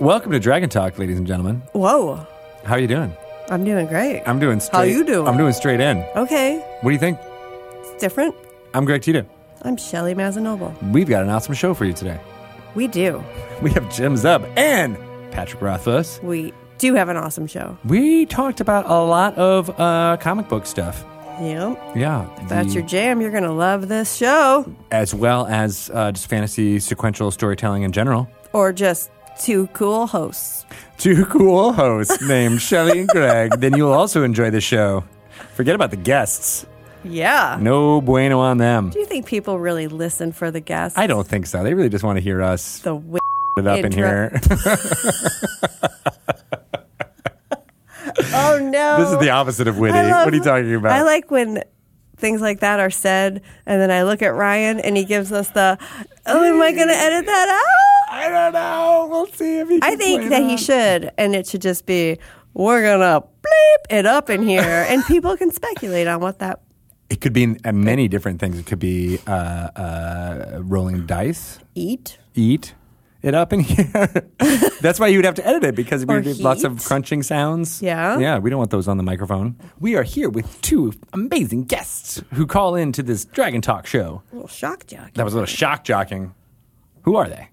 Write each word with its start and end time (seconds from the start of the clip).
Welcome 0.00 0.32
to 0.32 0.38
Dragon 0.38 0.68
Talk, 0.68 0.98
ladies 0.98 1.18
and 1.18 1.26
gentlemen. 1.26 1.62
Whoa, 1.72 2.24
How 2.64 2.74
are 2.74 2.78
you 2.78 2.86
doing? 2.86 3.16
I'm 3.48 3.64
doing 3.64 3.86
great. 3.86 4.22
I'm 4.26 4.38
doing 4.38 4.60
straight. 4.60 4.76
How 4.78 4.82
you 4.84 5.04
doing? 5.04 5.26
I'm 5.26 5.36
doing 5.36 5.52
straight 5.52 5.80
in. 5.80 5.98
okay, 6.16 6.58
What 6.82 6.90
do 6.90 6.94
you 6.94 6.98
think? 6.98 7.18
it's 7.80 8.00
different. 8.00 8.34
I'm 8.74 8.84
Greg 8.84 9.02
Tito. 9.02 9.26
I'm 9.62 9.76
Shelly 9.76 10.14
Mazzanoble. 10.14 10.92
We've 10.92 11.08
got 11.08 11.22
an 11.24 11.30
awesome 11.30 11.54
show 11.54 11.74
for 11.74 11.84
you 11.84 11.92
today. 11.92 12.20
We 12.74 12.86
do. 12.86 13.22
We 13.62 13.72
have 13.72 13.92
Jim 13.92 14.14
Zub 14.14 14.48
and 14.56 14.96
Patrick 15.32 15.60
Rothfuss. 15.60 16.20
We 16.22 16.52
do 16.78 16.94
have 16.94 17.08
an 17.08 17.16
awesome 17.16 17.48
show. 17.48 17.76
We 17.84 18.24
talked 18.24 18.60
about 18.60 18.88
a 18.88 19.02
lot 19.02 19.34
of 19.36 19.68
uh, 19.80 20.16
comic 20.20 20.48
book 20.48 20.64
stuff. 20.64 21.04
Yep. 21.40 21.96
Yeah. 21.96 22.28
That's 22.48 22.68
the- 22.68 22.74
your 22.74 22.82
jam. 22.86 23.20
You're 23.20 23.32
going 23.32 23.42
to 23.42 23.50
love 23.52 23.88
this 23.88 24.14
show. 24.14 24.72
As 24.92 25.12
well 25.12 25.44
as 25.48 25.90
uh, 25.92 26.12
just 26.12 26.28
fantasy 26.28 26.78
sequential 26.78 27.32
storytelling 27.32 27.82
in 27.82 27.90
general. 27.90 28.28
Or 28.52 28.72
just 28.72 29.10
two 29.38 29.66
cool 29.68 30.06
hosts. 30.06 30.64
Two 30.98 31.24
cool 31.26 31.72
hosts 31.72 32.20
named 32.22 32.60
Shelly 32.60 33.00
and 33.00 33.08
Greg. 33.08 33.52
Then 33.60 33.76
you'll 33.76 33.92
also 33.92 34.22
enjoy 34.24 34.50
the 34.50 34.60
show. 34.60 35.04
Forget 35.54 35.74
about 35.74 35.90
the 35.90 35.96
guests. 35.96 36.66
Yeah. 37.04 37.58
No 37.60 38.00
bueno 38.00 38.40
on 38.40 38.58
them. 38.58 38.90
Do 38.90 38.98
you 38.98 39.06
think 39.06 39.26
people 39.26 39.58
really 39.58 39.86
listen 39.86 40.32
for 40.32 40.50
the 40.50 40.60
guests? 40.60 40.98
I 40.98 41.06
don't 41.06 41.26
think 41.26 41.46
so. 41.46 41.62
They 41.62 41.74
really 41.74 41.88
just 41.88 42.02
want 42.04 42.16
to 42.16 42.20
hear 42.20 42.42
us 42.42 42.80
The 42.80 42.94
w- 42.94 43.18
it 43.56 43.66
up 43.66 43.84
in 43.84 43.92
here. 43.92 44.32
Oh, 48.34 48.58
no. 48.60 48.98
This 48.98 49.12
is 49.12 49.18
the 49.20 49.30
opposite 49.30 49.68
of 49.68 49.78
witty. 49.78 49.94
Love- 49.96 50.24
what 50.24 50.32
are 50.32 50.36
you 50.36 50.42
talking 50.42 50.74
about? 50.74 50.92
I 50.92 51.02
like 51.02 51.30
when 51.30 51.62
things 52.18 52.40
like 52.40 52.60
that 52.60 52.80
are 52.80 52.90
said, 52.90 53.42
and 53.66 53.80
then 53.80 53.90
I 53.90 54.02
look 54.02 54.22
at 54.22 54.34
Ryan 54.34 54.80
and 54.80 54.96
he 54.96 55.04
gives 55.04 55.32
us 55.32 55.50
the, 55.50 55.78
oh, 56.26 56.44
am 56.44 56.60
I 56.60 56.72
going 56.72 56.88
to 56.88 56.94
edit 56.94 57.26
that 57.26 57.48
out? 57.48 57.88
I 58.10 58.28
don't 58.28 58.52
know. 58.52 59.08
We'll 59.10 59.26
see 59.26 59.58
if 59.58 59.68
he. 59.68 59.80
I 59.82 59.96
think 59.96 60.22
play 60.22 60.28
that 60.30 60.42
it 60.42 60.48
he 60.48 60.56
should, 60.56 61.12
and 61.18 61.34
it 61.34 61.46
should 61.46 61.62
just 61.62 61.86
be 61.86 62.18
we're 62.54 62.82
gonna 62.82 63.20
bleep 63.20 63.98
it 63.98 64.06
up 64.06 64.30
in 64.30 64.42
here, 64.42 64.86
and 64.88 65.04
people 65.04 65.36
can 65.36 65.50
speculate 65.50 66.06
on 66.06 66.20
what 66.20 66.38
that 66.38 66.60
It 67.10 67.20
could 67.20 67.32
be 67.32 67.56
uh, 67.64 67.72
many 67.72 68.08
different 68.08 68.40
things. 68.40 68.58
It 68.58 68.66
could 68.66 68.78
be 68.78 69.18
uh, 69.26 69.30
uh, 69.30 70.58
rolling 70.62 71.06
dice, 71.06 71.58
eat. 71.74 72.18
eat 72.34 72.74
it 73.22 73.34
up 73.34 73.52
in 73.52 73.60
here. 73.72 74.30
That's 74.80 75.00
why 75.00 75.08
you 75.08 75.18
would 75.18 75.24
have 75.24 75.34
to 75.36 75.46
edit 75.46 75.64
it 75.64 75.74
because 75.74 76.04
we 76.06 76.20
did 76.22 76.38
lots 76.40 76.64
of 76.64 76.84
crunching 76.84 77.22
sounds. 77.22 77.82
Yeah. 77.82 78.18
yeah. 78.18 78.38
We 78.38 78.50
don't 78.50 78.58
want 78.58 78.70
those 78.70 78.88
on 78.88 78.96
the 78.96 79.02
microphone. 79.02 79.56
We 79.80 79.96
are 79.96 80.02
here 80.04 80.28
with 80.30 80.60
two 80.62 80.92
amazing 81.12 81.64
guests 81.64 82.22
who 82.34 82.46
call 82.46 82.74
in 82.74 82.92
to 82.92 83.02
this 83.02 83.24
Dragon 83.24 83.60
Talk 83.60 83.86
show. 83.86 84.22
A 84.32 84.34
little 84.34 84.48
shock 84.48 84.86
jock. 84.86 85.14
That 85.14 85.24
was 85.24 85.34
a 85.34 85.36
little 85.36 85.46
shock 85.46 85.84
jocking. 85.84 86.32
Who 87.02 87.16
are 87.16 87.28
they? 87.28 87.48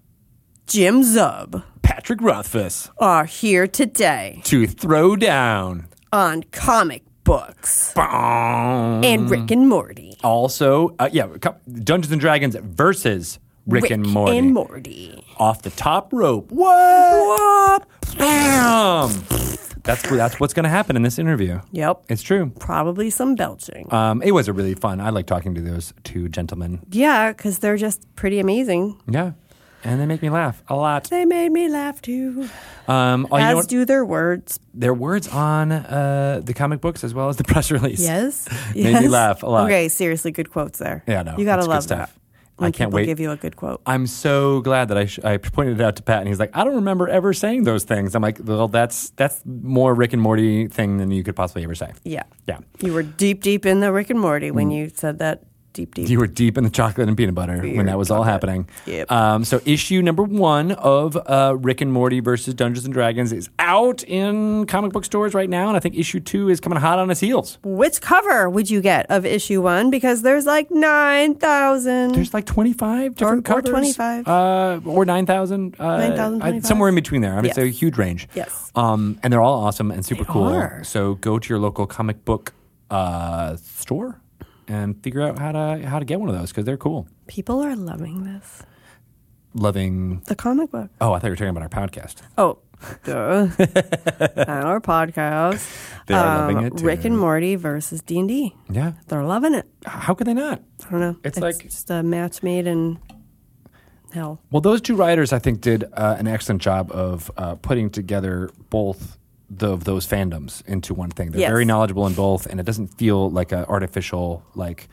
Jim 0.66 1.02
Zub 1.02 1.62
Patrick 1.82 2.20
Rothfuss 2.20 2.90
are 2.98 3.24
here 3.24 3.66
today 3.68 4.40
to 4.44 4.66
throw 4.66 5.14
down. 5.16 5.86
on 6.12 6.42
comic 6.52 7.02
books 7.24 7.92
Bong. 7.94 9.04
and 9.04 9.28
Rick 9.30 9.50
and 9.50 9.68
Morty. 9.68 10.16
Also, 10.24 10.94
uh, 10.98 11.08
yeah, 11.12 11.26
co- 11.40 11.56
Dungeons 11.72 12.10
and 12.12 12.20
Dragons 12.20 12.56
versus 12.60 13.38
Rick, 13.66 13.90
and 13.90 14.06
Morty. 14.06 14.38
and 14.38 14.54
Morty. 14.54 15.24
Off 15.38 15.62
the 15.62 15.70
top 15.70 16.12
rope. 16.12 16.50
What? 16.52 17.86
Bam! 18.18 19.10
That's 19.82 20.02
that's 20.08 20.40
what's 20.40 20.52
going 20.54 20.64
to 20.64 20.68
happen 20.70 20.96
in 20.96 21.02
this 21.02 21.18
interview. 21.18 21.60
Yep. 21.72 22.04
It's 22.08 22.22
true. 22.22 22.52
Probably 22.58 23.08
some 23.10 23.34
belching. 23.36 23.92
Um, 23.92 24.20
it 24.22 24.32
was 24.32 24.48
a 24.48 24.52
really 24.52 24.74
fun. 24.74 25.00
I 25.00 25.10
like 25.10 25.26
talking 25.26 25.54
to 25.54 25.60
those 25.60 25.92
two 26.02 26.28
gentlemen. 26.28 26.80
yeah, 26.90 27.30
because 27.32 27.60
they're 27.60 27.76
just 27.76 28.06
pretty 28.16 28.40
amazing. 28.40 29.00
Yeah, 29.08 29.32
and 29.84 30.00
they 30.00 30.06
make 30.06 30.22
me 30.22 30.30
laugh 30.30 30.60
a 30.68 30.74
lot. 30.74 31.04
They 31.10 31.24
made 31.24 31.52
me 31.52 31.68
laugh 31.68 32.02
too, 32.02 32.48
Um, 32.88 33.28
oh, 33.30 33.36
you 33.36 33.44
know 33.44 33.58
as 33.60 33.66
do 33.68 33.84
their 33.84 34.04
words. 34.04 34.58
Their 34.74 34.94
words 34.94 35.28
on 35.28 35.70
uh, 35.70 36.40
the 36.42 36.52
comic 36.54 36.80
books 36.80 37.04
as 37.04 37.14
well 37.14 37.28
as 37.28 37.36
the 37.36 37.44
press 37.52 37.70
release. 37.70 38.00
Yes, 38.00 38.48
Made 38.74 39.00
me 39.02 39.08
laugh 39.08 39.44
a 39.44 39.46
lot. 39.46 39.66
Okay, 39.66 39.88
seriously, 39.88 40.32
good 40.32 40.50
quotes 40.50 40.80
there. 40.80 41.04
Yeah, 41.06 41.22
no, 41.22 41.36
you 41.38 41.44
gotta 41.44 41.64
love 41.64 41.84
stuff. 41.84 42.10
that. 42.12 42.20
I 42.58 42.70
can't 42.70 42.92
wait. 42.92 43.06
Give 43.06 43.20
you 43.20 43.30
a 43.30 43.36
good 43.36 43.56
quote. 43.56 43.82
I'm 43.86 44.06
so 44.06 44.60
glad 44.60 44.88
that 44.88 44.96
I, 44.96 45.06
sh- 45.06 45.18
I 45.22 45.36
pointed 45.36 45.80
it 45.80 45.84
out 45.84 45.96
to 45.96 46.02
Pat, 46.02 46.20
and 46.20 46.28
he's 46.28 46.40
like, 46.40 46.56
"I 46.56 46.64
don't 46.64 46.76
remember 46.76 47.08
ever 47.08 47.32
saying 47.32 47.64
those 47.64 47.84
things." 47.84 48.14
I'm 48.14 48.22
like, 48.22 48.38
"Well, 48.42 48.68
that's 48.68 49.10
that's 49.10 49.42
more 49.44 49.94
Rick 49.94 50.12
and 50.12 50.22
Morty 50.22 50.68
thing 50.68 50.96
than 50.98 51.10
you 51.10 51.22
could 51.22 51.36
possibly 51.36 51.64
ever 51.64 51.74
say." 51.74 51.92
Yeah, 52.04 52.22
Yeah, 52.46 52.58
you 52.80 52.92
were 52.92 53.02
deep, 53.02 53.42
deep 53.42 53.66
in 53.66 53.80
the 53.80 53.92
Rick 53.92 54.10
and 54.10 54.20
Morty 54.20 54.50
when 54.50 54.70
mm. 54.70 54.76
you 54.76 54.88
said 54.88 55.18
that. 55.18 55.42
Deep, 55.76 55.94
deep. 55.94 56.08
You 56.08 56.18
were 56.18 56.26
deep 56.26 56.56
in 56.56 56.64
the 56.64 56.70
chocolate 56.70 57.06
and 57.06 57.18
peanut 57.18 57.34
butter 57.34 57.58
when 57.60 57.84
that 57.84 57.98
was 57.98 58.10
all 58.10 58.22
happening. 58.22 58.66
Yep. 58.86 59.12
Um, 59.12 59.44
so 59.44 59.60
issue 59.66 60.00
number 60.00 60.22
one 60.22 60.72
of 60.72 61.18
uh, 61.26 61.54
Rick 61.58 61.82
and 61.82 61.92
Morty 61.92 62.20
versus 62.20 62.54
Dungeons 62.54 62.86
and 62.86 62.94
Dragons 62.94 63.30
is 63.30 63.50
out 63.58 64.02
in 64.04 64.64
comic 64.64 64.92
book 64.94 65.04
stores 65.04 65.34
right 65.34 65.50
now, 65.50 65.68
and 65.68 65.76
I 65.76 65.80
think 65.80 65.94
issue 65.94 66.18
two 66.18 66.48
is 66.48 66.60
coming 66.60 66.78
hot 66.78 66.98
on 66.98 67.10
its 67.10 67.20
heels. 67.20 67.58
Which 67.62 68.00
cover 68.00 68.48
would 68.48 68.70
you 68.70 68.80
get 68.80 69.04
of 69.10 69.26
issue 69.26 69.60
one? 69.60 69.90
Because 69.90 70.22
there's 70.22 70.46
like 70.46 70.70
nine 70.70 71.34
thousand. 71.34 72.14
There's 72.14 72.32
like 72.32 72.46
25 72.46 73.14
different 73.14 73.40
or 73.40 73.42
covers. 73.42 73.70
25. 73.70 74.26
Uh, 74.26 74.80
or 74.86 75.04
9,000. 75.04 75.76
Uh, 75.78 75.96
9,000, 75.98 76.62
Somewhere 76.64 76.88
in 76.88 76.94
between 76.94 77.20
there. 77.20 77.34
I 77.34 77.42
mean, 77.42 77.50
it's 77.50 77.58
a 77.58 77.66
huge 77.66 77.98
range. 77.98 78.28
Yes. 78.34 78.72
Um, 78.74 79.18
and 79.22 79.30
they're 79.30 79.42
all 79.42 79.64
awesome 79.64 79.90
and 79.90 80.06
super 80.06 80.24
They 80.24 80.32
cool. 80.32 80.44
are. 80.44 80.82
So 80.84 81.16
go 81.16 81.38
to 81.38 81.48
your 81.50 81.58
local 81.58 81.86
comic 81.86 82.24
book 82.24 82.54
uh, 82.90 83.56
store 83.56 84.22
and 84.68 85.02
figure 85.02 85.22
out 85.22 85.38
how 85.38 85.52
to 85.52 85.86
how 85.86 85.98
to 85.98 86.04
get 86.04 86.20
one 86.20 86.28
of 86.28 86.34
those 86.34 86.50
because 86.50 86.64
they're 86.64 86.76
cool. 86.76 87.08
People 87.26 87.60
are 87.62 87.76
loving 87.76 88.24
this. 88.24 88.62
Loving. 89.54 90.20
The 90.26 90.34
comic 90.34 90.70
book. 90.70 90.90
Oh, 91.00 91.12
I 91.14 91.18
thought 91.18 91.28
you 91.28 91.30
were 91.32 91.36
talking 91.36 91.56
about 91.56 91.62
our 91.62 91.88
podcast. 91.88 92.16
Oh, 92.36 92.58
duh. 93.04 93.48
our 94.46 94.80
podcast. 94.80 95.66
They 96.06 96.14
are 96.14 96.40
loving 96.40 96.62
it, 96.64 96.76
too. 96.76 96.84
Rick 96.84 97.06
and 97.06 97.18
Morty 97.18 97.56
versus 97.56 98.02
D 98.02 98.18
and 98.18 98.28
D. 98.28 98.54
Yeah. 98.68 98.92
They're 99.08 99.24
loving 99.24 99.54
it. 99.54 99.66
How 99.86 100.12
could 100.12 100.26
they 100.26 100.34
not? 100.34 100.62
I 100.86 100.90
don't 100.90 101.00
know. 101.00 101.16
It's 101.24 101.38
like- 101.38 101.58
just 101.60 101.90
a 101.90 102.02
match 102.02 102.42
made 102.42 102.66
in 102.66 102.98
hell. 104.12 104.40
Well, 104.50 104.60
those 104.60 104.82
two 104.82 104.94
writers, 104.94 105.32
I 105.32 105.38
think, 105.38 105.62
did 105.62 105.84
uh, 105.94 106.16
an 106.18 106.26
excellent 106.28 106.60
job 106.60 106.90
of 106.92 107.30
uh, 107.38 107.54
putting 107.54 107.88
together 107.88 108.50
both 108.68 109.16
the, 109.48 109.72
of 109.72 109.84
those 109.84 110.06
fandoms 110.06 110.66
into 110.66 110.92
one 110.94 111.10
thing. 111.10 111.30
They're 111.30 111.40
Yes. 111.42 111.50
very 111.50 111.64
knowledgeable 111.64 112.06
in 112.06 112.14
both, 112.14 112.46
and 112.46 112.58
it 112.60 112.66
doesn't 112.66 112.88
feel 112.98 113.30
like 113.30 113.52
a 113.52 113.66
artificial 113.68 114.42
like 114.54 114.88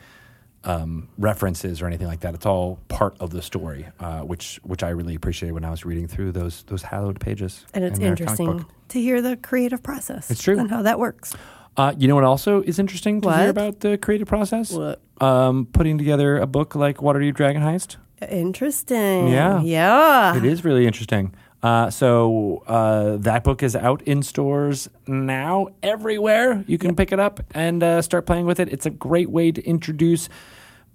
um, 0.64 1.08
references 1.18 1.82
or 1.82 1.86
anything 1.86 2.06
like 2.06 2.20
that. 2.20 2.34
It's 2.34 2.46
all 2.46 2.78
part 2.88 3.16
of 3.20 3.30
the 3.30 3.42
story, 3.42 3.86
uh, 4.00 4.20
which 4.20 4.58
which 4.62 4.82
I 4.82 4.90
really 4.90 5.14
appreciated 5.14 5.52
when 5.52 5.64
I 5.64 5.70
was 5.70 5.84
reading 5.84 6.06
through 6.08 6.32
those 6.32 6.62
those 6.68 6.82
hallowed 6.82 7.20
pages. 7.20 7.66
And 7.74 7.84
it's 7.84 7.98
in 7.98 8.02
their 8.04 8.10
comic 8.16 8.20
interesting 8.20 8.56
book. 8.58 8.68
to 8.88 9.00
hear 9.00 9.20
the 9.20 9.36
creative 9.36 9.82
process. 9.82 10.30
It's 10.30 10.42
true. 10.42 10.58
And 10.58 10.70
how 10.70 10.82
that 10.82 10.98
works. 10.98 11.34
Uh, 11.76 11.92
you 11.98 12.06
know 12.08 12.14
what 12.14 12.24
also 12.24 12.62
is 12.62 12.78
interesting 12.78 13.20
to 13.22 13.36
hear 13.36 13.50
about 13.50 13.80
the 13.80 13.98
creative 13.98 14.28
process? 14.28 14.70
What? 14.70 15.02
Um, 15.20 15.66
putting 15.72 15.98
together 15.98 16.38
a 16.38 16.46
book 16.46 16.74
like 16.76 16.98
Waterdeep 16.98 17.34
Dragon 17.34 17.60
Heist. 17.62 17.96
Interesting. 18.30 19.28
Yeah. 19.28 19.60
Yeah. 19.62 20.36
It 20.36 20.44
is 20.44 20.64
really 20.64 20.86
interesting. 20.86 21.34
Uh, 21.64 21.88
so 21.88 22.62
uh, 22.66 23.16
that 23.16 23.42
book 23.42 23.62
is 23.62 23.74
out 23.74 24.02
in 24.02 24.22
stores 24.22 24.86
now 25.06 25.68
everywhere. 25.82 26.62
You 26.66 26.76
can 26.76 26.94
pick 26.94 27.10
it 27.10 27.18
up 27.18 27.40
and 27.54 27.82
uh, 27.82 28.02
start 28.02 28.26
playing 28.26 28.44
with 28.44 28.60
it. 28.60 28.68
It's 28.70 28.84
a 28.84 28.90
great 28.90 29.30
way 29.30 29.50
to 29.50 29.62
introduce 29.64 30.28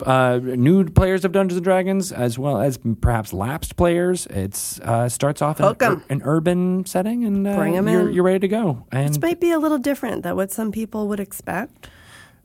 uh, 0.05 0.39
new 0.43 0.85
players 0.85 1.25
of 1.25 1.31
Dungeons 1.31 1.57
and 1.57 1.63
Dragons 1.63 2.11
as 2.11 2.37
well 2.37 2.61
as 2.61 2.77
perhaps 3.01 3.33
lapsed 3.33 3.77
players. 3.77 4.27
It 4.27 4.79
uh, 4.83 5.09
starts 5.09 5.41
off 5.41 5.59
in 5.59 5.65
an, 5.65 6.03
an 6.07 6.21
urban 6.23 6.85
setting 6.85 7.25
and 7.25 7.47
uh, 7.47 7.55
Bring 7.55 7.75
'em 7.75 7.87
you're, 7.87 8.07
in. 8.07 8.13
you're 8.13 8.23
ready 8.23 8.39
to 8.39 8.47
go. 8.47 8.85
And 8.91 9.09
This 9.09 9.21
might 9.21 9.39
be 9.39 9.49
a 9.51 9.57
little 9.57 9.79
different 9.79 10.21
than 10.21 10.35
what 10.35 10.51
some 10.51 10.71
people 10.71 11.07
would 11.07 11.19
expect. 11.19 11.89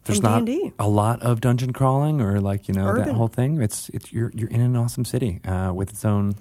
there's 0.05 0.23
not 0.23 0.47
D&D. 0.47 0.73
a 0.79 0.89
lot 0.89 1.21
of 1.23 1.43
dungeon 1.43 1.75
crawling 1.75 2.23
or 2.23 2.41
like 2.41 2.69
you 2.69 2.75
know 2.75 2.97
that 2.97 3.09
whole 3.15 3.29
thing. 3.29 3.61
It's 3.61 3.91
it's 3.91 4.13
you're 4.15 4.33
you're 4.35 4.49
in 4.51 4.63
an 4.63 4.77
awesome 4.77 5.05
city 5.05 5.41
uh, 5.45 5.73
with 5.75 5.91
its 5.91 6.07
own 6.07 6.37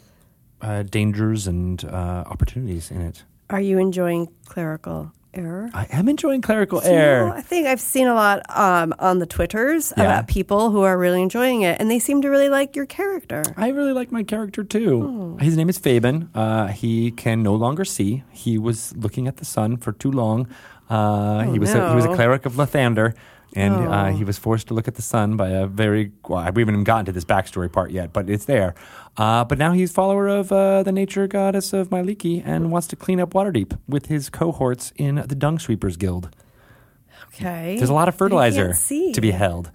uh, 0.63 0.83
dangers 0.83 1.45
and 1.47 1.83
uh, 1.85 2.23
opportunities 2.25 2.89
in 2.91 3.01
it. 3.01 3.23
Are 3.49 3.61
you 3.61 3.77
enjoying 3.77 4.29
clerical 4.45 5.11
error? 5.33 5.69
I 5.73 5.87
am 5.91 6.07
enjoying 6.07 6.41
clerical 6.41 6.79
know, 6.81 6.87
air. 6.89 7.29
I 7.33 7.41
think 7.41 7.67
I've 7.67 7.81
seen 7.81 8.07
a 8.07 8.13
lot 8.15 8.41
um, 8.55 8.93
on 8.99 9.19
the 9.19 9.25
Twitters 9.25 9.91
Yeah. 9.97 10.03
about 10.05 10.27
people 10.27 10.71
who 10.71 10.81
are 10.81 10.97
really 10.97 11.21
enjoying 11.21 11.61
it, 11.63 11.79
and 11.79 11.89
they 11.91 11.99
seem 11.99 12.21
to 12.21 12.29
really 12.29 12.49
like 12.49 12.75
your 12.75 12.85
character. 12.85 13.43
I 13.57 13.69
really 13.69 13.93
like 13.93 14.11
my 14.11 14.23
character 14.23 14.63
too. 14.63 15.37
His 15.41 15.57
name 15.57 15.69
is 15.69 15.77
Fabian. 15.77 16.29
Uh, 16.33 16.67
he 16.67 17.11
can 17.11 17.43
no 17.43 17.53
longer 17.55 17.85
see. 17.85 18.23
He 18.31 18.57
was 18.57 18.95
looking 18.95 19.27
at 19.27 19.37
the 19.37 19.45
sun 19.45 19.77
for 19.77 19.91
too 19.91 20.11
long. 20.11 20.47
Uh, 20.89 21.43
he 21.51 21.59
was 21.59 21.73
a, 21.73 21.89
he 21.89 21.95
was 21.95 22.05
a 22.05 22.13
cleric 22.15 22.45
of 22.45 22.53
Lathander, 22.53 23.13
and 23.55 23.73
uh, 23.75 24.05
Oh. 24.09 24.11
he 24.17 24.23
was 24.23 24.37
forced 24.37 24.67
to 24.67 24.73
look 24.73 24.87
at 24.87 24.95
the 24.95 25.01
sun 25.01 25.37
by 25.37 25.49
a 25.49 25.65
very. 25.67 26.11
Well, 26.27 26.41
we 26.41 26.61
haven't 26.61 26.75
even 26.75 26.83
gotten 26.83 27.05
to 27.05 27.11
this 27.11 27.25
backstory 27.25 27.71
part 27.71 27.91
yet, 27.91 28.13
but 28.13 28.29
it's 28.29 28.45
there. 28.45 28.75
Uh, 29.15 29.43
but 29.43 29.57
now 29.57 29.73
he's 29.73 29.91
follower 29.91 30.27
of 30.27 30.51
uh, 30.51 30.83
the 30.83 30.91
nature 30.91 31.27
goddess 31.27 31.71
of 31.71 31.89
Mielikki 31.89 32.41
and 32.45 32.71
wants 32.71 32.87
to 32.87 32.95
clean 32.95 33.19
up 33.19 33.33
Waterdeep 33.33 33.77
with 33.87 34.07
his 34.07 34.29
cohorts 34.29 34.91
in 34.95 35.23
the 35.27 35.35
Dung 35.35 35.59
Sweepers 35.59 35.97
Guild. 35.97 36.35
Okay. 37.27 37.75
There's 37.77 37.89
a 37.89 37.93
lot 37.93 38.07
of 38.07 38.17
But 38.17 38.31
he 38.31 38.37
can't 38.37 38.75
fertilizer 38.75 39.13
to 39.13 39.21
be 39.21 39.31
held 39.31 39.71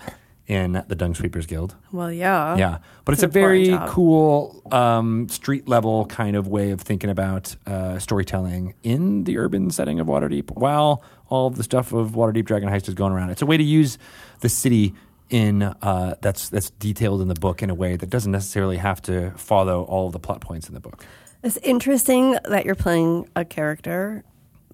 in 0.48 0.82
the 0.88 0.94
Dung 0.94 1.14
Sweepers 1.14 1.46
Guild. 1.46 1.76
Well, 1.92 2.10
yeah. 2.10 2.56
Yeah, 2.56 2.78
but 3.04 3.12
it's 3.12 3.22
a 3.22 3.28
very 3.28 3.68
job. 3.68 3.88
cool 3.90 4.62
um, 4.72 5.28
street 5.28 5.68
level 5.68 6.06
kind 6.06 6.36
of 6.36 6.48
way 6.48 6.70
of 6.70 6.80
thinking 6.80 7.10
about 7.10 7.54
uh, 7.66 7.98
storytelling 7.98 8.74
in 8.82 9.24
the 9.24 9.38
urban 9.38 9.70
setting 9.70 10.00
of 10.00 10.06
Waterdeep, 10.06 10.50
while 10.56 11.02
all 11.28 11.48
of 11.48 11.56
the 11.56 11.62
stuff 11.62 11.92
of 11.92 12.12
Waterdeep 12.12 12.46
Dragon 12.46 12.68
Heist 12.70 12.88
is 12.88 12.94
going 12.94 13.12
around. 13.12 13.30
It's 13.30 13.42
a 13.42 13.46
way 13.46 13.58
to 13.58 13.62
use 13.62 13.98
the 14.40 14.48
city 14.48 14.94
in 15.30 15.62
uh, 15.62 16.14
that's 16.20 16.48
that's 16.48 16.70
detailed 16.70 17.20
in 17.20 17.28
the 17.28 17.34
book 17.34 17.62
in 17.62 17.70
a 17.70 17.74
way 17.74 17.96
that 17.96 18.10
doesn't 18.10 18.32
necessarily 18.32 18.76
have 18.78 19.00
to 19.02 19.30
follow 19.32 19.84
all 19.84 20.06
of 20.06 20.12
the 20.12 20.18
plot 20.18 20.40
points 20.40 20.68
in 20.68 20.74
the 20.74 20.80
book. 20.80 21.04
It's 21.42 21.56
interesting 21.58 22.36
that 22.44 22.64
you're 22.64 22.74
playing 22.74 23.28
a 23.36 23.44
character 23.44 24.24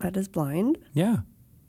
that 0.01 0.17
is 0.17 0.29
blind. 0.29 0.79
Yeah. 0.93 1.19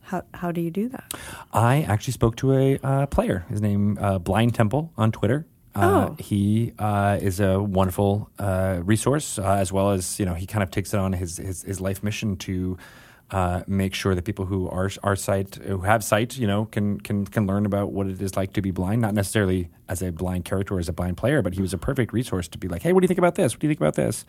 How 0.02 0.24
how 0.34 0.52
do 0.52 0.62
you 0.62 0.72
do 0.72 0.88
that? 0.90 1.14
I 1.52 1.82
actually 1.82 2.14
spoke 2.14 2.36
to 2.38 2.54
a 2.54 2.78
uh, 2.84 3.06
player. 3.08 3.46
His 3.50 3.62
name 3.62 3.98
uh, 4.00 4.20
Blind 4.20 4.54
Temple 4.56 4.92
on 4.98 5.12
Twitter. 5.12 5.48
Uh, 5.74 6.10
Oh. 6.12 6.16
He 6.20 6.72
uh, 6.80 7.20
is 7.22 7.42
a 7.42 7.60
wonderful 7.62 8.30
uh, 8.40 8.80
resource, 8.84 9.38
uh, 9.38 9.44
as 9.60 9.74
well 9.74 9.92
as 9.92 10.20
you 10.20 10.26
know 10.26 10.34
he 10.34 10.46
kind 10.46 10.64
of 10.64 10.72
takes 10.72 10.94
it 10.94 11.00
on 11.00 11.12
his 11.14 11.38
his, 11.38 11.64
his 11.64 11.82
life 11.82 12.02
mission 12.04 12.38
to 12.38 12.78
uh, 13.32 13.64
make 13.68 13.94
sure 13.96 14.14
that 14.14 14.24
people 14.24 14.46
who 14.46 14.70
are 14.70 14.90
are 15.04 15.16
sight 15.16 15.56
who 15.56 15.80
have 15.82 16.04
sight, 16.04 16.38
you 16.38 16.46
know, 16.48 16.66
can 16.66 17.00
can 17.00 17.26
can 17.26 17.48
learn 17.48 17.66
about 17.66 17.92
what 17.92 18.08
it 18.08 18.22
is 18.22 18.36
like 18.36 18.54
to 18.54 18.62
be 18.62 18.72
blind. 18.72 19.02
Not 19.02 19.14
necessarily 19.16 19.70
as 19.90 20.02
a 20.02 20.12
blind 20.12 20.46
character 20.46 20.76
or 20.76 20.80
as 20.80 20.88
a 20.90 20.94
blind 20.94 21.18
player, 21.18 21.42
but 21.42 21.54
he 21.56 21.62
was 21.62 21.74
a 21.74 21.78
perfect 21.78 22.14
resource 22.14 22.48
to 22.50 22.58
be 22.58 22.68
like, 22.68 22.84
hey, 22.84 22.94
what 22.94 23.00
do 23.02 23.06
you 23.06 23.08
think 23.08 23.18
about 23.18 23.36
this? 23.36 23.54
What 23.54 23.60
do 23.62 23.68
you 23.68 23.72
think 23.72 23.80
about 23.82 23.96
this? 23.96 24.26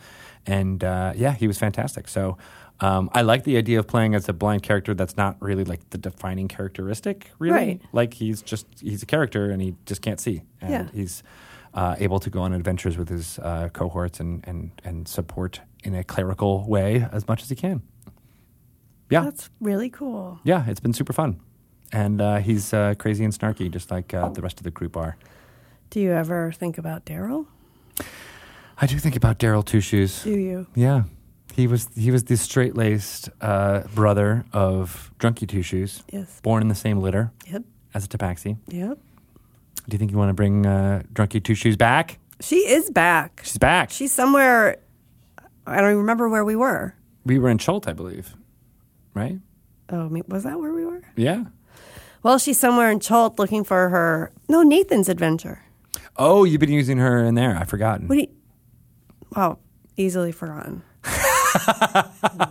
And 0.47 0.83
uh, 0.83 1.13
yeah, 1.17 1.33
he 1.35 1.47
was 1.47 1.59
fantastic. 1.59 2.09
So. 2.09 2.37
Um, 2.79 3.09
I 3.15 3.23
like 3.23 3.45
the 3.45 3.57
idea 3.57 3.79
of 3.79 3.87
playing 3.87 4.15
as 4.15 4.29
a 4.29 4.35
blind 4.35 4.63
character 4.63 4.93
that's 4.93 5.17
not 5.17 5.41
really 5.41 5.65
like 5.65 5.89
the 5.89 5.97
defining 5.97 6.47
characteristic, 6.47 7.31
really. 7.39 7.57
Right. 7.57 7.81
Like 7.95 8.13
he's 8.13 8.43
just 8.43 8.67
he's 8.83 9.03
a 9.03 9.07
character 9.07 9.51
and 9.51 9.63
he 9.63 9.75
just 9.87 10.03
can't 10.03 10.21
see, 10.21 10.43
and 10.61 10.71
Yeah. 10.71 10.89
he's 10.93 11.23
uh, 11.73 11.97
able 11.99 12.19
to 12.21 12.29
go 12.29 12.43
on 12.43 12.53
adventures 12.53 12.99
with 12.99 13.09
his 13.09 13.39
uh, 13.39 13.71
cohorts 13.73 14.21
and, 14.21 14.47
and 14.47 14.73
and 14.85 15.09
support 15.09 15.63
in 15.85 15.95
a 15.95 16.05
clerical 16.05 16.69
way 16.69 17.07
as 17.13 17.27
much 17.27 17.43
as 17.43 17.49
he 17.49 17.55
can. 17.57 17.81
Yeah, 19.11 19.23
That's 19.23 19.51
really 19.61 19.89
cool. 19.91 20.41
yeah, 20.45 20.65
it's 20.69 20.81
been 20.81 20.93
super 20.93 21.13
fun, 21.13 21.39
and 21.93 22.21
uh, 22.21 22.37
he's 22.39 22.73
uh, 22.75 22.95
crazy 22.99 23.23
and 23.25 23.33
snarky, 23.33 23.71
just 23.71 23.91
like 23.91 24.13
uh, 24.13 24.29
the 24.31 24.43
rest 24.43 24.59
of 24.59 24.65
the 24.65 24.71
group 24.73 24.97
are. 24.97 25.17
Do 25.91 26.01
you 26.01 26.11
ever 26.13 26.51
think 26.53 26.77
about 26.79 27.05
Daryl? 27.07 27.47
I 28.81 28.87
do 28.87 28.99
think 28.99 29.15
about 29.17 29.39
Daryl 29.39 29.65
Two 29.65 29.81
Shoes. 29.81 30.25
Do 30.25 30.31
you? 30.31 30.67
Yeah, 30.75 31.05
he 31.55 31.67
was 31.69 31.89
he 31.95 32.11
was 32.11 32.25
the 32.25 32.37
straight 32.37 32.77
laced 32.77 33.29
uh, 33.41 33.83
brother 33.95 34.45
of 34.53 35.13
Drunky 35.21 35.49
Two 35.49 35.63
Shoes, 35.63 36.03
Yes. 36.13 36.41
born 36.43 36.63
in 36.63 36.69
the 36.69 36.75
same 36.75 36.99
litter 36.99 37.31
Yep. 37.47 37.63
as 37.95 38.05
a 38.05 38.09
Tabaxi. 38.09 38.59
Yep. 38.69 38.99
Do 39.89 39.95
you 39.95 39.99
think 39.99 40.11
you 40.11 40.19
want 40.19 40.31
to 40.31 40.35
bring 40.35 40.67
uh, 40.67 41.03
Drunky 41.13 41.43
Two 41.43 41.55
Shoes 41.55 41.77
back? 41.77 42.19
She 42.41 42.57
is 42.69 42.91
back. 42.91 43.41
She's 43.45 43.57
back. 43.59 43.91
She's 43.91 44.13
somewhere. 44.13 44.79
I 45.65 45.77
don't 45.77 45.87
even 45.91 45.99
remember 45.99 46.29
where 46.29 46.45
we 46.45 46.57
were. 46.57 46.95
we 47.25 47.39
were 47.39 47.49
in 47.51 47.59
Chult, 47.59 47.87
I 47.89 47.93
believe. 47.93 48.35
Right? 49.17 49.39
Oh, 49.89 50.09
me- 50.11 50.23
was 50.29 50.45
that 50.45 50.61
where 50.61 50.73
we 50.75 50.85
were? 50.85 51.03
Yeah. 51.17 51.45
Well, 52.23 52.39
she's 52.39 52.61
somewhere 52.61 52.91
in 52.91 53.01
Chult 53.01 53.39
looking 53.39 53.65
for 53.65 53.89
her. 53.89 54.31
No, 54.49 54.63
Nathan's 54.63 55.09
adventure. 55.09 55.63
Oh, 56.17 56.45
you've 56.45 56.61
been 56.61 56.73
using 56.73 56.99
her 56.99 57.25
in 57.25 57.35
there. 57.35 57.57
I've 57.57 57.69
forgotten. 57.71 58.09
What 58.09 58.17
do 58.17 58.21
you? 58.23 58.29
Wow, 59.35 59.59
easily 59.97 60.33
forgotten. 60.33 60.83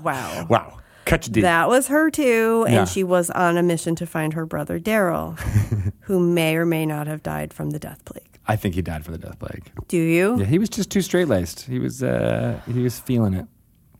wow. 0.04 0.48
wow. 0.50 0.80
Cut 1.06 1.28
you 1.28 1.34
deep. 1.34 1.44
That 1.44 1.70
was 1.70 1.88
her 1.88 2.10
too, 2.10 2.64
and 2.68 2.74
Yeah. 2.76 2.86
she 2.86 3.04
was 3.04 3.30
on 3.30 3.58
a 3.58 3.64
mission 3.64 3.96
to 3.98 4.08
find 4.08 4.34
her 4.34 4.46
brother 4.46 4.80
Daryl, 4.80 5.38
who 6.02 6.20
may 6.20 6.56
or 6.56 6.66
may 6.66 6.86
not 6.86 7.06
have 7.06 7.22
died 7.22 7.54
from 7.54 7.70
the 7.72 7.80
death 7.80 8.04
plague. 8.06 8.24
I 8.48 8.56
think 8.56 8.74
he 8.76 8.82
died 8.82 9.06
for 9.06 9.12
the 9.12 9.18
death 9.20 9.38
plague. 9.40 9.72
Do 9.88 9.98
you? 9.98 10.40
Yeah, 10.40 10.46
he 10.46 10.58
was 10.58 10.70
just 10.70 10.90
too 10.90 11.02
straight 11.02 11.28
laced. 11.28 11.62
He 11.62 11.78
was 11.80 12.02
uh, 12.02 12.60
he 12.68 12.82
was 12.82 12.98
feeling 13.00 13.34
it. 13.36 13.46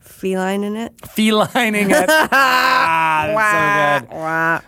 Feline 0.06 0.64
in 0.64 0.76
it? 0.76 0.94
Felining 1.02 1.90
it. 1.92 2.06
ah, 2.10 3.26
that's 3.28 4.02
so 4.02 4.08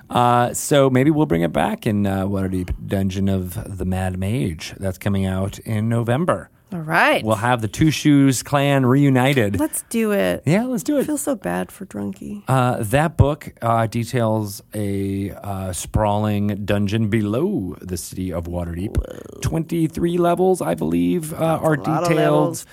good. 0.10 0.16
Uh, 0.16 0.54
so 0.54 0.90
maybe 0.90 1.12
we'll 1.12 1.26
bring 1.26 1.42
it 1.44 1.54
back 1.54 1.86
in 1.86 2.06
uh, 2.06 2.26
Waterdeep 2.26 2.88
Dungeon 2.88 3.30
of 3.30 3.78
the 3.78 3.86
Mad 3.86 4.18
Mage. 4.20 4.74
That's 4.78 4.98
coming 4.98 5.26
out 5.26 5.60
in 5.60 5.90
November. 5.90 6.50
All 6.74 6.80
right. 6.80 7.24
We'll 7.24 7.36
have 7.36 7.62
the 7.62 7.70
Two 7.70 7.92
Shoes 7.92 8.44
clan 8.44 8.86
reunited. 8.86 9.58
Let's 9.58 9.84
do 9.84 10.12
it. 10.12 10.44
Yeah, 10.46 10.66
let's 10.66 10.84
do 10.84 10.98
I 10.98 11.02
it. 11.02 11.06
feel 11.06 11.18
so 11.18 11.34
bad 11.34 11.72
for 11.72 11.86
Drunky. 11.86 12.44
Uh, 12.46 12.78
that 12.84 13.16
book 13.16 13.54
uh, 13.62 13.88
details 13.88 14.62
a 14.74 15.32
uh, 15.32 15.72
sprawling 15.72 16.66
dungeon 16.66 17.08
below 17.10 17.78
the 17.82 17.96
city 17.96 18.34
of 18.34 18.46
Waterdeep. 18.48 19.42
23 19.42 20.18
levels, 20.18 20.62
I 20.62 20.76
believe, 20.76 21.32
uh, 21.34 21.38
are 21.38 21.78
lot 21.78 21.88
of 22.04 22.10
detailed. 22.10 22.18
levels. 22.18 22.66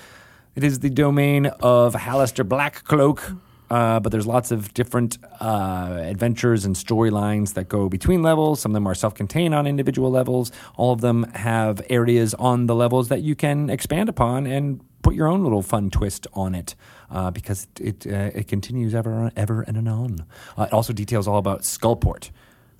It 0.55 0.63
is 0.63 0.79
the 0.79 0.89
domain 0.89 1.47
of 1.59 1.95
Halaster 1.95 2.47
Blackcloak, 2.47 3.37
uh, 3.69 3.99
but 3.99 4.13
there's 4.13 4.25
lots 4.25 4.51
of 4.51 4.73
different 4.73 5.17
uh, 5.41 5.99
adventures 6.01 6.63
and 6.63 6.77
storylines 6.77 7.55
that 7.55 7.67
go 7.67 7.89
between 7.89 8.23
levels. 8.23 8.61
Some 8.61 8.71
of 8.71 8.73
them 8.73 8.87
are 8.87 8.95
self 8.95 9.13
contained 9.13 9.53
on 9.53 9.67
individual 9.67 10.09
levels. 10.09 10.53
All 10.77 10.93
of 10.93 11.01
them 11.01 11.23
have 11.33 11.81
areas 11.89 12.33
on 12.35 12.67
the 12.67 12.75
levels 12.75 13.09
that 13.09 13.21
you 13.21 13.35
can 13.35 13.69
expand 13.69 14.07
upon 14.07 14.47
and 14.47 14.79
put 15.01 15.13
your 15.13 15.27
own 15.27 15.43
little 15.43 15.61
fun 15.61 15.89
twist 15.89 16.25
on 16.31 16.55
it 16.55 16.73
uh, 17.11 17.31
because 17.31 17.67
it, 17.81 18.07
uh, 18.07 18.31
it 18.33 18.47
continues 18.47 18.95
ever, 18.95 19.33
ever 19.35 19.61
and 19.63 19.75
anon. 19.75 20.25
Uh, 20.57 20.63
it 20.63 20.73
also 20.73 20.93
details 20.93 21.27
all 21.27 21.37
about 21.37 21.63
Skullport. 21.63 22.29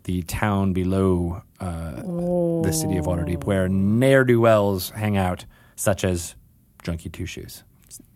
The 0.03 0.21
town 0.21 0.71
below 0.71 1.41
uh, 1.59 1.91
the 2.61 2.71
city 2.71 2.95
of 2.95 3.05
Waterdeep, 3.05 3.43
where 3.43 3.67
ne'er 3.67 4.23
do 4.23 4.39
wells 4.39 4.91
hang 4.91 5.17
out, 5.17 5.43
such 5.75 6.05
as 6.05 6.35
Drunky 6.85 7.11
Two 7.11 7.25
Shoes. 7.25 7.63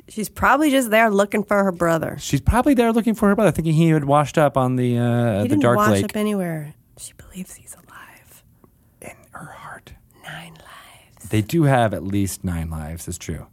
She's 0.08 0.30
probably 0.30 0.72
just 0.72 0.90
there 0.90 1.10
looking 1.12 1.44
for 1.44 1.64
her 1.64 1.72
brother. 1.72 2.18
She's 2.20 2.42
probably 2.42 2.74
there 2.74 2.92
looking 2.92 3.14
for 3.14 3.30
her 3.30 3.36
brother, 3.36 3.52
thinking 3.52 3.74
he 3.74 3.90
had 3.90 4.06
washed 4.06 4.38
up 4.38 4.58
on 4.58 4.76
the 4.76 4.98
uh, 4.98 5.38
He 5.38 5.42
the 5.44 5.48
didn't 5.50 5.62
Dark 5.62 5.78
wash 5.78 5.90
Lake. 5.92 6.06
up 6.06 6.16
anywhere. 6.16 6.74
She 6.98 7.14
believes 7.14 7.54
he's 7.56 7.76
alive. 7.76 8.44
in 9.02 9.12
her 9.32 9.46
heart. 9.46 9.94
Nine 10.24 10.54
lives. 10.54 11.30
They 11.30 11.42
do 11.42 11.64
have 11.64 11.94
at 11.94 12.04
least 12.04 12.44
nine 12.44 12.70
lives. 12.70 13.08
It's 13.08 13.18
true. 13.20 13.46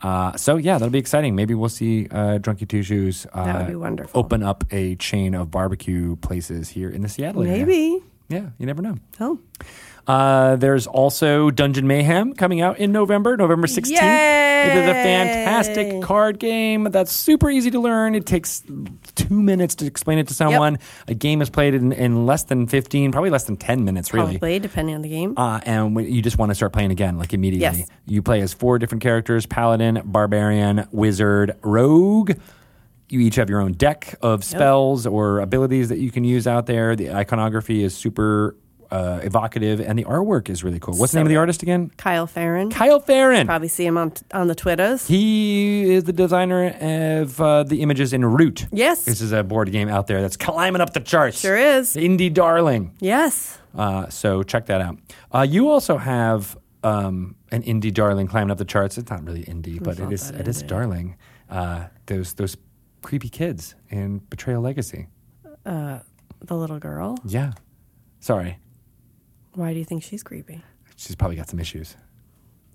Uh, 0.00 0.34
so 0.38 0.56
yeah, 0.56 0.74
that'll 0.78 0.88
be 0.88 0.98
exciting. 0.98 1.36
Maybe 1.36 1.54
we'll 1.54 1.68
see 1.68 2.06
uh, 2.10 2.38
Drunky 2.38 2.66
Two 2.66 2.82
Shoes 2.82 3.26
uh, 3.34 3.44
That 3.44 3.58
would 3.58 3.66
be 3.68 3.74
wonderful. 3.76 4.18
open 4.18 4.42
up 4.42 4.64
a 4.70 4.96
chain 4.96 5.34
of 5.34 5.50
barbecue 5.50 6.16
places 6.16 6.70
here 6.70 6.88
in 6.88 7.02
the 7.02 7.08
Seattle 7.10 7.42
area. 7.42 7.66
Maybe. 7.66 8.02
Yeah, 8.30 8.48
you 8.58 8.64
never 8.64 8.80
know. 8.80 8.96
Oh. 9.20 9.38
Uh, 10.06 10.56
there's 10.56 10.86
also 10.86 11.50
Dungeon 11.50 11.86
Mayhem 11.86 12.32
coming 12.32 12.62
out 12.62 12.78
in 12.78 12.90
November, 12.92 13.36
November 13.36 13.66
16th. 13.66 13.90
It 14.66 14.76
is 14.76 14.88
a 14.88 14.92
fantastic 14.92 16.02
card 16.02 16.38
game 16.38 16.84
that's 16.84 17.12
super 17.12 17.50
easy 17.50 17.70
to 17.70 17.80
learn. 17.80 18.14
It 18.14 18.26
takes 18.26 18.62
two 19.14 19.40
minutes 19.42 19.74
to 19.76 19.86
explain 19.86 20.18
it 20.18 20.28
to 20.28 20.34
someone. 20.34 20.78
A 21.08 21.14
game 21.14 21.42
is 21.42 21.50
played 21.50 21.74
in, 21.74 21.92
in 21.92 22.26
less 22.26 22.44
than 22.44 22.66
15, 22.66 23.12
probably 23.12 23.30
less 23.30 23.44
than 23.44 23.56
10 23.56 23.84
minutes, 23.84 24.12
really. 24.12 24.32
Probably, 24.38 24.58
depending 24.58 24.94
on 24.94 25.02
the 25.02 25.08
game. 25.08 25.34
Uh, 25.36 25.60
and 25.64 25.96
when 25.96 26.12
you 26.12 26.22
just 26.22 26.38
want 26.38 26.50
to 26.50 26.54
start 26.54 26.72
playing 26.72 26.90
again, 26.90 27.18
like 27.18 27.32
immediately. 27.32 27.80
Yes. 27.80 27.88
You 28.06 28.22
play 28.22 28.40
as 28.40 28.52
four 28.52 28.78
different 28.78 29.02
characters 29.02 29.46
paladin, 29.46 30.02
barbarian, 30.04 30.86
wizard, 30.92 31.56
rogue. 31.62 32.32
You 33.08 33.20
each 33.20 33.36
have 33.36 33.50
your 33.50 33.60
own 33.60 33.72
deck 33.72 34.14
of 34.22 34.44
spells 34.44 35.04
or 35.06 35.40
abilities 35.40 35.88
that 35.88 35.98
you 35.98 36.12
can 36.12 36.22
use 36.22 36.46
out 36.46 36.66
there. 36.66 36.94
The 36.94 37.12
iconography 37.12 37.82
is 37.82 37.96
super 37.96 38.54
uh, 38.90 39.20
evocative, 39.22 39.80
and 39.80 39.98
the 39.98 40.04
artwork 40.04 40.48
is 40.48 40.64
really 40.64 40.78
cool. 40.78 40.96
What's 40.96 41.12
the 41.12 41.18
name 41.18 41.26
of 41.26 41.30
the 41.30 41.36
artist 41.36 41.62
again? 41.62 41.90
Kyle 41.96 42.26
Ferrin. 42.26 42.70
Kyle 42.70 43.00
Ferrin. 43.00 43.46
Probably 43.46 43.68
see 43.68 43.86
him 43.86 43.96
on 43.96 44.12
on 44.32 44.48
the 44.48 44.54
Twitters. 44.54 45.06
He 45.06 45.92
is 45.94 46.04
the 46.04 46.12
designer 46.12 46.68
of 46.80 47.40
uh, 47.40 47.62
the 47.62 47.82
images 47.82 48.12
in 48.12 48.24
Root. 48.24 48.66
Yes. 48.72 49.04
This 49.04 49.20
is 49.20 49.32
a 49.32 49.42
board 49.42 49.70
game 49.72 49.88
out 49.88 50.06
there 50.06 50.20
that's 50.20 50.36
climbing 50.36 50.80
up 50.80 50.92
the 50.92 51.00
charts. 51.00 51.40
Sure 51.40 51.56
is. 51.56 51.94
Indie 51.94 52.32
darling. 52.32 52.94
Yes. 53.00 53.58
Uh, 53.76 54.08
so 54.08 54.42
check 54.42 54.66
that 54.66 54.80
out. 54.80 54.98
Uh, 55.32 55.46
you 55.48 55.68
also 55.70 55.96
have 55.96 56.58
um, 56.82 57.36
an 57.52 57.62
indie 57.62 57.92
darling 57.92 58.26
climbing 58.26 58.50
up 58.50 58.58
the 58.58 58.64
charts. 58.64 58.98
It's 58.98 59.10
not 59.10 59.24
really 59.24 59.44
indie, 59.44 59.82
but 59.82 59.98
it 59.98 60.12
is 60.12 60.30
it 60.30 60.48
is 60.48 60.62
darling. 60.62 61.16
Uh, 61.48 61.86
those 62.06 62.34
those 62.34 62.56
creepy 63.02 63.28
kids 63.28 63.74
in 63.88 64.18
Betrayal 64.30 64.60
Legacy. 64.62 65.06
Uh, 65.64 66.00
the 66.40 66.56
little 66.56 66.78
girl. 66.78 67.18
Yeah. 67.24 67.52
Sorry, 68.20 68.58
Why 69.54 69.72
do 69.72 69.78
you 69.78 69.84
think 69.84 70.02
she's 70.02 70.22
creepy? 70.22 70.62
she's 70.96 71.16
probably 71.16 71.36
got 71.36 71.48
some 71.48 71.58
issues 71.58 71.96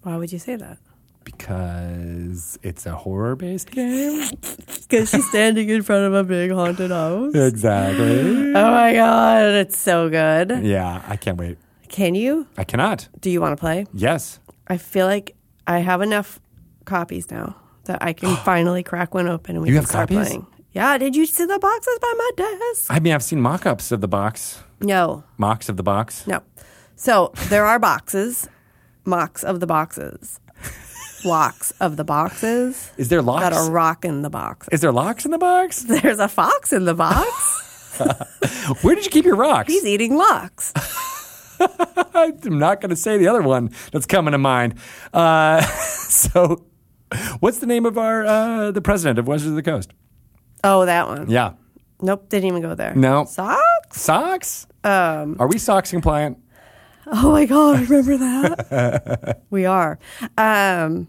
Why 0.02 0.18
would 0.18 0.32
you 0.32 0.40
say 0.40 0.56
that? 0.56 0.78
because 1.24 2.58
it's 2.64 2.86
a 2.86 2.96
horror 2.96 3.36
based 3.36 3.72
game. 3.72 4.30
Because 4.88 5.10
she's 5.10 5.28
standing 5.30 5.70
in 5.70 5.82
front 5.82 6.06
of 6.06 6.14
a 6.14 6.24
big 6.24 6.52
haunted 6.52 6.92
house. 6.92 7.34
exactly. 7.34 8.54
Oh 8.56 8.72
my 8.72 8.94
god, 8.94 9.46
it's 9.56 9.78
so 9.80 10.10
good. 10.10 10.64
Yeah, 10.64 11.02
I 11.08 11.16
can't 11.18 11.38
wait. 11.40 11.58
Can 11.90 12.14
you? 12.14 12.46
I 12.56 12.64
cannot. 12.64 13.10
Do 13.20 13.32
you 13.32 13.42
want 13.42 13.58
to 13.58 13.60
play? 13.60 13.88
Yes. 13.94 14.40
I 14.68 14.78
feel 14.78 15.08
like 15.08 15.36
I 15.66 15.80
have 15.80 16.02
enough 16.04 16.40
copies 16.86 17.32
now 17.32 17.56
that 17.86 17.98
I 18.04 18.14
can 18.14 18.36
finally 18.46 18.84
crack 18.84 19.16
one 19.16 19.28
open 19.28 19.56
and 19.56 19.64
we 19.64 19.70
You 19.70 19.74
can 19.76 19.82
have 19.84 19.90
start 19.90 20.10
copies? 20.10 20.28
playing. 20.28 20.46
Yeah, 20.72 20.98
did 21.00 21.16
you 21.16 21.26
see 21.26 21.46
the 21.46 21.58
boxes 21.58 21.98
by 22.00 22.14
my 22.16 22.32
desk? 22.38 22.86
I 22.92 23.00
mean, 23.00 23.14
I've 23.14 23.24
seen 23.24 23.42
mock 23.42 23.66
ups 23.66 23.92
of 23.92 24.02
the 24.02 24.08
box, 24.08 24.62
No, 24.82 25.24
mocks 25.38 25.70
of 25.70 25.78
the 25.78 25.84
box. 25.84 26.26
no. 26.28 26.42
So 26.98 27.32
there 27.50 27.66
are 27.66 27.78
boxes, 27.80 28.48
mocks 29.06 29.44
of 29.44 29.60
the 29.60 29.68
boxes, 29.68 30.40
locks 31.26 31.72
of 31.82 31.98
the 31.98 32.04
boxes 32.06 32.92
Is 32.98 33.10
there 33.10 33.22
locks? 33.22 33.42
that 33.44 33.54
are 33.54 33.70
rocking 33.70 34.22
the 34.22 34.30
box. 34.30 34.70
Is 34.72 34.82
there 34.82 34.92
locks 34.94 35.26
in 35.26 35.32
the 35.32 35.38
box? 35.38 35.82
There's 35.88 36.20
a 36.20 36.28
fox 36.28 36.72
in 36.72 36.86
the 36.86 36.94
box. 36.94 38.00
Where 38.82 38.96
did 38.96 39.06
you 39.06 39.12
keep 39.12 39.26
your 39.26 39.36
rocks? 39.36 39.72
He's 39.72 39.86
eating 39.86 40.16
locks. 40.16 40.72
I'm 42.14 42.60
not 42.60 42.82
going 42.82 42.90
to 42.90 42.96
say 42.96 43.18
the 43.18 43.28
other 43.28 43.42
one 43.42 43.72
that's 43.92 44.06
coming 44.06 44.34
to 44.34 44.38
mind. 44.38 44.76
Uh, 45.14 45.62
so, 45.62 46.66
what's 47.40 47.60
the 47.60 47.66
name 47.66 47.86
of 47.86 47.98
our 47.98 48.26
uh, 48.26 48.72
the 48.72 48.82
president 48.82 49.20
of 49.20 49.28
Wizards 49.28 49.50
of 49.52 49.56
the 49.56 49.64
Coast? 49.64 49.92
Oh, 50.64 50.86
that 50.86 51.08
one. 51.08 51.30
Yeah, 51.30 51.54
Nope, 52.02 52.30
didn't 52.30 52.48
even 52.48 52.62
go 52.62 52.76
there. 52.76 52.94
No. 52.96 53.26
Socks? 53.26 53.62
socks. 54.02 54.68
Um, 54.84 55.38
are 55.40 55.48
we 55.48 55.58
socks 55.58 55.92
compliant? 55.92 56.38
Oh 57.08 57.32
my 57.32 57.46
god, 57.46 57.88
remember 57.90 58.18
that? 58.18 59.42
we 59.50 59.66
are. 59.66 60.00
Um, 60.38 61.08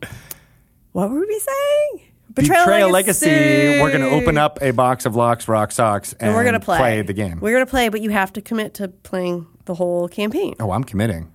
what 0.92 1.10
were 1.10 1.20
we 1.20 1.38
saying? 1.38 2.02
Betrayal, 2.34 2.90
Legacy. 2.90 3.80
We're 3.80 3.90
going 3.90 4.02
to 4.02 4.10
open 4.10 4.36
up 4.36 4.58
a 4.60 4.70
box 4.72 5.06
of 5.06 5.16
locks, 5.16 5.48
rock, 5.48 5.72
socks, 5.72 6.12
and, 6.14 6.28
and 6.28 6.34
we're 6.34 6.44
gonna 6.44 6.60
play. 6.60 7.00
the 7.00 7.14
game. 7.14 7.40
We're 7.40 7.52
gonna 7.54 7.64
play, 7.64 7.88
but 7.88 8.02
you 8.02 8.10
have 8.10 8.30
to 8.34 8.42
commit 8.42 8.74
to 8.74 8.88
playing 8.88 9.46
the 9.64 9.74
whole 9.74 10.06
campaign. 10.08 10.54
oh, 10.60 10.70
I'm 10.70 10.84
committing. 10.84 11.32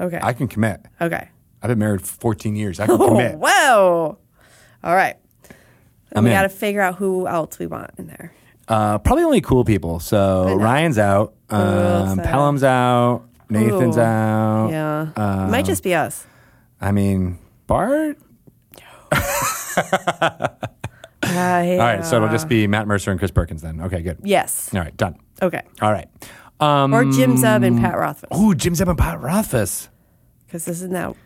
Okay. 0.00 0.20
I 0.22 0.32
can 0.32 0.46
commit. 0.48 0.80
okay. 1.00 1.28
I've 1.60 1.68
been 1.68 1.78
married 1.78 2.02
for 2.02 2.06
14 2.20 2.54
years. 2.56 2.78
I 2.78 2.86
can 2.86 2.96
Oh, 3.00 3.08
commit. 3.08 3.36
whoa. 3.38 4.18
All 4.84 4.94
right. 4.94 5.16
And 6.12 6.24
we 6.24 6.30
got 6.30 6.42
to 6.42 6.48
figure 6.48 6.80
out 6.80 6.96
who 6.96 7.26
else 7.26 7.58
we 7.58 7.66
want 7.66 7.90
in 7.98 8.06
there. 8.06 8.32
Uh, 8.68 8.98
probably 8.98 9.24
only 9.24 9.40
cool 9.40 9.64
people. 9.64 10.00
So. 10.00 10.54
Ryan's 10.56 10.98
out. 10.98 11.34
Um. 11.50 12.18
Pelham's 12.18 12.64
out. 12.64 13.24
Nathan's 13.50 13.96
Ooh. 13.96 14.00
out. 14.00 14.68
Yeah. 14.70 15.10
Uh, 15.16 15.48
might 15.48 15.64
just 15.64 15.82
be 15.82 15.94
us. 15.94 16.26
I 16.80 16.92
mean, 16.92 17.38
Bart. 17.66 18.18
Yeah, 18.78 18.84
All 21.24 21.78
right, 21.78 22.04
so 22.04 22.16
it'll 22.16 22.28
just 22.28 22.48
be 22.48 22.66
Matt 22.66 22.86
Mercer 22.86 23.10
and 23.10 23.18
Chris 23.18 23.30
Perkins 23.30 23.62
then. 23.62 23.80
Okay, 23.80 24.02
good. 24.02 24.18
Yes. 24.22 24.72
All 24.74 24.80
right, 24.80 24.96
done. 24.96 25.16
Okay. 25.40 25.62
All 25.80 25.92
right. 25.92 26.08
Um, 26.60 26.92
Or 26.94 27.04
Jim 27.04 27.36
Zub 27.36 27.66
and 27.66 27.78
Pat 27.78 27.96
Rothfuss. 27.96 28.38
Ooh, 28.38 28.54
Jim 28.54 28.74
Zub 28.74 28.88
and 28.88 28.98
Pat 28.98 29.20
Rothfuss. 29.20 29.88
Because 30.46 30.64
this 30.64 30.82
is 30.82 30.88
now 30.88 31.16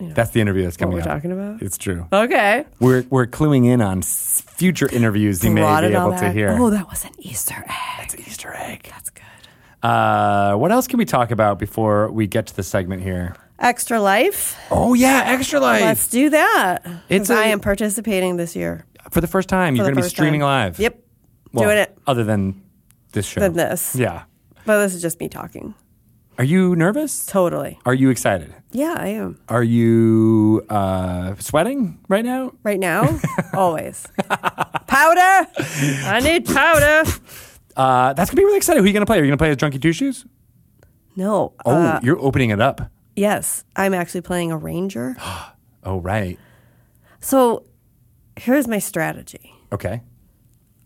you 0.00 0.08
know, 0.08 0.14
That's 0.14 0.30
the 0.30 0.40
interview 0.40 0.64
that's 0.64 0.76
what 0.76 0.80
coming 0.80 0.94
we're 0.96 1.00
up. 1.02 1.06
talking 1.08 1.32
about. 1.32 1.62
It's 1.62 1.78
true. 1.78 2.06
Okay. 2.12 2.64
We're 2.80 3.04
we're 3.10 3.26
cluing 3.26 3.66
in 3.66 3.80
on 3.80 3.98
s- 3.98 4.42
future 4.46 4.88
interviews 4.92 5.42
you 5.42 5.50
may 5.50 5.62
be 5.80 5.94
able 5.94 6.16
to 6.18 6.30
hear. 6.32 6.56
Oh, 6.58 6.70
that 6.70 6.88
was 6.88 7.04
an 7.04 7.12
Easter 7.18 7.54
egg. 7.66 8.04
It's 8.04 8.14
an 8.14 8.20
Easter 8.20 8.52
egg. 8.54 8.88
That's 8.90 9.10
good. 9.10 9.22
Uh, 9.82 10.54
what 10.56 10.72
else 10.72 10.86
can 10.86 10.98
we 10.98 11.04
talk 11.04 11.30
about 11.30 11.58
before 11.58 12.10
we 12.10 12.26
get 12.26 12.46
to 12.48 12.56
the 12.56 12.62
segment 12.62 13.02
here? 13.02 13.36
Extra 13.58 14.00
Life. 14.00 14.58
Oh 14.70 14.92
yeah, 14.94 15.22
Extra 15.26 15.60
Life. 15.60 15.80
Let's 15.82 16.08
do 16.08 16.28
that. 16.30 16.82
It's 17.08 17.28
It's 17.28 17.30
I 17.30 17.46
a- 17.46 17.52
am 17.52 17.60
participating 17.60 18.36
this 18.36 18.54
year. 18.56 18.84
For 19.10 19.20
the 19.20 19.26
first 19.28 19.48
time, 19.48 19.74
for 19.74 19.76
you're 19.78 19.86
going 19.86 19.96
to 19.96 20.02
be 20.02 20.08
streaming 20.08 20.40
time. 20.40 20.48
live. 20.72 20.78
Yep. 20.78 20.98
Well, 21.52 21.64
Doing 21.66 21.78
it. 21.78 21.96
Other 22.06 22.24
than 22.24 22.60
this 23.12 23.24
show. 23.24 23.40
Than 23.40 23.54
this. 23.54 23.94
Yeah. 23.96 24.24
But 24.66 24.82
this 24.82 24.94
is 24.94 25.00
just 25.00 25.20
me 25.20 25.28
talking. 25.28 25.74
Are 26.38 26.44
you 26.44 26.76
nervous? 26.76 27.24
Totally. 27.26 27.78
Are 27.86 27.94
you 27.94 28.10
excited? 28.10 28.54
Yeah, 28.72 28.94
I 28.98 29.08
am. 29.08 29.38
Are 29.48 29.62
you 29.62 30.64
uh, 30.68 31.34
sweating 31.38 31.98
right 32.08 32.24
now? 32.24 32.52
Right 32.62 32.78
now, 32.78 33.18
always. 33.54 34.06
powder. 34.86 35.48
I 35.58 36.20
need 36.22 36.44
powder. 36.44 37.10
Uh, 37.74 38.12
that's 38.12 38.30
gonna 38.30 38.40
be 38.40 38.44
really 38.44 38.58
exciting. 38.58 38.80
Who 38.82 38.84
are 38.84 38.88
you 38.88 38.92
gonna 38.92 39.06
play? 39.06 39.18
Are 39.18 39.22
you 39.24 39.28
gonna 39.30 39.38
play 39.38 39.50
as 39.50 39.56
Drunky 39.56 39.80
Two 39.80 39.92
Shoes? 39.92 40.26
No. 41.16 41.54
Oh, 41.64 41.72
uh, 41.74 42.00
you're 42.02 42.18
opening 42.20 42.50
it 42.50 42.60
up. 42.60 42.90
yes, 43.14 43.64
I'm 43.74 43.94
actually 43.94 44.20
playing 44.22 44.52
a 44.52 44.56
ranger. 44.58 45.16
Oh, 45.88 46.00
right. 46.00 46.36
So 47.20 47.64
here's 48.36 48.66
my 48.66 48.80
strategy. 48.80 49.54
Okay. 49.70 50.02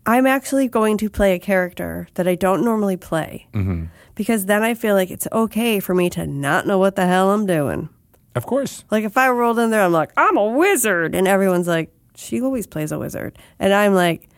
I'm 0.05 0.27
actually 0.27 0.67
going 0.67 0.97
to 0.99 1.09
play 1.09 1.33
a 1.33 1.39
character 1.39 2.07
that 2.13 2.27
I 2.27 2.35
don't 2.35 2.63
normally 2.63 2.97
play 2.97 3.47
Mm-hmm. 3.51 3.85
Because 4.21 4.45
then 4.45 4.61
I 4.61 4.75
feel 4.75 4.93
like 4.93 5.09
it's 5.09 5.27
okay 5.31 5.79
for 5.79 5.95
me 5.95 6.07
to 6.11 6.27
not 6.27 6.67
know 6.67 6.77
what 6.77 6.95
the 6.95 7.07
hell 7.07 7.31
I'm 7.31 7.47
doing. 7.47 7.89
Of 8.35 8.45
course. 8.45 8.83
Like 8.91 9.03
if 9.03 9.17
I 9.17 9.29
rolled 9.29 9.57
in 9.57 9.71
there, 9.71 9.81
I'm 9.81 9.91
like, 9.91 10.11
I'm 10.15 10.37
a 10.37 10.45
wizard, 10.45 11.15
and 11.15 11.27
everyone's 11.27 11.67
like, 11.67 11.91
she 12.15 12.39
always 12.39 12.67
plays 12.67 12.91
a 12.91 12.99
wizard, 12.99 13.39
and 13.57 13.73
I'm 13.73 13.95
like, 13.95 14.29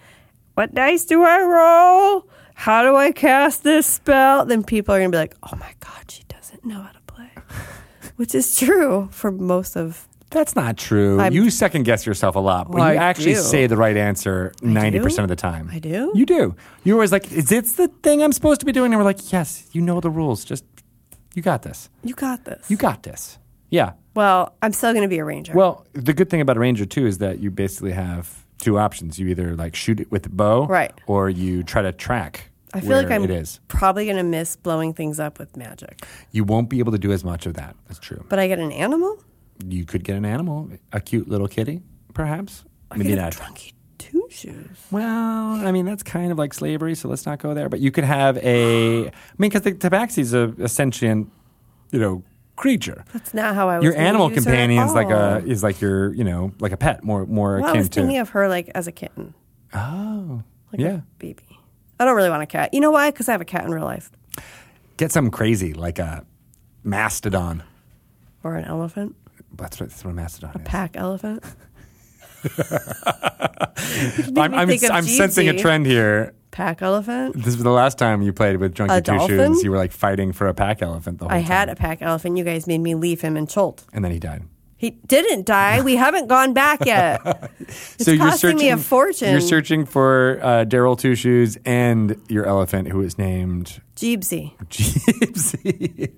what 0.53 0.73
dice 0.73 1.03
do 1.03 1.21
I 1.25 1.41
roll? 1.41 2.29
How 2.55 2.83
do 2.83 2.95
I 2.95 3.11
cast 3.11 3.63
this 3.63 3.85
spell? 3.85 4.45
Then 4.45 4.63
people 4.63 4.95
are 4.95 4.99
gonna 4.99 5.09
be 5.09 5.17
like, 5.17 5.35
oh 5.43 5.57
my 5.57 5.73
god, 5.81 6.09
she 6.09 6.23
doesn't 6.29 6.63
know 6.63 6.81
how 6.81 6.91
to 6.91 7.01
play, 7.01 7.31
which 8.15 8.33
is 8.33 8.55
true 8.55 9.09
for 9.11 9.31
most 9.31 9.75
of. 9.75 10.07
That's 10.33 10.55
not 10.55 10.77
true. 10.77 11.19
I'm- 11.19 11.31
you 11.33 11.49
second 11.49 11.83
guess 11.83 12.05
yourself 12.05 12.35
a 12.35 12.39
lot, 12.39 12.67
but 12.69 12.79
Well, 12.79 12.93
you 12.93 12.99
I 12.99 13.03
actually 13.03 13.35
do. 13.35 13.41
say 13.41 13.67
the 13.67 13.77
right 13.77 13.95
answer 13.95 14.51
ninety 14.61 14.99
percent 14.99 15.23
of 15.23 15.29
the 15.29 15.35
time. 15.35 15.69
I 15.71 15.79
do? 15.79 16.11
You 16.15 16.25
do. 16.25 16.55
You're 16.83 16.95
always 16.95 17.11
like, 17.11 17.31
"Is 17.31 17.45
this 17.45 17.73
the 17.73 17.87
thing 18.01 18.21
I'm 18.23 18.31
supposed 18.33 18.59
to 18.61 18.65
be 18.65 18.71
doing?" 18.71 18.91
And 18.93 18.99
we're 18.99 19.05
like, 19.05 19.31
"Yes, 19.31 19.67
you 19.71 19.81
know 19.81 19.99
the 20.01 20.09
rules. 20.09 20.43
Just 20.43 20.65
you 21.35 21.41
got 21.41 21.61
this. 21.61 21.89
You 22.03 22.13
got 22.15 22.45
this. 22.45 22.69
You 22.69 22.77
got 22.77 23.03
this." 23.03 23.37
Yeah. 23.69 23.93
well, 24.15 24.53
I'm 24.61 24.71
still 24.73 24.93
gonna 24.93 25.07
be 25.07 25.17
a 25.17 25.25
ranger. 25.25 25.53
Well, 25.55 25.85
the 25.93 26.13
good 26.13 26.29
thing 26.29 26.41
about 26.41 26.57
a 26.57 26.59
ranger 26.59 26.85
too 26.85 27.07
is 27.07 27.17
that 27.19 27.39
you 27.39 27.49
basically 27.49 27.91
have 27.93 28.43
two 28.59 28.77
options. 28.77 29.17
You 29.19 29.27
either 29.29 29.55
like 29.55 29.75
shoot 29.75 29.99
it 29.99 30.11
with 30.11 30.23
the 30.23 30.29
bow, 30.29 30.67
Right. 30.67 30.91
or 31.07 31.29
you 31.29 31.63
try 31.63 31.81
to 31.81 31.91
track. 31.91 32.51
I 32.75 32.79
feel 32.81 32.97
like 32.97 33.11
I'm 33.11 33.27
probably 33.67 34.05
gonna 34.07 34.23
miss 34.23 34.55
blowing 34.55 34.93
things 34.93 35.19
up 35.19 35.37
with 35.39 35.55
magic, 35.57 36.05
You 36.31 36.43
won't 36.43 36.69
be 36.69 36.79
able 36.79 36.91
to 36.91 36.97
do 36.97 37.11
as 37.11 37.23
much 37.23 37.45
of 37.45 37.53
that. 37.55 37.75
That's 37.87 37.99
true. 37.99 38.23
but 38.29 38.39
I 38.39 38.47
get 38.47 38.57
an 38.59 38.71
animal. 38.71 39.17
You 39.65 39.85
could 39.85 40.03
get 40.03 40.15
an 40.15 40.25
animal, 40.25 40.69
a 40.91 40.99
cute 40.99 41.27
little 41.27 41.47
kitty, 41.47 41.81
perhaps. 42.13 42.65
I 42.91 42.97
Maybe 42.97 43.15
not. 43.15 43.33
drunky 43.33 43.73
two 43.97 44.27
shoes. 44.29 44.67
Well, 44.91 45.65
I 45.65 45.71
mean 45.71 45.85
that's 45.85 46.03
kind 46.03 46.31
of 46.31 46.37
like 46.37 46.53
slavery, 46.53 46.95
so 46.95 47.07
let's 47.07 47.25
not 47.25 47.39
go 47.39 47.53
there. 47.53 47.69
But 47.69 47.79
you 47.79 47.91
could 47.91 48.03
have 48.03 48.37
a. 48.37 49.07
I 49.07 49.11
mean, 49.37 49.49
because 49.49 49.61
the 49.61 49.71
tabaxi's 49.73 50.33
a, 50.33 50.53
a 50.59 50.67
sentient, 50.67 51.31
you 51.91 51.99
know, 51.99 52.23
creature. 52.55 53.03
That's 53.13 53.33
not 53.33 53.55
how 53.55 53.69
I 53.69 53.77
was. 53.77 53.83
Your 53.85 53.95
animal 53.95 54.29
use 54.29 54.43
her 54.43 54.51
at 54.51 54.53
companion 54.53 54.83
is 54.85 54.93
like 54.93 55.09
a 55.09 55.43
is 55.45 55.63
like 55.63 55.81
your 55.81 56.13
you 56.13 56.23
know 56.23 56.51
like 56.59 56.71
a 56.71 56.77
pet, 56.77 57.03
more 57.03 57.25
more 57.25 57.59
Well, 57.61 57.73
I 57.73 57.77
was 57.77 57.87
thinking 57.87 58.15
to. 58.15 58.21
of 58.21 58.29
her 58.29 58.47
like 58.49 58.69
as 58.75 58.87
a 58.87 58.91
kitten, 58.91 59.33
oh, 59.73 60.43
like 60.71 60.81
yeah. 60.81 60.95
a 60.97 61.03
baby. 61.19 61.43
I 61.99 62.05
don't 62.05 62.15
really 62.15 62.29
want 62.29 62.43
a 62.43 62.47
cat. 62.47 62.73
You 62.73 62.81
know 62.81 62.91
why? 62.91 63.11
Because 63.11 63.29
I 63.29 63.31
have 63.31 63.41
a 63.41 63.45
cat 63.45 63.63
in 63.65 63.71
real 63.71 63.85
life 63.85 64.11
Get 64.97 65.11
something 65.11 65.31
crazy 65.31 65.73
like 65.73 65.99
a 65.99 66.25
mastodon. 66.83 67.63
or 68.43 68.55
an 68.55 68.65
elephant, 68.65 69.15
That's 69.55 69.79
what, 69.79 69.89
that's 69.89 70.03
what 70.03 70.11
a 70.11 70.13
mastodon 70.13 70.55
is. 70.61 70.67
pack 70.67 70.95
elephant. 70.97 71.43
I'm, 74.37 74.53
I'm, 74.53 74.69
I'm 74.69 75.03
sensing 75.03 75.47
a 75.49 75.57
trend 75.57 75.85
here. 75.85 76.33
Pack 76.51 76.81
elephant. 76.81 77.35
This 77.35 77.55
was 77.55 77.63
the 77.63 77.69
last 77.71 77.97
time 77.97 78.21
you 78.21 78.31
played 78.33 78.57
with 78.57 78.79
A 78.79 79.01
Two 79.01 79.01
dolphin? 79.01 79.53
Shoes. 79.53 79.63
You 79.63 79.71
were 79.71 79.77
like 79.77 79.91
fighting 79.91 80.33
for 80.33 80.47
a 80.47 80.53
pack 80.53 80.81
elephant 80.81 81.19
the 81.19 81.25
whole 81.25 81.31
I 81.31 81.37
time. 81.37 81.43
had 81.45 81.69
a 81.69 81.75
pack 81.75 82.01
elephant. 82.01 82.37
You 82.37 82.43
guys 82.43 82.67
made 82.67 82.79
me 82.79 82.95
leave 82.95 83.21
him 83.21 83.37
in 83.37 83.47
Chult. 83.47 83.85
and 83.93 84.03
then 84.03 84.11
he 84.11 84.19
died. 84.19 84.43
He 84.77 84.89
didn't 84.91 85.45
die. 85.45 85.81
We 85.81 85.95
haven't 85.95 86.27
gone 86.27 86.53
back 86.53 86.85
yet. 86.85 87.21
It's 87.59 88.03
so 88.05 88.11
you're 88.11 88.19
costing 88.25 88.49
searching 88.51 88.57
me 88.57 88.69
a 88.69 88.77
fortune. 88.77 89.31
You're 89.31 89.39
searching 89.39 89.85
for 89.85 90.39
uh, 90.43 90.65
Daryl 90.65 90.99
Two 90.99 91.15
Shoes 91.15 91.57
and 91.65 92.21
your 92.27 92.45
elephant, 92.45 92.89
who 92.89 92.99
is 93.01 93.17
named 93.17 93.81
Jeebsy. 93.95 94.53
Jeepsy. 94.69 96.11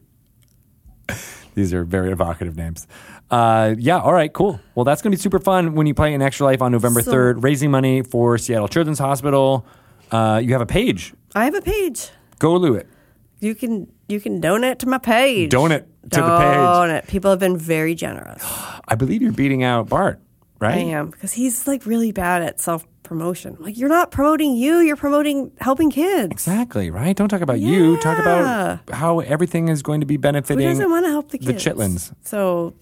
These 1.56 1.74
are 1.74 1.84
very 1.84 2.12
evocative 2.12 2.56
names. 2.56 2.86
Uh, 3.32 3.74
yeah, 3.80 4.00
all 4.00 4.14
right, 4.14 4.32
cool. 4.32 4.60
Well, 4.76 4.84
that's 4.84 5.02
going 5.02 5.12
to 5.12 5.18
be 5.18 5.22
super 5.22 5.40
fun 5.40 5.74
when 5.74 5.88
you 5.88 5.94
play 5.94 6.14
in 6.14 6.22
Extra 6.22 6.46
Life 6.46 6.62
on 6.62 6.72
November 6.72 7.02
So- 7.02 7.12
3rd, 7.12 7.44
raising 7.44 7.72
money 7.72 8.02
for 8.04 8.38
Seattle 8.38 8.68
Children's 8.68 9.00
Hospital. 9.00 9.66
Uh, 10.12 10.40
you 10.44 10.52
have 10.52 10.62
a 10.62 10.66
page. 10.68 11.14
I 11.34 11.46
have 11.46 11.56
a 11.56 11.62
page. 11.62 12.10
Go 12.40 12.60
to 12.60 12.76
it. 12.76 12.88
You 13.40 13.56
can 13.56 13.88
you 14.08 14.20
can 14.22 14.40
donate 14.40 14.80
to 14.80 14.88
my 14.88 14.98
page. 14.98 15.50
Donate 15.50 15.84
to 16.12 16.22
the 16.22 16.38
page. 16.38 16.56
Donate. 16.56 17.08
People 17.08 17.32
have 17.32 17.40
been 17.40 17.58
very 17.58 17.96
generous. 17.96 18.44
I 18.88 18.96
believe 18.96 19.22
you're 19.22 19.32
beating 19.34 19.64
out 19.64 19.90
Bart, 19.90 20.20
right? 20.60 20.76
I 20.76 20.80
am 20.80 21.10
because 21.10 21.34
he's 21.34 21.68
like 21.68 21.86
really 21.86 22.12
bad 22.12 22.44
at 22.44 22.62
self 22.62 22.86
promotion. 23.06 23.56
Like 23.60 23.78
you're 23.78 23.90
not 23.90 24.12
promoting 24.12 24.56
you, 24.56 24.80
you're 24.80 24.96
promoting 24.96 25.52
helping 25.60 25.90
kids. 25.92 26.32
Exactly, 26.32 26.90
right? 26.92 27.16
Don't 27.16 27.30
talk 27.30 27.42
about 27.42 27.60
you. 27.60 27.98
Talk 28.02 28.20
about 28.20 28.90
how 28.90 29.20
everything 29.22 29.70
is 29.70 29.82
going 29.82 30.02
to 30.02 30.06
be 30.06 30.16
Who 30.16 30.20
benefiting 30.20 30.68
doesn't 30.68 30.90
want 30.90 31.06
to 31.06 31.12
help 31.12 31.30
the 31.30 31.38
kids? 31.38 31.64
the 31.64 31.72
chitlins. 31.72 32.14
So 32.24 32.74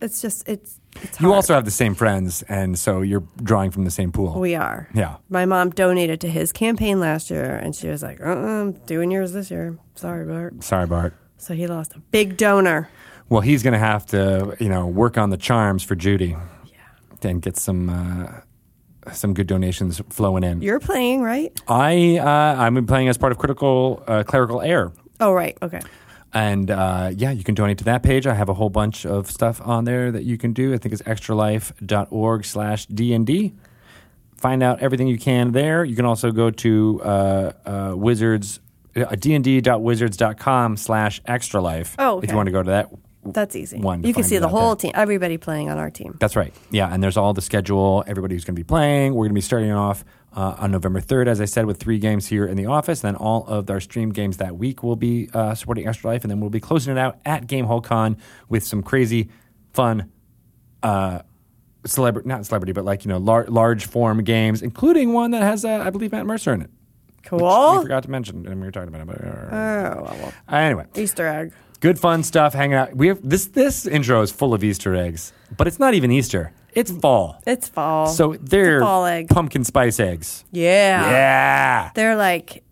it's 0.00 0.20
just 0.20 0.48
it's 0.48 0.80
it's 1.02 1.20
You 1.20 1.32
also 1.32 1.54
have 1.54 1.64
the 1.64 1.70
same 1.70 1.94
friends, 1.94 2.42
and 2.42 2.78
so 2.78 3.00
you're 3.00 3.24
drawing 3.42 3.70
from 3.70 3.84
the 3.84 3.90
same 3.90 4.12
pool. 4.12 4.38
we 4.38 4.54
are. 4.54 4.88
Yeah. 4.94 5.16
My 5.28 5.46
mom 5.46 5.70
donated 5.70 6.20
to 6.22 6.28
his 6.28 6.52
campaign 6.52 7.00
last 7.00 7.30
year, 7.30 7.54
and 7.56 7.74
she 7.74 7.88
was 7.88 8.02
like, 8.02 8.20
"Uh, 8.20 8.24
uh 8.24 8.60
I'm 8.62 8.72
doing 8.86 9.10
yours 9.10 9.32
this 9.32 9.50
year. 9.50 9.78
Sorry, 9.94 10.26
Bart." 10.26 10.62
Sorry, 10.64 10.86
Bart. 10.86 11.14
So 11.38 11.54
he 11.54 11.66
lost 11.66 11.94
a 11.94 12.00
big 12.10 12.36
donor. 12.36 12.88
Well, 13.28 13.40
he's 13.40 13.62
going 13.62 13.72
to 13.74 13.78
have 13.78 14.04
to, 14.06 14.56
you 14.58 14.68
know, 14.68 14.86
work 14.86 15.16
on 15.16 15.30
the 15.30 15.36
charms 15.36 15.84
for 15.84 15.94
Judy. 15.94 16.36
Yeah. 16.66 17.28
And 17.30 17.40
get 17.40 17.56
some 17.56 17.88
uh, 17.88 18.40
some 19.12 19.34
good 19.34 19.46
donations 19.46 20.00
flowing 20.10 20.44
in. 20.44 20.62
You're 20.62 20.80
playing, 20.80 21.22
right? 21.22 21.52
I 21.68 22.18
uh, 22.18 22.26
I'm 22.62 22.86
playing 22.86 23.08
as 23.08 23.18
part 23.18 23.32
of 23.32 23.38
Critical 23.38 24.02
uh, 24.06 24.22
Clerical 24.24 24.60
Air. 24.62 24.92
Oh, 25.20 25.32
right. 25.32 25.56
Okay. 25.62 25.80
And 26.32 26.70
uh, 26.70 27.10
yeah, 27.16 27.32
you 27.32 27.42
can 27.42 27.54
donate 27.54 27.78
to 27.78 27.84
that 27.84 28.02
page. 28.02 28.26
I 28.26 28.34
have 28.34 28.48
a 28.48 28.54
whole 28.54 28.70
bunch 28.70 29.04
of 29.04 29.28
stuff 29.30 29.60
on 29.64 29.84
there 29.84 30.12
that 30.12 30.22
you 30.22 30.38
can 30.38 30.52
do. 30.52 30.72
I 30.72 30.78
think 30.78 30.92
it's 30.92 31.02
extralife.org 31.02 32.44
slash 32.44 32.86
DND. 32.86 33.52
Find 34.36 34.62
out 34.62 34.80
everything 34.80 35.08
you 35.08 35.18
can 35.18 35.52
there. 35.52 35.84
You 35.84 35.96
can 35.96 36.04
also 36.06 36.30
go 36.30 36.50
to 36.50 37.00
uh, 37.04 37.52
uh, 37.66 37.92
wizards, 37.96 38.60
uh, 38.96 39.00
dnd.wizards.com 39.00 40.76
slash 40.76 41.20
extra 41.26 41.60
life. 41.60 41.94
Oh, 41.98 42.20
If 42.20 42.30
you 42.30 42.36
want 42.36 42.46
to 42.46 42.52
go 42.52 42.62
to 42.62 42.70
that 42.70 42.90
That's 43.24 43.54
easy. 43.54 43.78
One 43.78 44.02
you 44.02 44.14
can 44.14 44.24
see 44.24 44.38
the 44.38 44.48
whole 44.48 44.70
there. 44.74 44.76
team, 44.76 44.92
everybody 44.94 45.36
playing 45.36 45.68
on 45.68 45.76
our 45.78 45.90
team. 45.90 46.16
That's 46.20 46.36
right. 46.36 46.54
Yeah, 46.70 46.92
and 46.92 47.02
there's 47.02 47.16
all 47.18 47.34
the 47.34 47.42
schedule, 47.42 48.02
everybody 48.06 48.34
who's 48.34 48.44
going 48.44 48.54
to 48.54 48.58
be 48.60 48.64
playing. 48.64 49.12
We're 49.14 49.24
going 49.24 49.30
to 49.30 49.34
be 49.34 49.40
starting 49.42 49.70
off 49.72 50.04
uh, 50.34 50.54
on 50.58 50.70
November 50.70 51.00
3rd, 51.02 51.26
as 51.26 51.40
I 51.40 51.44
said, 51.44 51.66
with 51.66 51.78
three 51.78 51.98
games 51.98 52.28
here 52.28 52.46
in 52.46 52.56
the 52.56 52.64
office. 52.66 53.00
Then 53.00 53.16
all 53.16 53.46
of 53.46 53.68
our 53.68 53.78
stream 53.80 54.10
games 54.10 54.38
that 54.38 54.56
week 54.56 54.82
will 54.82 54.96
be 54.96 55.28
uh, 55.34 55.54
supporting 55.54 55.86
Extra 55.86 56.10
Life, 56.12 56.24
and 56.24 56.30
then 56.30 56.40
we'll 56.40 56.48
be 56.50 56.60
closing 56.60 56.92
it 56.96 56.98
out 56.98 57.18
at 57.26 57.46
Gamehole 57.46 57.84
Con 57.84 58.16
with 58.48 58.64
some 58.64 58.82
crazy, 58.82 59.28
fun, 59.74 60.10
uh, 60.82 61.20
celebrity, 61.84 62.26
not 62.28 62.46
celebrity, 62.46 62.72
but 62.72 62.84
like, 62.86 63.04
you 63.04 63.10
know, 63.10 63.18
lar- 63.18 63.46
large 63.48 63.86
form 63.86 64.22
games, 64.24 64.62
including 64.62 65.12
one 65.12 65.30
that 65.32 65.42
has, 65.42 65.64
uh, 65.64 65.82
I 65.84 65.90
believe, 65.90 66.12
Matt 66.12 66.24
Mercer 66.26 66.54
in 66.54 66.62
it. 66.62 66.70
Cool. 67.24 67.38
We 67.40 67.44
Oh, 67.46 67.82
forgot 67.82 68.02
to 68.04 68.10
mention, 68.10 68.46
and 68.46 68.60
we 68.60 68.66
were 68.66 68.72
talking 68.72 68.88
about 68.94 69.02
it. 69.02 69.06
But, 69.08 69.20
uh, 69.22 70.02
well, 70.02 70.16
well. 70.22 70.32
anyway, 70.58 70.86
Easter 70.96 71.26
egg. 71.26 71.52
Good 71.80 71.98
fun 71.98 72.22
stuff 72.22 72.52
hanging 72.54 72.74
out. 72.76 72.94
We 72.94 73.08
have 73.08 73.20
this. 73.28 73.46
This 73.46 73.86
intro 73.86 74.22
is 74.22 74.30
full 74.30 74.54
of 74.54 74.62
Easter 74.64 74.94
eggs, 74.94 75.32
but 75.56 75.66
it's 75.66 75.78
not 75.78 75.94
even 75.94 76.10
Easter. 76.10 76.52
It's 76.72 76.90
fall. 76.92 77.40
It's 77.46 77.68
fall. 77.68 78.06
So 78.06 78.36
they're 78.40 78.80
fall 78.80 79.04
egg. 79.06 79.28
pumpkin 79.28 79.64
spice 79.64 79.98
eggs. 79.98 80.44
yeah. 80.52 81.10
Yeah. 81.10 81.90
They're 81.96 82.14
like, 82.16 82.62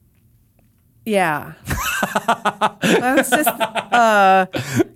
yeah. 1.05 1.55
I 1.67 3.15
was 3.17 3.29
just 3.29 3.49
uh, 3.49 4.47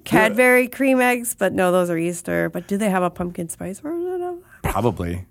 Cadbury 0.04 0.69
cream 0.69 1.00
eggs, 1.00 1.35
but 1.35 1.52
no, 1.52 1.73
those 1.73 1.90
are 1.90 1.99
Easter. 1.99 2.49
But 2.49 2.69
do 2.69 2.76
they 2.76 2.90
have 2.90 3.02
a 3.02 3.11
pumpkin 3.11 3.49
spice 3.49 3.81
version 3.81 4.07
of 4.12 4.21
that? 4.21 4.71
Probably. 4.71 5.26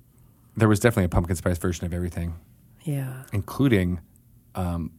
There 0.58 0.68
was 0.68 0.82
definitely 0.82 1.06
a 1.06 1.10
pumpkin 1.10 1.38
spice 1.38 1.58
version 1.58 1.86
of 1.86 1.94
everything, 1.94 2.34
Yeah. 2.84 3.24
including 3.32 4.02
um, 4.54 4.92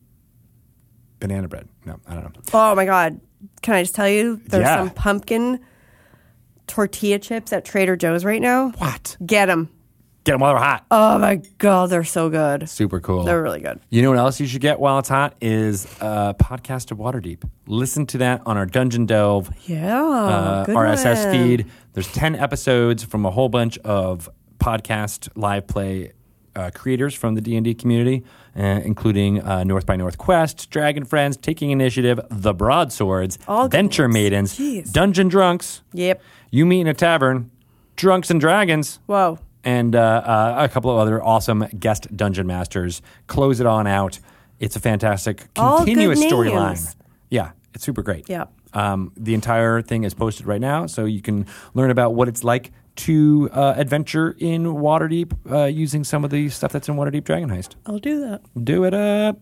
banana 1.20 1.46
bread. 1.46 1.68
No, 1.84 2.00
I 2.06 2.14
don't 2.14 2.24
know. 2.24 2.30
Oh 2.54 2.74
my 2.74 2.86
God. 2.86 3.20
Can 3.62 3.75
I 3.75 3.82
just 3.82 3.94
tell 3.94 4.08
you? 4.08 4.40
There's 4.49 4.62
Yeah. 4.64 4.78
some 4.78 4.90
pumpkin 4.90 5.61
tortilla 6.66 7.18
chips 7.18 7.52
at 7.52 7.64
Trader 7.64 7.96
Joe's 7.96 8.25
right 8.25 8.40
now. 8.40 8.70
What? 8.78 9.16
Get 9.25 9.46
them. 9.46 9.68
Get 10.25 10.32
them 10.32 10.40
while 10.40 10.54
they're 10.54 10.62
hot. 10.62 10.87
Oh 10.90 11.18
my 11.18 11.42
God. 11.58 11.90
They're 11.90 12.04
so 12.04 12.30
good. 12.30 12.68
Super 12.68 13.00
cool. 13.00 13.25
They're 13.25 13.42
really 13.42 13.61
good. 13.61 13.80
You 13.90 14.02
know 14.02 14.11
what 14.11 14.18
else 14.18 14.38
you 14.38 14.46
should 14.46 14.61
get 14.61 14.78
while 14.78 15.00
it's 15.00 15.08
hot 15.08 15.34
is 15.40 15.84
a 16.00 16.34
podcast 16.38 16.92
of 16.92 16.99
Waterdeep. 16.99 17.42
Listen 17.66 18.06
to 18.06 18.18
that 18.18 18.42
on 18.46 18.56
our 18.56 18.66
Dungeon 18.66 19.06
Delve 19.06 19.50
Yeah. 19.68 20.00
uh, 20.00 20.64
RSS 20.68 21.25
one. 21.25 21.32
feed. 21.34 21.66
There's 21.94 22.06
10 22.12 22.37
episodes 22.37 23.02
from 23.02 23.26
a 23.26 23.30
whole 23.32 23.49
bunch 23.49 23.78
of 23.78 24.28
podcast 24.61 25.28
live 25.34 25.66
play 25.66 26.12
uh, 26.54 26.70
creators 26.72 27.14
from 27.14 27.34
the 27.34 27.40
D&D 27.40 27.75
community, 27.75 28.22
uh, 28.56 28.61
including 28.85 29.40
uh, 29.42 29.64
North 29.64 29.87
by 29.87 29.97
Northwest, 29.97 30.71
Dragon 30.71 31.04
Friends, 31.04 31.37
Taking 31.37 31.71
Initiative, 31.71 32.21
The 32.30 32.52
Broadswords, 32.54 33.38
All 33.49 33.68
Venture. 33.68 34.09
Maidens, 34.09 34.59
Jeez. 34.59 34.92
Dungeon 34.92 35.28
Drunks, 35.28 35.82
Yep. 35.92 36.23
You 36.50 36.66
Meet 36.66 36.82
in 36.82 36.87
a 36.88 36.94
Tavern, 36.94 37.50
Drunks 37.97 38.30
and 38.30 38.40
Dragons, 38.40 38.99
Whoa. 39.06 39.38
and 39.64 39.97
uh, 39.97 40.00
uh, 40.00 40.56
a 40.59 40.68
couple 40.68 40.90
of 40.90 40.99
other 40.99 41.23
awesome 41.23 41.66
guest 41.78 42.14
dungeon 42.16 42.47
masters. 42.47 43.00
Close 43.26 43.61
it 43.61 43.66
on 43.66 43.87
out. 43.87 44.18
It's 44.61 44.76
a 44.76 44.80
fantastic 44.80 45.47
All 45.56 45.78
good 45.78 45.87
continuous 45.87 46.21
names. 46.21 46.32
storyline. 46.32 46.94
Yeah, 47.30 47.52
it's 47.75 47.85
super 47.85 48.02
great. 48.02 48.28
Yeah. 48.28 48.44
Um, 48.75 49.12
the 49.16 49.35
entire 49.35 49.82
thing 49.82 50.04
is 50.04 50.14
posted 50.14 50.47
right 50.47 50.61
now, 50.61 50.87
so 50.87 51.04
you 51.04 51.21
can 51.21 51.47
learn 51.75 51.90
about 51.90 52.14
what 52.14 52.28
it's 52.28 52.42
like 52.44 52.71
to 52.96 53.49
uh, 53.52 53.75
adventure 53.76 54.37
in 54.38 54.64
Waterdeep 54.64 55.32
uh, 55.50 55.64
using 55.66 56.05
some 56.05 56.24
of 56.24 56.31
the 56.31 56.48
stuff 56.48 56.72
that's 56.72 56.88
in 56.88 56.96
Waterdeep 56.96 57.24
Dragon 57.24 57.48
Heist. 57.48 57.74
I'll 57.87 57.98
do 57.98 58.20
that. 58.20 58.42
Do 58.64 58.85
it 58.85 58.94
up. 58.94 59.38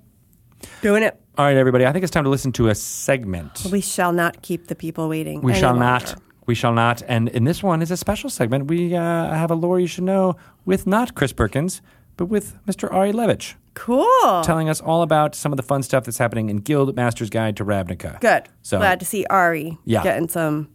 Doing 0.82 1.02
it. 1.02 1.18
All 1.38 1.46
right, 1.46 1.56
everybody. 1.56 1.86
I 1.86 1.92
think 1.92 2.02
it's 2.02 2.10
time 2.12 2.24
to 2.24 2.30
listen 2.30 2.52
to 2.52 2.68
a 2.68 2.74
segment. 2.74 3.66
We 3.72 3.80
shall 3.80 4.12
not 4.12 4.42
keep 4.42 4.66
the 4.66 4.74
people 4.74 5.08
waiting. 5.08 5.40
We 5.40 5.54
shall 5.54 5.70
longer. 5.70 5.84
not. 5.84 6.14
We 6.46 6.54
shall 6.54 6.72
not. 6.72 7.02
And 7.08 7.28
in 7.30 7.44
this 7.44 7.62
one 7.62 7.80
is 7.82 7.90
a 7.90 7.96
special 7.96 8.28
segment. 8.28 8.66
We 8.68 8.94
uh, 8.94 9.00
have 9.34 9.50
a 9.50 9.54
lore 9.54 9.80
you 9.80 9.86
should 9.86 10.04
know 10.04 10.36
with 10.66 10.86
not 10.86 11.14
Chris 11.14 11.32
Perkins, 11.32 11.80
but 12.16 12.26
with 12.26 12.56
Mr. 12.66 12.92
Ari 12.92 13.12
Levitch, 13.12 13.54
Cool. 13.74 14.42
telling 14.42 14.68
us 14.68 14.80
all 14.80 15.00
about 15.02 15.34
some 15.34 15.52
of 15.52 15.56
the 15.56 15.62
fun 15.62 15.82
stuff 15.82 16.04
that's 16.04 16.18
happening 16.18 16.50
in 16.50 16.58
Guild 16.58 16.94
Master's 16.94 17.30
Guide 17.30 17.56
to 17.56 17.64
Ravnica. 17.64 18.20
Good. 18.20 18.48
So- 18.62 18.78
Glad 18.78 19.00
to 19.00 19.06
see 19.06 19.24
Ari 19.30 19.78
Yeah. 19.86 20.02
getting 20.02 20.28
some 20.28 20.68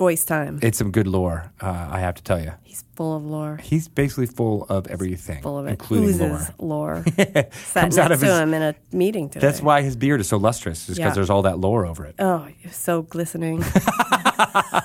voice 0.00 0.24
time. 0.24 0.58
It's 0.62 0.78
some 0.78 0.90
good 0.90 1.06
lore, 1.06 1.52
uh, 1.60 1.88
I 1.96 2.00
have 2.00 2.14
to 2.16 2.22
tell 2.22 2.40
you. 2.40 2.52
He's 2.64 2.82
full 2.96 3.14
of 3.16 3.22
lore. 3.24 3.58
He's 3.62 3.86
basically 3.88 4.26
full 4.26 4.64
of 4.68 4.86
everything, 4.88 5.42
Full 5.42 5.58
of 5.58 5.66
it. 5.66 5.70
including 5.76 6.18
lore. 6.18 6.36
Oozes 6.36 6.50
lore. 6.58 7.04
Sat 7.16 7.52
Comes 7.82 7.96
next 7.96 7.98
out 7.98 8.12
of 8.12 8.20
to 8.20 8.26
his- 8.26 8.38
him 8.38 8.54
in 8.54 8.62
a 8.62 8.74
meeting 8.92 9.28
today. 9.28 9.46
That's 9.46 9.60
why 9.60 9.82
his 9.82 9.96
beard 9.96 10.20
is 10.20 10.28
so 10.28 10.38
lustrous, 10.38 10.88
is 10.88 10.96
because 10.96 11.10
Yeah. 11.10 11.14
there's 11.14 11.30
all 11.30 11.42
that 11.42 11.58
lore 11.58 11.84
over 11.86 12.04
it. 12.06 12.14
Oh, 12.18 12.48
you're 12.62 12.72
so 12.72 13.02
glistening. 13.02 13.62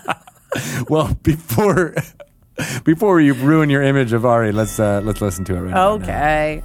well, 0.89 1.13
before 1.23 1.95
before 2.83 3.19
you 3.21 3.33
ruin 3.33 3.69
your 3.69 3.83
image 3.83 4.13
of 4.13 4.25
Ari, 4.25 4.51
let's 4.51 4.79
uh, 4.79 5.01
let's 5.03 5.21
listen 5.21 5.45
to 5.45 5.55
it 5.55 5.61
right 5.61 5.73
now. 5.73 5.89
okay. 5.93 6.63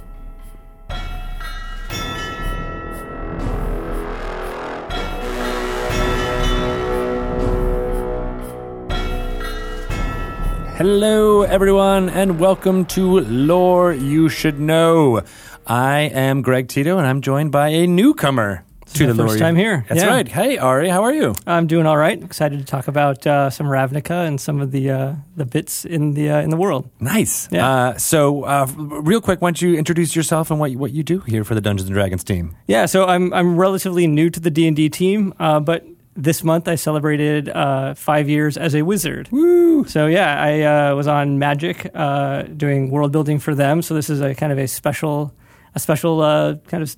Hello, 10.81 11.43
everyone, 11.43 12.09
and 12.09 12.39
welcome 12.39 12.85
to 12.85 13.19
Lore 13.19 13.93
You 13.93 14.29
Should 14.29 14.59
Know. 14.59 15.21
I 15.67 15.99
am 16.11 16.41
Greg 16.41 16.69
Tito, 16.69 16.97
and 16.97 17.05
I'm 17.05 17.21
joined 17.21 17.51
by 17.51 17.67
a 17.67 17.85
newcomer 17.85 18.63
to 18.93 19.05
the 19.05 19.13
first 19.13 19.35
You- 19.35 19.39
time 19.41 19.55
here. 19.55 19.85
That's 19.87 20.01
Yeah. 20.01 20.09
right. 20.09 20.27
Hey, 20.27 20.57
Ari, 20.57 20.89
how 20.89 21.03
are 21.03 21.13
you? 21.13 21.35
I'm 21.45 21.67
doing 21.67 21.85
all 21.85 21.97
right. 21.97 22.19
Excited 22.19 22.57
to 22.57 22.65
talk 22.65 22.87
about 22.87 23.27
uh, 23.27 23.51
some 23.51 23.67
Ravnica 23.67 24.25
and 24.25 24.41
some 24.41 24.59
of 24.59 24.71
the 24.71 24.89
uh, 24.89 25.13
the 25.37 25.45
bits 25.45 25.85
in 25.85 26.15
the 26.15 26.31
uh, 26.31 26.41
in 26.41 26.49
the 26.49 26.57
world. 26.57 26.89
Nice. 26.99 27.47
Yeah. 27.51 27.69
Uh, 27.69 27.97
so, 27.99 28.41
uh, 28.45 28.65
real 28.75 29.21
quick, 29.21 29.39
why 29.39 29.49
don't 29.49 29.61
you 29.61 29.75
introduce 29.75 30.15
yourself 30.15 30.49
and 30.49 30.59
what 30.59 30.71
you, 30.71 30.79
what 30.79 30.93
you 30.93 31.03
do 31.03 31.19
here 31.27 31.43
for 31.43 31.53
the 31.53 31.61
Dungeons 31.61 31.89
and 31.89 31.93
Dragons 31.93 32.23
team? 32.23 32.55
Yeah, 32.65 32.87
so 32.87 33.05
I'm 33.05 33.31
I'm 33.35 33.55
relatively 33.55 34.07
new 34.07 34.31
to 34.31 34.39
the 34.39 34.49
D 34.49 34.65
and 34.65 34.75
D 34.75 34.89
team, 34.89 35.35
uh, 35.39 35.59
but 35.59 35.85
this 36.15 36.43
month 36.43 36.67
I 36.67 36.75
celebrated 36.75 37.49
uh, 37.49 37.93
five 37.93 38.27
years 38.27 38.57
as 38.57 38.75
a 38.75 38.81
wizard. 38.81 39.29
Woo! 39.31 39.85
So 39.85 40.07
yeah, 40.07 40.41
I 40.41 40.61
uh, 40.61 40.95
was 40.95 41.07
on 41.07 41.39
Magic 41.39 41.89
uh, 41.93 42.43
doing 42.43 42.89
world 42.89 43.11
building 43.11 43.39
for 43.39 43.55
them. 43.55 43.81
So 43.81 43.93
this 43.93 44.09
is 44.09 44.21
a 44.21 44.35
kind 44.35 44.51
of 44.51 44.59
a 44.59 44.67
special 44.67 45.33
a 45.73 45.79
special 45.79 46.21
uh, 46.21 46.55
kind 46.67 46.83
of 46.83 46.95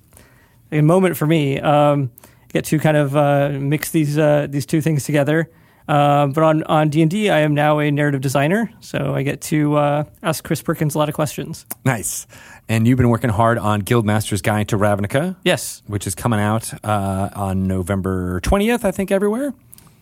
a 0.72 0.80
moment 0.80 1.16
for 1.16 1.26
me. 1.26 1.60
Um, 1.60 2.10
get 2.52 2.64
to 2.66 2.78
kind 2.78 2.96
of 2.96 3.16
uh, 3.16 3.50
mix 3.60 3.90
these 3.90 4.18
uh, 4.18 4.46
these 4.48 4.66
two 4.66 4.80
things 4.80 5.04
together. 5.04 5.50
Uh, 5.86 6.26
but 6.28 6.42
on 6.42 6.62
on 6.64 6.88
D 6.88 7.02
and 7.02 7.10
D, 7.10 7.28
I 7.30 7.40
am 7.40 7.54
now 7.54 7.78
a 7.78 7.90
narrative 7.90 8.20
designer, 8.22 8.70
so 8.80 9.14
I 9.14 9.22
get 9.22 9.40
to 9.42 9.76
uh, 9.76 10.04
ask 10.22 10.42
Chris 10.44 10.62
Perkins 10.62 10.94
a 10.94 10.98
lot 10.98 11.08
of 11.08 11.14
questions. 11.14 11.66
Nice. 11.84 12.26
And 12.68 12.86
you've 12.88 12.96
been 12.96 13.10
working 13.10 13.28
hard 13.30 13.58
on 13.58 13.82
Guildmaster's 13.82 14.40
Guide 14.40 14.68
to 14.68 14.78
Ravnica, 14.78 15.36
Yes, 15.44 15.82
which 15.86 16.06
is 16.06 16.14
coming 16.14 16.40
out 16.40 16.72
uh, 16.82 17.28
on 17.34 17.64
November 17.64 18.40
20th, 18.40 18.84
I 18.86 18.90
think, 18.90 19.10
everywhere. 19.10 19.52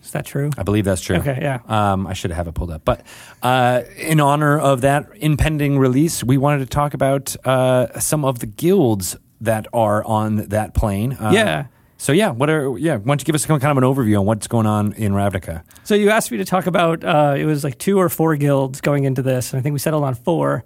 is 0.01 0.11
that 0.11 0.25
true? 0.25 0.49
I 0.57 0.63
believe 0.63 0.85
that's 0.85 1.01
true. 1.01 1.17
Okay, 1.17 1.39
yeah. 1.41 1.59
Um, 1.67 2.07
I 2.07 2.13
should 2.13 2.31
have 2.31 2.47
it 2.47 2.53
pulled 2.53 2.71
up. 2.71 2.85
But 2.85 3.05
uh, 3.41 3.81
in 3.97 4.21
honor 4.21 4.57
of 4.57 4.79
that 4.81 5.09
impending 5.15 5.77
release, 5.77 6.23
we 6.23 6.37
wanted 6.37 6.59
to 6.59 6.65
talk 6.67 6.93
about 6.93 7.35
uh, 7.45 7.99
some 7.99 8.23
of 8.23 8.39
the 8.39 8.45
guilds 8.45 9.17
that 9.41 9.67
are 9.73 10.01
on 10.05 10.37
that 10.47 10.73
plane. 10.73 11.17
Uh, 11.19 11.31
Yeah. 11.33 11.65
So 12.03 12.11
yeah, 12.11 12.31
what 12.31 12.49
are 12.49 12.77
yeah? 12.77 12.97
Why 12.97 13.05
don't 13.05 13.21
you 13.21 13.25
give 13.25 13.33
us 13.33 13.45
kind 13.45 13.63
of 13.63 13.77
an 13.77 13.83
overview 13.85 14.19
on 14.19 14.25
what's 14.25 14.47
going 14.47 14.65
on 14.65 14.91
in 14.91 15.13
Ravnica? 15.13 15.63
So 15.85 15.95
you 15.95 16.09
asked 16.09 16.31
me 16.31 16.37
to 16.39 16.43
talk 16.43 16.67
about 16.67 17.01
uh, 17.01 17.35
it 17.37 17.45
was 17.45 17.63
like 17.63 17.77
two 17.77 17.97
or 17.97 18.09
four 18.09 18.35
guilds 18.35 18.81
going 18.81 19.05
into 19.05 19.21
this, 19.21 19.53
and 19.53 19.59
I 19.59 19.63
think 19.63 19.71
we 19.71 19.79
settled 19.79 20.03
on 20.03 20.13
four. 20.13 20.65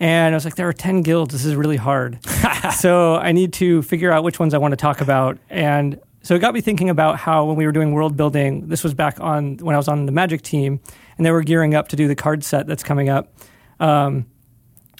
And 0.00 0.34
I 0.34 0.36
was 0.36 0.46
like, 0.46 0.54
there 0.54 0.66
are 0.66 0.72
ten 0.72 1.02
guilds. 1.02 1.34
This 1.34 1.44
is 1.44 1.56
really 1.56 1.76
hard. 1.76 2.18
so 2.78 3.16
I 3.16 3.32
need 3.32 3.52
to 3.54 3.82
figure 3.82 4.10
out 4.10 4.24
which 4.24 4.40
ones 4.40 4.54
I 4.54 4.58
want 4.58 4.72
to 4.72 4.76
talk 4.76 5.02
about. 5.02 5.36
And 5.50 6.00
so 6.22 6.34
it 6.34 6.38
got 6.38 6.54
me 6.54 6.62
thinking 6.62 6.88
about 6.88 7.18
how 7.18 7.44
when 7.44 7.56
we 7.56 7.66
were 7.66 7.72
doing 7.72 7.92
world 7.92 8.16
building, 8.16 8.68
this 8.68 8.82
was 8.82 8.94
back 8.94 9.20
on 9.20 9.58
when 9.58 9.74
I 9.74 9.78
was 9.78 9.88
on 9.88 10.06
the 10.06 10.12
Magic 10.12 10.40
team, 10.40 10.80
and 11.18 11.26
they 11.26 11.30
were 11.30 11.42
gearing 11.42 11.74
up 11.74 11.88
to 11.88 11.96
do 11.96 12.08
the 12.08 12.16
card 12.16 12.42
set 12.44 12.66
that's 12.66 12.82
coming 12.82 13.10
up. 13.10 13.30
Um, 13.78 14.24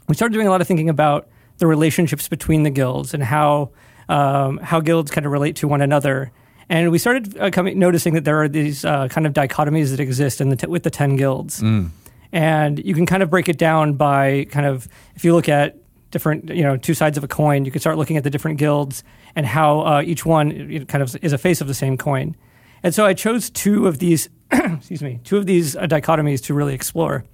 we 0.06 0.14
started 0.14 0.34
doing 0.34 0.48
a 0.48 0.50
lot 0.50 0.60
of 0.60 0.66
thinking 0.66 0.90
about 0.90 1.28
the 1.56 1.66
relationships 1.66 2.28
between 2.28 2.64
the 2.64 2.70
guilds 2.70 3.14
and 3.14 3.22
how 3.22 3.70
um, 4.08 4.58
how 4.58 4.80
guilds 4.80 5.10
kind 5.10 5.26
of 5.26 5.32
relate 5.32 5.56
to 5.56 5.68
one 5.68 5.80
another. 5.80 6.30
And 6.68 6.90
we 6.90 6.98
started 6.98 7.38
uh, 7.38 7.50
coming, 7.50 7.78
noticing 7.78 8.14
that 8.14 8.24
there 8.24 8.42
are 8.42 8.48
these 8.48 8.84
uh, 8.84 9.08
kind 9.08 9.26
of 9.26 9.32
dichotomies 9.32 9.90
that 9.90 10.00
exist 10.00 10.40
in 10.40 10.50
the 10.50 10.56
t- 10.56 10.66
with 10.66 10.82
the 10.82 10.90
ten 10.90 11.16
guilds. 11.16 11.62
And 12.30 12.78
you 12.84 12.94
can 12.94 13.06
kind 13.06 13.22
of 13.22 13.30
break 13.30 13.48
it 13.48 13.56
down 13.56 13.94
by 13.94 14.46
kind 14.50 14.66
of 14.66 14.86
if 15.14 15.24
you 15.24 15.34
look 15.34 15.48
at 15.48 15.76
different 16.10 16.48
you 16.48 16.62
know 16.62 16.76
two 16.76 16.94
sides 16.94 17.16
of 17.16 17.24
a 17.24 17.28
coin. 17.28 17.64
You 17.64 17.70
can 17.70 17.80
start 17.80 17.96
looking 17.96 18.16
at 18.16 18.24
the 18.24 18.30
different 18.30 18.58
guilds 18.58 19.02
and 19.34 19.46
how 19.46 19.80
uh, 19.80 20.02
each 20.02 20.26
one 20.26 20.84
kind 20.86 21.02
of 21.02 21.16
is 21.22 21.32
a 21.32 21.38
face 21.38 21.60
of 21.60 21.68
the 21.68 21.74
same 21.74 21.96
coin. 21.96 22.36
And 22.82 22.94
so 22.94 23.04
I 23.04 23.14
chose 23.14 23.50
two 23.50 23.86
of 23.86 23.98
these, 23.98 24.28
excuse 24.50 25.02
me, 25.02 25.20
two 25.24 25.36
of 25.36 25.46
these 25.46 25.74
uh, 25.74 25.82
dichotomies 25.82 26.44
to 26.44 26.54
really 26.54 26.74
explore. 26.74 27.24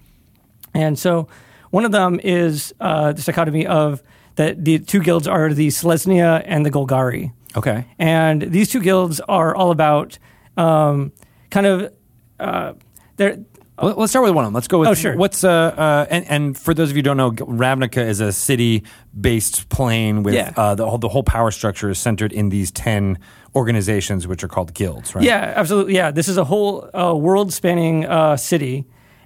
And 0.72 0.98
so 0.98 1.28
one 1.70 1.84
of 1.84 1.92
them 1.92 2.20
is 2.22 2.72
uh, 2.80 3.12
this 3.12 3.26
dichotomy 3.26 3.66
of 3.66 4.02
that 4.36 4.64
the 4.64 4.78
two 4.78 5.00
guilds 5.00 5.26
are 5.26 5.52
the 5.52 5.68
Selesnya 5.68 6.42
and 6.44 6.64
the 6.64 6.70
Golgari. 6.70 7.32
Okay. 7.56 7.86
And 7.98 8.42
these 8.42 8.68
two 8.70 8.80
guilds 8.80 9.20
are 9.20 9.54
all 9.54 9.70
about 9.70 10.18
um, 10.56 11.12
kind 11.50 11.66
of 11.66 11.92
uh, 12.40 12.72
they're 13.16 13.38
Well, 13.80 13.94
let's 13.96 14.12
start 14.12 14.24
with 14.24 14.34
one 14.34 14.44
of 14.44 14.48
them. 14.48 14.54
Let's 14.54 14.68
go 14.68 14.78
with 14.80 14.88
Oh, 14.88 14.94
sure. 14.94 15.16
what's 15.16 15.44
uh, 15.44 15.50
uh 15.50 16.06
and, 16.10 16.24
and 16.28 16.58
for 16.58 16.74
those 16.74 16.90
of 16.90 16.96
you 16.96 17.00
who 17.00 17.02
don't 17.02 17.16
know, 17.16 17.32
Ravnica 17.32 18.04
is 18.04 18.20
a 18.20 18.32
city-based 18.32 19.68
plane 19.68 20.22
with 20.22 20.34
Yeah. 20.34 20.52
uh, 20.56 20.74
the 20.74 20.88
whole 20.88 20.98
the 20.98 21.08
whole 21.08 21.22
power 21.22 21.50
structure 21.50 21.90
is 21.90 21.98
centered 21.98 22.32
in 22.32 22.48
these 22.50 22.70
ten 22.70 23.18
organizations, 23.54 24.26
which 24.26 24.42
are 24.42 24.48
called 24.48 24.74
guilds, 24.74 25.14
right? 25.14 25.24
Yeah, 25.24 25.52
absolutely. 25.56 25.94
Yeah, 25.94 26.10
this 26.10 26.28
is 26.28 26.36
a 26.36 26.44
whole 26.44 26.90
uh, 26.92 27.14
world-spanning 27.14 28.04
uh, 28.04 28.36
city, 28.36 28.84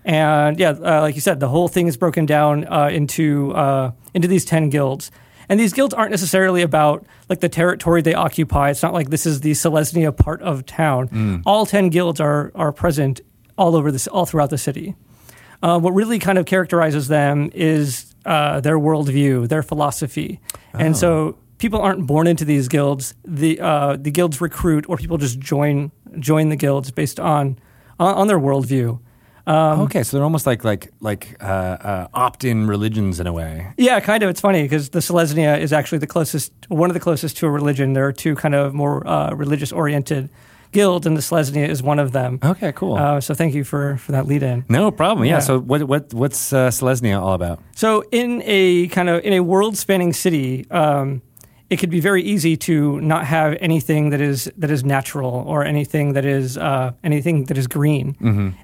and 0.09 0.59
yeah, 0.59 0.71
uh, 0.71 1.03
like 1.03 1.15
you 1.15 1.21
said, 1.21 1.39
the 1.39 1.49
whole 1.49 1.69
thing 1.69 1.87
is 1.87 1.97
broken 1.99 2.25
down 2.27 2.67
uh, 2.67 2.89
into 2.91 3.53
uh, 3.53 3.93
into 4.15 4.27
these 4.27 4.45
ten 4.45 4.71
guilds. 4.71 5.11
And 5.51 5.61
these 5.61 5.73
guilds 5.73 5.95
aren't 5.95 6.11
necessarily 6.11 6.63
about 6.63 7.07
like 7.29 7.41
the 7.41 7.49
territory 7.49 8.03
they 8.03 8.15
occupy. 8.15 8.71
It's 8.71 8.83
not 8.83 8.93
like 8.93 9.11
this 9.11 9.25
is 9.27 9.41
the 9.41 9.53
Selesnya 9.53 10.15
part 10.17 10.43
of 10.43 10.67
town. 10.67 11.09
All 11.47 11.67
ten 11.67 11.91
guilds 11.91 12.21
are 12.21 12.51
are 12.55 12.73
present 12.73 13.21
all 13.57 13.77
over 13.77 13.93
this, 13.93 14.07
all 14.07 14.25
throughout 14.27 14.51
the 14.51 14.59
city. 14.59 14.95
Uh, 15.63 15.79
what 15.79 15.93
really 15.93 16.19
kind 16.19 16.39
of 16.39 16.47
characterizes 16.47 17.09
them 17.09 17.51
is 17.53 18.15
uh, 18.25 18.61
their 18.61 18.79
worldview, 18.79 19.49
their 19.49 19.63
philosophy, 19.63 20.41
and 20.73 20.97
so 20.97 21.37
people 21.59 21.81
aren't 21.81 22.07
born 22.07 22.27
into 22.27 22.45
these 22.45 22.69
guilds. 22.69 23.15
The 23.27 23.61
uh, 23.61 23.97
the 23.97 24.11
guilds 24.11 24.41
recruit, 24.41 24.87
or 24.89 24.97
people 24.97 25.19
just 25.19 25.39
join 25.39 25.91
join 26.19 26.49
the 26.49 26.57
guilds 26.57 26.91
based 26.91 27.21
on 27.21 27.59
on, 27.99 28.15
on 28.15 28.27
their 28.27 28.39
worldview. 28.39 29.01
Um, 29.49 29.81
okay, 29.81 30.03
so 30.03 30.17
they're 30.17 30.25
almost 30.25 30.47
like 30.47 30.63
like 30.63 30.93
like 31.01 31.37
uh, 31.41 31.45
uh, 31.47 32.09
opt-in 32.13 32.67
religions 32.67 33.19
in 33.19 33.27
a 33.27 33.33
way. 33.33 33.73
Yeah, 33.79 33.99
kind 34.01 34.23
of. 34.23 34.29
It's 34.29 34.41
funny 34.43 34.63
because 34.63 34.91
the 34.91 34.99
Selesnya 35.01 35.59
is 35.59 35.73
actually 35.73 35.99
the 35.99 36.07
closest, 36.07 36.53
one 36.69 36.91
of 36.91 36.95
the 36.95 37.01
closest 37.01 37.39
to 37.39 37.47
a 37.47 37.51
religion. 37.51 37.95
There 37.95 38.07
are 38.07 38.13
two 38.13 38.35
kind 38.35 38.55
of 38.55 38.75
more 38.75 39.07
uh, 39.07 39.33
religious 39.33 39.73
oriented 39.73 40.29
guilds, 40.73 41.07
and 41.07 41.17
the 41.17 41.23
Selesnya 41.23 41.67
is 41.67 41.83
one 41.83 41.99
of 41.99 42.13
them. 42.13 42.39
Okay, 42.45 42.73
cool. 42.73 42.97
Uh, 42.97 43.21
so 43.23 43.33
thank 43.33 43.55
you 43.55 43.65
for 43.65 43.97
for 43.97 44.13
that 44.13 44.27
lead 44.27 44.43
in. 44.43 44.65
no 44.69 44.91
problem. 44.91 45.25
Yeah. 45.25 45.35
yeah. 45.35 45.39
So 45.41 45.61
what 45.61 45.83
what 45.85 46.13
what's 46.13 46.53
uh, 46.53 46.69
Selesnya 46.69 47.19
all 47.19 47.33
about? 47.33 47.59
So 47.75 48.05
in 48.13 48.43
a 48.45 48.89
kind 48.89 49.09
of 49.09 49.25
in 49.25 49.33
a 49.33 49.41
world 49.41 49.79
spanning 49.79 50.13
city, 50.13 50.67
um, 50.71 51.23
it 51.71 51.79
could 51.79 51.91
be 51.91 52.01
very 52.01 52.23
easy 52.23 52.57
to 52.57 53.01
not 53.01 53.27
have 53.27 53.57
anything 53.61 54.11
that 54.11 54.21
is 54.21 54.51
that 54.57 54.71
is 54.71 54.85
natural 54.85 55.45
or 55.47 55.65
anything 55.65 56.15
that 56.15 56.25
is 56.25 56.57
uh, 56.57 56.93
anything 57.05 57.45
that 57.45 57.59
is 57.59 57.67
green. 57.67 58.17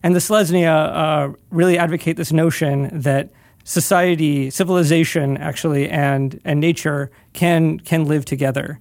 And 0.03 0.15
the 0.15 0.21
Selesnya 0.21 0.75
uh, 0.95 1.33
really 1.51 1.77
advocate 1.77 2.17
this 2.17 2.33
notion 2.33 2.89
that 3.01 3.31
society, 3.65 4.51
civilization, 4.51 5.37
actually, 5.37 5.89
and 5.89 6.41
and 6.45 6.61
nature 6.61 7.11
can 7.35 7.79
can 7.81 8.05
live 8.07 8.25
together. 8.25 8.81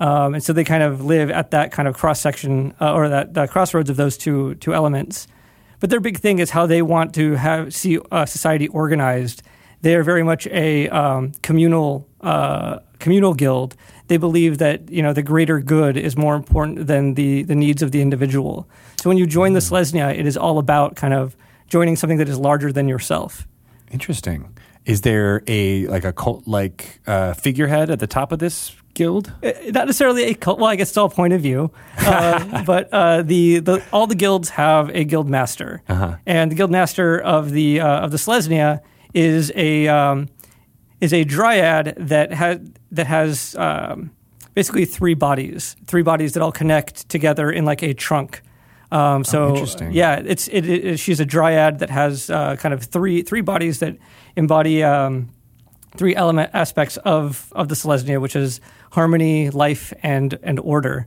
Um, 0.00 0.34
and 0.34 0.42
so 0.42 0.52
they 0.52 0.64
kind 0.64 0.82
of 0.82 1.04
live 1.04 1.30
at 1.30 1.50
that 1.52 1.72
kind 1.72 1.88
of 1.88 1.94
cross 1.94 2.20
section 2.20 2.74
uh, 2.80 2.92
or 2.92 3.08
that 3.08 3.34
the 3.34 3.46
crossroads 3.46 3.90
of 3.90 3.96
those 3.96 4.16
two 4.16 4.54
two 4.56 4.74
elements. 4.74 5.26
But 5.80 5.90
their 5.90 6.00
big 6.00 6.18
thing 6.18 6.38
is 6.38 6.50
how 6.50 6.66
they 6.66 6.82
want 6.82 7.14
to 7.14 7.34
have 7.34 7.74
see 7.74 7.98
uh, 8.12 8.26
society 8.26 8.68
organized. 8.68 9.42
They 9.82 9.96
are 9.96 10.02
very 10.02 10.22
much 10.22 10.46
a 10.46 10.88
um, 10.88 11.32
communal 11.42 12.08
uh, 12.20 12.78
communal 13.04 13.34
guild. 13.34 13.70
They 14.08 14.18
believe 14.18 14.52
that 14.58 14.76
you 14.96 15.02
know 15.04 15.12
the 15.12 15.22
greater 15.32 15.58
good 15.60 15.96
is 15.96 16.14
more 16.16 16.34
important 16.42 16.86
than 16.86 17.14
the 17.14 17.42
the 17.50 17.54
needs 17.64 17.82
of 17.82 17.90
the 17.90 18.00
individual. 18.00 18.54
So 19.00 19.08
when 19.10 19.18
you 19.18 19.26
join 19.26 19.52
the 19.52 19.60
Selesnya, 19.60 20.08
it 20.20 20.26
is 20.26 20.36
all 20.36 20.58
about 20.58 20.96
kind 20.96 21.14
of 21.14 21.36
joining 21.68 21.96
something 21.96 22.18
that 22.18 22.28
is 22.28 22.38
larger 22.38 22.72
than 22.72 22.88
yourself. 22.88 23.46
Interesting. 23.90 24.40
Is 24.84 25.00
there 25.00 25.42
a 25.46 25.86
like 25.94 26.04
a 26.04 26.12
cult 26.12 26.46
like 26.46 27.00
uh, 27.06 27.32
figurehead 27.34 27.88
at 27.90 27.98
the 28.00 28.06
top 28.06 28.32
of 28.32 28.38
this 28.38 28.74
guild? 28.94 29.32
Uh, 29.42 29.52
not 29.72 29.86
necessarily 29.86 30.24
a 30.24 30.34
cult. 30.34 30.58
Well, 30.58 30.70
I 30.70 30.76
guess 30.76 30.88
it's 30.90 30.98
all 30.98 31.08
point 31.08 31.32
of 31.32 31.40
view, 31.40 31.70
uh, 31.98 32.62
but 32.66 32.92
uh, 32.92 33.22
the, 33.22 33.60
the 33.60 33.82
all 33.92 34.06
the 34.06 34.14
guilds 34.14 34.50
have 34.50 34.90
a 34.90 35.04
guild 35.04 35.28
master, 35.28 35.80
Uh-huh. 35.88 36.16
and 36.26 36.50
the 36.50 36.54
guild 36.56 36.70
master 36.70 37.18
of 37.18 37.50
the 37.52 37.80
uh, 37.80 38.04
of 38.04 38.10
the 38.10 38.18
Selesnya 38.18 38.80
is 39.14 39.50
a 39.56 39.88
um, 39.88 40.28
is 41.00 41.12
a 41.14 41.24
dryad 41.24 41.94
that 41.98 42.32
had 42.32 42.73
that 42.96 43.06
has 43.06 43.54
um, 43.56 44.10
basically 44.54 44.84
three 44.84 45.14
bodies, 45.14 45.76
three 45.86 46.02
bodies 46.02 46.32
that 46.32 46.42
all 46.42 46.52
connect 46.52 47.08
together 47.08 47.50
in 47.50 47.64
like 47.64 47.82
a 47.82 47.94
trunk. 47.94 48.42
Um, 48.90 49.24
so 49.24 49.50
interesting. 49.50 49.92
yeah, 49.92 50.22
it's 50.24 50.48
it, 50.48 50.64
it, 50.68 50.98
she's 50.98 51.20
a 51.20 51.24
dryad 51.24 51.80
that 51.80 51.90
has 51.90 52.30
uh, 52.30 52.56
kind 52.56 52.72
of 52.72 52.84
three 52.84 53.22
three 53.22 53.40
bodies 53.40 53.80
that 53.80 53.96
embody. 54.36 54.82
Um, 54.82 55.30
three 55.96 56.16
element 56.16 56.50
aspects 56.52 56.96
of 56.98 57.52
of 57.52 57.68
the 57.68 57.74
Selesnya, 57.76 58.20
which 58.20 58.34
is 58.34 58.60
harmony, 58.92 59.50
life, 59.50 59.92
and 60.02 60.38
and 60.42 60.58
order. 60.60 61.06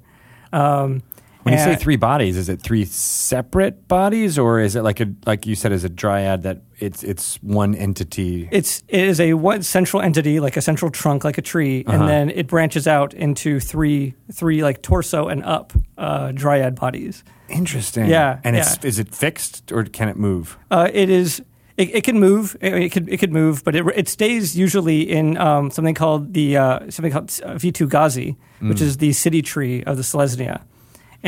Um, 0.53 1.03
When 1.51 1.53
you 1.57 1.63
say 1.63 1.75
three 1.75 1.95
bodies, 1.95 2.37
is 2.37 2.49
it 2.49 2.61
three 2.61 2.85
separate 2.85 3.87
bodies, 3.87 4.37
or 4.37 4.59
is 4.59 4.75
it 4.75 4.83
like 4.83 4.99
a 4.99 5.07
like 5.25 5.45
you 5.45 5.55
said, 5.55 5.71
is 5.71 5.83
a 5.83 5.89
dryad 5.89 6.43
that 6.43 6.61
it's 6.79 7.03
it's 7.03 7.37
one 7.43 7.73
entity? 7.75 8.47
it's 8.51 8.83
it 8.87 9.03
is 9.03 9.19
a 9.19 9.33
one 9.33 9.63
central 9.63 10.01
entity, 10.01 10.39
like 10.39 10.57
a 10.57 10.61
central 10.61 10.91
trunk, 10.91 11.23
like 11.23 11.37
a 11.37 11.41
tree, 11.41 11.83
Uh-huh. 11.85 11.97
and 11.97 12.09
then 12.09 12.29
it 12.29 12.47
branches 12.47 12.87
out 12.87 13.13
into 13.13 13.59
three 13.59 14.13
three 14.31 14.63
like 14.63 14.81
torso 14.81 15.27
and 15.27 15.43
up 15.43 15.73
uh, 15.97 16.31
dryad 16.31 16.75
bodies. 16.75 17.23
Interesting. 17.49 18.07
Yeah, 18.07 18.39
And 18.43 18.55
it's 18.57 18.83
is 18.83 18.99
it 18.99 19.15
fixed 19.15 19.71
or 19.71 19.83
can 19.85 20.09
it 20.09 20.17
move? 20.17 20.57
Uh, 20.69 20.89
it 20.93 21.09
is. 21.09 21.41
It, 21.77 21.93
it 21.95 22.03
can 22.03 22.19
move. 22.19 22.57
It, 22.59 22.73
it 22.73 22.91
could. 22.91 23.07
It 23.07 23.17
could 23.19 23.31
move, 23.31 23.63
but 23.63 23.75
it, 23.75 23.85
it 23.95 24.09
stays 24.09 24.57
usually 24.57 25.01
in 25.01 25.37
um, 25.37 25.69
something 25.71 25.93
called 25.95 26.33
the 26.33 26.57
uh, 26.57 26.79
something 26.89 27.11
called 27.11 27.27
Vitu-Ghazi, 27.61 28.35
which 28.61 28.81
is 28.81 28.97
the 28.97 29.13
city 29.13 29.41
tree 29.43 29.83
of 29.83 29.95
the 29.95 30.03
Selesnya, 30.03 30.61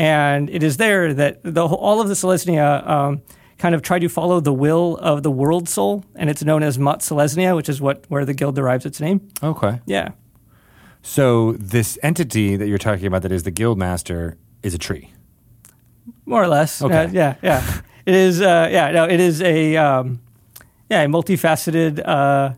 and 0.00 0.48
it 0.48 0.62
is 0.62 0.78
there 0.78 1.12
that 1.12 1.40
the 1.42 1.68
whole, 1.68 1.76
all 1.76 2.00
of 2.00 2.08
the 2.08 2.14
Selesnya 2.14 2.88
um, 2.88 3.20
kind 3.58 3.74
of 3.74 3.82
try 3.82 3.98
to 3.98 4.08
follow 4.08 4.40
the 4.40 4.52
will 4.52 4.96
of 4.96 5.22
the 5.22 5.30
world 5.30 5.68
soul, 5.68 6.04
and 6.16 6.30
it's 6.30 6.42
known 6.42 6.62
as 6.62 6.78
Mat'Selesnya, 6.78 7.54
which 7.54 7.68
is 7.68 7.82
what 7.82 8.06
where 8.08 8.24
the 8.24 8.32
guild 8.32 8.54
derives 8.54 8.86
its 8.86 8.98
name. 8.98 9.28
Okay. 9.42 9.78
Yeah. 9.84 10.12
So 11.02 11.52
this 11.52 11.98
entity 12.02 12.56
that 12.56 12.66
you're 12.66 12.78
talking 12.78 13.04
about, 13.04 13.20
that 13.22 13.32
is 13.32 13.42
the 13.42 13.50
guild 13.50 13.76
master, 13.76 14.38
is 14.62 14.72
a 14.72 14.78
tree. 14.78 15.12
More 16.24 16.42
or 16.42 16.48
less. 16.48 16.80
Okay. 16.80 17.04
Uh, 17.04 17.08
yeah, 17.12 17.34
yeah. 17.42 17.80
It 18.06 18.14
is. 18.14 18.40
Uh, 18.40 18.68
yeah, 18.72 18.90
no. 18.92 19.04
It 19.04 19.20
is 19.20 19.42
a 19.42 19.76
um, 19.76 20.20
yeah, 20.88 21.02
a 21.02 21.08
multifaceted 21.08 22.00
uh, 22.08 22.54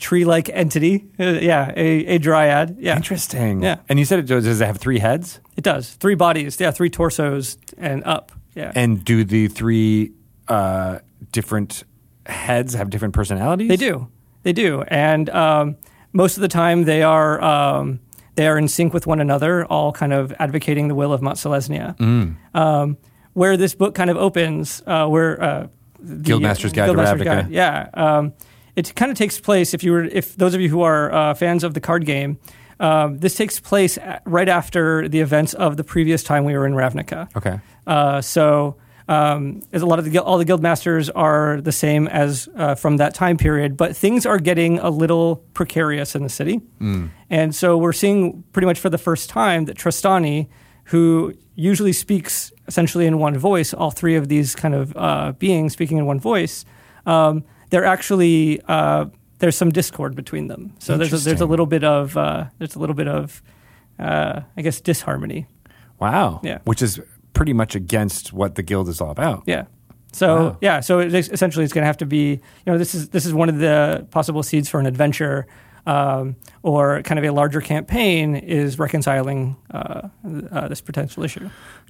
tree-like 0.00 0.48
entity. 0.48 1.04
Uh, 1.18 1.38
yeah, 1.40 1.72
a, 1.76 2.06
a 2.06 2.18
dryad. 2.18 2.76
Yeah, 2.80 2.96
Interesting. 2.96 3.62
Yeah. 3.62 3.76
And 3.88 3.98
you 3.98 4.04
said 4.04 4.18
it 4.18 4.26
does, 4.26 4.44
does 4.44 4.60
it 4.60 4.66
have 4.66 4.78
three 4.78 4.98
heads? 4.98 5.38
it 5.56 5.62
does. 5.62 5.90
Three 5.94 6.14
bodies. 6.14 6.58
Yeah, 6.58 6.70
three 6.70 6.90
torsos 6.90 7.58
and 7.78 8.02
up. 8.04 8.32
Yeah, 8.54 8.72
And 8.74 9.04
do 9.04 9.22
the 9.24 9.46
three 9.46 10.12
uh, 10.48 10.98
different 11.30 11.84
heads 12.26 12.74
have 12.74 12.90
different 12.90 13.14
personalities? 13.14 13.68
they 13.68 13.76
do. 13.76 14.08
They 14.42 14.52
do. 14.52 14.82
And 14.88 15.28
um, 15.30 15.76
most 16.12 16.36
of 16.36 16.40
the 16.40 16.48
time, 16.48 16.84
they 16.84 17.02
are 17.02 17.40
um, 17.42 18.00
they 18.34 18.48
are 18.48 18.56
in 18.58 18.66
sync 18.68 18.94
with 18.94 19.06
one 19.06 19.20
another, 19.20 19.66
all 19.66 19.92
kind 19.92 20.12
of 20.12 20.32
advocating 20.38 20.88
the 20.88 20.94
will 20.94 21.12
of 21.12 21.20
Mat'Selesnya. 21.20 21.96
Mm. 21.98 22.36
Um, 22.54 22.96
where 23.34 23.56
this 23.56 23.74
book 23.74 23.94
kind 23.94 24.10
of 24.10 24.16
opens, 24.16 24.82
uh, 24.86 25.06
where 25.06 25.40
uh, 25.40 25.68
the, 26.00 26.30
Guildmaster's 26.32 26.72
Guide 26.72 26.86
to 26.86 26.94
Guildmaster's 26.94 27.20
Ravnica. 27.20 27.24
Guide, 27.24 27.50
yeah, 27.50 27.88
um, 27.94 28.32
it 28.76 28.94
kind 28.94 29.10
of 29.10 29.18
takes 29.18 29.40
place. 29.40 29.74
If 29.74 29.82
you 29.82 29.92
were, 29.92 30.04
if 30.04 30.36
those 30.36 30.54
of 30.54 30.60
you 30.60 30.68
who 30.68 30.82
are 30.82 31.12
uh, 31.12 31.34
fans 31.34 31.64
of 31.64 31.74
the 31.74 31.80
card 31.80 32.04
game, 32.06 32.38
um, 32.78 33.18
this 33.18 33.34
takes 33.34 33.60
place 33.60 33.98
right 34.24 34.48
after 34.48 35.08
the 35.08 35.20
events 35.20 35.54
of 35.54 35.76
the 35.76 35.84
previous 35.84 36.22
time 36.22 36.44
we 36.44 36.54
were 36.54 36.66
in 36.66 36.72
Ravnica. 36.72 37.28
Okay. 37.36 37.60
Uh, 37.86 38.20
so 38.20 38.76
um, 39.10 39.60
as 39.72 39.82
a 39.82 39.86
lot 39.86 39.98
of 39.98 40.04
the 40.04 40.18
all 40.18 40.38
the 40.38 40.44
guild 40.44 40.62
masters 40.62 41.10
are 41.10 41.60
the 41.60 41.72
same 41.72 42.06
as 42.06 42.48
uh, 42.56 42.76
from 42.76 42.96
that 42.98 43.12
time 43.12 43.36
period, 43.36 43.76
but 43.76 43.96
things 43.96 44.24
are 44.24 44.38
getting 44.38 44.78
a 44.78 44.88
little 44.88 45.44
precarious 45.52 46.14
in 46.14 46.22
the 46.22 46.28
city, 46.28 46.60
and 47.28 47.54
so 47.54 47.76
we're 47.76 47.92
seeing 47.92 48.44
pretty 48.52 48.66
much 48.66 48.78
for 48.78 48.88
the 48.88 48.98
first 48.98 49.28
time 49.28 49.64
that 49.64 49.76
Trostani, 49.76 50.48
who 50.84 51.34
usually 51.56 51.92
speaks 51.92 52.52
essentially 52.68 53.04
in 53.04 53.18
one 53.18 53.36
voice, 53.36 53.74
all 53.74 53.90
three 53.90 54.14
of 54.14 54.28
these 54.28 54.54
kind 54.54 54.74
of 54.74 54.96
uh, 54.96 55.32
beings 55.32 55.72
speaking 55.72 55.98
in 55.98 56.06
one 56.06 56.20
voice, 56.20 56.64
um, 57.04 57.42
they're 57.70 57.84
actually 57.84 58.60
uh, 58.68 59.06
there's 59.38 59.56
some 59.56 59.70
discord 59.70 60.14
between 60.14 60.48
them. 60.48 60.74
So 60.78 60.96
there's 60.96 61.12
a, 61.12 61.18
there's 61.18 61.40
a 61.40 61.46
little 61.46 61.66
bit 61.66 61.82
of 61.84 62.16
uh, 62.16 62.44
there's 62.58 62.74
a 62.76 62.78
little 62.78 62.94
bit 62.96 63.08
of 63.08 63.42
uh, 63.98 64.40
I 64.56 64.62
guess 64.62 64.80
disharmony. 64.80 65.46
Wow. 65.98 66.40
Yeah. 66.42 66.58
Which 66.64 66.82
is 66.82 67.00
pretty 67.32 67.52
much 67.52 67.74
against 67.74 68.32
what 68.32 68.54
the 68.54 68.62
guild 68.62 68.88
is 68.88 69.00
all 69.00 69.10
about. 69.10 69.44
Yeah. 69.46 69.64
So 70.12 70.36
Wow. 70.36 70.58
yeah, 70.60 70.80
so 70.80 70.98
it 70.98 71.14
essentially 71.14 71.64
it's 71.64 71.72
going 71.72 71.82
to 71.82 71.86
have 71.86 71.98
to 71.98 72.06
be 72.06 72.30
you 72.32 72.40
know 72.66 72.76
this 72.78 72.94
is 72.94 73.10
this 73.10 73.24
is 73.26 73.32
one 73.32 73.48
of 73.48 73.58
the 73.58 74.06
possible 74.10 74.42
seeds 74.42 74.68
for 74.68 74.80
an 74.80 74.86
adventure 74.86 75.46
um, 75.86 76.36
or 76.62 77.00
kind 77.02 77.18
of 77.18 77.24
a 77.24 77.30
larger 77.30 77.60
campaign 77.60 78.34
is 78.36 78.78
reconciling 78.78 79.56
uh, 79.70 80.08
uh, 80.50 80.68
this 80.68 80.80
potential 80.80 81.22
issue. 81.22 81.48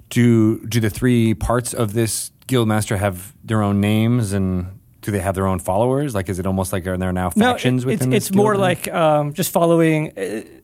Do 0.09 0.65
do 0.67 0.79
the 0.79 0.89
three 0.89 1.33
parts 1.33 1.73
of 1.73 1.93
this 1.93 2.31
guildmaster 2.47 2.97
have 2.97 3.33
their 3.43 3.61
own 3.63 3.81
names 3.81 4.33
and 4.33 4.79
do 5.01 5.11
they 5.11 5.19
have 5.19 5.35
their 5.35 5.47
own 5.47 5.59
followers? 5.59 6.13
Like, 6.15 6.29
is 6.29 6.39
it 6.39 6.45
almost 6.45 6.71
like 6.71 6.85
are 6.87 6.97
there 6.97 7.11
now 7.11 7.29
factions 7.31 7.83
no, 7.85 7.89
it, 7.89 7.93
within? 7.93 8.13
It's, 8.13 8.27
it's 8.27 8.35
more 8.35 8.55
like 8.55 8.87
um, 8.87 9.33
just 9.33 9.51
following. 9.51 10.13
It, 10.15 10.63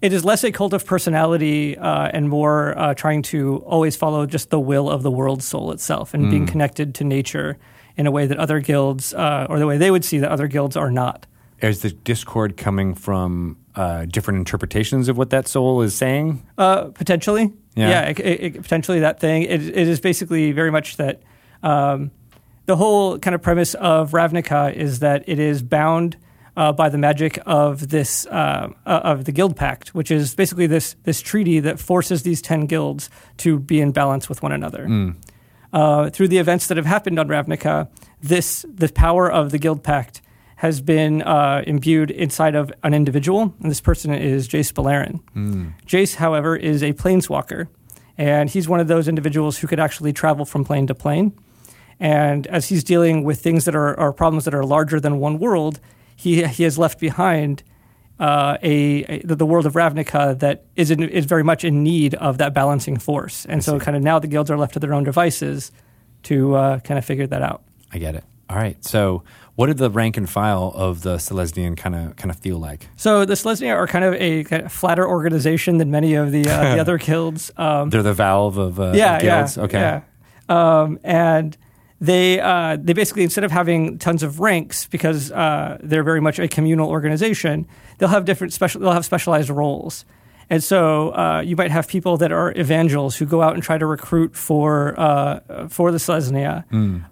it 0.00 0.12
is 0.12 0.24
less 0.24 0.44
a 0.44 0.52
cult 0.52 0.72
of 0.74 0.86
personality 0.86 1.76
uh, 1.76 2.08
and 2.12 2.28
more 2.28 2.78
uh, 2.78 2.94
trying 2.94 3.22
to 3.22 3.56
always 3.66 3.96
follow 3.96 4.26
just 4.26 4.50
the 4.50 4.60
will 4.60 4.88
of 4.88 5.02
the 5.02 5.10
world 5.10 5.42
soul 5.42 5.72
itself 5.72 6.14
and 6.14 6.30
being 6.30 6.46
connected 6.46 6.94
to 6.96 7.04
nature 7.04 7.58
in 7.96 8.06
a 8.06 8.10
way 8.12 8.24
that 8.24 8.38
other 8.38 8.60
guilds, 8.60 9.12
uh, 9.14 9.46
or 9.50 9.58
the 9.58 9.66
way 9.66 9.76
they 9.76 9.90
would 9.90 10.04
see 10.04 10.18
that 10.18 10.30
other 10.30 10.46
guilds 10.46 10.76
are 10.76 10.90
not. 10.92 11.26
is 11.60 11.82
the 11.82 11.90
discord 11.90 12.56
coming 12.56 12.94
from 12.94 13.56
uh, 13.74 14.04
different 14.04 14.38
interpretations 14.38 15.08
of 15.08 15.18
what 15.18 15.30
that 15.30 15.48
soul 15.48 15.82
is 15.82 15.96
saying? 15.96 16.46
Uh, 16.56 16.84
potentially, 16.94 17.52
Yeah. 17.74 17.88
yeah, 17.90 18.02
it, 18.10 18.20
it, 18.20 18.40
it- 18.56 18.62
potentially 18.62 19.00
that 19.00 19.18
thing. 19.18 19.42
It, 19.42 19.62
it 19.66 19.88
is 19.88 19.98
basically 19.98 20.52
very 20.52 20.70
much 20.70 20.96
that 20.98 21.22
um, 21.64 22.12
the 22.68 22.76
whole 22.76 23.18
kind 23.18 23.34
of 23.34 23.40
premise 23.40 23.72
of 23.74 24.10
Ravnica 24.10 24.74
is 24.74 24.98
that 24.98 25.26
it 25.26 25.38
is 25.38 25.62
bound 25.62 26.18
uh, 26.54 26.70
by 26.70 26.90
the 26.90 26.98
magic 26.98 27.38
of 27.46 27.88
this 27.88 28.26
uh, 28.26 28.68
uh, 28.84 29.00
of 29.04 29.24
the 29.24 29.32
Guild 29.32 29.56
Pact, 29.56 29.94
which 29.94 30.10
is 30.10 30.34
basically 30.34 30.66
this 30.66 30.94
this 31.04 31.22
treaty 31.22 31.60
that 31.60 31.80
forces 31.80 32.24
these 32.24 32.42
ten 32.42 32.66
guilds 32.66 33.08
to 33.38 33.58
be 33.58 33.80
in 33.80 33.90
balance 33.90 34.28
with 34.28 34.42
one 34.42 34.52
another. 34.52 34.84
Uh, 35.72 36.10
through 36.10 36.28
the 36.28 36.36
events 36.36 36.66
that 36.66 36.76
have 36.76 36.84
happened 36.84 37.18
on 37.18 37.26
Ravnica, 37.26 37.88
this 38.20 38.66
the 38.68 38.92
power 38.92 39.32
of 39.32 39.50
the 39.50 39.58
Guild 39.58 39.82
Pact 39.82 40.20
has 40.56 40.82
been 40.82 41.22
uh, 41.22 41.62
imbued 41.66 42.10
inside 42.10 42.54
of 42.54 42.70
an 42.82 42.92
individual, 42.92 43.54
and 43.62 43.70
this 43.70 43.80
person 43.80 44.12
is 44.12 44.46
Jace 44.46 44.74
Beleren. 44.74 45.20
Jace, 45.86 46.16
however, 46.16 46.54
is 46.54 46.82
a 46.82 46.92
planeswalker, 46.92 47.68
and 48.18 48.50
he's 48.50 48.68
one 48.68 48.80
of 48.80 48.88
those 48.88 49.08
individuals 49.08 49.56
who 49.56 49.66
could 49.66 49.80
actually 49.80 50.12
travel 50.12 50.44
from 50.44 50.66
plane 50.66 50.86
to 50.88 50.94
plane. 50.94 51.32
And 52.00 52.46
as 52.46 52.68
he's 52.68 52.84
dealing 52.84 53.24
with 53.24 53.40
things 53.40 53.64
that 53.64 53.74
are, 53.74 53.98
are 53.98 54.12
problems 54.12 54.44
that 54.44 54.54
are 54.54 54.64
larger 54.64 55.00
than 55.00 55.18
one 55.18 55.38
world, 55.38 55.80
he 56.14 56.44
he 56.46 56.62
has 56.62 56.78
left 56.78 57.00
behind 57.00 57.62
uh, 58.20 58.56
a, 58.62 59.04
a 59.04 59.22
the 59.22 59.46
world 59.46 59.66
of 59.66 59.74
Ravnica 59.74 60.38
that 60.38 60.64
is 60.76 60.90
in, 60.90 61.02
is 61.02 61.24
very 61.24 61.44
much 61.44 61.64
in 61.64 61.82
need 61.82 62.14
of 62.14 62.38
that 62.38 62.54
balancing 62.54 62.98
force. 62.98 63.46
And 63.46 63.64
so, 63.64 63.78
kind 63.78 63.96
of 63.96 64.02
now 64.02 64.18
the 64.18 64.26
guilds 64.26 64.50
are 64.50 64.58
left 64.58 64.74
to 64.74 64.80
their 64.80 64.94
own 64.94 65.04
devices 65.04 65.72
to 66.24 66.54
uh, 66.54 66.78
kind 66.80 66.98
of 66.98 67.04
figure 67.04 67.26
that 67.26 67.42
out. 67.42 67.62
I 67.92 67.98
get 67.98 68.14
it. 68.14 68.24
All 68.50 68.56
right. 68.56 68.82
So, 68.84 69.24
what 69.56 69.66
did 69.66 69.78
the 69.78 69.90
rank 69.90 70.16
and 70.16 70.28
file 70.28 70.72
of 70.74 71.02
the 71.02 71.16
Selesnya 71.16 71.76
kind 71.76 71.94
of 71.94 72.16
kind 72.16 72.30
of 72.30 72.38
feel 72.38 72.58
like? 72.58 72.88
So 72.96 73.24
the 73.24 73.34
Selesnya 73.34 73.74
are 73.74 73.86
kind 73.86 74.04
of 74.04 74.14
a 74.14 74.44
kind 74.44 74.64
of 74.64 74.72
flatter 74.72 75.06
organization 75.06 75.78
than 75.78 75.90
many 75.90 76.14
of 76.14 76.32
the 76.32 76.48
uh, 76.48 76.74
the 76.74 76.80
other 76.80 76.98
guilds. 76.98 77.50
Um, 77.56 77.90
They're 77.90 78.02
the 78.02 78.14
valve 78.14 78.56
of 78.56 78.80
uh, 78.80 78.92
yeah, 78.94 79.20
guilds. 79.20 79.56
yeah, 79.56 79.62
okay. 79.64 79.80
yeah. 79.80 80.02
Um, 80.48 80.98
and 81.04 81.56
they 82.00 82.40
uh, 82.40 82.76
they 82.80 82.92
basically 82.92 83.24
instead 83.24 83.44
of 83.44 83.50
having 83.50 83.98
tons 83.98 84.22
of 84.22 84.40
ranks 84.40 84.86
because 84.86 85.32
uh, 85.32 85.78
they're 85.82 86.04
very 86.04 86.20
much 86.20 86.38
a 86.38 86.48
communal 86.48 86.88
organization, 86.88 87.66
they'll 87.98 88.08
have 88.08 88.24
different 88.24 88.52
special 88.52 88.80
they'll 88.80 88.92
have 88.92 89.04
specialized 89.04 89.50
roles. 89.50 90.04
And 90.50 90.64
so 90.64 91.14
uh, 91.14 91.42
you 91.44 91.56
might 91.56 91.70
have 91.70 91.88
people 91.88 92.16
that 92.18 92.32
are 92.32 92.52
evangelists 92.56 93.16
who 93.16 93.26
go 93.26 93.42
out 93.42 93.52
and 93.54 93.62
try 93.62 93.76
to 93.76 93.84
recruit 93.84 94.34
for 94.34 94.98
uh, 94.98 95.68
for 95.68 95.90
the 95.90 95.98
Selesnya. 95.98 96.64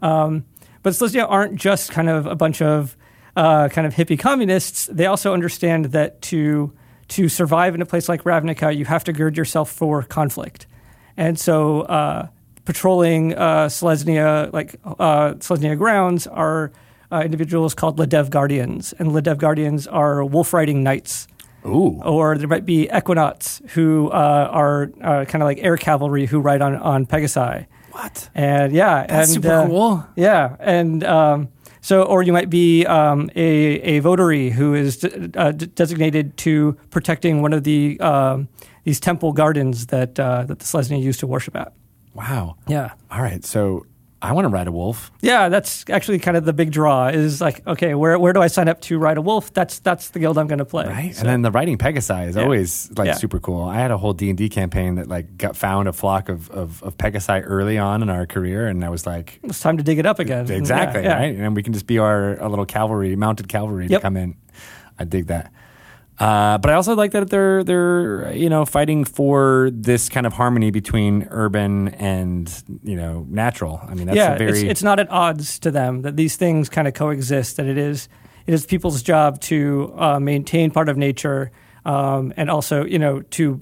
Um, 0.03 0.45
but 0.83 0.93
Selesnya 0.93 1.27
aren't 1.29 1.57
just 1.57 1.91
kind 1.91 2.09
of 2.09 2.27
a 2.27 2.37
bunch 2.37 2.63
of 2.63 2.97
uh, 3.35 3.69
kind 3.69 3.87
of 3.87 3.95
hippie 3.95 4.19
communists. 4.19 4.87
They 4.87 5.07
also 5.07 5.35
understand 5.35 5.87
that 5.87 6.23
to 6.23 6.73
to 7.09 7.29
survive 7.29 7.75
in 7.75 7.83
a 7.83 7.87
place 7.87 8.09
like 8.09 8.23
Ravnica, 8.23 8.77
you 8.77 8.85
have 8.85 9.05
to 9.05 9.13
gird 9.13 9.37
yourself 9.37 9.71
for 9.71 10.03
conflict. 10.03 10.67
And 11.17 11.39
so, 11.39 11.83
uh, 11.83 12.29
patrolling 12.67 13.35
uh, 13.35 13.67
Selesnya, 13.67 14.53
like 14.53 14.77
uh, 14.85 15.33
Selesnya 15.39 15.79
grounds, 15.79 16.27
are 16.27 16.73
uh, 17.11 17.23
individuals 17.25 17.75
called 17.75 17.99
Ledev 17.99 18.29
Guardians, 18.29 18.93
and 18.99 19.13
Ledev 19.13 19.39
Guardians 19.39 19.87
are 19.87 20.23
wolf 20.23 20.53
riding 20.53 20.83
knights. 20.83 21.29
Ooh. 21.65 22.01
Or 22.05 22.37
there 22.37 22.47
might 22.47 22.67
be 22.67 22.89
Equinauts 22.93 23.67
who 23.71 24.09
uh, 24.11 24.49
are 24.53 24.91
uh, 25.03 25.25
kind 25.25 25.43
of 25.43 25.47
like 25.47 25.59
air 25.63 25.77
cavalry 25.77 26.27
who 26.27 26.41
ride 26.41 26.61
on 26.61 26.77
on 26.77 27.07
Pegasi. 27.07 27.67
What? 27.93 28.29
And 28.35 28.73
yeah, 28.73 29.07
That's 29.07 29.35
and, 29.35 29.43
super 29.43 29.53
uh, 29.53 29.67
cool. 29.67 30.07
Yeah, 30.17 30.57
and 30.61 31.03
um, 31.03 31.49
so, 31.81 32.03
or 32.03 32.23
you 32.23 32.33
might 32.33 32.51
be 32.51 32.85
um, 32.85 33.31
a 33.35 33.49
a 33.97 33.99
votary 34.01 34.51
who 34.51 34.75
is 34.75 35.03
uh, 35.05 35.53
d- 35.53 35.67
designated 35.67 36.37
to 36.39 36.77
protecting 36.91 37.43
one 37.43 37.53
of 37.53 37.65
the 37.65 37.99
um, 38.01 38.49
these 38.85 39.01
temple 39.01 39.33
gardens 39.33 39.87
that 39.87 40.21
uh, 40.21 40.45
that 40.45 40.59
the 40.59 40.65
Selesnya 40.65 41.01
used 41.01 41.21
to 41.21 41.27
worship 41.27 41.57
at. 41.57 41.73
Wow. 42.17 42.57
Yeah, 42.67 42.93
All 43.11 43.21
right. 43.23 43.45
So, 43.45 43.87
I 44.23 44.33
want 44.33 44.47
to 44.47 44.49
ride 44.49 44.67
a 44.67 44.73
wolf. 44.73 45.13
yeah, 45.21 45.51
that's 45.51 45.85
actually 45.91 46.19
kind 46.19 46.37
of 46.39 46.45
the 46.47 46.55
big 46.55 46.73
draw. 46.73 47.09
Is 47.09 47.41
like, 47.43 47.65
okay, 47.67 47.95
where 47.95 48.19
where 48.19 48.33
do 48.33 48.41
I 48.41 48.47
sign 48.49 48.67
up 48.67 48.81
to 48.89 48.99
ride 48.99 49.19
a 49.19 49.21
wolf? 49.21 49.53
That's 49.53 49.79
that's 49.81 50.09
the 50.09 50.19
guild 50.19 50.39
I'm 50.39 50.47
going 50.47 50.59
to 50.59 50.65
play. 50.65 50.87
Right, 50.87 51.15
So- 51.15 51.21
and 51.21 51.29
then 51.29 51.43
the 51.43 51.51
riding 51.51 51.77
Pegasi 51.77 52.29
is 52.29 52.35
Yeah. 52.37 52.43
always 52.43 52.91
like 52.97 53.07
Yeah. 53.09 53.15
super 53.15 53.39
cool. 53.39 53.63
I 53.65 53.77
had 53.77 53.91
a 53.91 53.99
whole 53.99 54.15
D 54.15 54.31
and 54.31 54.37
D 54.39 54.49
campaign 54.49 54.95
that 54.95 55.07
like 55.07 55.37
got 55.37 55.55
found 55.55 55.87
a 55.87 55.93
flock 55.93 56.31
of, 56.31 56.51
of 56.51 56.83
of 56.83 56.97
Pegasi 56.97 57.43
early 57.45 57.77
on 57.77 58.03
in 58.03 58.09
our 58.09 58.27
career, 58.27 58.67
and 58.67 58.83
I 58.85 58.89
was 58.89 59.07
like, 59.07 59.39
it's 59.45 59.61
time 59.61 59.77
to 59.77 59.83
dig 59.85 59.99
it 59.99 60.07
up 60.07 60.19
again. 60.19 60.51
exactly 60.51 61.03
Yeah, 61.03 61.09
yeah. 61.11 61.19
right, 61.19 61.37
and 61.37 61.55
we 61.55 61.63
can 61.63 61.75
just 61.75 61.87
be 61.87 61.99
our, 61.99 62.41
our 62.41 62.49
little 62.49 62.67
cavalry, 62.67 63.15
mounted 63.17 63.49
cavalry 63.49 63.87
Yep. 63.87 64.01
to 64.01 64.03
come 64.03 64.17
in. 64.17 64.35
I 64.99 65.05
dig 65.05 65.27
that. 65.27 65.53
Uh, 66.19 66.57
but 66.59 66.71
I 66.71 66.75
also 66.75 66.95
like 66.95 67.11
that 67.13 67.29
they're 67.29 67.63
they're 67.63 68.33
you 68.33 68.49
know 68.49 68.65
fighting 68.65 69.05
for 69.05 69.71
this 69.73 70.09
kind 70.09 70.27
of 70.27 70.33
harmony 70.33 70.71
between 70.71 71.29
urban 71.31 71.89
and 71.89 72.51
you 72.83 72.97
know 72.97 73.27
natural. 73.29 73.81
I 73.87 73.95
mean 73.95 74.07
that's 74.07 74.17
yeah, 74.17 74.39
very 74.39 74.61
it's, 74.61 74.63
it's 74.63 74.83
not 74.83 74.99
at 74.99 75.11
odds 75.11 75.59
to 75.61 75.71
them 75.71 76.03
that 76.03 76.17
these 76.17 76.37
things 76.37 76.69
kind 76.71 76.89
of 76.89 76.95
coexist. 76.95 77.59
That 77.59 77.67
it 77.67 77.77
is 77.77 78.09
it 78.47 78.55
is 78.55 78.65
people's 78.65 79.03
job 79.03 79.41
to 79.43 79.93
uh, 79.97 80.19
maintain 80.19 80.71
part 80.71 80.89
of 80.89 80.97
nature 80.97 81.51
um, 81.85 82.33
and 82.37 82.51
also 82.51 82.85
you 82.85 82.99
know 82.99 83.21
to 83.21 83.61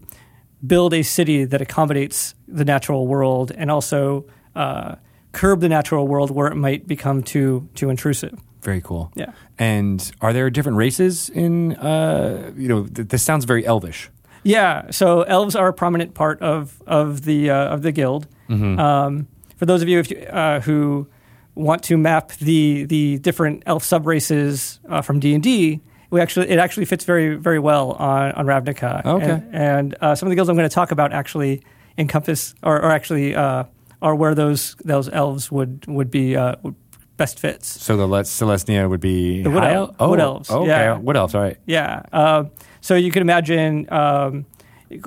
build 0.64 0.95
a 0.95 1.03
city 1.03 1.45
that 1.45 1.61
accommodates 1.61 2.35
the 2.47 2.64
natural 2.64 3.07
world 3.07 3.51
and 3.51 3.71
also 3.71 4.27
uh, 4.55 4.95
curb 5.33 5.61
the 5.61 5.69
natural 5.69 6.07
world 6.07 6.31
where 6.31 6.47
it 6.47 6.55
might 6.55 6.87
become 6.87 7.23
too 7.23 7.69
too 7.75 7.90
intrusive. 7.90 8.38
very 8.62 8.81
cool. 8.81 9.11
Yeah. 9.14 9.33
And 9.59 10.12
are 10.21 10.33
there 10.33 10.51
different 10.51 10.79
races 10.79 11.29
in 11.29 11.77
uh, 11.77 12.53
you 12.57 12.69
know 12.69 12.87
th- 12.87 13.09
this 13.09 13.23
sounds 13.23 13.45
very 13.45 13.64
elvish. 13.64 14.11
Yeah, 14.43 14.90
so 14.90 15.23
elves 15.23 15.57
are 15.57 15.69
a 15.69 15.73
prominent 15.73 16.14
part 16.14 16.40
of 16.43 16.83
of 16.87 17.23
the 17.23 17.51
uh, 17.51 17.75
of 17.75 17.83
the 17.83 17.93
guild. 17.93 18.27
Um, 18.51 19.27
for 19.57 19.67
those 19.67 19.81
of 19.83 19.88
you 19.88 20.01
if 20.01 20.11
you, 20.11 20.19
uh, 20.19 20.61
who 20.61 21.09
want 21.55 21.83
to 21.85 21.97
map 21.97 22.33
the 22.33 22.85
the 22.85 23.19
different 23.19 23.62
elf 23.67 23.85
subraces 23.85 24.81
uh, 24.88 25.03
from 25.03 25.21
D 25.21 25.35
and 25.35 25.43
D, 25.43 25.81
we 26.11 26.21
actually 26.21 26.51
it 26.51 26.59
actually 26.59 26.85
fits 26.85 27.05
very 27.05 27.37
very 27.37 27.59
well 27.59 27.93
on 27.93 28.33
on 28.33 28.47
Ravnica. 28.47 29.05
Okay. 29.05 29.31
and, 29.31 29.55
and 29.55 29.95
uh, 30.01 30.14
some 30.14 30.27
of 30.27 30.31
the 30.31 30.37
guilds 30.37 30.49
I'm 30.51 30.57
going 30.57 30.69
to 30.69 30.75
talk 30.75 30.90
about 30.90 31.12
actually 31.12 31.62
encompass 31.97 32.55
or, 32.62 32.77
or 32.83 32.90
actually 32.90 33.35
uh, 33.35 33.64
are 34.03 34.14
where 34.14 34.35
those 34.35 34.75
those 34.85 35.09
elves 35.09 35.51
would 35.51 35.87
would 35.87 36.11
be 36.11 36.37
uh, 36.37 36.57
would 36.62 36.75
best 37.16 37.38
fits. 37.38 37.66
So 37.83 37.96
the 37.96 38.07
let 38.07 38.27
Selesnya 38.27 38.88
would 38.88 39.00
be 39.00 39.42
The 39.42 39.50
wood 39.50 39.62
el- 39.64 39.94
oh, 40.00 40.11
wood 40.11 40.20
elves, 40.20 40.50
Okay, 40.50 40.66
yeah. 40.68 40.98
wood 40.98 41.16
elves. 41.16 41.35
All 41.35 41.42
right. 41.42 41.57
Yeah. 41.66 42.03
Uh, 42.12 42.44
so 42.81 42.94
you 42.96 43.11
can 43.11 43.22
imagine, 43.22 43.90
um, 43.92 44.46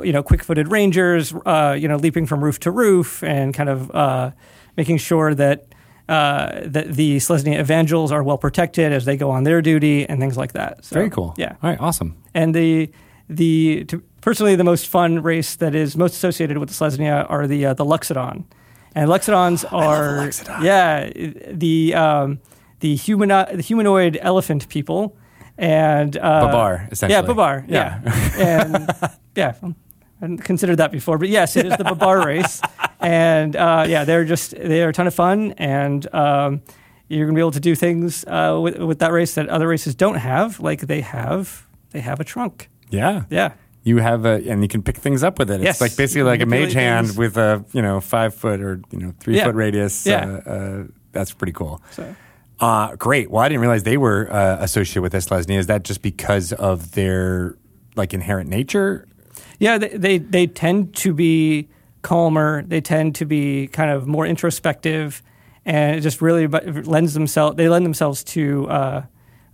you 0.04 0.12
know, 0.12 0.24
quick-footed 0.24 0.70
rangers, 0.72 1.34
uh, 1.46 1.76
you 1.80 1.88
know, 1.88 1.98
leaping 1.98 2.26
from 2.26 2.44
roof 2.44 2.60
to 2.62 2.72
roof 2.72 3.24
and 3.24 3.54
kind 3.54 3.70
of 3.70 3.92
uh, 3.96 4.32
making 4.78 4.98
sure 4.98 5.34
that 5.36 5.66
uh, 6.10 6.62
that 6.66 6.94
the 6.94 7.18
Selesnya 7.18 7.60
evangels 7.60 8.12
are 8.14 8.24
well 8.24 8.38
protected 8.38 8.94
as 8.94 9.04
they 9.04 9.18
go 9.18 9.30
on 9.30 9.44
their 9.44 9.62
duty 9.62 10.08
and 10.08 10.22
things 10.22 10.38
like 10.38 10.54
that. 10.54 10.86
So, 10.86 10.94
Very 10.94 11.10
cool. 11.10 11.34
Yeah. 11.38 11.56
All 11.62 11.70
right. 11.70 11.80
Awesome. 11.82 12.16
And 12.34 12.56
the 12.56 12.90
the 13.30 13.84
to, 13.90 14.02
personally 14.22 14.56
the 14.56 14.64
most 14.64 14.88
fun 14.88 15.22
race 15.22 15.58
that 15.58 15.76
is 15.76 15.98
most 15.98 16.14
associated 16.16 16.60
with 16.60 16.70
the 16.70 16.76
Selesnya 16.76 17.26
are 17.30 17.46
the 17.46 17.66
uh, 17.66 17.74
the 17.74 17.84
Loxodon, 17.84 18.46
and 18.98 19.10
Loxodons 19.10 19.64
are 19.72 20.28
Loxodon. 20.28 20.64
yeah 20.64 21.10
the 21.54 21.94
um, 21.96 22.40
the 22.80 22.96
humano- 22.96 23.56
the 23.56 23.62
humanoid 23.62 24.18
elephant 24.22 24.68
people 24.70 25.16
and 25.58 26.16
uh, 26.18 26.46
Babar, 26.48 26.88
essentially. 26.92 27.16
Yeah, 27.16 27.22
Babar. 27.22 27.66
Yeah, 27.68 28.02
and 28.38 28.90
yeah. 29.36 29.54
I 29.64 29.74
hadn't 30.22 30.40
considered 30.40 30.78
that 30.78 30.92
before, 30.92 31.18
but 31.18 31.30
yes, 31.30 31.56
it 31.56 31.66
is 31.66 31.78
the 31.78 31.84
Babar 31.84 32.26
race, 32.26 32.62
and 33.00 33.56
uh, 33.56 33.86
yeah, 33.88 34.04
they're 34.04 34.26
just 34.26 34.52
they're 34.52 34.90
a 34.90 34.94
ton 34.94 35.08
of 35.08 35.14
fun, 35.14 35.54
and 35.58 36.12
um, 36.14 36.62
you're 37.08 37.26
gonna 37.26 37.36
be 37.36 37.42
able 37.42 37.52
to 37.52 37.60
do 37.60 37.76
things 37.76 38.24
uh, 38.26 38.60
with, 38.62 38.78
with 38.78 39.00
that 39.00 39.12
race 39.12 39.36
that 39.36 39.50
other 39.50 39.68
races 39.68 39.96
don't 39.96 40.16
have, 40.18 40.60
like 40.60 40.82
they 40.82 41.02
have 41.02 41.66
they 41.92 42.02
have 42.02 42.20
a 42.20 42.24
trunk. 42.24 42.70
Yeah. 42.90 43.24
Yeah, 43.30 43.54
You 43.88 43.98
have 44.00 44.26
a, 44.26 44.36
and 44.52 44.62
you 44.62 44.68
can 44.68 44.82
pick 44.84 44.98
things 44.98 45.24
up 45.24 45.40
with 45.40 45.50
it. 45.50 45.62
Yes. 45.62 45.76
It's 45.76 45.82
like 45.82 45.96
basically 45.96 46.24
like 46.24 46.42
a 46.42 46.46
mage 46.46 46.74
hand 46.74 47.08
things. 47.08 47.18
with 47.18 47.38
a, 47.38 47.64
you 47.72 47.82
know, 47.82 48.02
five 48.02 48.34
foot 48.36 48.60
or, 48.62 48.82
you 48.92 49.00
know, 49.00 49.14
three 49.22 49.38
Yeah. 49.38 49.46
foot 49.46 49.56
radius. 49.56 50.06
Yeah. 50.06 50.40
Uh, 50.46 50.50
uh, 50.50 50.84
that's 51.14 51.32
pretty 51.32 51.54
cool. 51.54 51.82
so 51.92 52.04
Uh, 52.60 52.96
great. 52.96 53.30
Well, 53.32 53.44
I 53.44 53.48
didn't 53.50 53.62
realize 53.62 53.84
they 53.84 53.98
were 53.98 54.28
uh, 54.32 54.58
associated 54.60 55.02
with 55.04 55.12
this, 55.14 55.28
Lesney. 55.30 55.58
Is 55.58 55.68
that 55.68 55.84
just 55.84 56.02
because 56.02 56.52
of 56.54 56.92
their 56.92 57.56
like 57.96 58.14
inherent 58.14 58.50
nature? 58.50 59.08
Yeah, 59.60 59.78
they, 59.78 59.90
they 59.90 60.18
they 60.20 60.48
tend 60.48 60.96
to 60.98 61.14
be 61.14 61.68
calmer. 62.02 62.64
They 62.68 62.82
tend 62.82 63.16
to 63.16 63.26
be 63.26 63.68
kind 63.68 63.90
of 63.92 64.06
more 64.08 64.26
introspective, 64.28 65.22
and 65.66 65.96
it 65.98 66.02
just 66.02 66.22
really 66.22 66.46
lends 66.48 67.14
themselves. 67.14 67.56
They 67.58 67.70
lend 67.70 67.86
themselves 67.86 68.24
to 68.36 68.68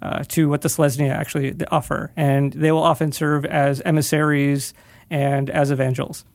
uh, 0.03 0.23
to 0.27 0.49
what 0.49 0.61
the 0.61 0.67
Selesnya 0.67 1.09
actually 1.09 1.55
offer, 1.71 2.11
and 2.15 2.51
they 2.53 2.71
will 2.71 2.83
often 2.83 3.11
serve 3.11 3.45
as 3.45 3.81
emissaries 3.81 4.73
and 5.09 5.49
as 5.49 5.71
evangels. 5.71 6.25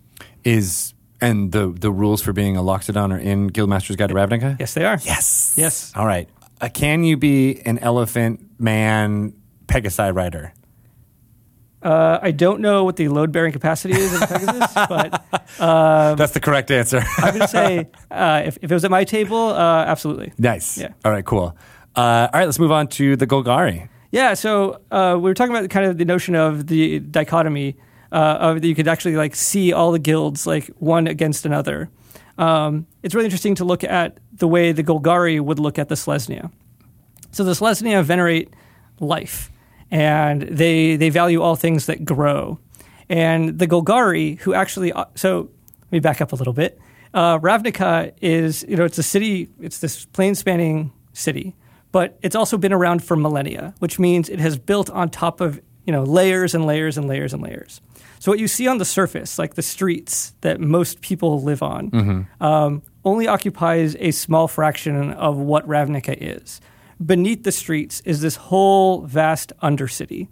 Is 0.42 0.94
and 1.20 1.52
the 1.52 1.68
the 1.68 1.90
rules 1.90 2.22
for 2.22 2.32
being 2.32 2.56
a 2.56 2.62
Loxodon 2.62 3.12
are 3.12 3.18
in 3.18 3.50
Guildmaster's 3.50 3.96
Guide 3.96 4.08
to 4.08 4.14
Ravnica? 4.14 4.58
Yes, 4.58 4.74
they 4.74 4.84
are. 4.84 4.98
Yes. 5.02 5.54
Yes. 5.56 5.92
All 5.94 6.06
right. 6.06 6.28
Uh, 6.60 6.68
can 6.72 7.04
you 7.04 7.16
be 7.16 7.60
an 7.66 7.78
elephant 7.78 8.40
man 8.58 9.34
Pegasi 9.66 10.14
rider? 10.14 10.52
Uh, 11.80 12.18
I 12.20 12.32
don't 12.32 12.60
know 12.60 12.82
what 12.82 12.96
the 12.96 13.06
load 13.06 13.30
bearing 13.30 13.52
capacity 13.52 13.94
is 13.94 14.12
of 14.20 14.28
Pegasus, 14.28 14.74
but 14.88 15.22
That's 16.16 16.32
the 16.32 16.40
correct 16.40 16.72
answer. 16.72 17.04
I'm 17.18 17.34
going 17.34 17.42
to 17.42 17.48
say 17.48 17.88
uh, 18.10 18.42
if, 18.46 18.58
if 18.62 18.70
it 18.70 18.74
was 18.74 18.84
at 18.84 18.90
my 18.90 19.04
table, 19.04 19.50
uh, 19.50 19.84
absolutely. 19.84 20.32
nice. 20.38 20.76
Yeah. 20.76 20.88
All 21.04 21.12
right. 21.12 21.24
Cool. 21.24 21.56
Uh, 21.98 22.28
all 22.32 22.38
right. 22.38 22.44
Let's 22.44 22.60
move 22.60 22.70
on 22.70 22.86
to 22.88 23.16
the 23.16 23.26
Golgari. 23.26 23.88
Yeah, 24.12 24.34
so 24.34 24.80
uh, 24.92 25.14
we 25.16 25.22
were 25.22 25.34
talking 25.34 25.54
about 25.54 25.68
kind 25.68 25.84
of 25.84 25.98
the 25.98 26.04
notion 26.04 26.36
of 26.36 26.68
the 26.68 27.00
dichotomy 27.00 27.76
uh, 28.12 28.38
of 28.40 28.62
that 28.62 28.68
you 28.68 28.76
could 28.76 28.86
actually 28.86 29.16
like 29.16 29.34
see 29.34 29.72
all 29.72 29.90
the 29.90 29.98
guilds 29.98 30.46
like 30.46 30.68
one 30.78 31.08
against 31.08 31.44
another. 31.44 31.90
Um, 32.38 32.86
it's 33.02 33.16
really 33.16 33.24
interesting 33.24 33.56
to 33.56 33.64
look 33.64 33.82
at 33.82 34.18
the 34.32 34.46
way 34.46 34.70
the 34.70 34.84
Golgari 34.84 35.40
would 35.40 35.58
look 35.58 35.76
at 35.76 35.88
the 35.88 35.96
Selesnya. 35.96 36.52
So 37.32 37.42
the 37.42 37.50
Selesnya 37.50 38.04
venerate 38.04 38.54
life, 39.00 39.50
and 39.90 40.42
they 40.42 40.94
they 40.94 41.10
value 41.10 41.42
all 41.42 41.56
things 41.56 41.86
that 41.86 42.04
grow. 42.04 42.60
And 43.08 43.58
the 43.58 43.66
Golgari, 43.66 44.38
who 44.38 44.54
actually 44.54 44.92
uh, 44.92 45.06
so 45.16 45.50
let 45.86 45.92
me 45.92 45.98
back 45.98 46.20
up 46.20 46.30
a 46.30 46.36
little 46.36 46.52
bit. 46.52 46.78
Uh, 47.12 47.40
Ravnica 47.40 48.12
is 48.22 48.64
you 48.68 48.76
know 48.76 48.84
it's 48.84 48.98
a 48.98 49.02
city, 49.02 49.48
it's 49.60 49.80
this 49.80 50.04
plain 50.04 50.36
spanning 50.36 50.92
city, 51.12 51.56
but 51.92 52.18
it's 52.22 52.36
also 52.36 52.56
been 52.58 52.72
around 52.72 53.02
for 53.02 53.16
millennia, 53.16 53.74
which 53.78 53.98
means 53.98 54.28
it 54.28 54.40
has 54.40 54.58
built 54.58 54.90
on 54.90 55.08
top 55.08 55.40
of 55.40 55.60
you 55.84 55.92
know 55.92 56.02
layers 56.02 56.54
and 56.54 56.66
layers 56.66 56.98
and 56.98 57.08
layers 57.08 57.32
and 57.32 57.42
layers. 57.42 57.80
So 58.20 58.32
what 58.32 58.40
you 58.40 58.48
see 58.48 58.66
on 58.66 58.78
the 58.78 58.84
surface, 58.84 59.38
like 59.38 59.54
the 59.54 59.62
streets 59.62 60.34
that 60.40 60.60
most 60.60 61.00
people 61.00 61.40
live 61.42 61.62
on, 61.62 62.26
um, 62.40 62.82
only 63.04 63.28
occupies 63.28 63.96
a 64.00 64.10
small 64.10 64.48
fraction 64.48 65.12
of 65.12 65.36
what 65.36 65.66
Ravnica 65.68 66.16
is. 66.20 66.60
Beneath 67.04 67.44
the 67.44 67.52
streets 67.52 68.00
is 68.04 68.20
this 68.20 68.34
whole 68.36 69.02
vast 69.02 69.52
undercity. 69.62 70.26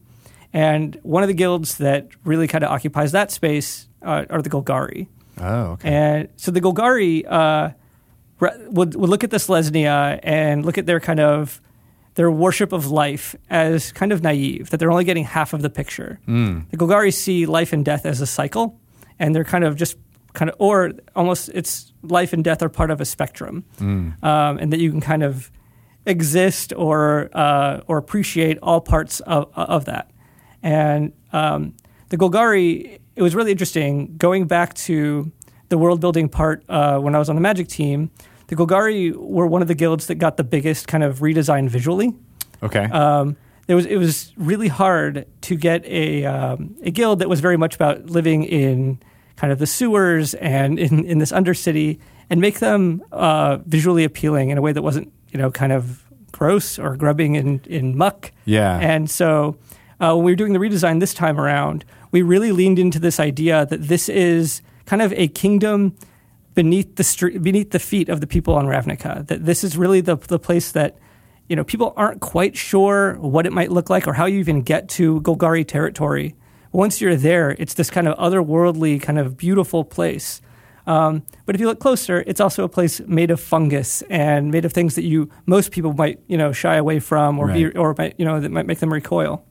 And 0.53 0.99
one 1.03 1.23
of 1.23 1.29
the 1.29 1.35
guilds 1.35 1.79
that 1.79 2.09
really 2.25 2.49
kind 2.49 2.65
of 2.65 2.71
occupies 2.71 3.13
that 3.13 3.31
space 3.31 3.89
uh, 4.03 4.25
are 4.31 4.43
the 4.43 4.51
Golgari. 4.51 5.07
Oh, 5.39 5.73
okay. 5.73 5.89
And 5.89 6.29
so 6.37 6.51
the 6.51 6.61
Golgari 6.61 7.25
uh, 7.31 7.71
would, 8.41 8.95
would 8.95 9.11
look 9.11 9.25
at 9.25 9.31
the 9.31 9.39
Selesnya 9.39 10.21
and 10.23 10.65
look 10.65 10.79
at 10.79 10.87
their 10.87 11.01
kind 11.01 11.21
of 11.21 11.61
their 12.15 12.31
worship 12.31 12.73
of 12.73 12.91
life 12.91 13.37
as 13.51 13.93
kind 13.93 14.11
of 14.11 14.23
naive, 14.23 14.71
that 14.71 14.79
they're 14.79 14.91
only 14.91 15.05
getting 15.05 15.25
half 15.25 15.53
of 15.53 15.61
the 15.61 15.69
picture. 15.69 16.19
The 16.71 16.77
Golgari 16.79 17.13
see 17.13 17.45
life 17.45 17.75
and 17.75 17.85
death 17.85 18.07
as 18.07 18.23
a 18.23 18.27
cycle, 18.27 18.81
and 19.19 19.35
they're 19.35 19.45
kind 19.45 19.65
of 19.65 19.77
just 19.77 19.99
kind 20.33 20.51
of, 20.51 20.57
or 20.59 20.93
almost 21.15 21.51
it's 21.53 21.93
life 22.03 22.33
and 22.33 22.43
death 22.43 22.63
are 22.63 22.71
part 22.71 22.91
of 22.91 23.01
a 23.01 23.05
spectrum, 23.05 23.65
um, 24.23 24.59
and 24.59 24.73
that 24.73 24.81
you 24.81 24.91
can 24.91 25.01
kind 25.03 25.23
of 25.23 25.51
exist 26.07 26.73
or 26.77 27.29
uh, 27.35 27.81
or 27.87 27.99
appreciate 27.99 28.59
all 28.63 28.81
parts 28.81 29.21
of, 29.21 29.51
of 29.55 29.85
that. 29.85 30.11
And 30.63 31.13
um, 31.33 31.75
the 32.09 32.17
Golgari, 32.17 32.99
it 33.15 33.23
was 33.23 33.35
really 33.35 33.51
interesting 33.53 34.17
going 34.17 34.47
back 34.47 34.73
to 34.89 35.31
the 35.77 35.83
world 35.83 36.01
building 36.01 36.27
part 36.27 36.65
uh, 36.71 36.99
when 36.99 37.15
I 37.15 37.19
was 37.19 37.29
on 37.29 37.35
the 37.37 37.43
Magic 37.43 37.69
team. 37.69 38.11
The 38.47 38.57
Golgari 38.57 39.15
were 39.15 39.47
one 39.47 39.61
of 39.61 39.69
the 39.69 39.75
guilds 39.75 40.07
that 40.07 40.15
got 40.15 40.39
the 40.39 40.45
biggest 40.45 40.89
kind 40.89 41.05
of 41.05 41.19
redesign 41.19 41.69
visually. 41.69 42.15
okay. 42.63 42.85
Um, 42.85 43.37
it 43.69 43.75
was 43.75 43.85
it 43.85 43.97
was 43.97 44.33
really 44.37 44.69
hard 44.69 45.27
to 45.43 45.57
get 45.57 45.85
a 45.85 46.25
um, 46.25 46.77
a 46.83 46.91
guild 46.91 47.19
that 47.19 47.29
was 47.29 47.41
very 47.41 47.57
much 47.57 47.75
about 47.75 48.07
living 48.07 48.45
in 48.45 49.01
kind 49.35 49.53
of 49.53 49.59
the 49.59 49.67
sewers 49.67 50.35
and 50.35 50.79
in, 50.87 51.05
in 51.05 51.19
this 51.19 51.33
undercity 51.33 51.99
and 52.31 52.41
make 52.41 52.61
them 52.61 53.03
uh, 53.13 53.59
visually 53.67 54.05
appealing 54.05 54.51
in 54.51 54.57
a 54.57 54.63
way 54.63 54.73
that 54.73 54.83
wasn't 54.83 55.13
you 55.33 55.39
know 55.39 55.51
kind 55.51 55.73
of 55.73 56.05
gross 56.33 56.79
or 56.79 56.97
grubbing 56.97 57.35
in 57.35 57.61
in 57.67 57.99
muck. 57.99 58.33
Yeah. 58.45 58.79
And 58.79 59.11
so 59.11 59.59
uh, 60.01 60.15
when 60.15 60.25
we 60.25 60.33
were 60.33 60.37
doing 60.37 60.53
the 60.53 60.61
redesign 60.61 61.01
this 61.01 61.13
time 61.13 61.39
around, 61.39 61.85
we 62.13 62.23
really 62.23 62.53
leaned 62.53 62.79
into 62.79 63.01
this 63.01 63.19
idea 63.19 63.67
that 63.67 63.83
this 63.89 64.09
is 64.09 64.63
kind 64.87 65.03
of 65.03 65.13
a 65.13 65.29
kingdom 65.29 65.97
beneath 66.55 66.97
the 66.97 67.05
street, 67.05 67.43
beneath 67.43 67.71
the 67.71 67.79
feet 67.79 68.09
of 68.09 68.21
the 68.21 68.27
people 68.27 68.55
on 68.55 68.67
Ravnica. 68.67 69.27
That 69.27 69.45
this 69.45 69.63
is 69.63 69.77
really 69.77 70.01
the 70.01 70.17
the 70.17 70.39
place 70.39 70.73
that 70.73 70.97
you 71.49 71.55
know 71.55 71.65
people 71.65 71.93
aren't 71.97 72.21
quite 72.21 72.57
sure 72.57 73.15
what 73.15 73.47
it 73.47 73.53
might 73.53 73.71
look 73.71 73.91
like 73.91 74.09
or 74.09 74.15
how 74.15 74.25
you 74.25 74.41
even 74.41 74.63
get 74.63 74.89
to 74.91 75.21
Golgari 75.21 75.67
territory. 75.67 76.35
Once 76.73 77.01
you're 77.01 77.17
there, 77.17 77.55
it's 77.59 77.75
this 77.75 77.91
kind 77.91 78.09
of 78.09 78.17
otherworldly, 78.19 79.01
kind 79.01 79.19
of 79.19 79.37
beautiful 79.37 79.85
place. 79.85 80.43
Um, 80.87 81.25
but 81.45 81.55
if 81.55 81.61
you 81.61 81.67
look 81.67 81.81
closer, 81.81 82.23
it's 82.27 82.41
also 82.41 82.63
a 82.63 82.69
place 82.69 83.01
made 83.07 83.31
of 83.31 83.41
fungus 83.41 84.03
and 84.03 84.51
made 84.51 84.65
of 84.65 84.73
things 84.73 84.95
that 84.95 85.05
you 85.05 85.31
most 85.45 85.73
people 85.73 85.93
might 85.93 86.21
you 86.27 86.39
know 86.39 86.53
shy 86.53 86.77
away 86.77 87.01
from 87.01 87.39
or 87.39 87.53
be, 87.53 87.67
or 87.71 87.95
might, 87.99 88.15
you 88.19 88.25
know 88.25 88.41
that 88.41 88.51
might 88.51 88.67
make 88.67 88.79
them 88.79 88.93
recoil. 88.93 89.45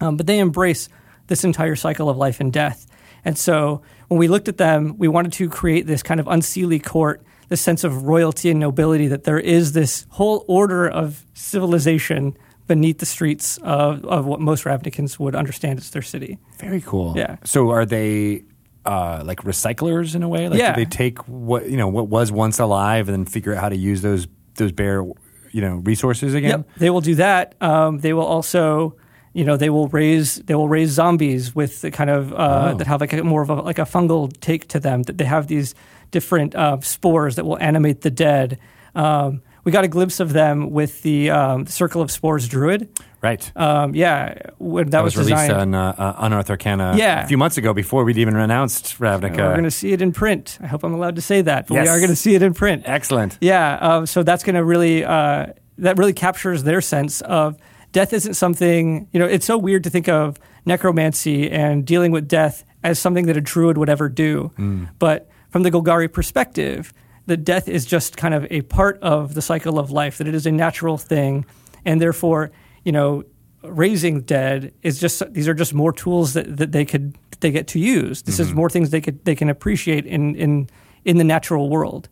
Um, 0.00 0.16
but 0.16 0.26
they 0.26 0.38
embrace 0.38 0.88
this 1.26 1.44
entire 1.44 1.76
cycle 1.76 2.08
of 2.08 2.16
life 2.16 2.40
and 2.40 2.52
death. 2.52 2.86
And 3.24 3.38
so 3.38 3.82
when 4.08 4.18
we 4.18 4.28
looked 4.28 4.48
at 4.48 4.56
them, 4.56 4.96
we 4.98 5.08
wanted 5.08 5.32
to 5.34 5.48
create 5.48 5.86
this 5.86 6.02
kind 6.02 6.18
of 6.20 6.26
unseelie 6.26 6.82
court, 6.84 7.22
this 7.48 7.60
sense 7.60 7.84
of 7.84 8.04
royalty 8.04 8.50
and 8.50 8.58
nobility, 8.60 9.06
that 9.08 9.24
there 9.24 9.38
is 9.38 9.72
this 9.72 10.06
whole 10.10 10.44
order 10.48 10.88
of 10.88 11.24
civilization 11.34 12.36
beneath 12.66 12.98
the 12.98 13.06
streets 13.06 13.58
of, 13.58 14.04
of 14.04 14.24
what 14.26 14.40
most 14.40 14.64
Ravnicans 14.64 15.18
would 15.18 15.34
understand 15.34 15.78
as 15.78 15.90
their 15.90 16.02
city. 16.02 16.38
Very 16.58 16.80
cool. 16.80 17.14
Yeah. 17.16 17.36
So 17.44 17.70
are 17.70 17.84
they 17.84 18.44
uh, 18.84 19.22
like 19.24 19.40
recyclers 19.42 20.14
in 20.14 20.22
a 20.22 20.28
way? 20.28 20.48
Like 20.48 20.58
Yeah. 20.58 20.74
do 20.74 20.84
they 20.84 20.88
take 20.90 21.18
what 21.28 21.68
you 21.68 21.76
know 21.76 21.88
what 21.88 22.08
was 22.08 22.32
once 22.32 22.58
alive 22.58 23.08
and 23.08 23.16
then 23.18 23.24
figure 23.26 23.54
out 23.54 23.60
how 23.60 23.68
to 23.68 23.76
use 23.76 24.02
those 24.02 24.26
those 24.56 24.72
bare 24.72 25.02
you 25.50 25.60
know 25.60 25.76
resources 25.84 26.34
again? 26.34 26.50
Yep, 26.50 26.68
they 26.78 26.90
will 26.90 27.00
do 27.00 27.14
that. 27.16 27.54
Um, 27.60 27.98
they 27.98 28.12
will 28.12 28.24
also, 28.26 28.96
you 29.34 29.44
know, 29.44 29.56
they 29.56 29.70
will 29.70 29.88
raise 29.88 30.36
they 30.36 30.54
will 30.54 30.68
raise 30.68 30.90
zombies 30.90 31.54
with 31.54 31.80
the 31.80 31.90
kind 31.90 32.10
of 32.10 32.32
uh, 32.32 32.70
Oh. 32.72 32.76
that 32.78 32.86
have 32.86 33.00
like 33.00 33.12
a 33.12 33.22
more 33.24 33.42
of 33.42 33.50
a 33.50 33.54
like 33.54 33.78
a 33.78 33.82
fungal 33.86 34.32
take 34.40 34.68
to 34.68 34.80
them. 34.80 35.02
That 35.04 35.18
they 35.18 35.24
have 35.24 35.46
these 35.46 35.74
different 36.10 36.54
uh, 36.54 36.80
spores 36.80 37.36
that 37.36 37.44
will 37.46 37.58
animate 37.58 38.02
the 38.02 38.10
dead. 38.10 38.58
Um, 38.94 39.42
we 39.64 39.70
got 39.72 39.84
a 39.84 39.88
glimpse 39.88 40.18
of 40.20 40.32
them 40.32 40.70
with 40.70 41.02
the 41.02 41.30
um, 41.30 41.66
Circle 41.66 42.02
of 42.02 42.10
Spores 42.10 42.48
Druid. 42.48 42.88
Right. 43.22 43.52
Um, 43.56 43.94
yeah, 43.94 44.34
when 44.58 44.86
that, 44.86 44.90
that 44.90 45.04
was, 45.04 45.16
released 45.16 45.42
designed. 45.42 45.52
on 45.52 45.74
uh, 45.74 45.94
uh, 45.96 46.14
Unearthed 46.18 46.50
Arcana 46.50 46.94
Yeah. 46.96 47.22
a 47.24 47.28
few 47.28 47.38
months 47.38 47.56
ago 47.56 47.72
before 47.72 48.02
we'd 48.02 48.18
even 48.18 48.34
announced 48.36 48.98
Ravnica. 48.98 49.36
We're 49.38 49.52
going 49.52 49.62
to 49.62 49.70
see 49.70 49.92
it 49.92 50.02
in 50.02 50.10
print. 50.10 50.58
I 50.60 50.66
hope 50.66 50.82
I'm 50.82 50.92
allowed 50.92 51.14
to 51.14 51.22
say 51.22 51.42
that, 51.42 51.68
but 51.68 51.74
Yes. 51.76 51.84
we 51.86 51.88
are 51.90 51.98
going 52.00 52.10
to 52.10 52.16
see 52.16 52.34
it 52.34 52.42
in 52.42 52.52
print. 52.54 52.82
Excellent. 52.86 53.38
Yeah, 53.40 53.74
uh, 53.80 54.06
so 54.06 54.24
that's 54.24 54.42
going 54.42 54.56
to 54.56 54.64
really 54.64 55.04
uh, 55.04 55.46
that 55.78 55.96
really 55.96 56.12
captures 56.12 56.64
their 56.64 56.80
sense 56.80 57.20
of 57.20 57.56
death 57.92 58.12
isn't 58.12 58.34
something 58.34 59.08
you 59.12 59.20
know. 59.20 59.26
It's 59.26 59.46
so 59.46 59.56
weird 59.58 59.84
to 59.84 59.90
think 59.90 60.08
of 60.08 60.38
necromancy 60.64 61.50
and 61.50 61.86
dealing 61.86 62.12
with 62.12 62.28
death 62.28 62.64
as 62.82 62.98
something 62.98 63.26
that 63.26 63.36
a 63.36 63.40
druid 63.40 63.78
would 63.78 63.88
ever 63.88 64.08
do, 64.08 64.50
but 64.98 65.28
from 65.50 65.62
the 65.62 65.70
Golgari 65.70 66.12
perspective, 66.12 66.92
the 67.26 67.36
death 67.36 67.68
is 67.68 67.86
just 67.86 68.16
kind 68.16 68.34
of 68.34 68.46
a 68.50 68.62
part 68.62 68.98
of 69.02 69.34
the 69.34 69.42
cycle 69.42 69.78
of 69.78 69.90
life. 69.90 70.18
That 70.18 70.26
it 70.26 70.34
is 70.34 70.46
a 70.46 70.52
natural 70.52 70.98
thing, 70.98 71.44
and 71.84 72.00
therefore, 72.00 72.50
you 72.84 72.92
know, 72.92 73.24
raising 73.62 74.22
dead 74.22 74.72
is 74.82 74.98
just 74.98 75.22
these 75.32 75.46
are 75.48 75.54
just 75.54 75.74
more 75.74 75.92
tools 75.92 76.32
that, 76.32 76.56
that 76.56 76.72
they 76.72 76.84
could 76.84 77.16
they 77.40 77.50
get 77.50 77.66
to 77.68 77.78
use. 77.78 78.22
This 78.22 78.40
is 78.40 78.52
more 78.54 78.70
things 78.70 78.90
they 78.90 79.00
could 79.00 79.24
they 79.24 79.34
can 79.34 79.48
appreciate 79.48 80.06
in 80.06 80.34
in 80.36 80.68
in 81.04 81.18
the 81.18 81.24
natural 81.24 81.68
world. 81.68 82.08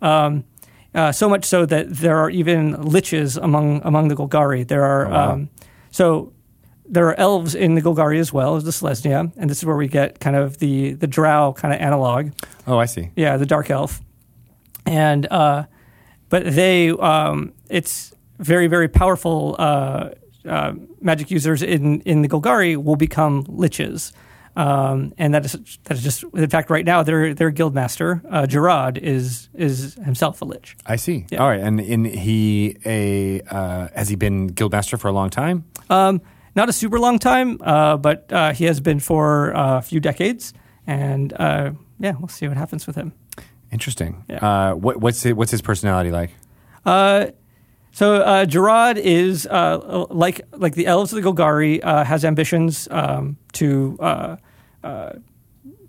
Um, 0.00 0.44
uh, 0.94 1.12
so 1.12 1.28
much 1.28 1.44
so 1.44 1.64
that 1.66 1.88
there 1.90 2.18
are 2.18 2.30
even 2.30 2.74
liches 2.76 3.38
among 3.42 3.80
among 3.84 4.08
the 4.08 4.14
Golgari. 4.16 4.66
There 4.66 4.84
are 4.84 5.06
Oh, 5.06 5.10
wow. 5.10 5.32
um, 5.32 5.48
so 5.90 6.32
there 6.86 7.06
are 7.08 7.14
elves 7.18 7.54
in 7.54 7.74
the 7.74 7.80
Golgari 7.82 8.18
as 8.18 8.32
well 8.32 8.56
as 8.56 8.64
the 8.64 8.70
Selesnya, 8.72 9.32
and 9.36 9.48
this 9.48 9.58
is 9.58 9.64
where 9.64 9.76
we 9.76 9.88
get 9.88 10.20
kind 10.20 10.36
of 10.36 10.58
the 10.58 10.92
the 10.94 11.06
Drow 11.06 11.52
kind 11.54 11.72
of 11.74 11.80
analog. 11.80 12.30
Oh, 12.66 12.78
I 12.78 12.86
see. 12.86 13.10
Yeah, 13.16 13.36
the 13.38 13.46
dark 13.46 13.70
elf, 13.70 14.00
and 14.86 15.26
uh, 15.30 15.64
but 16.28 16.44
they 16.54 16.90
um, 16.90 17.52
it's 17.70 18.12
very 18.38 18.66
very 18.66 18.88
powerful. 18.88 19.56
Uh, 19.58 20.10
uh, 20.44 20.72
magic 21.00 21.30
users 21.30 21.62
in 21.62 22.00
in 22.02 22.22
the 22.22 22.28
Golgari 22.28 22.76
will 22.76 22.96
become 22.96 23.44
liches. 23.44 24.12
Um, 24.54 25.14
and 25.16 25.32
that 25.32 25.44
is 25.44 25.52
that 25.84 25.96
is 25.96 26.02
just 26.02 26.24
in 26.34 26.50
fact 26.50 26.68
right 26.68 26.84
now 26.84 27.02
their 27.02 27.32
their 27.32 27.50
guild 27.50 27.74
master 27.74 28.22
uh, 28.30 28.42
Jarad 28.42 28.98
is 28.98 29.48
is 29.54 29.94
himself 29.94 30.42
a 30.42 30.44
lich. 30.44 30.76
I 30.84 30.96
see. 30.96 31.26
Yeah. 31.30 31.38
All 31.38 31.48
right, 31.48 31.60
and 31.60 31.80
in 31.80 32.04
he 32.04 32.76
a 32.84 33.40
uh, 33.42 33.88
has 33.94 34.08
he 34.08 34.16
been 34.16 34.50
guildmaster 34.50 34.98
for 34.98 35.08
a 35.08 35.12
long 35.12 35.30
time? 35.30 35.64
Um, 35.88 36.20
not 36.54 36.68
a 36.68 36.72
super 36.72 36.98
long 36.98 37.18
time, 37.18 37.58
uh, 37.62 37.96
but 37.96 38.30
uh, 38.30 38.52
he 38.52 38.66
has 38.66 38.80
been 38.80 39.00
for 39.00 39.56
uh, 39.56 39.78
a 39.78 39.82
few 39.82 40.00
decades, 40.00 40.52
and 40.86 41.32
uh, 41.32 41.72
yeah, 41.98 42.12
we'll 42.18 42.28
see 42.28 42.46
what 42.46 42.58
happens 42.58 42.86
with 42.86 42.96
him. 42.96 43.12
Interesting. 43.70 44.24
Yeah. 44.28 44.36
Uh, 44.36 44.74
what, 44.74 44.98
what's 44.98 45.22
his, 45.22 45.32
what's 45.32 45.50
his 45.50 45.62
personality 45.62 46.10
like? 46.10 46.30
Uh, 47.92 47.96
so 47.96 48.14
uh, 48.16 48.44
Jarad 48.46 48.96
is 48.96 49.46
uh, 49.46 50.06
like 50.10 50.40
like 50.52 50.74
the 50.74 50.86
elves 50.86 51.12
of 51.12 51.22
the 51.22 51.28
Golgari 51.28 51.80
uh, 51.82 52.04
has 52.04 52.24
ambitions 52.24 52.88
um, 52.90 53.36
to 53.52 53.96
uh, 54.00 54.36
uh, 54.82 55.12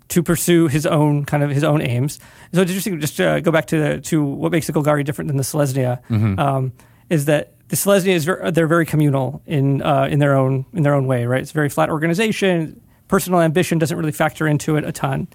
to 0.08 0.22
pursue 0.22 0.68
his 0.68 0.86
own 0.86 1.24
kind 1.24 1.42
of 1.42 1.50
his 1.50 1.64
own 1.64 1.80
aims. 1.80 2.18
So 2.52 2.60
it's 2.62 2.70
interesting. 2.70 3.00
Just 3.00 3.16
to 3.16 3.40
go 3.42 3.50
back 3.50 3.66
to 3.66 3.78
the, 3.78 4.00
to 4.02 4.22
what 4.22 4.52
makes 4.52 4.66
the 4.66 4.72
Golgari 4.72 5.04
different 5.04 5.28
than 5.28 5.36
the 5.36 5.42
Selesnya 5.42 5.98
um, 6.38 6.72
is 7.10 7.24
that 7.24 7.54
the 7.68 7.76
Selesnya 7.76 8.12
is 8.14 8.24
ver- 8.24 8.50
they're 8.50 8.66
very 8.66 8.86
communal 8.86 9.42
in 9.46 9.82
uh, 9.82 10.06
in 10.10 10.18
their 10.18 10.36
own 10.36 10.66
in 10.72 10.82
their 10.82 10.94
own 10.94 11.06
way. 11.06 11.26
Right, 11.26 11.42
it's 11.42 11.50
a 11.50 11.54
very 11.54 11.68
flat 11.70 11.90
organization. 11.90 12.80
Personal 13.08 13.40
ambition 13.40 13.78
doesn't 13.78 13.96
really 13.96 14.12
factor 14.12 14.46
into 14.46 14.76
it 14.76 14.84
a 14.84 14.92
ton. 14.92 15.28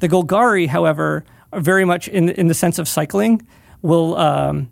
The 0.00 0.08
Golgari, 0.08 0.68
however, 0.68 1.24
are 1.52 1.60
very 1.60 1.84
much 1.84 2.08
in 2.08 2.30
in 2.30 2.48
the 2.48 2.54
sense 2.54 2.78
of 2.78 2.88
cycling 2.88 3.46
will. 3.82 4.16
Um, 4.16 4.70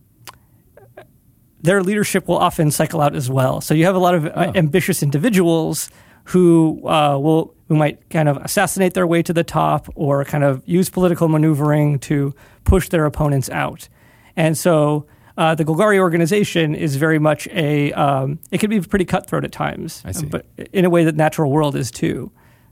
their 1.64 1.82
leadership 1.82 2.28
will 2.28 2.38
often 2.48 2.70
cycle 2.70 3.00
out 3.00 3.14
as 3.14 3.28
well. 3.30 3.60
So 3.60 3.74
you 3.74 3.84
have 3.86 3.96
a 3.96 4.04
lot 4.06 4.14
of 4.14 4.26
uh, 4.26 4.52
ambitious 4.54 5.02
individuals 5.02 5.90
who 6.32 6.80
uh, 6.86 7.18
will 7.18 7.52
who 7.68 7.76
might 7.76 7.96
kind 8.10 8.28
of 8.28 8.36
assassinate 8.38 8.92
their 8.94 9.06
way 9.06 9.22
to 9.22 9.32
the 9.32 9.44
top 9.44 9.88
or 9.94 10.24
kind 10.24 10.44
of 10.44 10.62
use 10.66 10.90
political 10.90 11.28
maneuvering 11.28 11.98
to 11.98 12.34
push 12.64 12.88
their 12.90 13.06
opponents 13.06 13.48
out. 13.50 13.88
And 14.36 14.56
so 14.56 15.06
uh, 15.38 15.54
the 15.54 15.64
Golgari 15.64 15.98
organization 15.98 16.74
is 16.74 16.96
very 16.96 17.18
much 17.18 17.48
a 17.48 17.92
um, 17.94 18.38
it 18.50 18.58
can 18.60 18.68
be 18.70 18.80
pretty 18.80 19.04
cutthroat 19.06 19.44
at 19.44 19.52
times, 19.52 20.02
I 20.04 20.12
see. 20.12 20.26
but 20.26 20.44
in 20.72 20.84
a 20.84 20.90
way 20.90 21.04
that 21.04 21.16
Natural 21.16 21.50
World 21.50 21.74
is 21.76 21.90
too. 21.90 22.30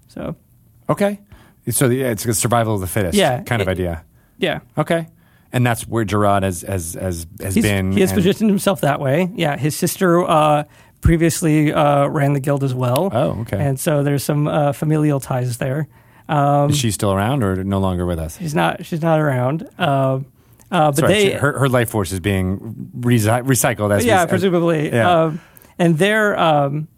So 0.08 0.36
Okay. 0.88 1.18
So 1.70 1.88
yeah, 1.88 2.10
it's 2.10 2.26
a 2.26 2.34
survival 2.34 2.74
of 2.74 2.80
the 2.80 2.86
fittest 2.86 3.16
Yeah, 3.16 3.42
kind 3.44 3.62
of 3.62 3.68
it- 3.68 3.72
idea. 3.72 4.04
yeah. 4.38 4.60
Okay. 4.76 5.06
And 5.52 5.66
that's 5.66 5.86
where 5.86 6.04
Jarad 6.04 6.42
has 6.44 6.62
has 6.62 6.94
has, 6.94 7.26
has 7.40 7.54
He's- 7.54 7.62
been. 7.66 7.92
he 7.92 8.00
has 8.00 8.12
positioned 8.12 8.48
himself 8.50 8.80
that 8.80 9.00
way. 9.00 9.30
Yeah, 9.34 9.56
his 9.58 9.76
sister 9.76 10.22
uh, 10.24 10.64
previously 11.02 11.72
uh, 11.72 12.06
ran 12.06 12.32
the 12.32 12.40
guild 12.40 12.64
as 12.64 12.74
well. 12.74 13.10
Oh, 13.12 13.40
okay. 13.42 13.58
And 13.58 13.78
so 13.78 14.02
there's 14.02 14.24
some 14.24 14.48
uh, 14.48 14.72
familial 14.72 15.20
ties 15.20 15.58
there. 15.58 15.88
Um, 16.28 16.70
Is 16.70 16.78
she 16.78 16.90
still 16.90 17.12
around 17.12 17.42
or 17.42 17.62
no 17.64 17.78
longer 17.80 18.06
with 18.06 18.18
us? 18.18 18.38
she's 18.38 18.54
not. 18.54 18.86
She's 18.86 19.02
not 19.02 19.20
around. 19.20 19.68
Um, 19.78 20.26
uh, 20.70 20.90
but 20.92 20.96
Sorry, 20.96 21.12
they, 21.12 21.24
she- 21.32 21.32
her, 21.34 21.58
her 21.58 21.68
life 21.68 21.90
force 21.90 22.12
is 22.12 22.20
being 22.20 22.90
resi- 22.98 23.44
recycled 23.44 23.94
as 23.94 24.06
yeah, 24.06 24.24
we, 24.24 24.28
presumably. 24.30 24.88
yeah. 24.90 25.24
Um, 25.24 25.40
and 25.78 25.98
they're 25.98 26.38
um, 26.38 26.88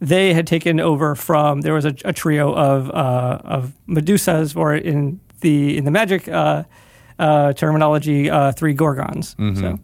they 0.00 0.32
had 0.32 0.46
taken 0.46 0.78
over 0.78 1.16
from. 1.16 1.62
There 1.62 1.74
was 1.74 1.84
a, 1.86 1.94
a 2.04 2.12
trio 2.12 2.54
of 2.54 2.88
uh, 2.90 3.38
of 3.44 3.72
Medusas, 3.88 4.54
or 4.56 4.76
in 4.76 5.18
the 5.40 5.76
in 5.76 5.84
the 5.84 5.90
magic 5.90 6.28
uh, 7.20 7.52
terminology, 7.52 8.30
uh, 8.30 8.52
three 8.52 8.74
gorgons. 8.74 9.36
Mm-hmm. 9.36 9.60
So. 9.60 9.78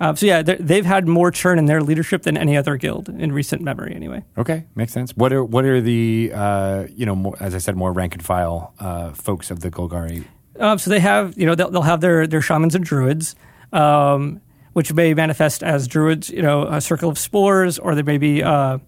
Uh, 0.00 0.14
so 0.14 0.26
yeah, 0.26 0.42
they've 0.42 0.86
had 0.86 1.08
more 1.08 1.32
churn 1.32 1.58
in 1.58 1.66
their 1.66 1.82
leadership 1.82 2.22
than 2.22 2.36
any 2.36 2.56
other 2.56 2.76
guild 2.76 3.08
in 3.08 3.32
recent 3.32 3.62
memory, 3.62 3.92
anyway. 3.96 4.22
Okay, 4.36 4.64
makes 4.76 4.92
sense. 4.92 5.16
What 5.16 5.32
are 5.32 5.42
what 5.42 5.64
are 5.64 5.80
the 5.80 6.30
uh, 6.32 6.86
you 6.94 7.04
know 7.04 7.16
more, 7.16 7.36
as 7.40 7.52
I 7.52 7.58
said 7.58 7.74
more 7.76 7.92
rank 7.92 8.14
and 8.14 8.24
file 8.24 8.74
uh, 8.78 9.10
folks 9.10 9.50
of 9.50 9.58
the 9.58 9.70
Golgari? 9.70 10.24
Um, 10.60 10.78
so 10.78 10.90
they 10.90 11.00
have, 11.00 11.36
you 11.38 11.46
know, 11.46 11.54
they'll, 11.54 11.70
they'll 11.70 11.82
have 11.82 12.00
their, 12.00 12.26
their 12.26 12.40
shamans 12.40 12.74
and 12.74 12.84
druids, 12.84 13.36
um, 13.72 14.40
which 14.72 14.92
may 14.92 15.14
manifest 15.14 15.62
as 15.62 15.86
druids, 15.86 16.30
you 16.30 16.42
know, 16.42 16.66
a 16.66 16.80
circle 16.80 17.08
of 17.08 17.18
spores, 17.18 17.78
or 17.78 17.94
there 17.94 18.04
may 18.04 18.18
be 18.18 18.42
uh, 18.42 18.78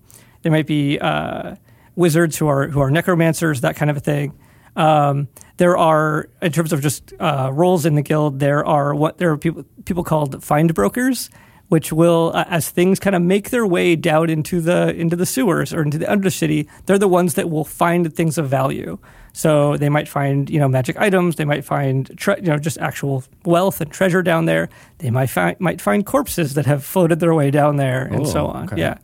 there 0.42 0.52
might 0.52 0.66
be 0.66 0.98
uh, 0.98 1.56
wizards 1.96 2.36
who 2.38 2.48
are 2.48 2.68
who 2.68 2.80
are 2.80 2.90
necromancers, 2.90 3.60
that 3.60 3.76
kind 3.76 3.90
of 3.90 3.96
a 3.96 4.00
thing. 4.00 4.38
Um, 4.76 5.28
there 5.56 5.76
are, 5.76 6.28
in 6.40 6.52
terms 6.52 6.72
of 6.72 6.80
just 6.80 7.12
uh, 7.20 7.50
roles 7.52 7.84
in 7.84 7.94
the 7.94 8.02
guild, 8.02 8.38
there 8.40 8.64
are 8.64 8.94
what 8.94 9.18
there 9.18 9.30
are 9.30 9.36
people 9.38 9.64
people 9.84 10.04
called 10.04 10.42
find 10.42 10.72
brokers, 10.74 11.28
which 11.68 11.92
will, 11.92 12.32
uh, 12.34 12.44
as 12.48 12.70
things 12.70 12.98
kind 12.98 13.14
of 13.14 13.22
make 13.22 13.50
their 13.50 13.66
way 13.66 13.94
down 13.96 14.30
into 14.30 14.60
the 14.60 14.94
into 14.94 15.16
the 15.16 15.26
sewers 15.26 15.72
or 15.74 15.82
into 15.82 15.98
the 15.98 16.06
undercity, 16.06 16.66
they're 16.86 16.98
the 16.98 17.08
ones 17.08 17.34
that 17.34 17.50
will 17.50 17.64
find 17.64 18.14
things 18.14 18.38
of 18.38 18.48
value. 18.48 18.98
So 19.32 19.76
they 19.76 19.88
might 19.88 20.08
find 20.08 20.48
you 20.50 20.58
know 20.58 20.68
magic 20.68 20.96
items, 20.98 21.36
they 21.36 21.44
might 21.44 21.64
find 21.64 22.10
tre- 22.16 22.36
you 22.38 22.48
know 22.48 22.58
just 22.58 22.78
actual 22.78 23.22
wealth 23.44 23.80
and 23.80 23.90
treasure 23.90 24.22
down 24.22 24.46
there. 24.46 24.68
They 24.98 25.10
might 25.10 25.28
find 25.30 25.58
might 25.60 25.80
find 25.80 26.04
corpses 26.06 26.54
that 26.54 26.66
have 26.66 26.84
floated 26.84 27.20
their 27.20 27.34
way 27.34 27.50
down 27.50 27.76
there, 27.76 28.04
and 28.06 28.26
so 28.26 28.46
Oh, 28.46 28.50
on. 28.50 28.64
okay. 28.66 28.78
Yeah. 28.80 28.98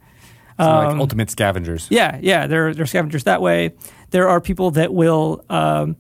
So 0.59 0.65
like 0.65 0.89
Um, 0.93 1.01
ultimate 1.01 1.31
scavengers. 1.31 1.87
Yeah, 1.91 2.19
yeah, 2.23 2.47
they're 2.47 2.73
they're 2.75 2.87
scavengers 2.87 3.25
that 3.25 3.41
way. 3.43 3.73
There 4.11 4.29
are 4.29 4.41
people 4.41 4.71
that 4.73 4.93
will. 4.95 5.45
Um, 5.51 5.97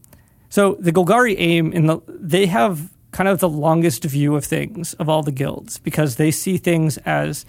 so 0.48 0.76
the 0.80 0.92
Golgari 0.92 1.34
aim 1.38 1.72
in 1.72 1.86
the 1.86 1.98
they 2.08 2.46
have 2.46 2.90
kind 3.10 3.28
of 3.28 3.38
the 3.40 3.48
longest 3.48 4.04
view 4.04 4.36
of 4.36 4.44
things 4.44 4.94
of 4.94 5.08
all 5.08 5.22
the 5.22 5.32
guilds 5.32 5.78
because 5.78 6.16
they 6.16 6.30
see 6.30 6.58
things 6.58 6.98
as 7.04 7.44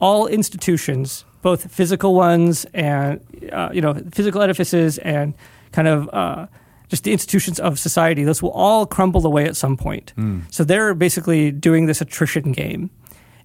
all 0.00 0.26
institutions, 0.26 1.24
both 1.42 1.70
physical 1.72 2.14
ones 2.14 2.66
and 2.74 3.20
uh, 3.52 3.70
you 3.72 3.80
know 3.80 3.94
physical 4.12 4.40
edifices 4.42 4.98
and 4.98 5.34
kind 5.72 5.88
of 5.88 6.08
uh, 6.12 6.46
just 6.88 7.02
the 7.04 7.12
institutions 7.12 7.58
of 7.60 7.78
society. 7.78 8.24
Those 8.24 8.42
will 8.42 8.52
all 8.52 8.86
crumble 8.86 9.26
away 9.26 9.44
at 9.48 9.56
some 9.56 9.76
point. 9.76 10.12
So 10.50 10.62
they're 10.64 10.94
basically 10.94 11.50
doing 11.50 11.86
this 11.86 12.00
attrition 12.00 12.52
game. 12.52 12.90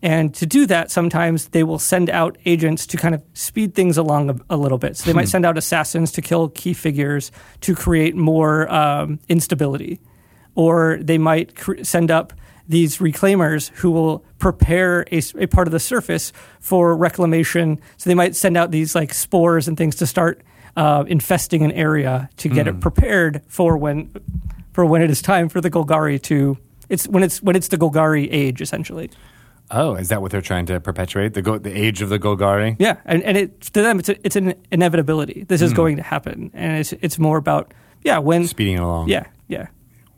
And 0.01 0.33
to 0.35 0.45
do 0.45 0.65
that, 0.67 0.91
sometimes 0.91 1.49
they 1.49 1.63
will 1.63 1.79
send 1.79 2.09
out 2.09 2.37
agents 2.45 2.87
to 2.87 2.97
kind 2.97 3.13
of 3.13 3.21
speed 3.33 3.75
things 3.75 3.97
along 3.97 4.29
a, 4.29 4.35
a 4.49 4.57
little 4.57 4.77
bit. 4.77 4.95
So 4.95 5.05
they 5.05 5.13
might 5.13 5.27
send 5.27 5.45
out 5.45 5.57
assassins 5.57 6.11
to 6.13 6.21
kill 6.21 6.49
key 6.49 6.73
figures 6.73 7.31
to 7.61 7.75
create 7.75 8.15
more 8.15 8.71
um, 8.73 9.19
instability. 9.27 9.99
Or 10.55 10.99
they 11.01 11.17
might 11.17 11.55
cr- 11.55 11.83
send 11.83 12.11
up 12.11 12.33
these 12.67 12.97
reclaimers 12.99 13.69
who 13.75 13.91
will 13.91 14.23
prepare 14.37 15.05
a 15.11 15.47
part 15.47 15.67
of 15.67 15.71
the 15.71 15.79
surface 15.79 16.31
for 16.59 16.95
reclamation. 16.95 17.81
So 17.97 18.09
they 18.09 18.15
might 18.15 18.35
send 18.35 18.55
out 18.55 18.71
these 18.71 18.95
like 18.95 19.13
spores 19.13 19.67
and 19.67 19.75
things 19.75 19.95
to 19.97 20.07
start 20.07 20.43
uh, 20.77 21.03
infesting 21.07 21.63
an 21.63 21.71
area 21.71 22.29
to 22.37 22.47
get 22.47 22.67
it 22.67 22.79
prepared 22.79 23.41
for 23.47 23.75
when 23.75 24.13
for 24.71 24.85
when 24.85 25.01
it 25.01 25.09
is 25.09 25.21
time 25.21 25.49
for 25.49 25.59
the 25.59 25.69
Golgari 25.69 26.21
to. 26.23 26.57
It's 26.87 27.07
when 27.07 27.23
it's 27.23 27.41
when 27.41 27.55
it's 27.55 27.67
the 27.67 27.77
Golgari 27.77 28.27
age 28.31 28.61
essentially. 28.61 29.09
Oh, 29.71 29.93
is 29.95 30.09
that 30.09 30.21
what 30.21 30.31
they're 30.31 30.41
trying 30.41 30.65
to 30.67 30.79
perpetuate? 30.79 31.33
The 31.35 31.41
go- 31.41 31.59
the 31.59 31.71
age 31.71 32.01
of 32.01 32.09
the 32.09 32.17
Golgari? 32.19 32.75
Yeah, 32.79 32.97
and, 33.05 33.21
and 33.23 33.37
it 33.37 33.61
to 33.61 33.81
them 33.81 33.99
it's 33.99 34.09
a, 34.09 34.25
it's 34.25 34.35
an 34.35 34.55
inevitability. 34.71 35.45
This 35.47 35.61
is 35.61 35.73
going 35.73 35.97
to 35.97 36.03
happen, 36.03 36.49
and 36.53 36.77
it's 36.79 36.93
it's 36.93 37.19
more 37.19 37.37
about 37.37 37.73
yeah 38.03 38.17
when 38.17 38.47
Speeding 38.47 38.75
it 38.75 38.81
along. 38.81 39.09
yeah 39.09 39.27
yeah. 39.47 39.67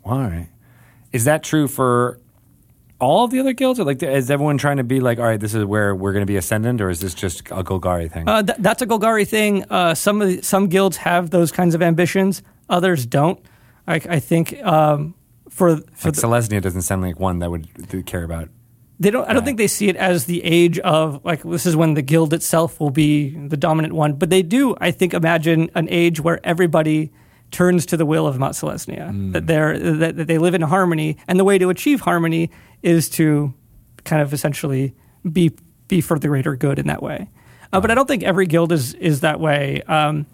All 0.06 0.20
right. 0.20 0.48
Is 1.12 1.26
that 1.26 1.44
true 1.44 1.68
for 1.68 2.20
all 3.00 3.26
of 3.26 3.32
the 3.32 3.40
other 3.40 3.54
guilds? 3.54 3.80
Or 3.80 3.84
like, 3.84 4.02
is 4.02 4.32
everyone 4.32 4.58
trying 4.58 4.78
to 4.78 4.84
be 4.84 5.00
like, 5.02 5.20
all 5.20 5.26
right, 5.26 5.40
this 5.40 5.54
is 5.54 5.66
where 5.66 5.94
we're 5.94 6.14
going 6.14 6.22
to 6.22 6.32
be 6.32 6.38
ascendant, 6.38 6.80
or 6.80 6.90
is 6.90 7.02
this 7.02 7.14
just 7.14 7.42
a 7.52 7.64
Golgari 7.64 8.10
thing? 8.10 8.30
Uh, 8.30 8.44
th- 8.44 8.58
that's 8.60 8.82
a 8.82 8.88
Golgari 8.88 9.28
thing. 9.28 9.66
Uh, 9.70 9.94
some 9.96 10.22
of 10.22 10.28
the, 10.30 10.42
some 10.42 10.68
guilds 10.68 10.98
have 10.98 11.30
those 11.32 11.52
kinds 11.52 11.76
of 11.76 11.82
ambitions. 11.82 12.42
Others 12.70 13.06
don't. 13.08 13.40
I, 13.88 13.96
I 13.96 14.20
think 14.20 14.64
um, 14.64 15.14
for 15.50 15.78
for 15.94 16.10
like 16.10 16.16
the, 16.16 16.22
Selesnya 16.22 16.62
doesn't 16.62 16.84
sound 16.84 17.02
like 17.02 17.20
one 17.20 17.40
that 17.40 17.50
would 17.52 17.68
care 18.06 18.24
about. 18.24 18.48
They 19.02 19.10
don't. 19.10 19.28
I 19.28 19.34
don't 19.34 19.44
think 19.44 19.58
they 19.58 19.68
see 19.68 19.90
it 19.90 19.96
as 19.96 20.26
the 20.26 20.44
age 20.44 20.78
of 20.78 21.26
like 21.26 21.42
this 21.42 21.66
is 21.66 21.76
when 21.76 21.96
the 21.96 22.04
guild 22.04 22.36
itself 22.36 22.80
will 22.80 22.92
be 22.92 23.32
the 23.32 23.58
dominant 23.58 23.96
one. 23.96 24.14
But 24.14 24.30
they 24.30 24.44
do. 24.44 24.76
I 24.80 24.92
think 24.92 25.16
imagine 25.16 25.72
an 25.74 25.88
age 25.90 26.20
where 26.20 26.40
everybody 26.46 27.12
turns 27.50 27.88
to 27.88 27.98
the 27.98 28.06
will 28.06 28.28
of 28.28 28.38
Mat'Selesnya. 28.38 29.34
That 29.34 29.48
they're 29.48 29.80
that, 29.80 30.18
that 30.18 30.28
they 30.28 30.38
live 30.38 30.54
in 30.54 30.62
harmony, 30.62 31.18
and 31.28 31.40
the 31.40 31.44
way 31.44 31.58
to 31.58 31.72
achieve 31.72 32.02
harmony 32.02 32.52
is 32.84 33.10
to 33.12 33.56
kind 34.04 34.22
of 34.22 34.34
essentially 34.34 34.94
be 35.32 35.52
be 35.88 36.00
for 36.00 36.20
the 36.20 36.28
greater 36.28 36.56
good 36.56 36.78
in 36.78 36.86
that 36.86 37.02
way. 37.02 37.28
Uh, 37.74 37.82
but 37.82 37.90
I 37.90 37.96
don't 37.96 38.08
think 38.08 38.22
every 38.22 38.46
guild 38.46 38.72
is 38.72 38.94
is 38.94 39.22
that 39.22 39.40
way. 39.40 39.82
Um, 39.88 40.28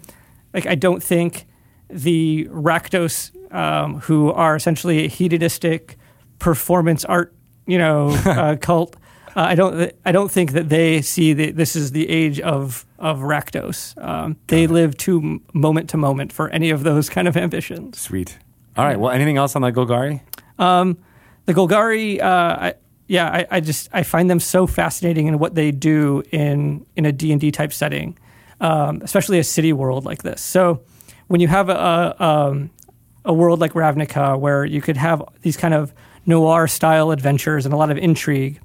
like 0.53 0.65
I 0.65 0.75
don't 0.75 1.01
think 1.01 1.45
the 1.89 2.49
Rakdos, 2.51 3.31
um, 3.53 4.01
who 4.01 4.29
are 4.33 4.57
essentially 4.57 5.05
a 5.05 5.07
hedonistic 5.07 5.97
performance 6.37 7.05
art, 7.05 7.33
you 7.67 7.77
know, 7.77 8.09
uh, 8.25 8.55
cult. 8.55 8.95
Uh, 9.35 9.41
I 9.41 9.55
don't. 9.55 9.93
I 10.05 10.11
don't 10.11 10.31
think 10.31 10.53
that 10.53 10.69
they 10.69 11.01
see 11.01 11.33
that 11.33 11.55
this 11.55 11.75
is 11.75 11.91
the 11.91 12.09
age 12.09 12.39
of 12.39 12.85
of 12.97 13.19
Rakdos. 13.19 14.01
Um, 14.03 14.37
they 14.47 14.65
live 14.65 14.97
to 14.99 15.41
moment 15.53 15.89
to 15.91 15.97
moment 15.97 16.33
for 16.33 16.49
any 16.49 16.71
of 16.71 16.83
those 16.83 17.09
kind 17.09 17.27
of 17.27 17.37
ambitions. 17.37 17.99
Sweet. 17.99 18.39
All 18.75 18.85
right. 18.85 18.99
Well, 18.99 19.11
anything 19.11 19.37
else 19.37 19.55
on 19.55 19.61
the 19.61 19.71
Golgari? 19.71 20.21
The 21.47 21.53
Golgari, 21.53 22.21
uh, 22.21 22.25
I, 22.25 22.73
yeah, 23.07 23.29
I, 23.29 23.47
I 23.49 23.59
just 23.61 23.89
I 23.93 24.03
find 24.03 24.29
them 24.29 24.39
so 24.39 24.67
fascinating 24.67 25.27
in 25.27 25.39
what 25.39 25.55
they 25.55 25.71
do 25.71 26.23
in 26.31 26.85
in 26.97 27.05
a 27.05 27.11
D 27.13 27.31
and 27.31 27.39
D 27.39 27.51
type 27.51 27.71
setting, 27.71 28.17
um, 28.59 29.01
especially 29.01 29.39
a 29.39 29.45
city 29.45 29.71
world 29.71 30.03
like 30.03 30.23
this. 30.23 30.41
So 30.41 30.81
when 31.27 31.39
you 31.39 31.47
have 31.47 31.69
a, 31.69 32.23
um, 32.23 32.69
a 33.23 33.33
world 33.33 33.61
like 33.61 33.73
Ravnica 33.73 34.37
where 34.37 34.65
you 34.65 34.81
could 34.81 34.97
have 34.97 35.23
these 35.41 35.55
kind 35.55 35.73
of 35.73 35.93
noir 36.27 36.67
style 36.67 37.11
adventures 37.11 37.65
and 37.65 37.73
a 37.73 37.77
lot 37.77 37.89
of 37.89 37.97
intrigue. 37.97 38.59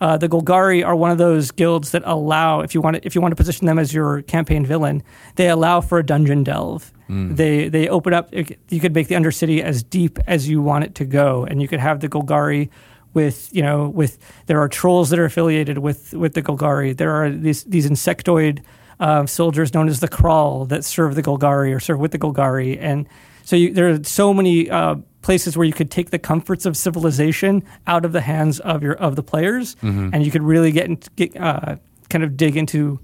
Uh, 0.00 0.18
the 0.18 0.28
Golgari 0.28 0.84
are 0.84 0.96
one 0.96 1.10
of 1.10 1.18
those 1.18 1.50
guilds 1.50 1.92
that 1.92 2.02
allow, 2.04 2.60
if 2.60 2.74
you 2.74 2.80
want 2.80 2.96
to, 2.96 3.06
if 3.06 3.14
you 3.14 3.20
want 3.20 3.32
to 3.32 3.36
position 3.36 3.66
them 3.66 3.78
as 3.78 3.94
your 3.94 4.22
campaign 4.22 4.66
villain, 4.66 5.02
they 5.36 5.48
allow 5.48 5.80
for 5.80 5.98
a 5.98 6.04
dungeon 6.04 6.42
delve. 6.42 6.92
They 7.34 7.68
they 7.68 7.88
open 7.88 8.12
up. 8.12 8.28
You 8.32 8.80
could 8.80 8.94
make 8.94 9.08
the 9.08 9.14
Undercity 9.14 9.62
as 9.62 9.82
deep 9.82 10.18
as 10.26 10.48
you 10.48 10.60
want 10.60 10.84
it 10.84 10.94
to 10.96 11.04
go, 11.04 11.44
and 11.44 11.62
you 11.62 11.68
could 11.68 11.80
have 11.80 12.00
the 12.00 12.08
Golgari 12.08 12.70
with 13.14 13.48
you 13.52 13.62
know 13.62 13.88
with 13.88 14.18
there 14.46 14.60
are 14.60 14.68
trolls 14.68 15.10
that 15.10 15.18
are 15.18 15.24
affiliated 15.24 15.78
with 15.78 16.12
with 16.12 16.34
the 16.34 16.42
Golgari. 16.42 16.96
There 16.96 17.12
are 17.12 17.30
these 17.30 17.64
these 17.64 17.88
insectoid 17.88 18.62
uh, 19.00 19.26
soldiers 19.26 19.74
known 19.74 19.88
as 19.88 20.00
the 20.00 20.08
Kraul 20.08 20.68
that 20.68 20.84
serve 20.84 21.14
the 21.14 21.22
Golgari 21.22 21.74
or 21.74 21.80
serve 21.80 22.00
with 22.00 22.12
the 22.12 22.18
Golgari, 22.18 22.78
and 22.80 23.06
so 23.44 23.54
you, 23.54 23.72
there 23.72 23.90
are 23.90 24.02
so 24.04 24.34
many 24.34 24.70
uh, 24.70 24.96
places 25.24 25.56
where 25.56 25.66
you 25.66 25.72
could 25.72 25.90
take 25.90 26.10
the 26.10 26.18
comforts 26.18 26.66
of 26.66 26.76
civilization 26.76 27.64
out 27.86 28.04
of 28.04 28.12
the 28.12 28.20
hands 28.20 28.60
of 28.60 28.82
your 28.82 28.94
of 28.94 29.16
the 29.16 29.22
players, 29.22 29.74
and 29.82 30.24
you 30.24 30.30
could 30.30 30.42
really 30.42 30.70
get, 30.70 30.86
into, 30.86 31.10
get 31.16 31.36
uh, 31.36 31.76
kind 32.10 32.22
of 32.22 32.36
dig 32.36 32.56
into 32.56 33.00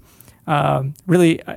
um, 0.47 0.93
really. 1.07 1.43
Uh, 1.43 1.55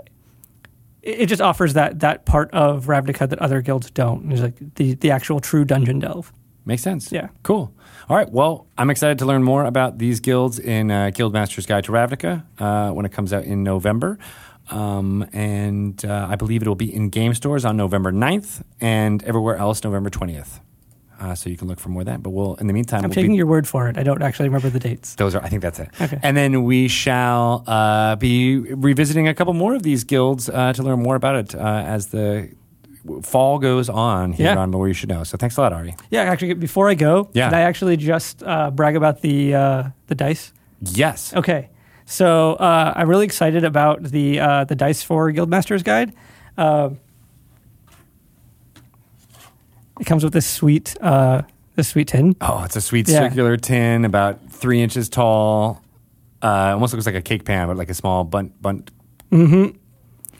it 1.02 1.20
it 1.20 1.26
just 1.26 1.42
offers 1.42 1.74
that 1.74 2.00
that 2.00 2.24
part 2.24 2.50
of 2.52 2.86
Ravnica 2.86 3.28
that 3.28 3.38
other 3.38 3.60
guilds 3.60 3.90
don't. 3.90 4.32
It's 4.32 4.40
like 4.40 4.74
the 4.76 4.94
the 4.94 5.10
actual 5.10 5.38
true 5.38 5.64
dungeon 5.64 6.00
delve. 6.00 6.32
Makes 6.66 6.82
sense. 6.82 7.12
Yeah. 7.12 7.28
Cool. 7.42 7.70
All 8.08 8.16
right. 8.16 8.30
Well, 8.30 8.66
I'm 8.78 8.88
excited 8.88 9.18
to 9.18 9.26
learn 9.26 9.42
more 9.42 9.64
about 9.66 9.98
these 9.98 10.20
guilds 10.20 10.58
in 10.58 10.90
uh, 10.90 11.10
Guildmaster's 11.12 11.66
Guide 11.66 11.84
to 11.84 11.92
Ravnica 11.92 12.42
uh, 12.58 12.90
when 12.90 13.04
it 13.04 13.12
comes 13.12 13.34
out 13.34 13.44
in 13.44 13.62
November. 13.62 14.18
Um, 14.70 15.26
and 15.32 16.02
uh, 16.04 16.26
I 16.30 16.36
believe 16.36 16.62
it 16.62 16.68
will 16.68 16.74
be 16.74 16.92
in 16.94 17.08
game 17.10 17.34
stores 17.34 17.64
on 17.64 17.76
November 17.76 18.12
9th 18.12 18.62
and 18.80 19.22
everywhere 19.24 19.56
else 19.56 19.84
November 19.84 20.10
20th. 20.10 20.60
Uh, 21.20 21.34
so 21.34 21.48
you 21.48 21.56
can 21.56 21.68
look 21.68 21.78
for 21.78 21.90
more 21.90 22.02
of 22.02 22.06
that. 22.06 22.22
But 22.22 22.30
we'll, 22.30 22.54
in 22.56 22.66
the 22.66 22.72
meantime, 22.72 22.98
I'm 23.04 23.08
we'll 23.10 23.14
taking 23.14 23.32
be, 23.32 23.36
your 23.36 23.46
word 23.46 23.68
for 23.68 23.88
it. 23.88 23.96
I 23.96 24.02
don't 24.02 24.20
actually 24.22 24.48
remember 24.48 24.68
the 24.70 24.80
dates. 24.80 25.14
those 25.14 25.34
are, 25.34 25.42
I 25.44 25.48
think 25.48 25.62
that's 25.62 25.78
it. 25.78 25.88
Okay. 26.00 26.18
And 26.22 26.36
then 26.36 26.64
we 26.64 26.88
shall 26.88 27.62
uh, 27.66 28.16
be 28.16 28.58
revisiting 28.58 29.28
a 29.28 29.34
couple 29.34 29.52
more 29.54 29.74
of 29.74 29.82
these 29.82 30.02
guilds 30.04 30.48
uh, 30.48 30.72
to 30.72 30.82
learn 30.82 31.02
more 31.02 31.14
about 31.14 31.36
it 31.36 31.54
uh, 31.54 31.58
as 31.86 32.08
the 32.08 32.50
fall 33.22 33.58
goes 33.58 33.88
on 33.88 34.32
here 34.32 34.46
Yeah. 34.46 34.58
on 34.58 34.70
More 34.70 34.88
You 34.88 34.94
Should 34.94 35.10
Know. 35.10 35.24
So 35.24 35.36
thanks 35.36 35.56
a 35.56 35.60
lot, 35.60 35.72
Ari. 35.72 35.94
Yeah, 36.10 36.22
actually, 36.22 36.54
before 36.54 36.88
I 36.88 36.94
go, 36.94 37.28
Yeah. 37.32 37.48
did 37.50 37.56
I 37.56 37.60
actually 37.60 37.96
just 37.96 38.42
uh, 38.42 38.70
brag 38.70 38.96
about 38.96 39.20
the 39.20 39.54
uh, 39.54 39.82
the 40.08 40.14
dice? 40.14 40.52
Yes. 40.80 41.32
Okay, 41.34 41.68
so 42.06 42.54
uh, 42.54 42.92
I'm 42.96 43.08
really 43.08 43.24
excited 43.24 43.64
about 43.64 44.02
the 44.02 44.40
uh, 44.40 44.64
the 44.64 44.74
dice 44.74 45.02
for 45.02 45.30
Guildmaster's 45.32 45.82
Guide. 45.82 46.12
Uh, 46.56 46.90
it 50.00 50.04
comes 50.06 50.24
with 50.24 50.32
this 50.32 50.46
sweet 50.46 50.96
uh, 51.00 51.42
this 51.76 51.88
sweet 51.88 52.08
tin. 52.08 52.36
Oh, 52.40 52.62
it's 52.64 52.76
a 52.76 52.80
sweet 52.80 53.08
Yeah. 53.08 53.20
circular 53.20 53.56
tin, 53.56 54.04
about 54.04 54.50
three 54.50 54.82
inches 54.82 55.08
tall. 55.08 55.82
Uh, 56.42 56.72
almost 56.74 56.92
looks 56.92 57.06
like 57.06 57.14
a 57.14 57.22
cake 57.22 57.44
pan, 57.44 57.68
but 57.68 57.76
like 57.76 57.90
a 57.90 57.94
small 57.94 58.24
bunt 58.24 58.60
bunt. 58.60 58.90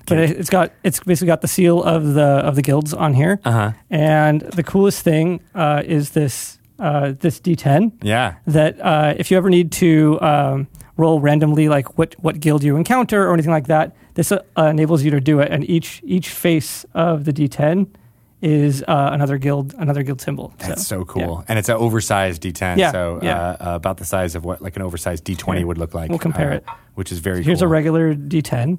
But 0.06 0.18
it, 0.18 0.30
it's 0.38 0.50
got 0.50 0.72
it's 0.82 1.00
basically 1.00 1.28
got 1.28 1.40
the 1.40 1.48
seal 1.48 1.82
of 1.82 2.12
the 2.14 2.22
of 2.26 2.56
the 2.56 2.62
guilds 2.62 2.92
on 2.92 3.14
here. 3.14 3.40
Uh-huh. 3.44 3.72
And 3.90 4.42
the 4.42 4.62
coolest 4.62 5.02
thing 5.02 5.40
uh, 5.54 5.82
is 5.84 6.10
this 6.10 6.58
uh, 6.78 7.14
this 7.18 7.40
D10 7.40 7.92
Yeah. 8.02 8.34
that 8.46 8.78
uh, 8.80 9.14
if 9.16 9.30
you 9.30 9.36
ever 9.38 9.48
need 9.48 9.72
to 9.72 10.20
um, 10.20 10.66
roll 10.96 11.20
randomly, 11.20 11.68
like 11.68 11.98
what 11.98 12.14
what 12.20 12.40
guild 12.40 12.62
you 12.64 12.76
encounter 12.76 13.28
or 13.28 13.32
anything 13.34 13.52
like 13.52 13.66
that, 13.66 13.94
this 14.14 14.30
uh, 14.32 14.40
enables 14.56 15.02
you 15.02 15.10
to 15.10 15.20
do 15.20 15.40
it. 15.40 15.50
And 15.50 15.68
each 15.68 16.00
each 16.04 16.28
face 16.28 16.84
of 16.94 17.24
the 17.24 17.32
D10 17.32 17.88
is 18.42 18.82
uh, 18.86 19.08
another 19.12 19.38
guild 19.38 19.74
another 19.78 20.02
guild 20.02 20.20
symbol. 20.20 20.52
That's 20.58 20.86
so, 20.86 20.98
yeah. 20.98 21.04
cool, 21.06 21.44
and 21.48 21.58
it's 21.58 21.68
an 21.70 21.76
oversized 21.76 22.42
D10, 22.42 22.76
Yeah, 22.76 22.92
so 22.92 23.18
yeah. 23.22 23.38
Uh, 23.40 23.56
uh, 23.72 23.74
about 23.76 23.96
the 23.96 24.04
size 24.04 24.34
of 24.34 24.44
what 24.44 24.60
like 24.60 24.76
an 24.76 24.82
oversized 24.82 25.24
D20 25.24 25.56
Here, 25.58 25.66
would 25.66 25.78
look 25.78 25.94
like. 25.94 26.10
we'll 26.10 26.18
compare 26.18 26.52
uh, 26.52 26.56
it. 26.56 26.64
which 26.94 27.10
is 27.10 27.20
very. 27.20 27.42
Here's 27.42 27.60
cool. 27.60 27.66
a 27.68 27.70
regular 27.70 28.14
D10. 28.14 28.78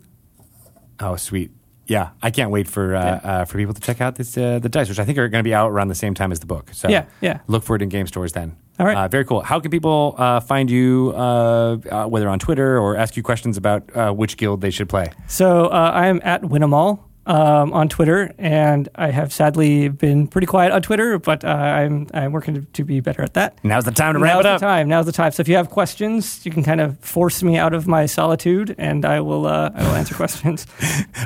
Oh, 0.99 1.15
sweet. 1.15 1.51
Yeah, 1.87 2.11
I 2.21 2.31
can't 2.31 2.49
wait 2.51 2.67
for 2.67 2.95
uh, 2.95 3.03
Yeah. 3.05 3.31
uh, 3.41 3.45
for 3.45 3.57
people 3.57 3.73
to 3.73 3.81
check 3.81 4.01
out 4.01 4.15
this 4.15 4.37
uh, 4.37 4.59
the 4.59 4.69
dice, 4.69 4.87
which 4.89 4.99
I 4.99 5.05
think 5.05 5.17
are 5.17 5.27
going 5.29 5.43
to 5.43 5.47
be 5.47 5.53
out 5.53 5.69
around 5.71 5.87
the 5.89 5.95
same 5.95 6.13
time 6.13 6.31
as 6.31 6.39
the 6.39 6.45
book. 6.47 6.69
So 6.73 6.87
Yeah, 6.89 7.05
yeah. 7.21 7.39
look 7.47 7.63
for 7.63 7.75
it 7.75 7.81
in 7.81 7.89
game 7.89 8.07
stores 8.07 8.33
then. 8.33 8.55
All 8.79 8.85
right. 8.85 8.97
uh, 8.97 9.07
very 9.07 9.23
cool. 9.25 9.41
How 9.41 9.59
can 9.59 9.71
people 9.71 10.15
uh, 10.17 10.39
find 10.41 10.69
you, 10.69 11.13
uh, 11.15 11.77
uh, 11.89 12.05
whether 12.07 12.27
on 12.27 12.39
Twitter 12.39 12.77
or 12.77 12.97
ask 12.97 13.15
you 13.15 13.23
questions 13.23 13.55
about 13.57 13.83
uh, 13.95 14.11
which 14.11 14.35
guild 14.37 14.61
they 14.61 14.71
should 14.71 14.89
play? 14.89 15.11
So 15.27 15.67
uh, 15.67 15.91
I 15.93 16.07
am 16.07 16.19
at 16.23 16.41
Winamal 16.41 16.99
um, 17.25 17.73
on 17.73 17.89
Twitter, 17.89 18.33
and 18.37 18.87
I 18.95 19.09
have 19.11 19.33
sadly 19.33 19.87
been 19.89 20.27
pretty 20.27 20.47
quiet 20.47 20.71
on 20.71 20.81
Twitter, 20.81 21.17
but 21.19 21.43
uh, 21.43 21.47
I'm 21.47 22.07
I'm 22.13 22.31
working 22.31 22.53
to, 22.55 22.61
to 22.61 22.83
be 22.83 22.99
better 22.99 23.21
at 23.23 23.33
that. 23.33 23.57
Now's 23.63 23.85
the 23.85 23.91
time 23.91 24.13
to 24.13 24.19
wrap 24.19 24.35
Now's 24.35 24.39
it 24.41 24.43
the 24.43 24.53
up. 24.55 24.61
time. 24.61 24.87
Now's 24.89 25.05
the 25.05 25.11
time. 25.11 25.31
So 25.31 25.41
if 25.41 25.47
you 25.47 25.55
have 25.55 25.69
questions, 25.69 26.45
you 26.45 26.51
can 26.51 26.63
kind 26.63 26.81
of 26.81 26.99
force 26.99 27.41
me 27.43 27.57
out 27.57 27.73
of 27.73 27.87
my 27.87 28.05
solitude, 28.05 28.75
and 28.77 29.05
I 29.05 29.21
will 29.21 29.47
uh, 29.47 29.71
I 29.73 29.83
will 29.83 29.95
answer 29.95 30.13
questions. 30.23 30.67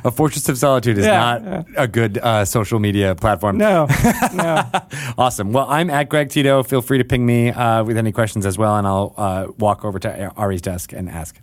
A 0.03 0.11
Fortress 0.11 0.47
of 0.49 0.57
Solitude 0.57 0.97
is 0.97 1.05
Yeah, 1.05 1.19
not 1.19 1.43
yeah. 1.43 1.63
a 1.83 1.87
good 1.87 2.17
uh, 2.17 2.45
social 2.45 2.79
media 2.79 3.15
platform. 3.15 3.57
No, 3.57 3.87
no. 4.33 4.63
Awesome. 5.17 5.51
Well, 5.51 5.65
I'm 5.69 5.89
at 5.89 6.07
Greg 6.09 6.29
Tito. 6.29 6.63
Feel 6.63 6.81
free 6.81 6.97
to 6.99 7.03
ping 7.03 7.25
me 7.25 7.49
uh, 7.49 7.83
with 7.83 7.97
any 7.97 8.11
questions 8.11 8.45
as 8.45 8.57
well, 8.57 8.75
and 8.77 8.87
I'll 8.87 9.13
uh, 9.17 9.47
walk 9.57 9.83
over 9.83 9.99
to 9.99 10.31
Ari's 10.37 10.61
desk 10.61 10.93
and 10.93 11.09
ask. 11.09 11.39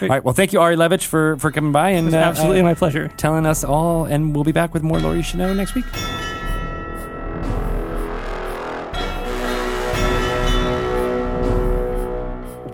All 0.00 0.08
right. 0.08 0.24
Well, 0.24 0.34
thank 0.34 0.52
you, 0.52 0.60
Ari 0.60 0.76
Levitch, 0.76 1.06
for, 1.06 1.36
for 1.38 1.50
coming 1.50 1.72
by 1.72 1.90
and 1.90 2.12
uh, 2.14 2.18
absolutely 2.18 2.60
uh, 2.60 2.64
my 2.64 2.74
pleasure. 2.74 3.08
telling 3.16 3.46
us 3.46 3.64
all. 3.64 4.04
And 4.04 4.34
we'll 4.34 4.44
be 4.44 4.52
back 4.52 4.74
with 4.74 4.82
more 4.82 5.00
Should 5.22 5.38
Know 5.38 5.52
next 5.52 5.74
week. 5.74 5.84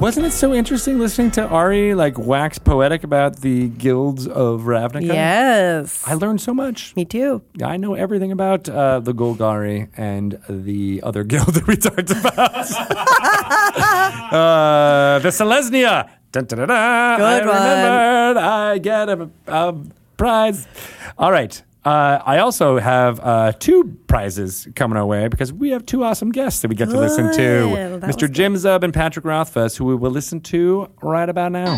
Wasn't 0.00 0.24
it 0.24 0.30
so 0.30 0.54
interesting 0.54 1.00
listening 1.00 1.32
to 1.32 1.44
Ari 1.44 1.92
like 1.94 2.16
wax 2.16 2.56
poetic 2.56 3.02
about 3.02 3.40
the 3.40 3.68
guilds 3.70 4.28
of 4.28 4.60
Ravnica? 4.60 5.06
Yes. 5.06 6.04
I 6.06 6.14
learned 6.14 6.40
so 6.40 6.54
much. 6.54 6.94
Me 6.94 7.04
too. 7.04 7.42
I 7.64 7.78
know 7.78 7.94
everything 7.94 8.30
about 8.30 8.68
uh, 8.68 9.00
the 9.00 9.12
Golgari 9.12 9.88
and 9.96 10.40
the 10.48 11.00
other 11.02 11.24
guild 11.24 11.48
that 11.48 11.66
we 11.66 11.76
talked 11.76 12.12
about. 12.12 12.38
uh, 14.32 15.18
the 15.18 15.30
Selesnya. 15.30 16.08
Dun, 16.38 16.44
dun, 16.46 16.58
dun, 16.58 16.68
dun. 16.68 16.76
I 16.76 17.16
Good 17.16 17.46
one. 17.48 17.56
remembered. 17.56 18.36
I 18.42 18.78
get 18.78 19.08
a, 19.08 19.30
a 19.48 19.74
prize. 20.16 20.68
All 21.18 21.32
right. 21.32 21.60
Uh, 21.84 22.20
I 22.24 22.38
also 22.38 22.78
have 22.78 23.18
uh, 23.20 23.52
two 23.58 23.98
prizes 24.06 24.68
coming 24.76 24.96
our 24.96 25.06
way 25.06 25.26
because 25.26 25.52
we 25.52 25.70
have 25.70 25.84
two 25.84 26.04
awesome 26.04 26.30
guests 26.30 26.60
that 26.62 26.68
we 26.68 26.76
get 26.76 26.90
to 26.90 26.98
listen 26.98 27.32
to. 27.32 27.36
Good. 27.36 28.02
That 28.02 28.10
Mr. 28.10 28.22
was 28.22 28.30
Jim 28.30 28.54
Zub 28.54 28.84
and 28.84 28.94
Patrick 28.94 29.24
Rothfuss, 29.24 29.76
who 29.76 29.84
we 29.86 29.96
will 29.96 30.10
listen 30.12 30.40
to 30.42 30.88
right 31.02 31.28
about 31.28 31.50
now. 31.50 31.76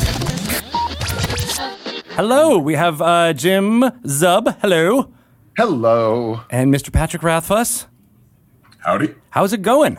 Hello, 2.16 2.58
we 2.58 2.74
have 2.74 3.00
uh, 3.00 3.32
Jim 3.32 3.80
Zub. 4.04 4.58
Hello. 4.60 5.10
Hello. 5.56 6.42
And 6.50 6.74
Mr. 6.74 6.92
Patrick 6.92 7.22
Rothfuss, 7.22 7.86
Howdy. 8.80 9.14
how's 9.30 9.52
it 9.54 9.62
going? 9.62 9.98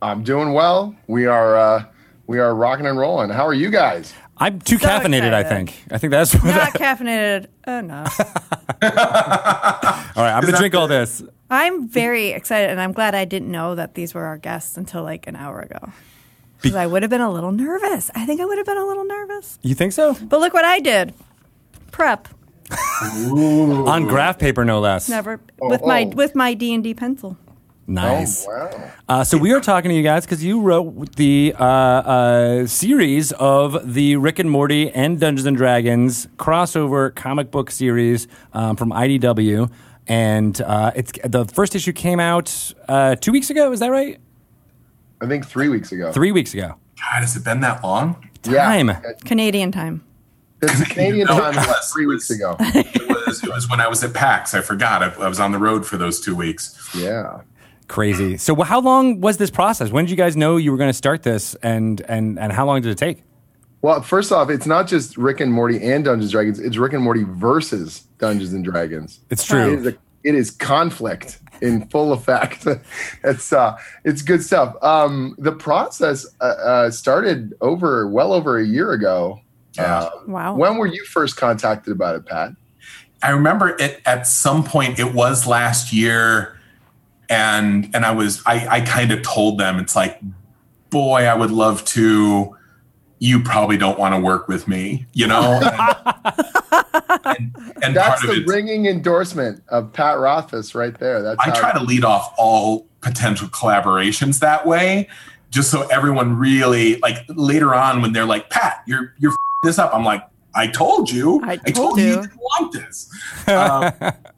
I'm 0.00 0.22
doing 0.22 0.52
well. 0.54 0.94
We 1.08 1.26
are 1.26 1.56
uh, 1.56 1.84
we 2.26 2.38
are 2.38 2.54
rocking 2.54 2.86
and 2.86 2.98
rolling. 2.98 3.30
How 3.30 3.46
are 3.46 3.54
you 3.54 3.70
guys? 3.70 4.12
I'm 4.38 4.60
too 4.60 4.78
So 4.78 4.86
caffeinated, 4.86 5.32
I 5.32 5.42
think. 5.42 5.82
I 5.90 5.98
think 5.98 6.10
that's 6.10 6.34
what 6.34 6.44
Not 6.44 6.74
caffeinated. 6.74 7.46
Oh 7.66 7.80
no. 7.80 7.96
All 8.82 10.22
right, 10.22 10.32
I'm 10.32 10.42
going 10.42 10.52
to 10.52 10.58
drink 10.58 10.74
all 10.74 10.88
this. 10.88 11.22
I'm 11.50 11.88
very 11.88 12.28
excited 12.28 12.70
and 12.70 12.80
I'm 12.80 12.92
glad 12.92 13.14
I 13.14 13.24
didn't 13.24 13.50
know 13.50 13.74
that 13.74 13.94
these 13.94 14.12
were 14.14 14.24
our 14.24 14.36
guests 14.36 14.76
until 14.76 15.02
like 15.02 15.26
an 15.26 15.36
hour 15.36 15.60
ago. 15.60 15.92
Because 16.60 16.74
I 16.74 16.86
would 16.86 17.02
have 17.02 17.10
been 17.10 17.20
a 17.20 17.30
little 17.30 17.52
nervous. 17.52 18.10
I 18.14 18.26
think 18.26 18.40
I 18.40 18.44
would 18.44 18.58
have 18.58 18.66
been 18.66 18.78
a 18.78 18.86
little 18.86 19.04
nervous. 19.04 19.58
You 19.62 19.74
think 19.74 19.92
so? 19.92 20.14
But 20.14 20.40
look 20.40 20.52
what 20.52 20.64
I 20.64 20.80
did. 20.80 21.14
Prep. 21.92 22.28
On 23.30 24.06
graph 24.06 24.38
paper, 24.38 24.64
no 24.64 24.80
less. 24.80 25.08
Never 25.08 25.40
with 25.60 25.82
oh, 25.82 25.86
my 25.86 26.02
oh. 26.02 26.16
with 26.16 26.34
my 26.34 26.54
D 26.54 26.74
and 26.74 26.82
D 26.82 26.94
pencil. 26.94 27.36
Nice. 27.88 28.44
Oh, 28.48 28.50
wow. 28.50 28.90
Uh, 29.08 29.24
so 29.24 29.38
we 29.38 29.52
are 29.52 29.60
talking 29.60 29.90
to 29.90 29.94
you 29.94 30.02
guys 30.02 30.24
because 30.26 30.42
you 30.42 30.60
wrote 30.60 31.14
the 31.16 31.54
uh, 31.56 31.64
uh, 31.64 32.66
series 32.66 33.30
of 33.32 33.94
the 33.94 34.16
Rick 34.16 34.40
and 34.40 34.50
Morty 34.50 34.90
and 34.90 35.20
Dungeons 35.20 35.46
and 35.46 35.56
Dragons 35.56 36.26
crossover 36.36 37.14
comic 37.14 37.50
book 37.52 37.70
series 37.70 38.26
um, 38.52 38.74
from 38.76 38.90
IDW, 38.90 39.70
and 40.08 40.60
uh, 40.62 40.90
it's 40.96 41.12
the 41.24 41.44
first 41.44 41.76
issue 41.76 41.92
came 41.92 42.18
out 42.18 42.72
uh, 42.88 43.14
two 43.14 43.30
weeks 43.30 43.50
ago. 43.50 43.70
Is 43.70 43.78
that 43.80 43.90
right? 43.92 44.18
I 45.20 45.26
think 45.26 45.46
three 45.46 45.68
weeks 45.68 45.92
ago. 45.92 46.10
Three 46.12 46.32
weeks 46.32 46.54
ago. 46.54 46.74
God, 46.98 47.20
has 47.20 47.36
it 47.36 47.44
been 47.44 47.60
that 47.60 47.84
long? 47.84 48.28
Time. 48.42 48.88
Yeah. 48.88 49.12
Canadian 49.24 49.70
time. 49.70 50.02
It's 50.62 50.88
Canadian 50.88 51.26
No, 51.28 51.38
time 51.38 51.54
it 51.54 51.58
was 51.58 51.66
was. 51.68 51.92
three 51.92 52.06
weeks 52.06 52.30
ago. 52.30 52.56
It 52.58 53.08
was, 53.28 53.42
it 53.44 53.50
was 53.50 53.68
when 53.68 53.80
I 53.80 53.88
was 53.88 54.02
at 54.02 54.14
PAX. 54.14 54.54
I 54.54 54.60
forgot. 54.60 55.02
I, 55.02 55.24
I 55.24 55.28
was 55.28 55.38
on 55.38 55.52
the 55.52 55.58
road 55.58 55.84
for 55.86 55.96
those 55.96 56.20
two 56.20 56.34
weeks. 56.34 56.90
Yeah. 56.96 57.40
Crazy. 57.88 58.36
So, 58.36 58.54
how 58.62 58.80
long 58.80 59.20
was 59.20 59.36
this 59.36 59.50
process? 59.50 59.90
When 59.90 60.04
did 60.04 60.10
you 60.10 60.16
guys 60.16 60.36
know 60.36 60.56
you 60.56 60.72
were 60.72 60.78
going 60.78 60.90
to 60.90 60.94
start 60.94 61.22
this, 61.22 61.54
and 61.56 62.00
and 62.02 62.38
and 62.38 62.52
how 62.52 62.66
long 62.66 62.80
did 62.82 62.90
it 62.90 62.98
take? 62.98 63.22
Well, 63.82 64.02
first 64.02 64.32
off, 64.32 64.50
it's 64.50 64.66
not 64.66 64.88
just 64.88 65.16
Rick 65.16 65.40
and 65.40 65.52
Morty 65.52 65.76
and 65.76 66.04
Dungeons 66.04 66.24
and 66.24 66.32
Dragons. 66.32 66.58
It's 66.58 66.76
Rick 66.76 66.94
and 66.94 67.02
Morty 67.04 67.24
versus 67.24 68.00
Dungeons 68.18 68.52
and 68.52 68.64
Dragons. 68.64 69.20
It's 69.30 69.44
true. 69.44 69.78
is, 69.78 69.86
a, 69.86 69.96
it 70.24 70.34
is 70.34 70.50
conflict 70.50 71.38
in 71.60 71.86
full 71.88 72.12
effect. 72.12 72.66
it's 73.24 73.52
uh, 73.52 73.78
it's 74.04 74.22
good 74.22 74.42
stuff. 74.42 74.74
Um, 74.82 75.36
the 75.38 75.52
process 75.52 76.26
uh, 76.40 76.44
uh, 76.44 76.90
started 76.90 77.54
over 77.60 78.08
well 78.08 78.32
over 78.32 78.58
a 78.58 78.66
year 78.66 78.92
ago. 78.92 79.40
Yeah. 79.74 79.98
Uh, 80.04 80.10
Wow. 80.26 80.56
when 80.56 80.76
were 80.78 80.86
you 80.86 81.04
first 81.04 81.36
contacted 81.36 81.92
about 81.92 82.16
it, 82.16 82.26
Pat? 82.26 82.52
I 83.22 83.30
remember 83.30 83.76
it 83.78 84.00
at 84.04 84.26
some 84.26 84.64
point. 84.64 84.98
It 84.98 85.14
was 85.14 85.46
last 85.46 85.92
year, 85.92 86.55
and 87.28 87.90
and 87.94 88.04
I 88.04 88.12
was 88.12 88.42
I 88.46 88.66
I 88.68 88.80
kind 88.80 89.12
of 89.12 89.22
told 89.22 89.58
them 89.58 89.78
it's 89.78 89.96
like, 89.96 90.20
boy, 90.90 91.24
I 91.24 91.34
would 91.34 91.50
love 91.50 91.84
to. 91.86 92.56
You 93.18 93.42
probably 93.42 93.78
don't 93.78 93.98
want 93.98 94.14
to 94.14 94.20
work 94.20 94.46
with 94.46 94.68
me, 94.68 95.06
you 95.14 95.26
know. 95.26 95.58
and, 97.24 97.56
and 97.82 97.96
That's 97.96 98.20
part 98.20 98.24
of 98.24 98.36
the 98.36 98.44
ringing 98.46 98.84
endorsement 98.84 99.62
of 99.68 99.90
Pat 99.92 100.18
Rothfuss 100.18 100.74
right 100.74 100.96
there. 100.98 101.22
That's 101.22 101.40
I 101.40 101.48
how 101.48 101.54
try 101.54 101.72
to 101.72 101.82
lead 101.82 102.04
off 102.04 102.34
all 102.36 102.86
potential 103.00 103.48
collaborations 103.48 104.40
that 104.40 104.66
way, 104.66 105.08
just 105.50 105.70
so 105.70 105.86
everyone 105.88 106.36
really 106.36 106.96
like 106.96 107.24
later 107.28 107.74
on 107.74 108.02
when 108.02 108.12
they're 108.12 108.26
like, 108.26 108.50
Pat, 108.50 108.82
you're 108.86 109.14
you're 109.18 109.32
f- 109.32 109.38
this 109.62 109.78
up. 109.78 109.94
I'm 109.94 110.04
like, 110.04 110.22
I 110.54 110.66
told 110.66 111.10
you, 111.10 111.40
I 111.44 111.56
told 111.56 111.98
you. 111.98 112.04
you." 112.04 112.10
you 112.10 112.20
didn't 112.22 112.36
want 112.36 112.72
this. 112.72 113.10
Um, 113.48 113.92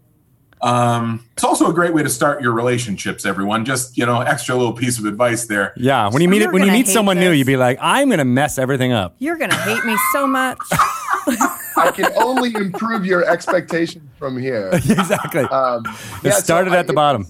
um, 0.60 1.24
it's 1.32 1.44
also 1.44 1.70
a 1.70 1.72
great 1.72 1.94
way 1.94 2.02
to 2.02 2.08
start 2.08 2.42
your 2.42 2.52
relationships. 2.52 3.24
Everyone, 3.24 3.64
just 3.64 3.96
you 3.96 4.04
know, 4.06 4.20
extra 4.20 4.54
little 4.54 4.72
piece 4.72 4.98
of 4.98 5.04
advice 5.04 5.46
there. 5.46 5.72
Yeah, 5.76 6.08
when 6.10 6.22
you 6.22 6.28
meet 6.28 6.42
You're 6.42 6.52
when 6.52 6.62
you 6.62 6.72
meet 6.72 6.86
hate 6.86 6.92
someone 6.92 7.18
new, 7.18 7.30
you'd 7.30 7.46
be 7.46 7.56
like, 7.56 7.78
"I'm 7.80 8.10
gonna 8.10 8.24
mess 8.24 8.58
everything 8.58 8.92
up." 8.92 9.16
You're 9.18 9.36
gonna 9.36 9.54
hate 9.54 9.84
me 9.84 9.96
so 10.12 10.26
much. 10.26 10.58
I 11.76 11.92
can 11.94 12.10
only 12.16 12.54
improve 12.54 13.04
your 13.06 13.24
expectations 13.24 14.08
from 14.18 14.38
here. 14.38 14.70
exactly. 14.74 15.42
Um, 15.42 15.84
it 15.86 16.24
yeah, 16.24 16.32
so 16.32 16.40
started 16.40 16.72
I- 16.72 16.78
at 16.78 16.86
the 16.86 16.92
bottom. 16.92 17.26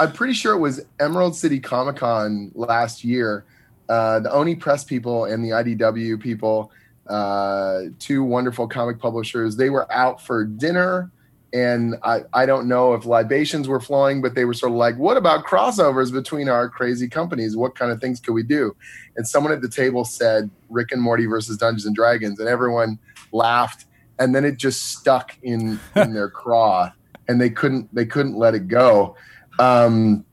I'm 0.00 0.10
pretty 0.12 0.32
sure 0.32 0.54
it 0.54 0.58
was 0.58 0.84
Emerald 0.98 1.36
City 1.36 1.60
Comic 1.60 1.96
Con 1.96 2.50
last 2.54 3.04
year. 3.04 3.44
Uh, 3.88 4.18
the 4.20 4.32
Oni 4.32 4.56
Press 4.56 4.82
people 4.82 5.26
and 5.26 5.44
the 5.44 5.50
IDW 5.50 6.18
people, 6.20 6.72
uh, 7.06 7.82
two 8.00 8.24
wonderful 8.24 8.66
comic 8.66 8.98
publishers, 8.98 9.56
they 9.56 9.70
were 9.70 9.90
out 9.92 10.20
for 10.20 10.44
dinner. 10.44 11.10
And 11.54 11.94
I, 12.02 12.22
I 12.34 12.44
don't 12.46 12.66
know 12.66 12.94
if 12.94 13.06
libations 13.06 13.68
were 13.68 13.80
flowing, 13.80 14.20
but 14.20 14.34
they 14.34 14.44
were 14.44 14.54
sort 14.54 14.72
of 14.72 14.76
like, 14.76 14.96
what 14.98 15.16
about 15.16 15.46
crossovers 15.46 16.12
between 16.12 16.48
our 16.48 16.68
crazy 16.68 17.08
companies? 17.08 17.56
What 17.56 17.76
kind 17.76 17.92
of 17.92 18.00
things 18.00 18.18
could 18.18 18.32
we 18.34 18.42
do? 18.42 18.74
And 19.16 19.26
someone 19.26 19.52
at 19.52 19.62
the 19.62 19.68
table 19.68 20.04
said 20.04 20.50
Rick 20.68 20.90
and 20.90 21.00
Morty 21.00 21.26
versus 21.26 21.56
Dungeons 21.56 21.86
and 21.86 21.94
Dragons, 21.94 22.40
and 22.40 22.48
everyone 22.48 22.98
laughed. 23.30 23.86
And 24.18 24.34
then 24.34 24.44
it 24.44 24.56
just 24.58 24.96
stuck 24.98 25.36
in, 25.42 25.78
in 25.96 26.12
their 26.12 26.28
craw, 26.28 26.90
and 27.28 27.40
they 27.40 27.50
couldn't 27.50 27.94
they 27.94 28.04
couldn't 28.04 28.36
let 28.36 28.54
it 28.54 28.68
go 28.68 29.16
um, 29.58 30.24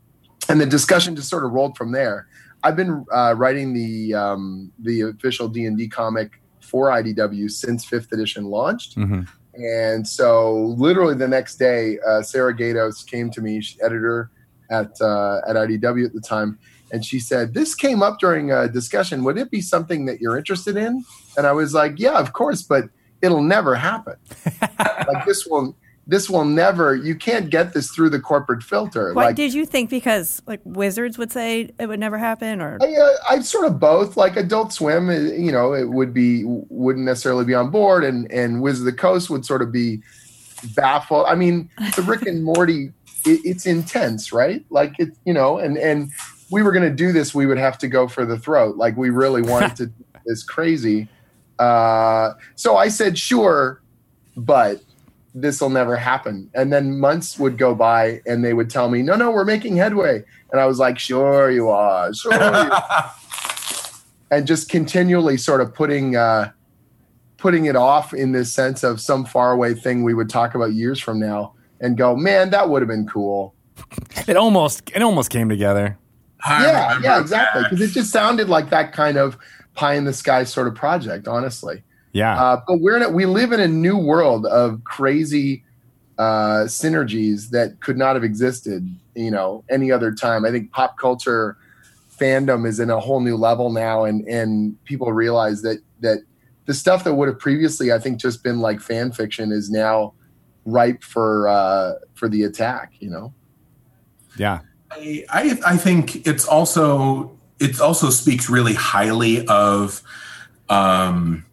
and 0.50 0.60
the 0.60 0.66
discussion 0.66 1.16
just 1.16 1.30
sort 1.30 1.46
of 1.46 1.52
rolled 1.52 1.78
from 1.78 1.92
there. 1.92 2.28
I've 2.64 2.76
been 2.76 3.06
uh, 3.14 3.34
writing 3.38 3.74
the 3.74 4.14
um, 4.16 4.72
the 4.80 5.02
official 5.02 5.48
D 5.48 5.66
and 5.66 5.78
D 5.78 5.88
comic 5.88 6.42
for 6.60 6.90
IDW 6.90 7.50
since 7.52 7.86
fifth 7.86 8.12
edition 8.12 8.46
launched, 8.46 8.98
Mhm. 8.98 9.28
And 9.54 10.08
so 10.08 10.76
literally 10.78 11.16
the 11.16 11.28
next 11.28 11.58
day, 11.58 11.98
uh, 12.08 12.22
Sarah 12.22 12.56
Gaydos 12.56 13.06
came 13.06 13.30
to 13.32 13.42
me, 13.42 13.62
editor 13.82 14.32
at 14.70 15.00
uh, 15.02 15.42
at 15.48 15.56
IDW 15.56 16.06
at 16.06 16.14
the 16.14 16.22
time, 16.22 16.58
and 16.92 17.06
she 17.06 17.20
said, 17.20 17.54
"This 17.54 17.76
came 17.76 18.02
up 18.02 18.20
during 18.20 18.52
a 18.52 18.68
discussion. 18.68 19.24
Would 19.26 19.38
it 19.38 19.52
be 19.52 19.62
something 19.62 20.06
that 20.06 20.22
you're 20.22 20.38
interested 20.38 20.78
in?" 20.78 21.04
And 21.38 21.46
I 21.46 21.52
was 21.52 21.74
like, 21.74 22.00
"Yeah, 22.00 22.18
of 22.18 22.34
course, 22.34 22.62
but 22.62 22.86
it'll 23.22 23.44
never 23.44 23.76
happen. 23.76 24.16
like 24.80 25.26
this 25.26 25.46
will." 25.46 25.76
This 26.12 26.30
will 26.30 26.44
never. 26.44 26.94
You 26.94 27.16
can't 27.16 27.50
get 27.50 27.74
this 27.74 27.90
through 27.90 28.10
the 28.10 28.20
corporate 28.20 28.64
filter. 28.64 29.14
What 29.14 29.28
like 29.28 29.36
did 29.38 29.54
you 29.54 29.66
think? 29.66 29.90
Because 29.90 30.42
like 30.46 30.60
wizards 30.66 31.18
would 31.18 31.32
say 31.32 31.72
it 31.80 31.86
would 31.88 32.02
never 32.02 32.18
happen, 32.18 32.60
or 32.60 32.78
I, 32.82 32.94
uh, 32.94 33.12
I 33.30 33.40
sort 33.40 33.66
of 33.66 33.80
both 33.80 34.18
like 34.18 34.36
Adult 34.36 34.74
Swim. 34.74 35.08
uh, 35.08 35.14
You 35.14 35.54
know, 35.54 35.74
it 35.74 35.88
would 35.88 36.14
be 36.14 36.44
wouldn't 36.46 37.06
necessarily 37.06 37.46
be 37.46 37.54
on 37.54 37.70
board, 37.70 38.04
and 38.04 38.30
and 38.30 38.62
Wizard 38.62 38.86
of 38.86 38.94
the 38.94 39.00
Coast 39.00 39.30
would 39.30 39.46
sort 39.46 39.62
of 39.62 39.72
be 39.72 40.02
baffled. 40.76 41.28
I 41.30 41.36
mean, 41.36 41.70
the 41.96 42.02
Rick 42.02 42.24
and 42.24 42.44
Morty, 42.44 42.92
it, 43.26 43.40
it's 43.46 43.66
intense, 43.66 44.34
right? 44.34 44.66
Like 44.70 45.00
it, 45.00 45.16
you 45.24 45.34
know, 45.34 45.60
and 45.60 45.78
and 45.78 46.12
we 46.52 46.62
were 46.62 46.74
going 46.74 46.90
to 46.90 46.94
do 46.94 47.14
this, 47.14 47.34
we 47.34 47.46
would 47.46 47.58
have 47.58 47.78
to 47.78 47.88
go 47.88 48.10
for 48.10 48.26
the 48.26 48.38
throat. 48.38 48.76
Like 48.76 48.98
we 48.98 49.12
really 49.12 49.44
wanted 49.44 49.78
to 49.78 49.86
do 49.86 49.94
this 50.26 50.44
crazy. 50.44 51.08
Uh, 51.58 52.34
so 52.56 52.76
I 52.76 52.90
said, 52.90 53.18
sure, 53.18 53.82
but 54.36 54.82
this 55.34 55.62
will 55.62 55.70
never 55.70 55.96
happen. 55.96 56.50
And 56.54 56.72
then 56.72 57.00
months 57.00 57.40
would 57.40 57.58
go 57.58 57.74
by, 57.74 58.22
and 58.26 58.44
they 58.44 58.54
would 58.54 58.70
tell 58.70 58.90
me, 58.90 59.02
no, 59.02 59.16
no, 59.16 59.32
we're 59.32 59.46
making 59.46 59.78
headway. 59.78 60.24
And 60.52 60.60
I 60.60 60.66
was 60.66 60.80
like, 60.80 61.00
sure 61.00 61.50
you 61.50 61.70
are, 61.70 62.14
sure. 62.14 62.34
You 62.34 62.40
are. 62.40 63.12
and 64.32 64.48
just 64.48 64.70
continually 64.70 65.38
sort 65.38 65.62
of 65.62 65.74
putting 65.74 66.16
uh, 66.16 66.52
putting 67.38 67.66
it 67.66 67.76
off 67.76 68.14
in 68.14 68.32
this 68.32 68.52
sense 68.52 68.84
of 68.84 69.02
some 69.02 69.26
faraway 69.26 69.74
thing 69.74 70.04
we 70.04 70.14
would 70.14 70.30
talk 70.30 70.56
about 70.56 70.74
years 70.74 71.00
from 71.00 71.20
now, 71.20 71.54
and 71.80 71.98
go, 71.98 72.16
man, 72.16 72.50
that 72.52 72.70
would 72.70 72.82
have 72.82 72.90
been 72.90 73.08
cool. 73.08 73.54
It 74.28 74.38
almost 74.38 74.92
it 74.94 75.02
almost 75.02 75.30
came 75.30 75.50
together. 75.50 75.98
I 76.44 76.66
yeah, 76.66 77.00
yeah, 77.02 77.22
exactly. 77.22 77.62
that. 77.62 77.70
Because 77.70 77.90
it 77.90 77.94
just 77.94 78.12
sounded 78.12 78.50
like 78.50 78.70
that 78.72 78.94
kind 78.94 79.18
of 79.18 79.38
pie 79.76 79.94
in 79.94 80.06
the 80.06 80.14
sky 80.14 80.44
sort 80.44 80.68
of 80.68 80.76
project, 80.76 81.28
honestly. 81.28 81.84
Yeah. 82.14 82.42
Uh, 82.42 82.62
but 82.68 82.82
we're 82.82 82.98
in 82.98 83.04
a, 83.04 83.10
we 83.10 83.26
live 83.26 83.52
in 83.52 83.60
a 83.60 83.68
new 83.68 83.98
world 83.98 84.46
of 84.46 84.84
crazy 84.84 85.64
uh, 86.18 86.66
synergies 86.66 87.50
that 87.50 87.80
could 87.82 87.98
not 87.98 88.16
have 88.16 88.24
existed, 88.24 88.88
you 89.16 89.32
know, 89.32 89.64
any 89.70 89.92
other 89.92 90.12
time. 90.12 90.46
I 90.46 90.52
think 90.52 90.72
pop 90.72 90.98
culture 90.98 91.58
fandom 92.16 92.68
is 92.68 92.80
in 92.80 92.90
a 92.90 93.00
whole 93.00 93.22
new 93.22 93.36
level 93.36 93.72
now, 93.72 94.04
and 94.04 94.28
and 94.28 94.84
people 94.86 95.12
realize 95.14 95.62
that 95.64 95.80
that 96.02 96.20
the 96.66 96.74
stuff 96.74 97.04
that 97.06 97.16
would 97.16 97.28
have 97.28 97.40
previously, 97.40 97.92
I 97.92 98.00
think, 98.00 98.20
just 98.20 98.44
been 98.44 98.60
like 98.60 98.82
fan 98.82 99.12
fiction 99.12 99.52
is 99.52 99.70
now 99.70 100.14
ripe 100.66 101.04
for 101.04 101.48
uh, 101.48 101.94
for 102.14 102.30
the 102.30 102.44
attack. 102.44 102.94
You 103.00 103.10
know. 103.10 103.34
yeah. 104.38 104.60
I, 104.92 105.24
I 105.30 105.60
I 105.66 105.78
think 105.78 106.28
it's 106.28 106.46
also 106.46 107.38
it 107.60 107.80
also 107.80 108.10
speaks 108.10 108.50
really 108.50 108.74
highly 108.74 109.48
of 109.48 110.04
um, 110.70 111.46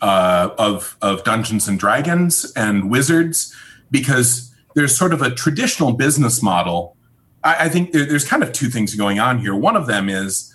uh, 0.00 0.50
of 0.58 0.96
of 1.02 1.24
Dungeons 1.24 1.68
and 1.68 1.78
Dragons 1.78 2.52
and 2.56 2.90
Wizards 2.90 3.54
because 3.90 4.54
there's 4.74 4.96
sort 4.96 5.12
of 5.12 5.22
a 5.22 5.30
traditional 5.30 5.92
business 5.92 6.42
model. 6.42 6.96
I, 7.42 7.66
I 7.66 7.68
think 7.68 7.92
there, 7.92 8.04
there's 8.04 8.26
kind 8.26 8.42
of 8.42 8.52
two 8.52 8.68
things 8.68 8.94
going 8.94 9.18
on 9.18 9.38
here. 9.38 9.54
One 9.54 9.76
of 9.76 9.86
them 9.86 10.08
is 10.08 10.52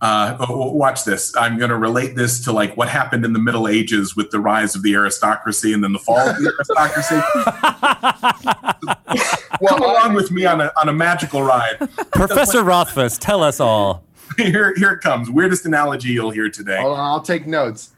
uh, 0.00 0.36
oh, 0.48 0.72
watch 0.72 1.04
this. 1.04 1.34
I'm 1.36 1.56
going 1.56 1.70
to 1.70 1.76
relate 1.76 2.16
this 2.16 2.44
to 2.44 2.52
like 2.52 2.76
what 2.76 2.88
happened 2.88 3.24
in 3.24 3.32
the 3.32 3.38
Middle 3.38 3.66
Ages 3.66 4.14
with 4.14 4.30
the 4.30 4.38
rise 4.38 4.74
of 4.74 4.82
the 4.82 4.94
aristocracy 4.94 5.72
and 5.72 5.82
then 5.82 5.92
the 5.94 5.98
fall 5.98 6.18
of 6.18 6.36
the 6.36 6.52
aristocracy. 6.54 7.20
Come 9.68 9.82
along 9.82 10.12
with 10.14 10.30
me 10.30 10.44
on 10.44 10.60
a 10.60 10.70
on 10.76 10.88
a 10.88 10.92
magical 10.92 11.42
ride. 11.42 11.78
Professor 12.12 12.62
Rothfuss, 12.62 13.16
tell 13.16 13.42
us 13.42 13.58
all. 13.58 14.04
here, 14.36 14.74
here 14.76 14.92
it 14.92 15.00
comes. 15.00 15.30
Weirdest 15.30 15.64
analogy 15.66 16.08
you'll 16.08 16.30
hear 16.30 16.50
today. 16.50 16.76
I'll, 16.76 16.94
I'll 16.94 17.22
take 17.22 17.46
notes. 17.46 17.90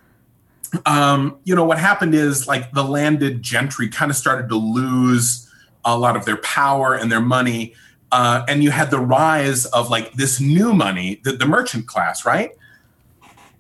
Um, 0.85 1.39
you 1.45 1.55
know, 1.55 1.65
what 1.65 1.79
happened 1.79 2.15
is 2.15 2.47
like 2.47 2.73
the 2.73 2.83
landed 2.83 3.43
gentry 3.43 3.89
kind 3.89 4.11
of 4.11 4.17
started 4.17 4.49
to 4.51 4.57
lose 4.57 5.51
a 5.85 5.97
lot 5.97 6.17
of 6.17 6.25
their 6.25 6.37
power 6.39 6.95
and 6.95 7.11
their 7.11 7.21
money. 7.21 7.75
Uh, 8.13 8.45
and 8.49 8.63
you 8.63 8.71
had 8.71 8.91
the 8.91 8.99
rise 8.99 9.67
of 9.67 9.91
like 9.91 10.13
this 10.15 10.41
new 10.41 10.73
money, 10.73 11.21
the, 11.25 11.33
the 11.33 11.47
merchant 11.47 11.87
class, 11.87 12.25
right? 12.25 12.53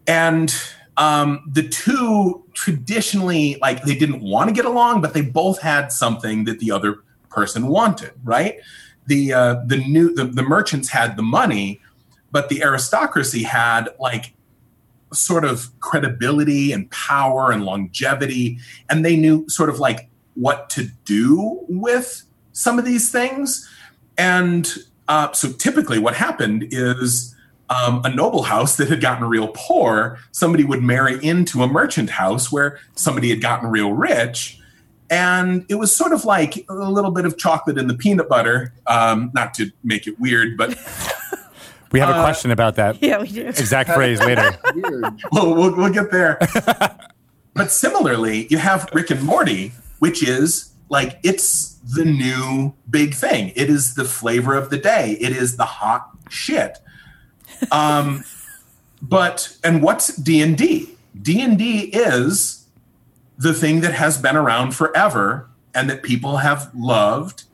And 0.07 0.55
um, 0.97 1.45
the 1.47 1.67
two 1.69 2.45
traditionally, 2.55 3.57
like, 3.61 3.85
they 3.85 3.95
didn't 3.97 4.23
want 4.23 4.49
to 4.49 4.55
get 4.55 4.65
along, 4.65 5.01
but 5.01 5.15
they 5.15 5.23
both 5.23 5.61
had 5.61 5.93
something 5.93 6.45
that 6.45 6.59
the 6.59 6.71
other 6.73 7.05
person 7.31 7.69
wanted, 7.69 8.13
right? 8.25 8.59
The 9.07 9.33
uh, 9.33 9.55
the 9.67 9.79
new 9.79 10.15
the, 10.15 10.25
the 10.25 10.43
merchants 10.43 10.89
had 10.89 11.17
the 11.17 11.23
money, 11.23 11.81
but 12.31 12.49
the 12.49 12.63
aristocracy 12.63 13.43
had 13.43 13.89
like 13.99 14.35
sort 15.13 15.45
of 15.45 15.69
credibility 15.81 16.73
and 16.73 16.91
power 16.91 17.51
and 17.51 17.65
longevity 17.65 18.59
and 18.91 19.05
they 19.05 19.17
knew 19.17 19.49
sort 19.49 19.71
of 19.71 19.79
like 19.79 20.09
what 20.35 20.71
to 20.71 20.89
do 21.05 21.61
with 21.69 22.23
some 22.53 22.79
of 22.79 22.85
these 22.85 23.11
things. 23.11 23.69
And 24.17 24.69
uh, 25.09 25.33
so 25.33 25.53
typically 25.53 25.99
what 25.99 26.15
happened 26.15 26.69
is 26.71 27.35
um, 27.71 28.03
a 28.05 28.09
noble 28.09 28.43
house 28.43 28.77
that 28.77 28.89
had 28.89 29.01
gotten 29.01 29.25
real 29.29 29.49
poor 29.55 30.19
somebody 30.33 30.65
would 30.65 30.83
marry 30.83 31.23
into 31.25 31.63
a 31.63 31.67
merchant 31.67 32.11
house 32.11 32.51
where 32.51 32.79
somebody 32.95 33.29
had 33.29 33.41
gotten 33.41 33.71
real 33.71 33.93
rich 33.93 34.59
and 35.11 35.65
it 35.69 35.75
was 35.75 35.95
sort 35.95 36.13
of 36.13 36.25
like 36.25 36.65
a 36.69 36.91
little 36.91 37.11
bit 37.11 37.25
of 37.25 37.37
chocolate 37.37 37.77
in 37.79 37.87
the 37.87 37.95
peanut 37.95 38.29
butter 38.29 38.73
um, 38.87 39.31
not 39.35 39.53
to 39.55 39.71
make 39.85 40.07
it 40.07 40.19
weird 40.19 40.57
but 40.57 40.79
We 41.91 42.01
have 42.01 42.11
a 42.11 42.23
question 42.23 42.51
about 42.51 42.77
that 42.77 43.03
Yeah, 43.03 43.21
we 43.23 43.29
do. 43.29 43.47
exact 43.47 43.91
phrase 43.91 44.21
later. 44.21 44.59
Weird. 44.75 45.23
Well, 45.33 45.55
we'll, 45.55 45.75
we'll 45.77 45.93
get 45.93 46.11
there. 46.11 46.39
but 47.55 47.71
similarly, 47.71 48.47
you 48.51 48.59
have 48.59 48.89
Rick 48.93 49.11
and 49.11 49.23
Morty, 49.23 49.73
which 49.99 50.23
is 50.23 50.73
like 50.89 51.19
it's 51.23 51.75
the 51.95 52.05
new 52.05 52.75
big 52.91 53.15
thing. 53.15 53.53
It 53.57 53.71
is 53.71 53.95
the 53.95 54.05
flavor 54.05 54.55
of 54.55 54.71
the 54.71 54.79
day. 54.79 55.17
It 55.21 55.37
is 55.37 55.57
the 55.57 55.65
hot 55.65 56.11
shit. 56.29 56.79
Um, 57.73 58.25
but 59.01 59.57
and 59.65 59.83
what's 59.83 60.15
D 60.17 60.43
and 60.43 60.57
D? 60.57 60.91
D 61.21 61.41
and 61.41 61.59
D 61.59 61.81
is 61.93 62.67
the 63.37 63.55
thing 63.55 63.81
that 63.81 63.95
has 63.95 64.19
been 64.21 64.37
around 64.37 64.73
forever 64.73 65.49
and 65.75 65.89
that 65.89 66.03
people 66.03 66.39
have 66.39 66.71
loved, 66.75 67.45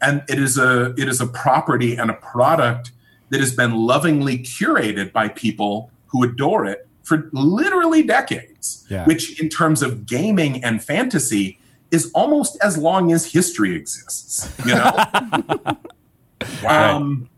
and 0.00 0.22
it 0.28 0.38
is 0.38 0.58
a 0.58 0.94
it 0.98 1.08
is 1.08 1.20
a 1.20 1.26
property 1.26 1.96
and 1.96 2.10
a 2.10 2.14
product 2.14 2.90
that 3.34 3.40
has 3.40 3.52
been 3.52 3.74
lovingly 3.74 4.38
curated 4.38 5.12
by 5.12 5.26
people 5.26 5.90
who 6.06 6.22
adore 6.22 6.64
it 6.66 6.86
for 7.02 7.28
literally 7.32 8.04
decades. 8.04 8.86
Yeah. 8.88 9.04
Which, 9.06 9.40
in 9.40 9.48
terms 9.48 9.82
of 9.82 10.06
gaming 10.06 10.62
and 10.62 10.80
fantasy, 10.80 11.58
is 11.90 12.12
almost 12.14 12.56
as 12.62 12.78
long 12.78 13.10
as 13.10 13.32
history 13.32 13.74
exists. 13.74 14.54
You 14.64 14.76
know. 14.76 15.76
Um, 16.68 17.30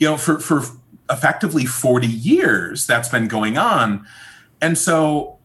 you 0.00 0.08
know, 0.08 0.16
for, 0.16 0.40
for 0.40 0.62
effectively 1.08 1.64
40 1.64 2.08
years, 2.08 2.86
that's 2.86 3.08
been 3.08 3.28
going 3.28 3.56
on. 3.56 4.04
And 4.60 4.76
so 4.76 5.38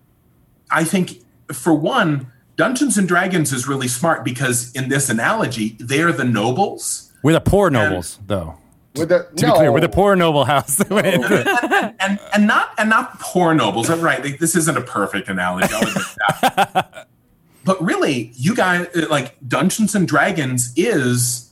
I 0.72 0.84
think, 0.84 1.24
for 1.54 1.76
one, 1.76 2.32
Dungeons 2.56 2.98
and 2.98 3.08
Dragons 3.08 3.54
is 3.54 3.68
really 3.68 3.88
smart 3.88 4.26
because, 4.26 4.72
in 4.72 4.90
this 4.90 5.10
analogy, 5.10 5.78
they're 5.80 6.12
the 6.12 6.24
nobles. 6.24 7.12
We're 7.22 7.34
the 7.34 7.42
poor 7.42 7.70
nobles, 7.70 8.20
though. 8.26 8.58
With 8.98 9.10
the, 9.10 9.28
To 9.38 9.46
be 9.46 9.52
clear, 9.52 9.72
we're 9.72 9.80
the 9.82 9.90
poor 9.90 10.16
noble 10.16 10.46
house. 10.46 10.80
and 10.92 12.20
and 12.34 12.48
not 12.48 12.72
and 12.78 12.90
not 12.90 13.20
poor 13.20 13.54
nobles. 13.54 13.90
Right? 13.90 14.40
This 14.40 14.56
isn't 14.56 14.78
a 14.78 14.82
perfect 14.82 15.30
analogy. 15.30 15.74
I'll 15.74 15.88
admit 15.88 16.04
that. 16.52 17.08
but 17.66 17.84
really, 17.84 18.32
you 18.36 18.56
guys 18.56 18.88
uh, 18.96 19.08
like 19.10 19.36
Dungeons 19.48 19.96
and 19.96 20.08
Dragons 20.08 20.74
is 20.76 21.52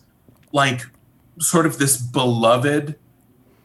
like 0.52 0.82
sort 1.40 1.66
of 1.66 1.78
this 1.78 1.98
beloved 1.98 2.96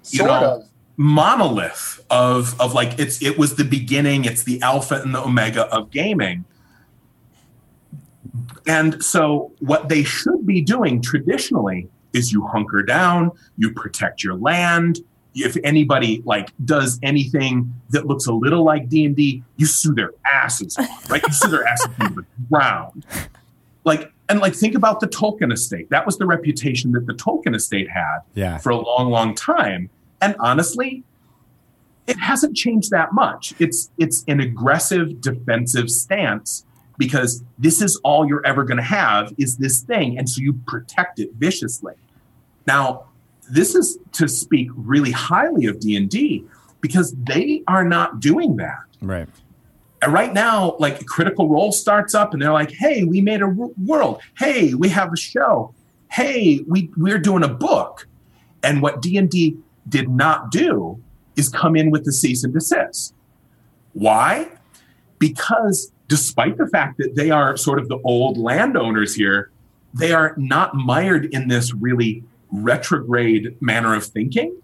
you 0.09 0.19
Sort 0.19 0.31
know 0.31 0.55
of. 0.57 0.69
monolith 0.97 2.05
of 2.11 2.61
of 2.61 2.75
like 2.75 2.99
it's 2.99 3.23
it 3.23 3.39
was 3.39 3.57
the 3.57 3.65
beginning 3.65 4.25
it's 4.25 4.43
the 4.43 4.61
alpha 4.63 4.97
and 4.97 5.15
the 5.15 5.23
omega 5.23 5.67
of 5.67 5.91
gaming 5.91 6.45
and 8.67 9.03
so 9.03 9.53
what 9.61 9.89
they 9.89 10.03
should 10.03 10.47
be 10.47 10.61
doing 10.61 11.01
traditionally 11.01 11.89
is 12.13 12.33
you 12.33 12.47
hunker 12.47 12.83
down 12.83 13.31
you 13.57 13.73
protect 13.73 14.23
your 14.25 14.35
land 14.35 15.01
if 15.35 15.57
anybody 15.63 16.23
like 16.25 16.51
does 16.65 16.99
anything 17.03 17.73
that 17.91 18.07
looks 18.07 18.27
a 18.27 18.33
little 18.33 18.65
like 18.65 18.89
d&d 18.89 19.43
you 19.57 19.67
sue 19.67 19.95
their 19.95 20.13
asses 20.31 20.77
right 21.09 21.23
you 21.27 21.33
sue 21.33 21.49
their 21.49 21.67
asses 21.67 21.87
to 22.01 22.09
the 22.15 22.25
ground 22.51 23.05
like 23.85 24.13
and 24.29 24.39
like 24.41 24.55
think 24.55 24.77
about 24.77 25.01
the 25.01 25.09
Tolkien 25.09 25.53
estate. 25.53 25.91
That 25.91 26.07
was 26.07 26.17
the 26.17 26.25
reputation 26.25 26.93
that 26.93 27.05
the 27.07 27.15
Tolkien 27.15 27.53
estate 27.53 27.91
had 27.91 28.19
Yeah. 28.35 28.59
for 28.59 28.71
a 28.71 28.77
long, 28.77 29.11
long 29.11 29.35
time. 29.35 29.91
And 30.21 30.37
honestly, 30.39 31.03
it 32.07 32.17
hasn't 32.17 32.57
changed 32.57 32.93
that 32.93 33.13
much. 33.13 33.55
It's 33.59 33.91
it's 33.99 34.23
an 34.29 34.39
aggressive 34.39 35.21
defensive 35.21 35.91
stance 35.91 36.65
because 37.01 37.43
this 37.59 37.81
is 37.81 37.97
all 38.05 38.29
you're 38.29 38.45
ever 38.47 38.63
going 38.63 38.77
to 38.77 38.83
have 38.83 39.33
is 39.39 39.57
this 39.57 39.81
thing, 39.81 40.19
and 40.19 40.29
so 40.29 40.43
you 40.43 40.53
protect 40.67 41.19
it 41.19 41.33
viciously. 41.39 41.95
Now, 42.67 43.07
this 43.51 43.75
is 43.75 43.99
to 44.13 44.29
speak 44.29 44.69
really 44.77 45.11
highly 45.11 45.65
of 45.65 45.81
D 45.81 45.97
and 45.97 46.11
D 46.11 46.45
because 46.83 47.15
they 47.15 47.63
are 47.67 47.85
not 47.85 48.21
doing 48.21 48.57
that. 48.59 48.85
right. 49.01 49.29
And 50.03 50.15
right 50.15 50.33
now, 50.33 50.77
like 50.79 51.05
Critical 51.05 51.47
Role 51.47 51.73
starts 51.73 52.15
up 52.15 52.33
and 52.33 52.41
they're 52.41 52.55
like, 52.55 52.71
hey, 52.71 53.05
we 53.05 53.21
made 53.21 53.43
a 53.43 53.49
w- 53.49 53.75
world. 53.85 54.23
Hey, 54.39 54.73
we 54.73 54.89
have 54.89 55.13
a 55.13 55.17
show. 55.17 55.75
Hey, 56.11 56.61
we, 56.67 56.91
we're 56.97 57.19
doing 57.19 57.43
a 57.45 57.49
book. 57.49 58.07
And 58.63 58.81
what 58.81 59.03
D&D 59.03 59.59
did 59.87 60.09
not 60.09 60.51
do 60.51 61.03
is 61.37 61.51
come 61.51 61.77
in 61.77 61.91
with 61.91 62.07
the 62.07 62.15
cease 62.15 62.45
and 62.45 62.55
desist. 62.55 63.13
Why? 63.93 64.49
Because 65.19 65.93
despite 66.11 66.59
the 66.59 66.67
fact 66.67 66.99
that 66.99 67.15
they 67.15 67.31
are 67.31 67.57
sort 67.57 67.79
of 67.79 67.89
the 67.89 67.99
old 68.05 68.37
landowners 68.37 69.15
here, 69.15 69.51
they 69.95 70.13
are 70.13 70.35
not 70.37 70.75
mired 70.75 71.27
in 71.27 71.47
this 71.47 71.73
really 71.73 72.25
retrograde 72.51 73.57
manner 73.63 73.95
of 73.95 74.05
thinking. 74.05 74.61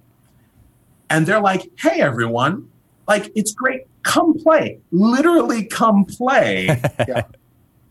And 1.09 1.25
they're 1.25 1.41
like, 1.41 1.71
hey, 1.79 2.01
everyone, 2.01 2.69
like, 3.07 3.31
it's 3.37 3.55
great. 3.55 3.83
Come 4.03 4.37
play. 4.41 4.81
Literally 4.91 5.65
come 5.65 6.05
play. 6.05 6.83
Yeah. 7.09 7.23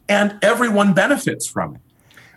And 0.07 0.37
everyone 0.43 0.93
benefits 0.93 1.47
from 1.47 1.75
it. 1.75 1.81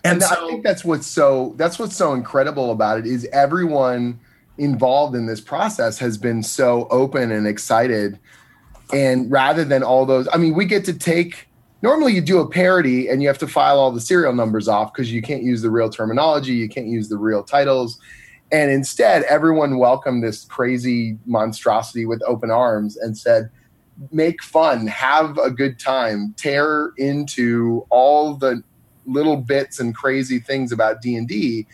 And, 0.05 0.23
And 0.23 0.25
I 0.25 0.37
think 0.47 0.63
that's 0.63 0.85
what's 0.85 1.07
so 1.07 1.55
that's 1.57 1.79
what's 1.79 1.97
so 1.97 2.15
incredible 2.15 2.71
about 2.71 3.01
it 3.01 3.07
is 3.07 3.27
everyone 3.31 4.21
involved 4.57 5.15
in 5.15 5.27
this 5.27 5.41
process 5.41 5.99
has 5.99 6.17
been 6.17 6.43
so 6.43 6.87
open 6.91 7.31
and 7.31 7.47
excited. 7.47 8.19
And 8.93 9.31
rather 9.31 9.65
than 9.65 9.83
all 9.83 10.07
those, 10.07 10.29
I 10.33 10.39
mean, 10.39 10.55
we 10.55 10.65
get 10.65 10.85
to 10.87 10.93
take 10.93 11.49
normally 11.83 12.13
you 12.15 12.21
do 12.21 12.41
a 12.41 12.49
parody 12.49 13.09
and 13.09 13.23
you 13.23 13.29
have 13.29 13.39
to 13.39 13.47
file 13.47 13.79
all 13.79 13.93
the 13.93 14.01
serial 14.01 14.33
numbers 14.33 14.69
off 14.69 14.93
because 14.93 15.13
you 15.13 15.23
can't 15.23 15.43
use 15.43 15.63
the 15.63 15.71
real 15.71 15.91
terminology, 15.91 16.53
you 16.53 16.69
can't 16.69 16.89
use 16.89 17.09
the 17.09 17.19
real 17.19 17.43
titles. 17.43 17.99
And 18.51 18.71
instead, 18.71 19.25
everyone 19.25 19.79
welcomed 19.79 20.25
this 20.25 20.45
crazy 20.45 21.19
monstrosity 21.27 22.07
with 22.07 22.23
open 22.27 22.51
arms 22.51 22.97
and 22.97 23.17
said, 23.17 23.51
make 24.11 24.43
fun, 24.43 24.87
have 24.87 25.37
a 25.39 25.51
good 25.51 25.79
time, 25.79 26.35
tear 26.37 26.93
into 26.97 27.87
all 27.91 28.35
the 28.35 28.63
little 29.07 29.37
bits 29.37 29.81
and 29.81 29.95
crazy 29.95 30.39
things 30.39 30.73
about 30.73 31.03
D&D 31.03 31.67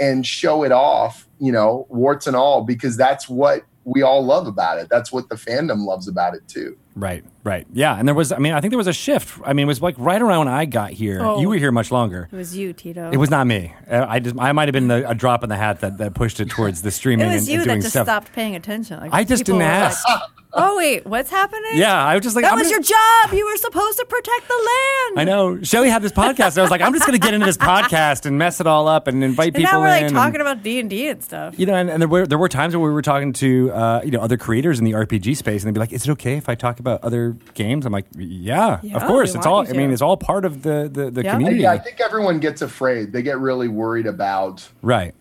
and 0.00 0.26
show 0.26 0.62
it 0.62 0.72
off, 0.72 1.28
you 1.38 1.52
know, 1.52 1.86
warts 1.90 2.26
and 2.26 2.36
all 2.36 2.62
because 2.62 2.96
that's 2.96 3.28
what 3.28 3.62
we 3.84 4.02
all 4.02 4.24
love 4.24 4.46
about 4.46 4.78
it. 4.78 4.88
That's 4.88 5.12
what 5.12 5.28
the 5.28 5.34
fandom 5.34 5.84
loves 5.84 6.08
about 6.08 6.34
it 6.34 6.46
too. 6.46 6.76
Right, 6.94 7.24
right. 7.42 7.66
Yeah. 7.72 7.96
And 7.98 8.06
there 8.06 8.14
was, 8.14 8.32
I 8.32 8.38
mean, 8.38 8.52
I 8.52 8.60
think 8.60 8.70
there 8.70 8.78
was 8.78 8.86
a 8.86 8.92
shift. 8.92 9.40
I 9.44 9.54
mean, 9.54 9.64
it 9.64 9.66
was 9.66 9.80
like 9.80 9.94
right 9.98 10.20
around 10.20 10.40
when 10.40 10.48
I 10.48 10.66
got 10.66 10.90
here. 10.90 11.20
Oh. 11.22 11.40
You 11.40 11.48
were 11.48 11.56
here 11.56 11.72
much 11.72 11.90
longer. 11.90 12.28
It 12.30 12.36
was 12.36 12.54
you, 12.56 12.72
Tito. 12.74 13.10
It 13.10 13.16
was 13.16 13.30
not 13.30 13.46
me. 13.46 13.74
Uh, 13.90 14.04
I 14.06 14.18
just, 14.18 14.38
I 14.38 14.52
might 14.52 14.68
have 14.68 14.74
been 14.74 14.88
the, 14.88 15.08
a 15.08 15.14
drop 15.14 15.42
in 15.42 15.48
the 15.48 15.56
hat 15.56 15.80
that, 15.80 15.96
that 15.98 16.14
pushed 16.14 16.38
it 16.38 16.50
towards 16.50 16.82
the 16.82 16.90
streaming 16.92 17.28
It 17.30 17.32
was 17.34 17.42
and, 17.42 17.48
you 17.48 17.54
and 17.60 17.64
doing 17.64 17.78
that 17.78 17.82
just 17.82 17.92
stuff. 17.94 18.06
stopped 18.06 18.32
paying 18.32 18.54
attention. 18.56 19.00
Like, 19.00 19.12
I 19.12 19.24
just 19.24 19.46
didn't 19.46 19.58
were 19.58 19.64
like, 19.64 19.72
ask. 19.72 20.06
Oh 20.54 20.76
wait, 20.76 21.06
what's 21.06 21.30
happening? 21.30 21.72
Yeah, 21.74 22.04
I 22.04 22.14
was 22.14 22.22
just 22.22 22.36
like, 22.36 22.44
that 22.44 22.52
I'm 22.52 22.58
was 22.58 22.68
gonna- 22.68 22.76
your 22.76 22.82
job. 22.82 23.32
You 23.32 23.46
were 23.46 23.56
supposed 23.56 23.98
to 23.98 24.04
protect 24.06 24.48
the 24.48 24.54
land. 24.54 25.20
I 25.20 25.24
know. 25.24 25.62
Shelly 25.62 25.88
had 25.90 26.02
this 26.02 26.12
podcast. 26.12 26.50
And 26.52 26.58
I 26.58 26.62
was 26.62 26.70
like, 26.70 26.80
I'm 26.80 26.92
just 26.92 27.06
going 27.06 27.18
to 27.18 27.24
get 27.24 27.34
into 27.34 27.46
this 27.46 27.56
podcast 27.56 28.26
and 28.26 28.38
mess 28.38 28.60
it 28.60 28.66
all 28.66 28.88
up 28.88 29.06
and 29.08 29.22
invite 29.24 29.48
And 29.48 29.56
people 29.56 29.72
now 29.72 29.80
we're 29.80 29.88
like 29.88 30.08
talking 30.12 30.40
and, 30.40 30.42
about 30.48 30.62
D 30.62 30.78
and 30.80 30.88
D 30.90 31.08
and 31.08 31.22
stuff. 31.22 31.58
you 31.58 31.66
know, 31.66 31.74
and, 31.74 31.88
and 31.90 32.00
there 32.00 32.08
were 32.08 32.26
there 32.26 32.38
were 32.38 32.48
times 32.48 32.74
where 32.76 32.86
we 32.86 32.92
were 32.92 33.02
talking 33.02 33.32
to 33.34 33.70
uh, 33.72 34.00
you 34.04 34.10
know 34.10 34.20
other 34.20 34.36
creators 34.36 34.78
in 34.78 34.84
the 34.84 34.92
RPG 34.92 35.36
space, 35.36 35.62
and 35.62 35.68
they'd 35.68 35.74
be 35.74 35.80
like, 35.80 35.92
"Is 35.92 36.06
it 36.08 36.10
okay 36.12 36.36
if 36.36 36.48
I 36.48 36.54
talk 36.54 36.80
about 36.80 37.02
other 37.04 37.36
games?" 37.54 37.86
I'm 37.86 37.92
like, 37.92 38.06
"Yeah, 38.16 38.80
Yeah, 38.82 38.96
of 38.96 39.04
course. 39.06 39.34
It's 39.34 39.46
all. 39.46 39.66
I 39.68 39.72
mean, 39.72 39.90
it's 39.90 40.02
all 40.02 40.16
part 40.16 40.44
of 40.44 40.62
the 40.62 40.88
the, 40.92 41.10
the 41.10 41.22
Yeah. 41.24 41.32
community, 41.32 41.62
Yeah, 41.62 41.72
I 41.72 41.78
think 41.78 42.00
everyone 42.00 42.40
gets 42.40 42.62
afraid. 42.62 43.12
They 43.12 43.22
get 43.22 43.38
really 43.38 43.68
worried 43.68 44.06
about 44.06 44.68
right? 44.82 45.14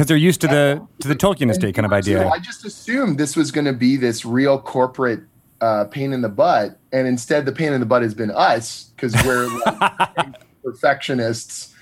Because 0.00 0.08
they're 0.08 0.16
used 0.16 0.40
to 0.40 0.46
the 0.46 0.80
to 1.00 1.08
the 1.08 1.14
Tolkien 1.14 1.50
estate 1.50 1.74
kind 1.74 1.84
of 1.84 1.92
And, 1.92 2.06
you 2.06 2.14
know, 2.14 2.20
idea. 2.20 2.32
I 2.32 2.38
just 2.38 2.64
assumed 2.64 3.18
this 3.18 3.36
was 3.36 3.50
going 3.50 3.66
to 3.66 3.74
be 3.74 3.98
this 3.98 4.24
real 4.24 4.58
corporate 4.58 5.20
uh, 5.60 5.84
pain 5.90 6.14
in 6.14 6.22
the 6.22 6.28
butt, 6.30 6.78
and 6.90 7.06
instead, 7.06 7.44
the 7.44 7.52
pain 7.52 7.74
in 7.74 7.80
the 7.80 7.86
butt 7.86 8.00
has 8.00 8.14
been 8.14 8.30
us 8.30 8.94
because 8.96 9.14
we're 9.26 9.46
like 9.66 10.36
perfectionists, 10.64 11.74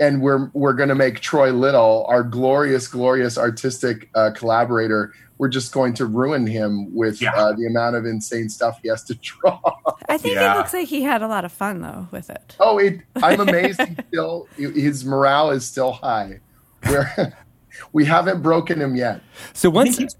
and 0.00 0.22
we're 0.22 0.48
we're 0.54 0.72
going 0.72 0.88
to 0.88 0.94
make 0.94 1.20
Troy 1.20 1.52
Little, 1.52 2.06
our 2.08 2.22
glorious, 2.22 2.88
glorious 2.88 3.36
artistic 3.36 4.08
uh, 4.14 4.30
collaborator. 4.34 5.12
We're 5.36 5.48
just 5.50 5.70
going 5.70 5.92
to 5.94 6.06
ruin 6.06 6.46
him 6.46 6.94
with 6.94 7.20
Yeah. 7.20 7.34
uh, 7.34 7.52
the 7.52 7.66
amount 7.66 7.96
of 7.96 8.06
insane 8.06 8.48
stuff 8.48 8.78
he 8.82 8.88
has 8.88 9.04
to 9.04 9.14
draw. 9.16 9.60
I 10.08 10.16
think 10.16 10.36
Yeah. 10.36 10.54
it 10.54 10.56
looks 10.56 10.72
like 10.72 10.88
he 10.88 11.02
had 11.02 11.20
a 11.20 11.28
lot 11.28 11.44
of 11.44 11.52
fun 11.52 11.82
though 11.82 12.08
with 12.12 12.30
it. 12.30 12.56
Oh, 12.60 12.78
it, 12.78 13.00
I'm 13.16 13.40
amazed. 13.46 13.78
He 13.82 13.94
still, 14.08 14.48
his 14.56 15.04
morale 15.04 15.50
is 15.50 15.66
still 15.66 15.92
high. 15.92 16.40
We're, 16.88 17.34
we 17.92 18.04
haven't 18.04 18.42
broken 18.42 18.80
him 18.80 18.96
yet. 18.96 19.20
So 19.52 19.70
I 19.70 19.74
once, 19.74 19.96
think, 19.96 20.10
he's, 20.10 20.16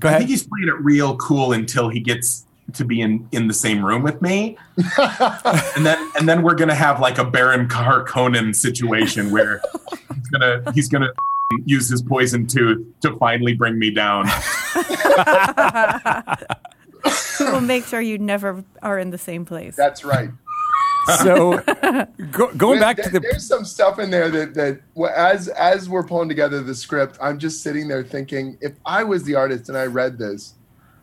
go 0.00 0.08
I 0.08 0.18
think 0.18 0.30
he's 0.30 0.46
playing 0.46 0.68
it 0.68 0.80
real 0.80 1.16
cool 1.16 1.52
until 1.52 1.88
he 1.88 2.00
gets 2.00 2.46
to 2.72 2.84
be 2.84 3.00
in, 3.00 3.28
in 3.32 3.46
the 3.46 3.54
same 3.54 3.84
room 3.84 4.02
with 4.02 4.20
me. 4.22 4.56
and 4.98 5.86
then 5.86 6.10
and 6.18 6.28
then 6.28 6.42
we're 6.42 6.54
gonna 6.54 6.74
have 6.74 7.00
like 7.00 7.18
a 7.18 7.24
Baron 7.24 7.68
Harkonnen 7.68 8.54
situation 8.54 9.30
where 9.30 9.60
he's 10.14 10.28
gonna 10.28 10.72
he's 10.72 10.88
gonna 10.88 11.10
use 11.66 11.88
his 11.88 12.02
poison 12.02 12.46
tooth 12.46 12.84
to 13.00 13.16
finally 13.16 13.54
bring 13.54 13.78
me 13.78 13.90
down. 13.90 14.26
we'll 17.40 17.60
make 17.60 17.84
sure 17.84 18.00
you 18.00 18.18
never 18.18 18.64
are 18.82 18.98
in 18.98 19.10
the 19.10 19.18
same 19.18 19.44
place. 19.44 19.76
That's 19.76 20.04
right. 20.04 20.30
So 21.22 21.58
go, 22.30 22.52
going 22.54 22.80
back 22.80 22.96
There- 22.96 23.06
to 23.06 23.10
the 23.12 23.20
there's 23.20 23.46
some 23.46 23.64
stuff 23.64 23.98
in 23.98 24.10
there 24.10 24.30
that 24.30 24.54
that 24.54 24.80
well, 24.94 25.12
as 25.14 25.48
as 25.48 25.88
we're 25.88 26.02
pulling 26.04 26.28
together 26.28 26.62
the 26.62 26.74
script, 26.74 27.18
I'm 27.20 27.38
just 27.38 27.62
sitting 27.62 27.88
there 27.88 28.02
thinking, 28.02 28.56
if 28.60 28.72
I 28.86 29.04
was 29.04 29.24
the 29.24 29.34
artist 29.34 29.68
and 29.68 29.76
I 29.78 29.86
read 29.86 30.18
this, 30.18 30.54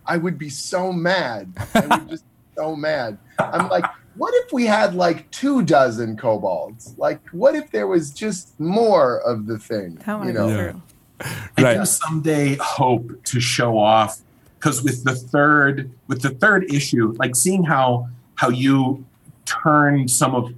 I 0.06 0.18
would 0.18 0.38
be 0.38 0.50
so 0.50 0.92
mad. 0.92 1.52
I 1.76 1.86
would 1.88 2.10
just 2.10 2.24
be 2.24 2.40
so 2.58 2.76
mad. 2.76 3.18
I'm 3.40 3.70
like, 3.70 3.86
what 4.16 4.34
if 4.46 4.52
we 4.52 4.66
had 4.66 4.94
like 4.96 5.30
two 5.32 5.62
dozen 5.64 6.18
kobolds? 6.18 6.96
Like, 6.98 7.20
what 7.30 7.56
if 7.56 7.72
there 7.72 7.88
was 7.88 8.12
just 8.12 8.60
more 8.60 9.20
of 9.22 9.46
the 9.48 9.58
thing? 9.58 9.96
That 10.06 10.26
you 10.26 10.34
know, 10.34 10.50
true. 10.72 10.82
I 11.58 11.62
Right. 11.62 11.78
do 11.78 11.86
someday 11.86 12.56
hope 12.60 13.24
to 13.26 13.40
show 13.40 13.78
off 13.78 14.20
because 14.60 14.82
with 14.84 15.04
the 15.04 15.14
third 15.16 15.92
with 16.08 16.24
the 16.24 16.32
third 16.32 16.72
issue, 16.74 17.14
like 17.20 17.36
seeing 17.36 17.64
how 17.64 18.10
how 18.36 18.50
you 18.50 19.06
turned 19.46 20.10
some 20.10 20.36
of 20.36 20.54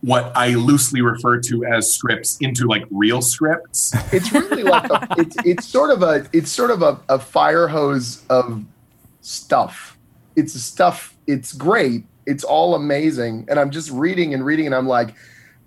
what 0.00 0.32
I 0.36 0.54
loosely 0.54 1.00
refer 1.00 1.40
to 1.40 1.64
as 1.64 1.92
scripts 1.92 2.36
into 2.40 2.66
like 2.66 2.84
real 2.90 3.20
scripts. 3.20 3.92
it's 4.12 4.32
really 4.32 4.62
like 4.62 4.88
a, 4.90 5.08
it's 5.18 5.36
it's 5.44 5.66
sort 5.66 5.90
of 5.90 6.02
a 6.02 6.26
it's 6.32 6.50
sort 6.50 6.70
of 6.70 6.82
a, 6.82 7.00
a 7.08 7.18
fire 7.18 7.66
hose 7.66 8.24
of 8.30 8.64
stuff. 9.20 9.98
It's 10.36 10.54
stuff. 10.60 11.16
It's 11.26 11.52
great. 11.52 12.04
It's 12.26 12.44
all 12.44 12.74
amazing. 12.74 13.46
And 13.48 13.58
I'm 13.58 13.70
just 13.70 13.90
reading 13.90 14.34
and 14.34 14.44
reading, 14.44 14.66
and 14.66 14.74
I'm 14.74 14.86
like, 14.86 15.14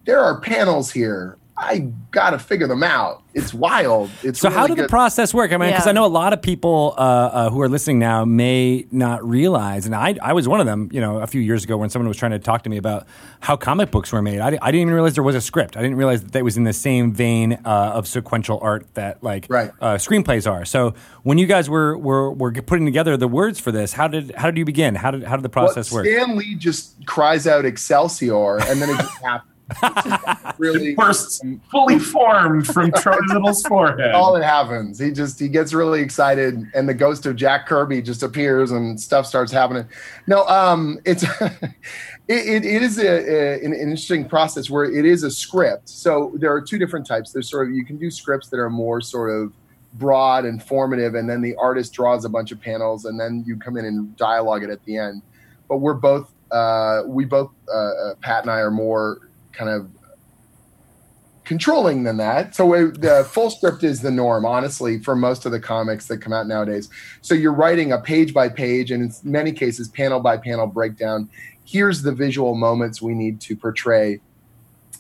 there 0.06 0.20
are 0.20 0.40
panels 0.40 0.92
here. 0.92 1.38
I 1.64 1.88
got 2.10 2.32
to 2.32 2.40
figure 2.40 2.66
them 2.68 2.82
out. 2.82 3.22
It's 3.36 3.54
wild. 3.54 4.10
It's 4.24 4.40
So 4.40 4.50
how 4.50 4.64
really 4.64 4.76
did 4.76 4.86
the 4.86 4.90
process 4.90 5.32
work? 5.32 5.54
I 5.54 5.58
mean, 5.58 5.70
because 5.70 5.86
Yeah. 5.86 5.92
I 5.92 5.94
know 5.94 6.06
a 6.06 6.08
lot 6.08 6.34
of 6.34 6.42
people 6.42 6.96
uh, 6.98 7.02
uh, 7.02 7.50
who 7.52 7.62
are 7.62 7.70
listening 7.70 8.00
now 8.00 8.26
may 8.26 8.88
not 8.92 9.24
realize, 9.26 9.86
and 9.86 9.96
I, 9.96 10.18
I 10.24 10.34
was 10.34 10.48
one 10.48 10.60
of 10.60 10.66
them. 10.66 10.90
You 10.92 11.00
know, 11.00 11.20
a 11.20 11.28
few 11.28 11.40
years 11.40 11.64
ago 11.64 11.78
when 11.78 11.90
someone 11.92 12.08
was 12.08 12.18
trying 12.18 12.32
to 12.32 12.40
talk 12.40 12.64
to 12.64 12.70
me 12.70 12.78
about 12.78 13.06
how 13.40 13.56
comic 13.58 13.92
books 13.92 14.12
were 14.12 14.24
made, 14.24 14.40
I, 14.40 14.48
I 14.48 14.72
didn't 14.72 14.82
even 14.82 14.94
realize 14.96 15.14
there 15.14 15.24
was 15.24 15.36
a 15.36 15.40
script. 15.42 15.78
I 15.78 15.82
didn't 15.84 15.98
realize 15.98 16.24
that 16.24 16.32
that 16.34 16.44
was 16.44 16.58
in 16.58 16.64
the 16.64 16.74
same 16.74 17.14
vein 17.14 17.54
uh, 17.64 17.92
of 17.94 18.08
sequential 18.08 18.60
art 18.62 18.88
that 18.96 19.24
like 19.24 19.46
Right. 19.48 19.72
uh, 19.80 19.94
screenplays 19.96 20.52
are. 20.52 20.66
So 20.66 20.96
when 21.22 21.38
you 21.38 21.46
guys 21.46 21.70
were, 21.70 21.96
were 21.96 22.32
were 22.32 22.52
putting 22.52 22.86
together 22.86 23.16
the 23.18 23.28
words 23.28 23.60
for 23.60 23.72
this, 23.72 23.94
how 23.94 24.08
did 24.08 24.34
how 24.36 24.48
did 24.50 24.58
you 24.58 24.66
begin? 24.66 24.96
How 24.96 25.12
did 25.12 25.24
how 25.24 25.36
did 25.38 25.44
the 25.44 25.52
Well, 25.56 25.68
process 25.68 25.92
work? 25.92 26.08
Stan 26.08 26.36
Lee 26.38 26.56
just 26.56 27.06
cries 27.06 27.46
out 27.46 27.66
Excelsior, 27.66 28.58
and 28.58 28.82
then 28.82 28.90
it 28.90 28.98
just 28.98 29.18
happens. 29.24 29.51
Really 30.58 30.94
Bursts 30.94 31.42
fully 31.72 31.98
formed 31.98 32.68
from 32.68 32.92
Troy 32.92 33.18
Little's 33.30 33.64
forehead. 33.68 34.12
all 34.12 34.36
it 34.36 34.44
happens. 34.44 35.00
He 35.00 35.12
just 35.12 35.40
he 35.40 35.48
gets 35.48 35.74
really 35.74 36.02
excited, 36.02 36.68
and 36.76 36.88
the 36.88 36.94
ghost 36.94 37.26
of 37.26 37.36
Jack 37.36 37.66
Kirby 37.66 38.04
just 38.04 38.22
appears, 38.22 38.70
and 38.70 39.00
stuff 39.00 39.26
starts 39.26 39.52
happening. 39.52 39.88
No, 40.28 40.46
um, 40.46 41.00
it's 41.04 41.24
it, 41.42 41.64
it, 42.28 42.66
it 42.66 42.84
is 42.84 43.00
a, 43.00 43.08
a, 43.08 43.66
an 43.66 43.74
interesting 43.74 44.28
process 44.28 44.70
where 44.70 44.84
it 44.84 45.04
is 45.04 45.24
a 45.24 45.32
script. 45.32 45.90
So 45.90 46.32
there 46.36 46.54
are 46.54 46.62
two 46.62 46.78
different 46.78 47.08
types. 47.08 47.32
There's 47.32 47.50
sort 47.50 47.70
of 47.70 47.74
you 47.74 47.84
can 47.84 47.98
do 47.98 48.12
scripts 48.12 48.50
that 48.50 48.58
are 48.58 48.70
more 48.70 49.02
sort 49.02 49.32
of 49.32 49.54
broad 49.94 50.46
and 50.46 50.62
formative, 50.62 51.16
and 51.16 51.28
then 51.28 51.42
the 51.42 51.56
artist 51.56 51.94
draws 51.94 52.24
a 52.24 52.30
bunch 52.30 52.52
of 52.52 52.62
panels, 52.62 53.06
and 53.06 53.20
then 53.20 53.44
you 53.48 53.58
come 53.58 53.78
in 53.78 53.86
and 53.86 54.16
dialogue 54.16 54.64
it 54.64 54.70
at 54.70 54.84
the 54.86 54.98
end. 54.98 55.24
But 55.68 55.78
we're 55.78 55.96
both 55.96 56.32
uh, 56.52 57.04
we 57.08 57.26
both 57.26 57.52
uh, 57.74 57.78
uh, 57.78 58.16
Pat 58.22 58.44
and 58.44 58.52
I 58.52 58.60
are 58.60 58.72
more 58.72 59.31
kind 59.54 59.70
of 59.70 59.90
controlling 61.52 62.04
than 62.04 62.18
that. 62.18 62.56
So 62.56 62.74
it, 62.74 63.02
the 63.02 63.24
full 63.30 63.50
script 63.50 63.84
is 63.84 64.02
the 64.02 64.12
norm, 64.12 64.46
honestly, 64.46 65.00
for 65.00 65.16
most 65.16 65.46
of 65.46 65.52
the 65.52 65.60
comics 65.60 66.08
that 66.08 66.20
come 66.20 66.32
out 66.32 66.48
nowadays. 66.48 66.90
So 67.22 67.34
you're 67.34 67.54
writing 67.54 67.92
a 67.92 68.00
page 68.00 68.34
by 68.34 68.50
page, 68.50 68.90
and 68.92 69.04
in 69.04 69.12
many 69.24 69.52
cases, 69.52 69.90
panel 69.90 70.20
by 70.20 70.38
panel 70.38 70.68
breakdown. 70.68 71.30
Here's 71.66 72.04
the 72.04 72.14
visual 72.14 72.56
moments 72.56 73.02
we 73.02 73.14
need 73.14 73.42
to 73.42 73.56
portray. 73.56 74.22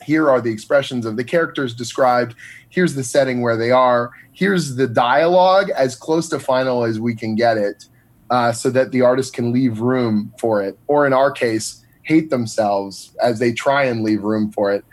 Here 0.04 0.30
are 0.30 0.42
the 0.42 0.52
expressions 0.52 1.06
of 1.06 1.16
the 1.16 1.24
characters 1.24 1.74
described. 1.74 2.36
Here's 2.70 2.96
the 2.96 3.04
setting 3.04 3.42
where 3.42 3.56
they 3.56 3.72
are. 3.72 4.12
Here's 4.34 4.76
the 4.76 4.88
dialogue 4.88 5.70
as 5.70 5.96
close 5.96 6.28
to 6.30 6.40
final 6.40 6.84
as 6.84 7.00
we 7.00 7.16
can 7.16 7.36
get 7.36 7.58
it, 7.58 7.86
uh, 8.30 8.52
so 8.52 8.70
that 8.72 8.92
the 8.92 9.02
artist 9.02 9.34
can 9.34 9.54
leave 9.54 9.80
room 9.80 10.34
for 10.38 10.62
it. 10.62 10.78
Or 10.88 11.06
in 11.06 11.14
our 11.14 11.32
case, 11.32 11.81
hate 12.04 12.30
themselves 12.30 13.16
as 13.22 13.40
they 13.40 13.52
try 13.54 13.84
and 13.84 14.04
leave 14.04 14.24
room 14.24 14.52
for 14.52 14.72
it. 14.72 14.84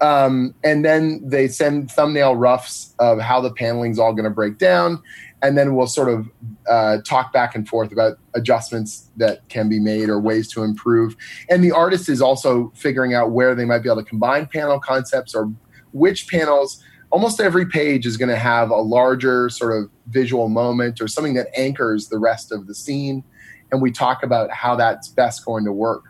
Um, 0.00 0.54
and 0.62 0.84
then 0.84 1.20
they 1.28 1.48
send 1.48 1.90
thumbnail 1.90 2.36
roughs 2.36 2.94
of 2.98 3.20
how 3.20 3.40
the 3.40 3.52
paneling's 3.52 3.98
all 3.98 4.12
going 4.12 4.24
to 4.24 4.30
break 4.30 4.58
down. 4.58 5.02
And 5.42 5.56
then 5.56 5.74
we'll 5.74 5.86
sort 5.86 6.08
of 6.08 6.28
uh, 6.68 6.98
talk 7.04 7.32
back 7.32 7.54
and 7.54 7.68
forth 7.68 7.92
about 7.92 8.18
adjustments 8.34 9.10
that 9.16 9.48
can 9.48 9.68
be 9.68 9.78
made 9.78 10.08
or 10.08 10.20
ways 10.20 10.48
to 10.52 10.62
improve. 10.62 11.16
And 11.48 11.62
the 11.62 11.72
artist 11.72 12.08
is 12.08 12.20
also 12.20 12.72
figuring 12.74 13.14
out 13.14 13.30
where 13.30 13.54
they 13.54 13.64
might 13.64 13.80
be 13.80 13.88
able 13.88 14.02
to 14.02 14.08
combine 14.08 14.46
panel 14.46 14.80
concepts 14.80 15.34
or 15.34 15.52
which 15.92 16.28
panels. 16.28 16.82
Almost 17.10 17.40
every 17.40 17.66
page 17.66 18.04
is 18.04 18.16
going 18.16 18.28
to 18.28 18.36
have 18.36 18.70
a 18.70 18.76
larger 18.76 19.48
sort 19.48 19.80
of 19.80 19.90
visual 20.08 20.48
moment 20.48 21.00
or 21.00 21.08
something 21.08 21.34
that 21.34 21.48
anchors 21.56 22.08
the 22.08 22.18
rest 22.18 22.52
of 22.52 22.66
the 22.66 22.74
scene. 22.74 23.24
And 23.70 23.80
we 23.80 23.90
talk 23.92 24.22
about 24.22 24.50
how 24.50 24.76
that's 24.76 25.08
best 25.08 25.44
going 25.44 25.64
to 25.64 25.72
work 25.72 26.07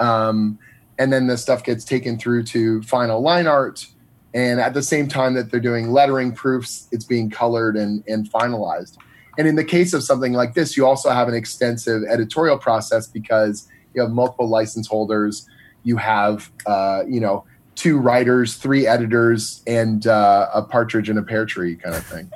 um, 0.00 0.58
and 0.98 1.12
then 1.12 1.28
the 1.28 1.38
stuff 1.38 1.62
gets 1.62 1.84
taken 1.84 2.18
through 2.18 2.42
to 2.44 2.82
final 2.82 3.20
line 3.20 3.46
art. 3.46 3.86
And 4.34 4.60
at 4.60 4.74
the 4.74 4.82
same 4.82 5.08
time 5.08 5.34
that 5.34 5.50
they're 5.50 5.60
doing 5.60 5.90
lettering 5.90 6.32
proofs 6.32 6.88
it's 6.92 7.04
being 7.04 7.30
colored 7.30 7.76
and, 7.76 8.04
and 8.06 8.30
finalized. 8.30 8.96
And 9.38 9.46
in 9.46 9.56
the 9.56 9.64
case 9.64 9.92
of 9.92 10.02
something 10.02 10.32
like 10.32 10.54
this 10.54 10.76
you 10.76 10.86
also 10.86 11.10
have 11.10 11.28
an 11.28 11.34
extensive 11.34 12.02
editorial 12.08 12.58
process 12.58 13.06
because 13.06 13.68
you 13.94 14.02
have 14.02 14.10
multiple 14.10 14.48
license 14.48 14.86
holders. 14.86 15.48
You 15.82 15.96
have 15.96 16.50
uh, 16.66 17.04
you 17.08 17.20
know 17.20 17.44
two 17.74 17.98
writers 17.98 18.56
three 18.56 18.86
editors 18.86 19.62
and 19.66 20.06
uh, 20.06 20.50
a 20.54 20.62
partridge 20.62 21.08
in 21.08 21.18
a 21.18 21.22
pear 21.22 21.46
tree 21.46 21.76
kind 21.76 21.96
of 21.96 22.04
thing. 22.06 22.30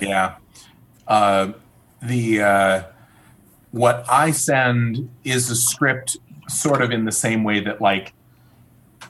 Yeah. 0.00 0.36
Uh, 1.06 1.52
the 2.02 2.42
uh, 2.42 2.82
what 3.72 4.04
I 4.08 4.30
send 4.30 5.10
is 5.24 5.50
a 5.50 5.56
script, 5.56 6.16
sort 6.52 6.82
of 6.82 6.90
in 6.90 7.04
the 7.04 7.12
same 7.12 7.44
way 7.44 7.60
that 7.60 7.80
like 7.80 8.12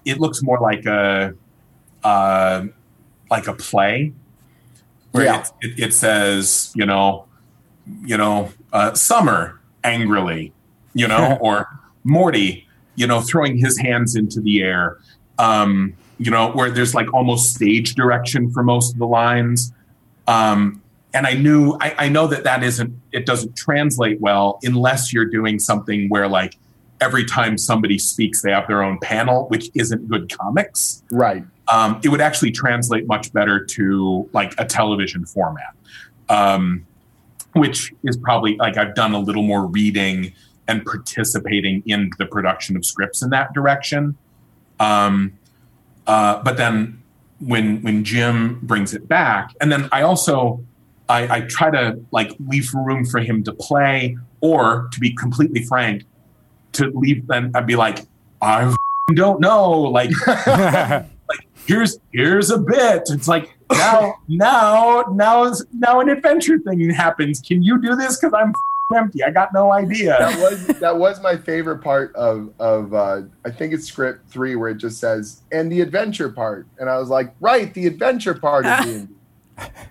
it 0.04 0.20
looks 0.20 0.42
more 0.42 0.58
like 0.60 0.84
a 0.86 1.34
uh, 2.04 2.64
like 3.30 3.46
a 3.46 3.54
play, 3.54 4.12
where 5.12 5.24
Yeah. 5.24 5.40
it, 5.40 5.48
it, 5.78 5.84
it 5.88 5.94
says 5.94 6.72
you 6.74 6.86
know 6.86 7.26
you 8.04 8.16
know 8.16 8.50
uh, 8.72 8.94
summer 8.94 9.60
angrily, 9.84 10.52
you 10.94 11.06
know, 11.08 11.36
or 11.40 11.68
Morty, 12.04 12.66
you 12.94 13.06
know, 13.06 13.20
throwing 13.20 13.56
his 13.56 13.78
hands 13.78 14.16
into 14.16 14.40
the 14.40 14.62
air. 14.62 14.98
Um, 15.38 15.94
you 16.18 16.30
know, 16.30 16.52
where 16.52 16.70
there's 16.70 16.94
like 16.94 17.12
almost 17.12 17.54
stage 17.54 17.94
direction 17.96 18.50
for 18.52 18.62
most 18.62 18.92
of 18.92 18.98
the 18.98 19.06
lines. 19.06 19.72
Um, 20.28 20.80
and 21.14 21.26
I 21.26 21.34
knew, 21.34 21.76
I, 21.80 21.94
I 21.98 22.08
know 22.08 22.28
that 22.28 22.44
that 22.44 22.62
isn't, 22.62 22.94
it 23.10 23.26
doesn't 23.26 23.56
translate 23.56 24.20
well 24.20 24.60
unless 24.62 25.12
you're 25.12 25.24
doing 25.24 25.58
something 25.58 26.08
where 26.10 26.28
like 26.28 26.56
every 27.02 27.24
time 27.24 27.58
somebody 27.58 27.98
speaks, 27.98 28.42
they 28.42 28.52
have 28.52 28.68
their 28.68 28.82
own 28.82 28.98
panel, 29.00 29.48
which 29.48 29.70
isn't 29.74 30.08
good 30.08 30.30
comics. 30.38 31.02
right 31.10 31.44
Um, 31.70 32.00
it 32.04 32.08
would 32.08 32.20
actually 32.20 32.52
translate 32.52 33.06
much 33.06 33.32
better 33.32 33.64
to 33.76 34.28
like 34.32 34.54
a 34.58 34.64
television 34.64 35.26
format, 35.26 35.74
um, 36.28 36.86
which 37.54 37.92
is 38.04 38.16
probably 38.16 38.56
like 38.56 38.76
I've 38.76 38.94
done 38.94 39.12
a 39.14 39.18
little 39.18 39.42
more 39.42 39.66
reading 39.66 40.32
and 40.68 40.84
participating 40.84 41.82
in 41.86 42.10
the 42.18 42.26
production 42.26 42.76
of 42.76 42.84
scripts 42.84 43.20
in 43.20 43.30
that 43.30 43.52
direction. 43.52 44.16
Um, 44.78 45.32
uh, 46.06 46.42
but 46.42 46.56
then 46.56 47.02
when 47.40 47.82
when 47.82 48.04
Jim 48.04 48.60
brings 48.62 48.94
it 48.94 49.08
back, 49.08 49.54
and 49.60 49.72
then 49.72 49.88
I 49.90 50.02
also 50.02 50.64
I, 51.08 51.36
I 51.36 51.40
try 51.42 51.70
to 51.70 52.00
like 52.12 52.30
leave 52.48 52.72
room 52.74 53.04
for 53.04 53.20
him 53.20 53.42
to 53.44 53.52
play, 53.52 54.16
or 54.40 54.88
to 54.92 55.00
be 55.00 55.14
completely 55.14 55.62
frank, 55.64 56.04
to 56.72 56.90
leave. 56.94 57.26
Then 57.26 57.52
I'd 57.54 57.66
be 57.66 57.76
like, 57.76 58.06
I 58.40 58.74
don't 59.14 59.40
know, 59.40 59.70
like 59.70 60.10
like 60.46 61.46
here's 61.66 61.98
here's 62.12 62.50
a 62.50 62.58
bit. 62.58 63.02
It's 63.06 63.28
like 63.28 63.56
now 63.72 64.14
now 64.28 65.04
now 65.12 65.52
now 65.72 66.00
an 66.00 66.08
adventure 66.08 66.58
thing 66.58 66.90
happens. 66.90 67.40
Can 67.40 67.62
you 67.62 67.80
do 67.80 67.94
this? 67.96 68.18
Because 68.18 68.34
I'm 68.34 68.52
empty. 68.94 69.24
I 69.24 69.30
got 69.30 69.52
no 69.52 69.72
idea. 69.72 70.16
that 70.18 70.38
was 70.38 70.66
that 70.66 70.96
was 70.96 71.20
my 71.22 71.36
favorite 71.36 71.78
part 71.78 72.14
of 72.14 72.52
of 72.58 72.94
uh, 72.94 73.22
I 73.44 73.50
think 73.50 73.72
it's 73.72 73.86
script 73.86 74.28
three 74.28 74.56
where 74.56 74.70
it 74.70 74.76
just 74.76 74.98
says 74.98 75.42
and 75.52 75.70
the 75.70 75.80
adventure 75.80 76.28
part, 76.28 76.66
and 76.78 76.88
I 76.88 76.98
was 76.98 77.08
like, 77.08 77.34
right, 77.40 77.72
the 77.74 77.86
adventure 77.86 78.34
part 78.34 78.66
of 78.66 78.84
D&D. 78.84 79.08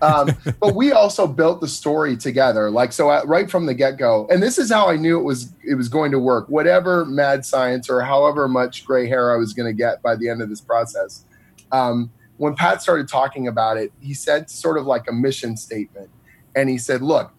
Um, 0.01 0.29
but 0.59 0.73
we 0.73 0.91
also 0.91 1.27
built 1.27 1.61
the 1.61 1.67
story 1.67 2.17
together, 2.17 2.71
like 2.71 2.91
so 2.91 3.23
right 3.25 3.49
from 3.49 3.67
the 3.67 3.73
get 3.73 3.97
go. 3.97 4.27
And 4.31 4.41
this 4.41 4.57
is 4.57 4.71
how 4.71 4.89
I 4.89 4.95
knew 4.95 5.19
it 5.19 5.23
was 5.23 5.53
it 5.63 5.75
was 5.75 5.89
going 5.89 6.11
to 6.11 6.19
work. 6.19 6.47
Whatever 6.49 7.05
mad 7.05 7.45
science 7.45 7.89
or 7.89 8.01
however 8.01 8.47
much 8.47 8.83
gray 8.83 9.07
hair 9.07 9.31
I 9.31 9.37
was 9.37 9.53
going 9.53 9.67
to 9.67 9.77
get 9.77 10.01
by 10.01 10.15
the 10.15 10.27
end 10.29 10.41
of 10.41 10.49
this 10.49 10.61
process. 10.61 11.25
Um, 11.71 12.11
when 12.37 12.55
Pat 12.55 12.81
started 12.81 13.07
talking 13.07 13.47
about 13.47 13.77
it, 13.77 13.91
he 13.99 14.15
said 14.15 14.49
sort 14.49 14.77
of 14.79 14.87
like 14.87 15.07
a 15.07 15.13
mission 15.13 15.55
statement, 15.55 16.09
and 16.55 16.69
he 16.69 16.77
said, 16.77 17.01
"Look." 17.01 17.31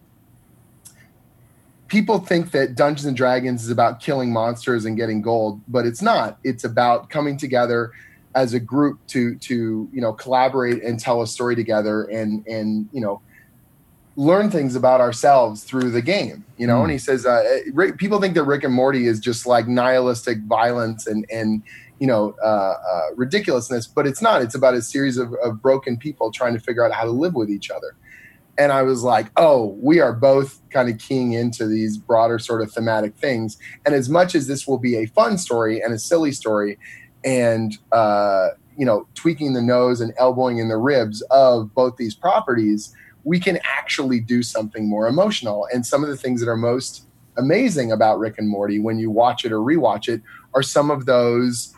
people 1.93 2.17
think 2.17 2.49
that 2.49 2.73
Dungeons 2.73 3.05
and 3.05 3.15
Dragons 3.15 3.63
is 3.63 3.69
about 3.69 3.99
killing 3.99 4.33
monsters 4.33 4.83
and 4.85 4.97
getting 4.97 5.21
gold, 5.21 5.61
but 5.67 5.85
it's 5.85 6.01
not. 6.01 6.39
It's 6.43 6.63
about 6.63 7.11
coming 7.11 7.37
together 7.37 7.91
as 8.35 8.53
a 8.53 8.59
group 8.59 9.05
to 9.07 9.35
to 9.35 9.89
you 9.91 10.01
know 10.01 10.13
collaborate 10.13 10.83
and 10.83 10.99
tell 10.99 11.21
a 11.21 11.27
story 11.27 11.55
together 11.55 12.03
and 12.03 12.45
and 12.47 12.89
you 12.91 13.01
know 13.01 13.21
learn 14.15 14.51
things 14.51 14.75
about 14.75 15.01
ourselves 15.01 15.63
through 15.63 15.89
the 15.89 16.01
game 16.01 16.45
you 16.57 16.67
know? 16.67 16.79
Mm. 16.79 16.83
and 16.83 16.91
he 16.91 16.97
says 16.97 17.25
uh, 17.25 17.59
Rick, 17.73 17.97
people 17.97 18.21
think 18.21 18.35
that 18.35 18.43
rick 18.43 18.63
and 18.63 18.73
morty 18.73 19.07
is 19.07 19.19
just 19.19 19.45
like 19.45 19.67
nihilistic 19.67 20.39
violence 20.43 21.07
and 21.07 21.25
and 21.31 21.63
you 21.99 22.07
know 22.07 22.35
uh, 22.43 22.75
uh, 22.75 23.01
ridiculousness 23.15 23.87
but 23.87 24.05
it's 24.05 24.21
not. 24.21 24.41
It's 24.41 24.55
about 24.55 24.73
a 24.73 24.81
series 24.81 25.17
of, 25.17 25.33
of 25.35 25.61
broken 25.61 25.95
people 25.95 26.31
trying 26.31 26.53
to 26.53 26.59
figure 26.59 26.85
out 26.85 26.91
how 26.91 27.05
to 27.05 27.11
live 27.11 27.33
with 27.33 27.49
each 27.49 27.69
other. 27.69 27.95
And 28.57 28.71
i 28.71 28.83
was 28.83 29.03
like 29.03 29.27
oh 29.37 29.77
we 29.79 29.99
are 29.99 30.11
both 30.11 30.59
kind 30.69 30.89
of 30.89 30.97
keying 30.97 31.33
into 31.33 31.65
these 31.65 31.97
broader 31.97 32.39
sort 32.39 32.61
of 32.61 32.71
thematic 32.71 33.15
things. 33.15 33.57
And 33.85 33.95
as 33.95 34.09
much 34.09 34.35
as 34.35 34.47
this 34.47 34.67
will 34.67 34.79
be 34.79 34.97
a 34.97 35.05
fun 35.07 35.37
story 35.37 35.81
and 35.81 35.93
a 35.93 35.99
silly 35.99 36.31
story 36.31 36.77
and 37.23 37.77
uh, 37.91 38.49
you 38.77 38.85
know 38.85 39.07
tweaking 39.15 39.53
the 39.53 39.61
nose 39.61 40.01
and 40.01 40.13
elbowing 40.17 40.57
in 40.57 40.69
the 40.69 40.77
ribs 40.77 41.21
of 41.31 41.73
both 41.73 41.97
these 41.97 42.15
properties 42.15 42.95
we 43.23 43.39
can 43.39 43.59
actually 43.63 44.19
do 44.19 44.43
something 44.43 44.87
more 44.87 45.07
emotional. 45.07 45.67
And 45.73 45.85
some 45.85 46.03
of 46.03 46.09
the 46.09 46.17
things 46.17 46.41
that 46.41 46.49
are 46.49 46.57
most 46.57 47.05
amazing 47.37 47.91
about 47.91 48.19
rick 48.19 48.37
and 48.37 48.47
morty 48.47 48.79
when 48.79 48.99
you 48.99 49.09
watch 49.09 49.43
it 49.43 49.51
or 49.51 49.57
rewatch 49.57 50.07
it 50.07 50.21
are 50.53 50.61
some 50.61 50.91
of 50.91 51.07
those 51.07 51.73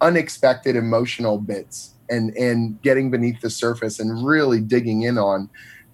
unexpected 0.00 0.74
emotional 0.74 1.38
bits 1.38 1.94
and 2.08 2.36
and 2.36 2.82
getting 2.82 3.08
beneath 3.08 3.40
the 3.40 3.50
surface 3.50 4.00
and 4.00 4.26
really 4.26 4.60
digging 4.60 5.02
in 5.02 5.16
on 5.16 5.48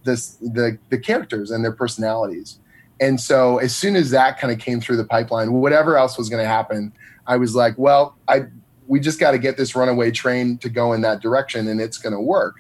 this 0.05 0.37
the 0.37 0.79
the 0.89 0.99
characters 0.99 1.51
and 1.51 1.63
their 1.63 1.73
personalities. 1.73 2.59
And 2.99 3.21
so 3.21 3.59
as 3.59 3.77
soon 3.77 3.97
as 3.97 4.11
that 4.13 4.39
kind 4.39 4.51
of 4.51 4.59
came 4.59 4.81
through 4.81 4.97
the 4.97 5.05
pipeline 5.05 5.53
whatever 5.53 5.99
else 5.99 6.17
was 6.17 6.31
going 6.31 6.43
to 6.43 6.49
happen 6.49 6.93
i 7.27 7.37
was 7.37 7.55
like 7.55 7.75
well 7.77 8.17
i 8.29 8.47
we 8.87 9.01
just 9.01 9.19
got 9.19 9.33
to 9.33 9.39
get 9.39 9.57
this 9.57 9.75
runaway 9.75 10.11
train 10.11 10.59
to 10.59 10.69
go 10.69 10.93
in 10.93 11.01
that 11.03 11.21
direction 11.21 11.69
and 11.69 11.81
it's 11.81 11.99
going 11.99 12.13
to 12.13 12.21
work. 12.21 12.57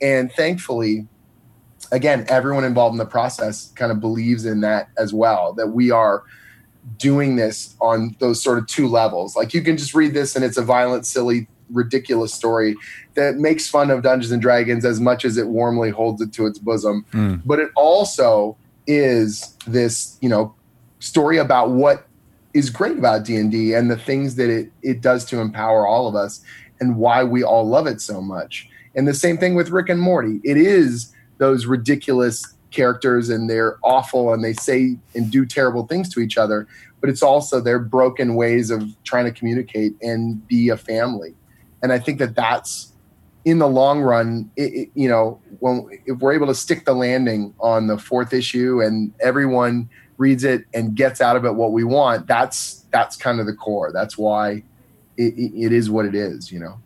And 0.00 0.32
thankfully 0.32 1.06
again 1.92 2.24
everyone 2.28 2.64
involved 2.64 2.92
in 2.92 2.98
the 2.98 3.06
process 3.06 3.72
kind 3.72 3.90
of 3.90 4.00
believes 4.00 4.44
in 4.44 4.60
that 4.60 4.90
as 4.98 5.12
well 5.12 5.52
that 5.54 5.68
we 5.68 5.90
are 5.90 6.22
doing 6.98 7.36
this 7.36 7.74
on 7.80 8.14
those 8.18 8.42
sort 8.42 8.58
of 8.58 8.66
two 8.66 8.88
levels. 8.88 9.36
Like 9.36 9.54
you 9.54 9.62
can 9.62 9.76
just 9.76 9.94
read 9.94 10.14
this 10.14 10.36
and 10.36 10.44
it's 10.44 10.56
a 10.56 10.62
violent 10.62 11.06
silly 11.06 11.48
ridiculous 11.70 12.34
story 12.34 12.74
that 13.14 13.36
makes 13.36 13.68
fun 13.68 13.90
of 13.90 14.02
dungeons 14.02 14.32
and 14.32 14.42
dragons 14.42 14.84
as 14.84 15.00
much 15.00 15.24
as 15.24 15.36
it 15.36 15.48
warmly 15.48 15.90
holds 15.90 16.20
it 16.20 16.32
to 16.32 16.46
its 16.46 16.58
bosom. 16.58 17.04
Mm. 17.12 17.42
but 17.44 17.58
it 17.58 17.70
also 17.76 18.56
is 18.86 19.56
this 19.66 20.18
you 20.20 20.28
know 20.28 20.54
story 20.98 21.38
about 21.38 21.70
what 21.70 22.06
is 22.52 22.70
great 22.70 22.98
about 22.98 23.24
d&d 23.24 23.74
and 23.74 23.90
the 23.90 23.96
things 23.96 24.34
that 24.36 24.50
it, 24.50 24.70
it 24.82 25.00
does 25.00 25.24
to 25.24 25.40
empower 25.40 25.86
all 25.86 26.08
of 26.08 26.14
us 26.14 26.42
and 26.80 26.96
why 26.96 27.22
we 27.22 27.42
all 27.42 27.68
love 27.68 27.86
it 27.86 28.00
so 28.00 28.20
much. 28.20 28.68
And 28.94 29.06
the 29.06 29.14
same 29.14 29.36
thing 29.38 29.54
with 29.54 29.70
rick 29.70 29.88
and 29.88 30.00
morty. 30.00 30.40
It 30.42 30.56
is 30.56 31.12
those 31.38 31.66
ridiculous 31.66 32.54
characters 32.70 33.28
and 33.28 33.50
they're 33.50 33.78
awful 33.82 34.32
and 34.32 34.44
they 34.44 34.52
say 34.52 34.96
and 35.14 35.30
do 35.30 35.44
terrible 35.44 35.86
things 35.86 36.08
to 36.14 36.20
each 36.20 36.38
other 36.38 36.68
but 37.00 37.08
it's 37.08 37.22
also 37.22 37.60
their 37.60 37.78
broken 37.78 38.34
ways 38.34 38.70
of 38.70 38.84
trying 39.04 39.24
to 39.24 39.32
communicate 39.32 39.94
and 40.02 40.46
be 40.46 40.68
a 40.68 40.76
family. 40.76 41.34
And 41.82 41.92
i 41.92 41.98
think 41.98 42.18
that 42.18 42.34
that's 42.34 42.92
in 43.44 43.58
the 43.58 43.66
long 43.66 44.00
run 44.00 44.50
it, 44.56 44.72
it, 44.74 44.90
you 44.94 45.08
know 45.08 45.40
when 45.60 45.88
if 46.06 46.18
we're 46.18 46.34
able 46.34 46.46
to 46.46 46.54
stick 46.54 46.84
the 46.84 46.92
landing 46.92 47.54
on 47.58 47.86
the 47.86 47.96
fourth 47.96 48.34
issue 48.34 48.82
and 48.82 49.14
everyone 49.20 49.88
reads 50.20 50.44
it 50.44 50.64
and 50.74 50.94
gets 50.94 51.20
out 51.20 51.34
of 51.36 51.44
it 51.44 51.54
what 51.54 51.72
we 51.72 51.82
want 51.82 52.26
that's 52.26 52.84
that's 52.92 53.16
kind 53.16 53.40
of 53.40 53.46
the 53.46 53.54
core 53.54 53.90
that's 53.92 54.16
why 54.18 54.62
it, 55.16 55.32
it, 55.42 55.52
it 55.66 55.72
is 55.72 55.90
what 55.90 56.04
it 56.04 56.14
is 56.14 56.52
you 56.52 56.60
know 56.60 56.78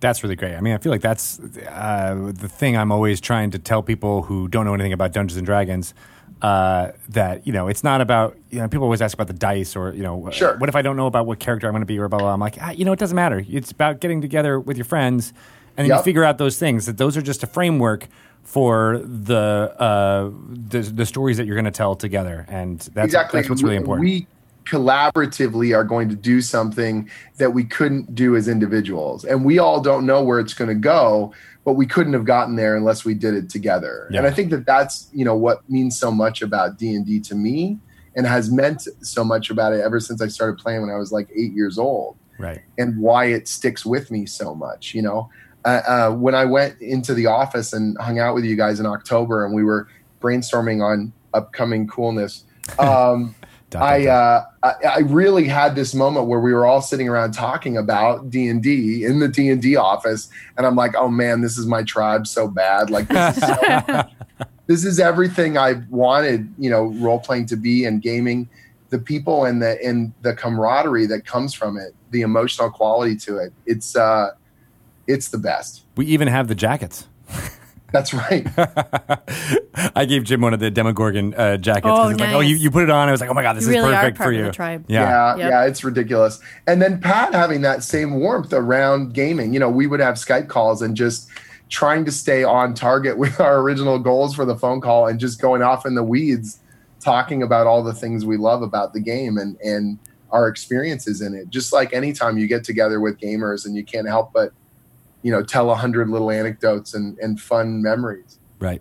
That's 0.00 0.22
really 0.22 0.36
great. 0.36 0.54
I 0.54 0.60
mean, 0.60 0.74
I 0.74 0.78
feel 0.78 0.92
like 0.92 1.00
that's 1.00 1.40
uh, 1.66 2.30
the 2.34 2.48
thing 2.48 2.76
I'm 2.76 2.92
always 2.92 3.20
trying 3.22 3.50
to 3.52 3.58
tell 3.58 3.82
people 3.82 4.22
who 4.28 4.48
don't 4.48 4.66
know 4.66 4.74
anything 4.74 4.92
about 4.92 5.12
Dungeons 5.14 5.38
and 5.38 5.46
Dragons. 5.46 5.94
Uh, 6.42 6.92
that 7.08 7.46
you 7.46 7.52
know, 7.54 7.68
it's 7.68 7.82
not 7.82 8.02
about 8.02 8.36
you 8.50 8.58
know. 8.58 8.68
People 8.68 8.84
always 8.84 9.00
ask 9.00 9.14
about 9.14 9.28
the 9.28 9.38
dice, 9.48 9.74
or 9.74 9.94
you 9.94 10.02
know, 10.02 10.28
Sure. 10.30 10.58
what 10.58 10.68
if 10.68 10.76
I 10.76 10.82
don't 10.82 10.96
know 10.96 11.06
about 11.06 11.24
what 11.24 11.38
character 11.38 11.66
I'm 11.68 11.72
going 11.72 11.80
to 11.80 11.86
be, 11.86 11.98
or 11.98 12.06
blah 12.08 12.18
blah. 12.18 12.26
blah. 12.26 12.34
I'm 12.34 12.40
like, 12.40 12.58
ah, 12.60 12.72
you 12.72 12.84
know, 12.84 12.92
it 12.92 12.98
doesn't 12.98 13.16
matter. 13.16 13.42
It's 13.48 13.70
about 13.70 14.00
getting 14.00 14.20
together 14.20 14.60
with 14.60 14.76
your 14.76 14.84
friends, 14.84 15.32
and 15.76 15.88
then 15.88 15.96
you 15.96 16.02
figure 16.02 16.24
out 16.24 16.36
those 16.36 16.58
things. 16.58 16.84
That 16.84 16.98
those 16.98 17.16
are 17.16 17.22
just 17.22 17.42
a 17.42 17.46
framework 17.46 18.08
for 18.44 19.00
the 19.04 19.74
uh, 19.78 20.30
the, 20.68 20.80
the 20.80 21.06
stories 21.06 21.36
that 21.38 21.46
you're 21.46 21.56
going 21.56 21.64
to 21.64 21.70
tell 21.70 21.96
together, 21.96 22.44
and 22.48 22.78
that's 22.94 23.06
exactly 23.06 23.40
that's 23.40 23.50
what's 23.50 23.62
really 23.62 23.76
important. 23.76 24.04
we 24.04 24.26
collaboratively 24.64 25.76
are 25.76 25.84
going 25.84 26.08
to 26.08 26.14
do 26.14 26.40
something 26.40 27.10
that 27.36 27.50
we 27.52 27.64
couldn't 27.64 28.14
do 28.14 28.34
as 28.34 28.48
individuals 28.48 29.26
and 29.26 29.44
we 29.44 29.58
all 29.58 29.78
don't 29.78 30.06
know 30.06 30.24
where 30.24 30.40
it's 30.40 30.54
going 30.54 30.68
to 30.70 30.74
go 30.74 31.30
but 31.66 31.74
we 31.74 31.84
couldn't 31.84 32.14
have 32.14 32.24
gotten 32.24 32.56
there 32.56 32.74
unless 32.74 33.04
we 33.04 33.12
did 33.12 33.34
it 33.34 33.50
together 33.50 34.08
Yeah. 34.10 34.20
and 34.20 34.26
i 34.26 34.30
think 34.30 34.48
that 34.52 34.64
that's 34.64 35.10
you 35.12 35.22
know 35.22 35.36
what 35.36 35.68
means 35.68 35.98
so 35.98 36.10
much 36.10 36.40
about 36.40 36.78
d&d 36.78 37.20
to 37.20 37.34
me 37.34 37.78
and 38.16 38.26
has 38.26 38.50
meant 38.50 38.88
so 39.02 39.22
much 39.22 39.50
about 39.50 39.74
it 39.74 39.82
ever 39.82 40.00
since 40.00 40.22
i 40.22 40.28
started 40.28 40.56
playing 40.56 40.80
when 40.80 40.88
i 40.88 40.96
was 40.96 41.12
like 41.12 41.28
eight 41.36 41.52
years 41.52 41.76
old 41.76 42.16
right. 42.38 42.62
and 42.78 42.98
why 42.98 43.26
it 43.26 43.48
sticks 43.48 43.84
with 43.86 44.10
me 44.10 44.26
so 44.26 44.54
much. 44.54 44.94
You 44.94 45.02
know, 45.02 45.30
uh, 45.64 45.80
uh, 45.86 46.10
when 46.10 46.34
I 46.34 46.44
went 46.44 46.80
into 46.80 47.14
the 47.14 47.26
office 47.26 47.72
and 47.72 47.96
hung 47.98 48.18
out 48.18 48.34
with 48.34 48.44
you 48.44 48.56
guys 48.56 48.80
in 48.80 48.86
October, 48.86 49.44
and 49.44 49.54
we 49.54 49.64
were 49.64 49.88
brainstorming 50.20 50.82
on 50.82 51.12
upcoming 51.32 51.86
coolness. 51.86 52.44
Um, 52.78 53.34
I, 53.74 54.06
uh, 54.06 54.44
I 54.62 54.72
I 54.84 54.98
really 55.00 55.44
had 55.44 55.74
this 55.74 55.94
moment 55.94 56.26
where 56.26 56.40
we 56.40 56.52
were 56.52 56.64
all 56.64 56.80
sitting 56.80 57.08
around 57.08 57.32
talking 57.32 57.76
about 57.76 58.30
D 58.30 58.48
and 58.48 58.62
D 58.62 59.04
in 59.04 59.18
the 59.18 59.28
D 59.28 59.50
and 59.50 59.60
D 59.60 59.76
office, 59.76 60.28
and 60.56 60.66
I'm 60.66 60.76
like, 60.76 60.94
oh 60.96 61.08
man, 61.08 61.40
this 61.40 61.58
is 61.58 61.66
my 61.66 61.82
tribe 61.82 62.26
so 62.26 62.48
bad. 62.48 62.90
Like 62.90 63.08
this 63.08 63.36
is, 63.36 63.42
so, 63.44 64.02
this 64.66 64.84
is 64.84 65.00
everything 65.00 65.58
I've 65.58 65.88
wanted, 65.90 66.52
you 66.58 66.70
know, 66.70 66.84
role 66.84 67.20
playing 67.20 67.46
to 67.46 67.56
be 67.56 67.84
and 67.84 68.00
gaming. 68.00 68.48
The 68.90 68.98
people 68.98 69.44
and 69.44 69.60
the 69.60 69.82
and 69.84 70.12
the 70.22 70.34
camaraderie 70.34 71.06
that 71.06 71.26
comes 71.26 71.52
from 71.52 71.76
it, 71.76 71.94
the 72.10 72.22
emotional 72.22 72.70
quality 72.70 73.16
to 73.16 73.38
it, 73.38 73.52
it's 73.66 73.96
uh, 73.96 74.30
it's 75.06 75.28
the 75.28 75.38
best. 75.38 75.82
we 75.96 76.06
even 76.06 76.28
have 76.28 76.48
the 76.48 76.54
jackets. 76.54 77.06
That's 77.92 78.12
right. 78.12 78.44
I 79.94 80.04
gave 80.04 80.24
Jim 80.24 80.40
one 80.40 80.52
of 80.52 80.58
the 80.60 80.70
Demogorgon 80.70 81.32
uh, 81.34 81.56
jackets. 81.58 81.84
'cause 81.86 82.06
Oh, 82.08 82.10
it's 82.10 82.20
like, 82.20 82.32
oh, 82.34 82.40
you, 82.40 82.56
you 82.56 82.70
put 82.70 82.82
it 82.82 82.90
on. 82.90 83.08
I 83.08 83.12
was 83.12 83.20
like, 83.20 83.30
oh 83.30 83.34
my 83.34 83.42
god, 83.42 83.54
this 83.56 83.64
You 83.66 83.70
is 83.70 83.76
really 83.76 83.94
are 83.94 84.00
perfect 84.00 84.18
part 84.18 84.26
for 84.28 84.32
of 84.32 84.38
you. 84.38 84.44
the 84.46 84.50
tribe. 84.52 84.84
Yeah. 84.88 85.02
Yeah, 85.02 85.36
Yep. 85.36 85.50
yeah, 85.50 85.64
it's 85.66 85.84
ridiculous. 85.84 86.40
And 86.66 86.82
then 86.82 87.00
Pat 87.00 87.32
having 87.34 87.60
that 87.62 87.84
same 87.84 88.18
warmth 88.18 88.52
around 88.52 89.14
gaming. 89.14 89.52
You 89.54 89.60
know, 89.60 89.70
we 89.70 89.86
would 89.86 90.00
have 90.00 90.16
Skype 90.16 90.48
calls 90.48 90.82
and 90.82 90.96
just 90.96 91.28
trying 91.68 92.04
to 92.06 92.10
stay 92.12 92.42
on 92.42 92.74
target 92.74 93.16
with 93.24 93.38
our 93.40 93.60
original 93.60 93.98
goals 94.00 94.34
for 94.34 94.44
the 94.44 94.56
phone 94.56 94.80
call 94.80 95.06
and 95.06 95.20
just 95.20 95.40
going 95.40 95.62
off 95.62 95.86
in 95.86 95.94
the 95.94 96.02
weeds 96.04 96.58
talking 97.00 97.42
about 97.42 97.66
all 97.68 97.82
the 97.84 97.94
things 97.94 98.24
we 98.24 98.36
love 98.36 98.62
about 98.62 98.92
the 98.92 99.00
game 99.00 99.36
and 99.38 99.56
and 99.62 99.98
our 100.32 100.48
experiences 100.48 101.20
in 101.20 101.32
it. 101.32 101.48
Just 101.48 101.72
like 101.72 101.92
anytime 101.92 102.38
you 102.38 102.48
get 102.48 102.64
together 102.64 102.98
with 102.98 103.20
gamers 103.20 103.64
and 103.66 103.76
you 103.76 103.84
can't 103.84 104.08
help 104.08 104.32
but 104.32 104.52
you 105.24 105.32
know 105.32 105.42
tell 105.42 105.70
a 105.70 105.74
hundred 105.74 106.08
little 106.08 106.30
anecdotes 106.30 106.94
and, 106.94 107.18
and 107.18 107.40
fun 107.40 107.82
memories. 107.82 108.38
Right. 108.60 108.80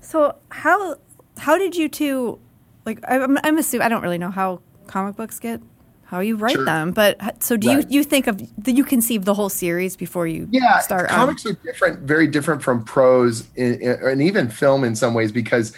So 0.00 0.34
how 0.48 0.96
how 1.36 1.56
did 1.58 1.76
you 1.76 1.88
two 1.88 2.40
like? 2.84 2.98
I'm, 3.06 3.38
I'm 3.44 3.58
assuming 3.58 3.84
I 3.84 3.88
don't 3.88 4.02
really 4.02 4.18
know 4.18 4.30
how 4.30 4.60
comic 4.88 5.14
books 5.16 5.38
get 5.38 5.60
how 6.04 6.20
you 6.20 6.36
write 6.36 6.54
Sure. 6.54 6.64
them, 6.64 6.92
but 6.92 7.42
so 7.42 7.58
do 7.58 7.68
Right. 7.68 7.90
you 7.90 7.98
you 7.98 8.04
think 8.04 8.26
of 8.26 8.38
that 8.64 8.72
you 8.72 8.82
conceive 8.84 9.26
the 9.26 9.34
whole 9.34 9.50
series 9.50 9.94
before 9.96 10.26
you 10.26 10.48
yeah 10.50 10.78
start? 10.78 11.10
um, 11.10 11.16
comics 11.16 11.44
are 11.44 11.52
different 11.52 12.00
very 12.00 12.26
different 12.26 12.62
from 12.62 12.82
prose 12.82 13.46
in, 13.56 13.74
in- 13.82 13.98
and 14.02 14.22
even 14.22 14.48
film 14.48 14.82
in 14.84 14.96
some 14.96 15.12
ways 15.12 15.30
because 15.30 15.74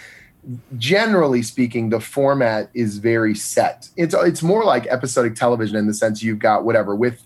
generally 0.77 1.41
speaking 1.43 1.89
the 1.89 1.99
format 1.99 2.69
is 2.73 2.97
very 2.97 3.35
set 3.35 3.89
it's 3.97 4.15
it's 4.19 4.41
more 4.41 4.63
like 4.63 4.87
episodic 4.87 5.35
television 5.35 5.75
in 5.75 5.85
the 5.85 5.93
sense 5.93 6.23
you've 6.23 6.39
got 6.39 6.63
whatever 6.63 6.95
with 6.95 7.21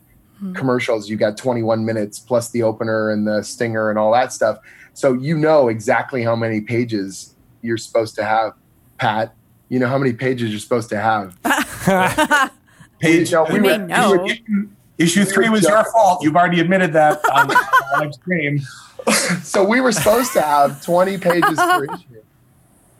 commercials. 0.53 1.09
You've 1.09 1.19
got 1.19 1.37
21 1.37 1.85
minutes 1.85 2.19
plus 2.19 2.49
the 2.51 2.63
opener 2.63 3.09
and 3.11 3.27
the 3.27 3.41
stinger 3.43 3.89
and 3.89 3.97
all 3.99 4.11
that 4.13 4.33
stuff. 4.33 4.59
So 4.93 5.13
you 5.13 5.37
know 5.37 5.67
exactly 5.67 6.23
how 6.23 6.35
many 6.35 6.61
pages 6.61 7.35
you're 7.61 7.77
supposed 7.77 8.15
to 8.15 8.23
have 8.23 8.53
pat. 8.97 9.33
You 9.69 9.79
know 9.79 9.87
how 9.87 9.97
many 9.97 10.13
pages 10.13 10.51
you're 10.51 10.59
supposed 10.59 10.89
to 10.89 10.99
have. 10.99 11.35
Page, 12.99 13.31
No, 13.31 13.43
we 13.51 13.59
were- 13.59 13.77
know. 13.77 14.25
issue, 14.25 14.69
issue 14.97 15.25
three 15.25 15.49
was 15.49 15.63
your 15.63 15.83
fault. 15.91 16.23
You've 16.23 16.35
already 16.35 16.59
admitted 16.61 16.93
that 16.93 17.19
on 17.33 17.47
the 17.47 17.67
live 17.99 18.13
stream. 18.13 18.59
so 19.43 19.63
we 19.63 19.81
were 19.81 19.91
supposed 19.91 20.31
to 20.33 20.41
have 20.41 20.81
20 20.83 21.17
pages 21.17 21.57
per 21.57 21.83
issue. 21.85 22.21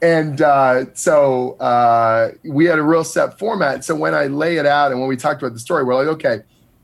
And 0.01 0.41
uh, 0.41 0.85
so 0.93 1.53
uh, 1.53 2.31
we 2.43 2.65
had 2.65 2.77
a 2.77 2.83
real 2.83 3.03
set 3.05 3.39
format. 3.39 3.85
So 3.85 3.95
when 3.95 4.13
i 4.13 4.25
lay 4.27 4.57
it 4.57 4.65
out 4.65 4.91
and 4.91 4.99
when 4.99 5.07
we 5.07 5.15
talked 5.15 5.41
about 5.41 5.53
the 5.53 5.59
story 5.59 5.83
we're 5.83 5.95
like 5.95 6.07
okay 6.07 6.41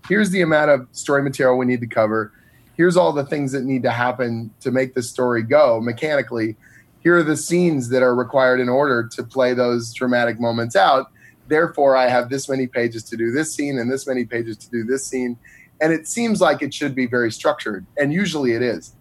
here's 0.07 0.29
the 0.31 0.41
amount 0.41 0.71
of 0.71 0.87
story 0.91 1.21
material 1.21 1.57
we 1.57 1.65
need 1.65 1.81
to 1.81 1.87
cover 1.87 2.31
here's 2.75 2.97
all 2.97 3.11
the 3.11 3.25
things 3.25 3.51
that 3.51 3.63
need 3.63 3.83
to 3.83 3.91
happen 3.91 4.49
to 4.59 4.71
make 4.71 4.93
the 4.93 5.03
story 5.03 5.43
go 5.43 5.79
mechanically 5.81 6.55
here 7.01 7.17
are 7.17 7.23
the 7.23 7.37
scenes 7.37 7.89
that 7.89 8.03
are 8.03 8.15
required 8.15 8.59
in 8.59 8.69
order 8.69 9.07
to 9.07 9.23
play 9.23 9.53
those 9.53 9.93
dramatic 9.93 10.39
moments 10.39 10.75
out. 10.75 11.11
Therefore, 11.47 11.95
I 11.95 12.07
have 12.07 12.29
this 12.29 12.47
many 12.47 12.67
pages 12.67 13.03
to 13.05 13.17
do 13.17 13.31
this 13.31 13.53
scene 13.53 13.79
and 13.79 13.91
this 13.91 14.07
many 14.07 14.23
pages 14.23 14.55
to 14.57 14.69
do 14.69 14.83
this 14.83 15.05
scene. 15.05 15.37
And 15.81 15.91
it 15.91 16.07
seems 16.07 16.41
like 16.41 16.61
it 16.61 16.73
should 16.73 16.93
be 16.93 17.07
very 17.07 17.31
structured, 17.31 17.85
and 17.97 18.13
usually 18.13 18.51
it 18.51 18.61
is. 18.61 18.93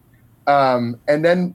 Um, 0.47 0.99
and 1.07 1.23
then 1.23 1.55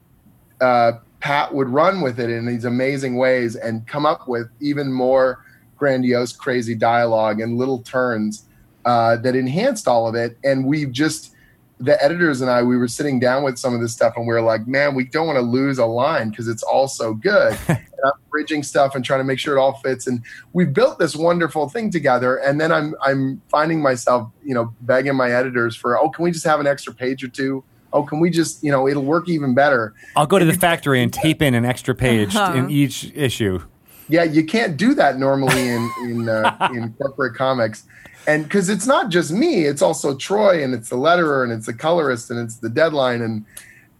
uh, 0.60 0.92
Pat 1.18 1.52
would 1.52 1.68
run 1.68 2.00
with 2.00 2.20
it 2.20 2.30
in 2.30 2.46
these 2.46 2.64
amazing 2.64 3.16
ways 3.16 3.56
and 3.56 3.84
come 3.88 4.06
up 4.06 4.28
with 4.28 4.48
even 4.60 4.92
more 4.92 5.44
grandiose, 5.76 6.32
crazy 6.32 6.76
dialogue 6.76 7.40
and 7.40 7.58
little 7.58 7.82
turns 7.82 8.46
uh, 8.86 9.16
that 9.16 9.34
enhanced 9.34 9.88
all 9.88 10.08
of 10.08 10.14
it. 10.14 10.38
And 10.44 10.64
we've 10.64 10.92
just, 10.92 11.32
the 11.78 12.02
editors 12.02 12.40
and 12.40 12.50
I, 12.50 12.62
we 12.62 12.78
were 12.78 12.88
sitting 12.88 13.18
down 13.20 13.42
with 13.42 13.58
some 13.58 13.74
of 13.74 13.80
this 13.80 13.92
stuff 13.92 14.14
and 14.16 14.26
we 14.26 14.32
were 14.32 14.40
like, 14.40 14.66
man, 14.66 14.94
we 14.94 15.04
don't 15.04 15.26
want 15.26 15.36
to 15.36 15.42
lose 15.42 15.78
a 15.78 15.84
line 15.84 16.30
because 16.30 16.48
it's 16.48 16.62
all 16.62 16.88
so 16.88 17.12
good. 17.12 17.58
and 17.68 17.78
I'm 18.04 18.12
bridging 18.30 18.62
stuff 18.62 18.94
and 18.94 19.04
trying 19.04 19.20
to 19.20 19.24
make 19.24 19.38
sure 19.38 19.56
it 19.56 19.60
all 19.60 19.74
fits. 19.74 20.06
And 20.06 20.22
we've 20.52 20.72
built 20.72 20.98
this 20.98 21.16
wonderful 21.16 21.68
thing 21.68 21.90
together. 21.90 22.36
And 22.36 22.60
then 22.60 22.70
I'm, 22.72 22.94
I'm 23.02 23.42
finding 23.48 23.82
myself, 23.82 24.30
you 24.44 24.54
know, 24.54 24.72
begging 24.82 25.16
my 25.16 25.32
editors 25.32 25.74
for, 25.74 25.98
oh, 25.98 26.08
can 26.08 26.22
we 26.22 26.30
just 26.30 26.46
have 26.46 26.60
an 26.60 26.66
extra 26.66 26.94
page 26.94 27.24
or 27.24 27.28
two? 27.28 27.64
Oh, 27.92 28.04
can 28.04 28.20
we 28.20 28.30
just, 28.30 28.62
you 28.62 28.70
know, 28.70 28.86
it'll 28.86 29.04
work 29.04 29.28
even 29.28 29.54
better. 29.54 29.94
I'll 30.14 30.26
go 30.26 30.38
to 30.38 30.44
the 30.44 30.54
factory 30.54 31.02
and 31.02 31.12
tape 31.12 31.42
in 31.42 31.54
an 31.54 31.64
extra 31.64 31.94
page 31.94 32.36
in 32.36 32.70
each 32.70 33.10
issue. 33.14 33.62
Yeah, 34.08 34.22
you 34.22 34.44
can't 34.44 34.76
do 34.76 34.94
that 34.94 35.18
normally 35.18 35.68
in 35.68 35.90
in 36.04 36.28
uh, 36.28 36.68
in 36.74 36.92
corporate 36.94 37.34
comics, 37.34 37.84
and 38.26 38.44
because 38.44 38.68
it's 38.68 38.86
not 38.86 39.10
just 39.10 39.30
me, 39.32 39.64
it's 39.64 39.82
also 39.82 40.16
Troy, 40.16 40.62
and 40.62 40.74
it's 40.74 40.88
the 40.88 40.96
letterer, 40.96 41.42
and 41.44 41.52
it's 41.52 41.66
the 41.66 41.74
colorist, 41.74 42.30
and 42.30 42.38
it's 42.40 42.56
the 42.56 42.68
deadline, 42.68 43.22
and 43.22 43.44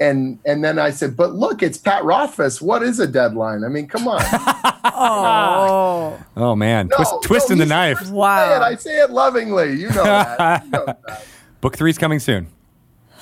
and 0.01 0.39
and 0.45 0.63
then 0.65 0.79
I 0.79 0.91
said, 0.91 1.17
but 1.17 1.35
look, 1.35 1.63
it's 1.63 1.79
Pat 1.79 2.05
Rothfuss. 2.05 2.61
What 2.61 2.83
is 2.83 3.01
a 3.01 3.07
deadline? 3.07 3.65
I 3.65 3.69
mean, 3.69 3.87
come 3.89 4.09
on. 4.09 4.23
Oh. 4.99 6.17
oh, 6.37 6.43
Oh 6.43 6.57
man, 6.57 6.87
No, 6.89 6.97
twist, 6.97 7.13
no, 7.13 7.21
twisting 7.21 7.59
the 7.59 7.67
knife. 7.67 7.99
I 7.99 8.05
say 8.05 8.09
it, 8.09 8.15
wow. 8.15 8.63
I 8.63 8.75
say 8.77 8.99
it 9.03 9.11
lovingly. 9.11 9.73
You 9.75 9.89
know 9.89 10.05
that. 10.05 10.65
You 10.65 10.71
know 10.71 10.85
that. 11.07 11.27
Book 11.61 11.77
three's 11.77 11.99
coming 11.99 12.19
soon. 12.19 12.47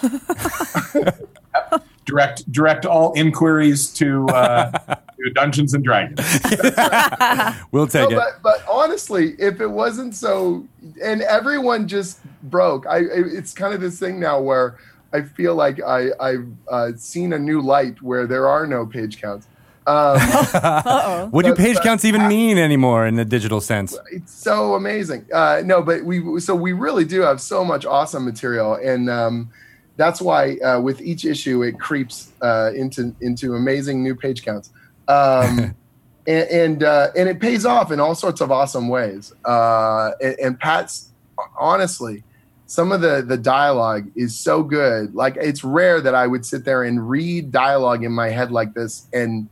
direct 2.05 2.51
direct 2.53 2.87
all 2.87 3.13
inquiries 3.15 3.89
to, 3.95 4.27
uh, 4.29 4.71
to 4.95 5.31
Dungeons 5.35 5.75
and 5.75 5.85
Dragons. 5.85 6.21
We'll 7.73 7.87
take 7.87 8.11
No, 8.11 8.17
it. 8.17 8.21
but, 8.21 8.43
but 8.43 8.65
honestly, 8.69 9.35
if 9.39 9.61
it 9.61 9.67
wasn't 9.67 10.15
so, 10.15 10.67
and 11.03 11.23
everyone 11.23 11.89
just 11.89 12.19
broke. 12.45 12.87
I 12.87 12.99
it's 13.01 13.53
kind 13.53 13.75
of 13.75 13.81
this 13.81 13.99
thing 13.99 14.21
now 14.21 14.41
where 14.41 14.79
I 15.13 15.23
feel 15.23 15.55
like 15.55 15.81
I 15.83 16.09
I've 16.21 16.47
uh, 16.69 16.93
seen 16.97 17.33
a 17.33 17.39
new 17.39 17.61
light 17.61 18.01
where 18.03 18.27
there 18.27 18.49
are 18.49 18.67
no 18.67 18.87
page 18.87 19.21
counts. 19.21 19.47
Um, 19.87 20.19
what 21.31 21.45
do 21.45 21.51
but- 21.51 21.59
page 21.59 21.77
but- 21.77 21.85
counts 21.85 22.05
even 22.05 22.27
mean 22.29 22.59
anymore 22.59 23.07
in 23.07 23.17
the 23.17 23.25
digital 23.25 23.61
sense? 23.61 23.97
it's 24.13 24.33
so 24.33 24.75
amazing. 24.75 25.27
Uh, 25.33 25.63
no, 25.65 25.83
but 25.83 26.05
we 26.05 26.41
so 26.41 26.55
we 26.55 26.73
really 26.73 27.05
do 27.05 27.21
have 27.23 27.41
so 27.41 27.65
much 27.65 27.85
awesome 27.85 28.25
material, 28.25 28.75
and 28.75 29.11
um, 29.11 29.51
that's 29.97 30.21
why 30.21 30.57
uh, 30.57 30.81
with 30.81 31.01
each 31.01 31.25
issue 31.25 31.63
it 31.63 31.79
creeps 31.79 32.33
uh, 32.43 32.73
into 32.75 33.15
into 33.21 33.55
amazing 33.55 34.03
new 34.03 34.15
page 34.15 34.45
counts, 34.45 34.71
um, 35.09 35.75
and 36.27 36.49
and, 36.51 36.83
uh, 36.83 37.09
and 37.17 37.29
it 37.29 37.41
pays 37.41 37.65
off 37.65 37.93
in 37.93 38.01
all 38.01 38.15
sorts 38.15 38.41
of 38.41 38.51
awesome 38.51 38.89
ways. 38.89 39.33
Uh, 39.45 40.13
and, 40.21 40.37
and 40.41 40.61
Pat's 40.61 41.11
honestly. 41.59 42.25
Some 42.67 42.93
of 42.93 43.03
the 43.03 43.23
the 43.23 43.37
dialogue 43.37 44.11
is 44.17 44.35
so 44.35 44.63
good. 44.63 45.15
Like 45.15 45.37
it's 45.37 45.63
rare 45.63 46.01
that 46.01 46.15
I 46.15 46.27
would 46.27 46.47
sit 46.47 46.65
there 46.65 46.83
and 46.83 47.09
read 47.09 47.53
dialogue 47.53 48.03
in 48.03 48.11
my 48.11 48.31
head 48.31 48.51
like 48.51 48.73
this 48.73 49.07
and 49.13 49.49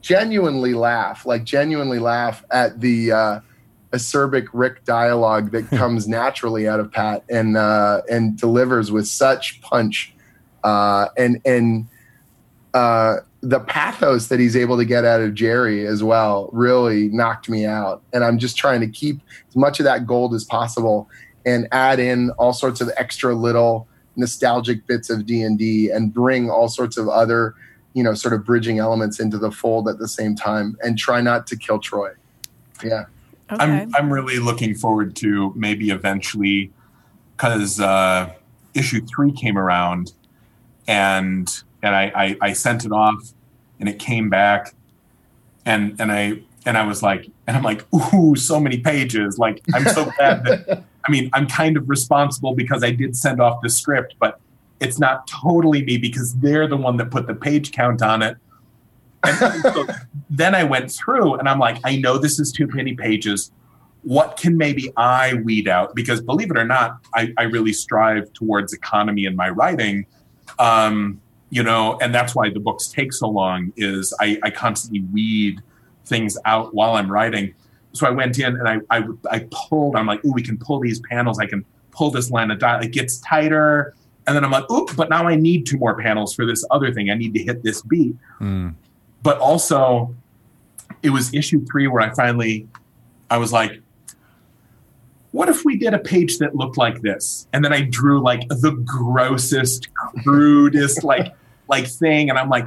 genuinely 0.00 0.74
laugh, 0.74 1.24
like 1.26 1.44
genuinely 1.44 2.00
laugh 2.00 2.44
at 2.50 2.80
the 2.80 3.12
uh, 3.12 3.40
acerbic 3.92 4.48
Rick 4.52 4.84
dialogue 4.84 5.52
that 5.52 5.68
comes 5.70 6.08
naturally 6.08 6.68
out 6.68 6.80
of 6.80 6.90
Pat 6.90 7.24
and 7.28 7.56
uh, 7.56 8.02
and 8.10 8.36
delivers 8.36 8.90
with 8.90 9.06
such 9.06 9.60
punch, 9.62 10.14
uh, 10.64 11.08
and 11.16 11.40
and 11.44 11.86
uh, 12.74 13.16
the 13.42 13.60
pathos 13.60 14.28
that 14.28 14.38
he's 14.38 14.56
able 14.56 14.76
to 14.76 14.84
get 14.84 15.04
out 15.04 15.20
of 15.20 15.34
Jerry 15.34 15.86
as 15.86 16.02
well 16.02 16.48
really 16.52 17.08
knocked 17.08 17.48
me 17.48 17.66
out. 17.66 18.02
And 18.12 18.24
I'm 18.24 18.38
just 18.38 18.56
trying 18.56 18.80
to 18.80 18.86
keep 18.86 19.20
as 19.48 19.56
much 19.56 19.80
of 19.80 19.84
that 19.84 20.06
gold 20.06 20.32
as 20.32 20.44
possible 20.44 21.08
and 21.44 21.66
add 21.72 21.98
in 21.98 22.30
all 22.38 22.52
sorts 22.52 22.80
of 22.80 22.90
extra 22.96 23.34
little 23.34 23.88
nostalgic 24.14 24.86
bits 24.86 25.10
of 25.10 25.26
D&D 25.26 25.90
and 25.90 26.14
bring 26.14 26.50
all 26.50 26.68
sorts 26.68 26.96
of 26.96 27.08
other, 27.08 27.54
you 27.94 28.02
know, 28.04 28.14
sort 28.14 28.32
of 28.32 28.44
bridging 28.44 28.78
elements 28.78 29.18
into 29.18 29.38
the 29.38 29.50
fold 29.50 29.88
at 29.88 29.98
the 29.98 30.08
same 30.08 30.36
time 30.36 30.76
and 30.82 30.96
try 30.96 31.20
not 31.20 31.46
to 31.48 31.56
kill 31.56 31.80
Troy. 31.80 32.10
Yeah. 32.84 33.06
Okay. 33.52 33.62
I'm 33.62 33.94
I'm 33.94 34.12
really 34.12 34.38
looking 34.38 34.74
forward 34.74 35.14
to 35.16 35.52
maybe 35.54 35.90
eventually 35.90 36.72
because 37.36 37.80
uh, 37.80 38.32
issue 38.74 39.04
three 39.04 39.32
came 39.32 39.58
around 39.58 40.12
and 40.88 41.62
and 41.82 41.94
I, 41.94 42.12
I 42.14 42.36
I 42.40 42.52
sent 42.54 42.84
it 42.84 42.92
off 42.92 43.32
and 43.78 43.88
it 43.88 43.98
came 43.98 44.30
back 44.30 44.74
and 45.66 46.00
and 46.00 46.10
I 46.10 46.40
and 46.64 46.78
I 46.78 46.86
was 46.86 47.02
like 47.02 47.28
and 47.46 47.56
I'm 47.56 47.62
like 47.62 47.84
ooh 47.92 48.36
so 48.36 48.58
many 48.58 48.78
pages 48.78 49.38
like 49.38 49.62
I'm 49.74 49.86
so 49.86 50.04
glad 50.16 50.44
that 50.44 50.84
I 51.06 51.10
mean 51.10 51.28
I'm 51.34 51.46
kind 51.46 51.76
of 51.76 51.88
responsible 51.90 52.54
because 52.54 52.82
I 52.82 52.90
did 52.90 53.16
send 53.16 53.40
off 53.40 53.60
the 53.62 53.68
script 53.68 54.14
but 54.18 54.40
it's 54.80 54.98
not 54.98 55.26
totally 55.26 55.84
me 55.84 55.98
because 55.98 56.34
they're 56.36 56.66
the 56.66 56.76
one 56.76 56.96
that 56.96 57.10
put 57.10 57.26
the 57.26 57.34
page 57.34 57.70
count 57.72 58.02
on 58.02 58.22
it 58.22 58.36
and 59.24 59.62
so 59.62 59.86
then 60.30 60.54
I 60.54 60.64
went 60.64 60.90
through 60.90 61.34
and 61.34 61.48
I'm 61.48 61.58
like, 61.58 61.78
I 61.84 61.96
know 61.96 62.18
this 62.18 62.38
is 62.38 62.52
too 62.52 62.66
many 62.68 62.94
pages. 62.94 63.52
What 64.02 64.36
can 64.36 64.56
maybe 64.56 64.92
I 64.96 65.34
weed 65.34 65.68
out? 65.68 65.94
Because 65.94 66.20
believe 66.20 66.50
it 66.50 66.58
or 66.58 66.64
not, 66.64 66.98
I, 67.14 67.32
I 67.38 67.44
really 67.44 67.72
strive 67.72 68.32
towards 68.32 68.72
economy 68.72 69.26
in 69.26 69.36
my 69.36 69.48
writing. 69.50 70.06
Um, 70.58 71.20
you 71.50 71.62
know, 71.62 71.98
and 72.00 72.14
that's 72.14 72.34
why 72.34 72.50
the 72.50 72.60
books 72.60 72.88
take 72.88 73.12
so 73.12 73.28
long 73.28 73.72
is 73.76 74.12
I, 74.20 74.38
I 74.42 74.50
constantly 74.50 75.02
weed 75.12 75.60
things 76.06 76.36
out 76.46 76.74
while 76.74 76.94
I'm 76.94 77.10
writing. 77.12 77.54
So 77.92 78.06
I 78.06 78.10
went 78.10 78.38
in 78.38 78.56
and 78.56 78.68
I, 78.68 78.78
I, 78.90 79.04
I 79.30 79.46
pulled, 79.50 79.96
I'm 79.96 80.06
like, 80.06 80.24
ooh, 80.24 80.32
we 80.32 80.42
can 80.42 80.56
pull 80.56 80.80
these 80.80 81.00
panels. 81.00 81.38
I 81.38 81.46
can 81.46 81.64
pull 81.90 82.10
this 82.10 82.30
line 82.30 82.50
of 82.50 82.58
dialogue. 82.58 82.86
It 82.86 82.92
gets 82.92 83.18
tighter. 83.18 83.94
And 84.26 84.34
then 84.34 84.44
I'm 84.44 84.50
like, 84.50 84.68
oop, 84.70 84.96
but 84.96 85.10
now 85.10 85.28
I 85.28 85.34
need 85.34 85.66
two 85.66 85.76
more 85.76 85.96
panels 86.00 86.34
for 86.34 86.46
this 86.46 86.64
other 86.70 86.92
thing. 86.92 87.10
I 87.10 87.14
need 87.14 87.34
to 87.34 87.42
hit 87.42 87.62
this 87.62 87.82
beat 87.82 88.16
but 89.22 89.38
also 89.38 90.14
it 91.02 91.10
was 91.10 91.32
issue 91.34 91.64
three 91.66 91.86
where 91.88 92.02
I 92.02 92.14
finally 92.14 92.66
I 93.30 93.38
was 93.38 93.52
like, 93.52 93.80
what 95.32 95.48
if 95.48 95.64
we 95.64 95.76
did 95.78 95.94
a 95.94 95.98
page 95.98 96.38
that 96.38 96.54
looked 96.54 96.76
like 96.76 97.00
this? 97.00 97.48
And 97.52 97.64
then 97.64 97.72
I 97.72 97.82
drew 97.82 98.20
like 98.20 98.46
the 98.48 98.72
grossest, 98.84 99.88
crudest 100.22 101.04
like 101.12 101.34
like 101.68 101.86
thing. 101.86 102.28
And 102.28 102.38
I'm 102.38 102.48
like, 102.50 102.66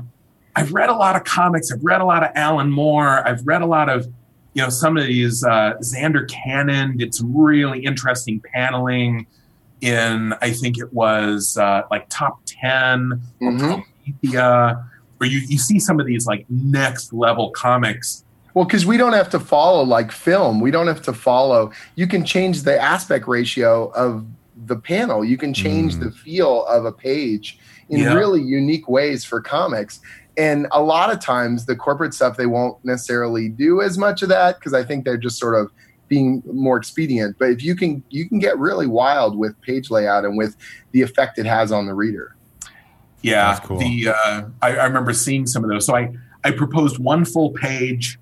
I've 0.56 0.74
read 0.74 0.89
a 0.89 0.95
lot 0.95 1.16
of 1.16 1.24
comics, 1.24 1.72
I've 1.72 1.84
read 1.84 2.01
a 2.01 2.06
lot 2.06 2.24
of 2.24 2.32
Alan 2.36 2.72
Moore, 2.72 3.28
I've 3.28 3.45
read 3.45 3.62
a 3.62 3.66
lot 3.68 3.89
of 3.89 4.08
you 4.53 4.62
know 4.64 4.70
some 4.70 4.97
of 4.97 5.06
these 5.06 5.43
uh, 5.43 5.74
Zander 5.82 6.28
Cannon 6.30 6.97
did 6.97 7.14
some 7.14 7.36
really 7.36 7.80
interesting 7.86 8.41
paneling 8.53 9.28
in 9.82 10.34
I 10.41 10.51
think 10.51 10.78
it 10.80 10.91
was 10.93 11.58
uh, 11.58 11.84
like 11.91 12.08
top 12.10 12.39
10 12.45 13.22
or 13.41 13.51
Mhm. 13.51 13.84
Where 15.18 15.30
you, 15.30 15.39
you 15.47 15.57
see 15.57 15.80
some 15.80 15.99
of 15.99 16.05
these 16.05 16.26
like 16.28 16.45
next 16.49 17.13
level 17.13 17.51
comics. 17.51 18.24
Well, 18.53 18.66
because 18.66 18.86
we 18.86 18.97
don't 18.97 19.13
have 19.13 19.30
to 19.32 19.39
follow 19.39 19.84
like 19.84 20.11
film. 20.11 20.61
We 20.61 20.72
don't 20.72 20.88
have 20.88 21.01
to 21.03 21.14
follow. 21.14 21.72
You 21.95 22.07
can 22.07 22.23
change 22.23 22.64
the 22.64 22.81
aspect 22.81 23.27
ratio 23.27 23.91
of 23.91 24.26
the 24.65 24.77
panel. 24.77 25.26
You 25.26 25.38
can 25.38 25.53
change 25.53 25.95
mm. 25.95 26.03
the 26.03 26.11
feel 26.11 26.65
of 26.65 26.85
a 26.85 26.91
page 26.91 27.60
in 27.90 27.99
Yeah. 27.99 28.14
really 28.14 28.41
unique 28.41 28.88
ways 28.88 29.26
for 29.26 29.41
comics. 29.41 29.99
And 30.38 30.68
a 30.72 30.81
lot 30.81 31.11
of 31.11 31.19
times, 31.19 31.65
the 31.65 31.76
corporate 31.76 32.14
stuff 32.14 32.38
they 32.38 32.45
won't 32.45 32.84
necessarily 32.84 33.49
do 33.49 33.81
as 33.81 33.98
much 33.98 34.22
of 34.22 34.30
that 34.30 34.56
because 34.60 34.73
I 34.73 34.84
think 34.84 35.06
they're 35.06 35.18
just 35.18 35.38
sort 35.38 35.56
of 35.56 35.72
being 36.07 36.44
more 36.52 36.77
expedient. 36.77 37.38
But 37.40 37.49
if 37.49 37.64
you 37.64 37.76
can, 37.76 38.03
you 38.10 38.27
can 38.27 38.40
get 38.40 38.57
really 38.57 38.88
wild 38.88 39.38
with 39.38 39.60
page 39.61 39.90
layout 39.90 40.26
and 40.26 40.38
with 40.38 40.56
the 40.91 41.02
effect 41.02 41.40
it 41.40 41.45
has 41.45 41.72
on 41.72 41.85
the 41.85 41.94
reader. 41.94 42.35
Yeah, 43.26 43.60
cool. 43.64 43.80
the 43.80 44.10
uh, 44.10 44.43
I, 44.61 44.77
I 44.77 44.85
remember 44.85 45.14
seeing 45.14 45.47
some 45.47 45.64
of 45.64 45.69
those. 45.69 45.85
So 45.85 45.95
I 45.95 46.14
I 46.43 46.52
proposed 46.52 46.99
one 46.99 47.26
full 47.26 47.52
page 47.52 48.19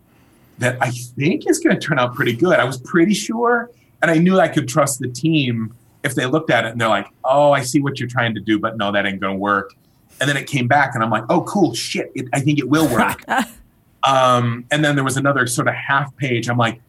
that 0.59 0.77
I 0.81 0.91
think 0.91 1.49
is 1.49 1.59
going 1.59 1.77
to 1.77 1.81
turn 1.85 1.99
out 1.99 2.15
pretty 2.15 2.33
good. 2.33 2.59
I 2.59 2.63
was 2.63 2.77
pretty 2.77 3.13
sure, 3.13 3.69
and 4.01 4.09
I 4.09 4.17
knew 4.17 4.39
I 4.39 4.47
could 4.47 4.67
trust 4.67 4.99
the 4.99 5.09
team 5.09 5.73
if 6.03 6.15
they 6.15 6.25
looked 6.25 6.49
at 6.49 6.65
it 6.65 6.71
and 6.71 6.79
they're 6.79 6.87
like, 6.87 7.07
"Oh, 7.23 7.51
I 7.51 7.63
see 7.63 7.81
what 7.81 7.99
you're 7.99 8.09
trying 8.09 8.33
to 8.35 8.39
do, 8.39 8.59
but 8.59 8.77
no, 8.77 8.91
that 8.93 9.05
ain't 9.05 9.19
going 9.19 9.33
to 9.33 9.39
work." 9.39 9.73
And 10.21 10.29
then 10.29 10.37
it 10.37 10.47
came 10.47 10.67
back, 10.67 10.91
and 10.95 11.03
I'm 11.03 11.09
like, 11.09 11.25
"Oh, 11.29 11.41
cool, 11.41 11.73
shit! 11.73 12.11
It, 12.15 12.27
I 12.31 12.39
think 12.39 12.59
it 12.59 12.69
will 12.69 12.87
work." 12.87 13.23
um, 14.03 14.65
and 14.71 14.85
then 14.85 14.95
there 14.95 15.03
was 15.03 15.17
another 15.17 15.47
sort 15.47 15.67
of 15.67 15.73
half 15.73 16.15
page. 16.15 16.47
I'm 16.47 16.57
like, 16.57 16.79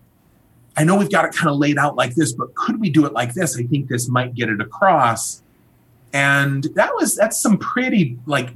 I 0.77 0.85
know 0.85 0.97
we've 0.97 1.11
got 1.11 1.25
it 1.25 1.33
kind 1.33 1.51
of 1.51 1.57
laid 1.57 1.79
out 1.79 1.97
like 1.97 2.15
this, 2.15 2.33
but 2.33 2.55
could 2.55 2.81
we 2.81 2.91
do 2.91 3.07
it 3.07 3.13
like 3.13 3.35
this? 3.35 3.59
I 3.59 3.65
think 3.65 3.89
this 3.89 4.09
might 4.09 4.35
get 4.35 4.49
it 4.49 4.61
across. 4.61 5.43
And 6.15 6.65
that 6.77 6.95
was 6.95 7.17
that's 7.17 7.39
some 7.41 7.59
pretty 7.59 8.17
like 8.25 8.51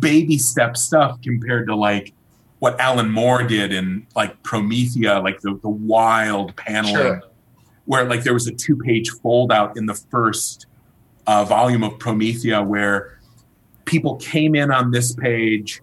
baby 0.00 0.36
step 0.38 0.76
stuff 0.76 1.20
compared 1.22 1.68
to 1.68 1.76
like 1.76 2.12
what 2.58 2.78
Alan 2.80 3.10
Moore 3.10 3.44
did 3.44 3.72
in 3.72 4.06
like 4.16 4.42
Promethea, 4.42 5.20
like 5.20 5.40
the, 5.40 5.56
the 5.62 5.68
wild 5.68 6.56
paneling, 6.56 6.94
Sure. 6.96 7.22
where 7.84 8.04
like 8.04 8.24
there 8.24 8.34
was 8.34 8.48
a 8.48 8.52
two 8.52 8.76
page 8.76 9.08
fold 9.22 9.52
out 9.52 9.76
in 9.76 9.86
the 9.86 9.94
first 9.94 10.66
uh, 11.28 11.44
volume 11.44 11.84
of 11.84 11.98
Promethea 12.00 12.60
where 12.62 13.20
people 13.84 14.16
came 14.16 14.56
in 14.56 14.72
on 14.72 14.90
this 14.90 15.14
page, 15.14 15.80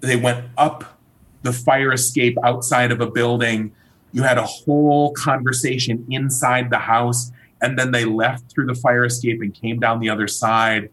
they 0.00 0.16
went 0.16 0.44
up 0.56 0.98
the 1.42 1.52
fire 1.52 1.92
escape 1.92 2.38
outside 2.44 2.92
of 2.92 3.00
a 3.00 3.10
building. 3.10 3.72
You 4.12 4.22
had 4.22 4.38
a 4.38 4.46
whole 4.46 5.12
conversation 5.12 6.06
inside 6.08 6.70
the 6.70 6.78
house, 6.78 7.32
and 7.64 7.78
then 7.78 7.92
they 7.92 8.04
left 8.04 8.52
through 8.52 8.66
the 8.66 8.74
fire 8.74 9.06
escape 9.06 9.40
and 9.40 9.54
came 9.54 9.80
down 9.80 9.98
the 9.98 10.10
other 10.10 10.28
side. 10.28 10.90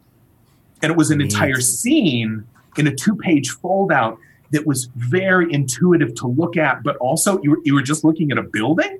And 0.81 0.89
it 0.89 0.97
was 0.97 1.11
an 1.11 1.19
entire 1.19 1.59
scene 1.59 2.47
in 2.77 2.87
a 2.87 2.95
two 2.95 3.17
page 3.17 3.49
fold 3.49 3.91
out 3.91 4.17
that 4.51 4.65
was 4.65 4.85
very 4.95 5.51
intuitive 5.51 6.15
to 6.15 6.27
look 6.27 6.55
at, 6.55 6.81
but 6.81 6.95
also 6.97 7.41
you 7.43 7.51
were, 7.51 7.59
you 7.63 7.73
were 7.73 7.81
just 7.81 8.05
looking 8.05 8.31
at 8.31 8.37
a 8.37 8.43
building. 8.43 8.99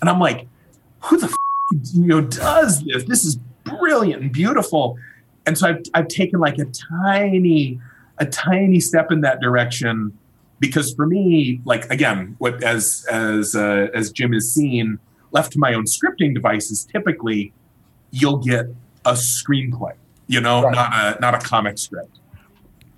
And 0.00 0.10
I'm 0.10 0.18
like, 0.18 0.48
who 1.00 1.16
the 1.16 1.26
f- 1.26 1.36
you 1.94 2.06
know 2.06 2.22
does 2.22 2.84
this? 2.84 3.04
This 3.04 3.24
is 3.24 3.36
brilliant 3.62 4.20
and 4.20 4.32
beautiful. 4.32 4.98
And 5.46 5.56
so 5.56 5.68
I've, 5.68 5.82
I've 5.94 6.08
taken 6.08 6.40
like 6.40 6.58
a 6.58 6.66
tiny, 7.00 7.80
a 8.18 8.26
tiny 8.26 8.80
step 8.80 9.12
in 9.12 9.20
that 9.20 9.40
direction 9.40 10.18
because 10.58 10.92
for 10.92 11.06
me, 11.06 11.60
like 11.64 11.88
again, 11.88 12.34
what 12.38 12.62
as 12.64 13.06
as 13.10 13.54
uh, 13.54 13.88
as 13.94 14.10
Jim 14.10 14.32
has 14.32 14.52
seen, 14.52 14.98
left 15.32 15.52
to 15.52 15.58
my 15.58 15.74
own 15.74 15.84
scripting 15.84 16.34
devices, 16.34 16.84
typically 16.90 17.52
you'll 18.10 18.38
get 18.38 18.66
a 19.04 19.12
screenplay, 19.12 19.94
you 20.26 20.40
know, 20.40 20.62
Right. 20.62 20.74
not 20.74 20.92
a 20.92 21.20
not 21.20 21.34
a 21.34 21.38
comic 21.38 21.78
script. 21.78 22.18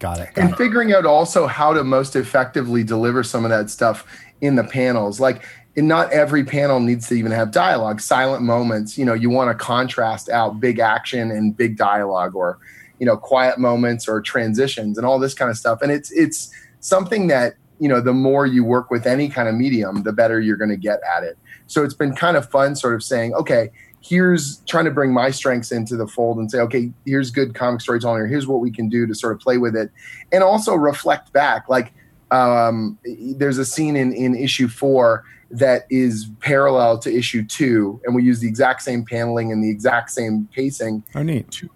Got 0.00 0.18
it. 0.20 0.30
and 0.36 0.54
figuring 0.56 0.92
out 0.92 1.06
also 1.06 1.46
how 1.46 1.72
to 1.72 1.82
most 1.82 2.14
effectively 2.14 2.82
deliver 2.84 3.22
some 3.22 3.44
of 3.44 3.50
that 3.50 3.70
stuff 3.70 4.04
in 4.42 4.54
the 4.56 4.64
panels 4.64 5.18
like 5.18 5.44
and 5.76 5.88
not 5.88 6.12
every 6.12 6.44
panel 6.44 6.78
needs 6.78 7.08
to 7.08 7.14
even 7.14 7.32
have 7.32 7.50
dialogue 7.52 8.00
silent 8.00 8.42
moments 8.42 8.98
you 8.98 9.04
know 9.04 9.14
you 9.14 9.30
want 9.30 9.48
to 9.50 9.54
contrast 9.54 10.28
out 10.28 10.60
big 10.60 10.78
action 10.78 11.30
and 11.30 11.56
big 11.56 11.78
dialogue 11.78 12.34
or 12.34 12.58
you 12.98 13.06
know 13.06 13.16
quiet 13.16 13.58
moments 13.58 14.06
or 14.06 14.20
transitions 14.20 14.98
and 14.98 15.06
all 15.06 15.18
this 15.18 15.32
kind 15.32 15.50
of 15.50 15.56
stuff 15.56 15.80
and 15.80 15.90
it's 15.90 16.10
it's 16.10 16.50
something 16.80 17.28
that 17.28 17.54
you 17.78 17.88
know 17.88 18.00
the 18.00 18.12
more 18.12 18.44
you 18.44 18.62
work 18.62 18.90
with 18.90 19.06
any 19.06 19.28
kind 19.28 19.48
of 19.48 19.54
medium 19.54 20.02
the 20.02 20.12
better 20.12 20.38
you're 20.38 20.58
going 20.58 20.68
to 20.70 20.76
get 20.76 21.00
at 21.16 21.22
it 21.22 21.38
so 21.66 21.82
it's 21.84 21.94
been 21.94 22.14
kind 22.14 22.36
of 22.36 22.48
fun 22.50 22.76
sort 22.76 22.94
of 22.94 23.02
saying 23.02 23.34
okay 23.34 23.70
here's 24.00 24.58
trying 24.66 24.84
to 24.84 24.90
bring 24.90 25.12
my 25.12 25.30
strengths 25.30 25.72
into 25.72 25.96
the 25.96 26.06
fold 26.06 26.38
and 26.38 26.50
say 26.50 26.58
okay 26.58 26.90
here's 27.04 27.30
good 27.30 27.54
comic 27.54 27.80
storytelling 27.80 28.20
or 28.20 28.26
here's 28.26 28.46
what 28.46 28.60
we 28.60 28.70
can 28.70 28.88
do 28.88 29.06
to 29.06 29.14
sort 29.14 29.32
of 29.32 29.40
play 29.40 29.58
with 29.58 29.74
it 29.74 29.90
and 30.32 30.42
also 30.42 30.74
reflect 30.74 31.32
back 31.32 31.68
like 31.68 31.92
um, 32.30 32.98
there's 33.36 33.58
a 33.58 33.64
scene 33.64 33.96
in, 33.96 34.12
in 34.12 34.34
issue 34.34 34.66
four 34.66 35.24
that 35.50 35.86
is 35.90 36.28
parallel 36.40 36.98
to 36.98 37.14
issue 37.14 37.44
two 37.44 38.00
and 38.04 38.14
we 38.14 38.24
use 38.24 38.40
the 38.40 38.48
exact 38.48 38.82
same 38.82 39.04
paneling 39.04 39.52
and 39.52 39.62
the 39.62 39.70
exact 39.70 40.10
same 40.10 40.48
pacing 40.52 41.04
Oh, 41.14 41.22
neat. 41.22 41.50
To 41.52 41.70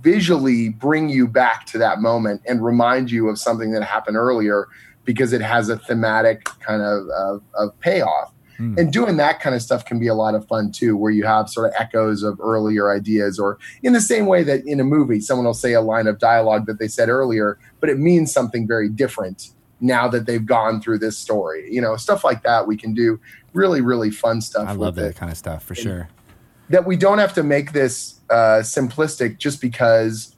visually 0.00 0.68
bring 0.68 1.08
you 1.08 1.26
back 1.26 1.66
to 1.66 1.78
that 1.78 2.00
moment 2.00 2.40
and 2.46 2.64
remind 2.64 3.10
you 3.10 3.28
of 3.28 3.38
something 3.38 3.72
that 3.72 3.82
happened 3.82 4.16
earlier 4.16 4.68
because 5.04 5.32
it 5.32 5.40
has 5.40 5.68
a 5.68 5.76
thematic 5.76 6.44
kind 6.60 6.82
of, 6.82 7.08
of, 7.08 7.42
of 7.54 7.78
payoff. 7.80 8.32
Hmm. 8.62 8.78
And 8.78 8.92
doing 8.92 9.16
that 9.16 9.40
kind 9.40 9.56
of 9.56 9.62
stuff 9.62 9.84
can 9.84 9.98
be 9.98 10.06
a 10.06 10.14
lot 10.14 10.36
of 10.36 10.46
fun 10.46 10.70
too, 10.70 10.96
where 10.96 11.10
you 11.10 11.24
have 11.24 11.50
sort 11.50 11.66
of 11.66 11.74
echoes 11.76 12.22
of 12.22 12.40
earlier 12.40 12.92
ideas, 12.92 13.36
or 13.36 13.58
in 13.82 13.92
the 13.92 14.00
same 14.00 14.26
way 14.26 14.44
that 14.44 14.64
in 14.64 14.78
a 14.78 14.84
movie, 14.84 15.20
someone 15.20 15.46
will 15.46 15.52
say 15.52 15.72
a 15.72 15.80
line 15.80 16.06
of 16.06 16.20
dialogue 16.20 16.66
that 16.66 16.78
they 16.78 16.86
said 16.86 17.08
earlier, 17.08 17.58
but 17.80 17.90
it 17.90 17.98
means 17.98 18.32
something 18.32 18.68
very 18.68 18.88
different 18.88 19.50
now 19.80 20.06
that 20.06 20.26
they've 20.26 20.46
gone 20.46 20.80
through 20.80 21.00
this 21.00 21.18
story. 21.18 21.66
You 21.74 21.80
know, 21.80 21.96
stuff 21.96 22.22
like 22.22 22.44
that 22.44 22.68
we 22.68 22.76
can 22.76 22.94
do 22.94 23.18
really, 23.52 23.80
really 23.80 24.12
fun 24.12 24.40
stuff. 24.40 24.68
I 24.68 24.72
love 24.74 24.96
it 24.96 25.00
that 25.00 25.16
kind 25.16 25.32
of 25.32 25.36
stuff 25.36 25.64
for 25.64 25.74
sure. 25.74 26.08
that 26.68 26.86
we 26.86 26.96
don't 26.96 27.18
have 27.18 27.34
to 27.34 27.42
make 27.42 27.72
this 27.72 28.20
uh, 28.30 28.62
simplistic 28.62 29.38
just 29.38 29.60
because 29.60 30.36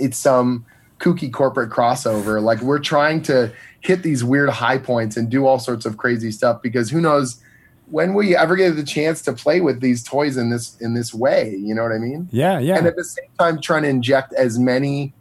it's 0.00 0.18
some 0.18 0.66
kooky 0.98 1.32
corporate 1.32 1.70
crossover. 1.70 2.42
Like 2.42 2.60
we're 2.60 2.80
trying 2.80 3.22
to 3.22 3.52
hit 3.86 4.02
these 4.02 4.24
weird 4.24 4.50
high 4.50 4.78
points 4.78 5.16
and 5.16 5.30
do 5.30 5.46
all 5.46 5.60
sorts 5.60 5.86
of 5.86 5.96
crazy 5.96 6.32
stuff 6.32 6.60
because 6.60 6.90
who 6.90 7.00
knows 7.00 7.40
when 7.88 8.14
will 8.14 8.24
you 8.24 8.34
ever 8.34 8.56
get 8.56 8.74
the 8.74 8.82
chance 8.82 9.22
to 9.22 9.32
play 9.32 9.60
with 9.60 9.80
these 9.80 10.02
toys 10.02 10.36
in 10.36 10.50
this 10.50 10.76
in 10.80 10.94
this 10.94 11.14
way? 11.14 11.54
You 11.54 11.74
know 11.74 11.84
what 11.84 11.92
I 11.92 11.98
mean? 11.98 12.28
Yeah, 12.32 12.58
yeah. 12.58 12.78
And 12.78 12.86
at 12.86 12.96
the 12.96 13.04
same 13.04 13.28
time, 13.38 13.60
trying 13.60 13.84
to 13.84 13.88
inject 13.88 14.32
as 14.34 14.58
many 14.58 15.14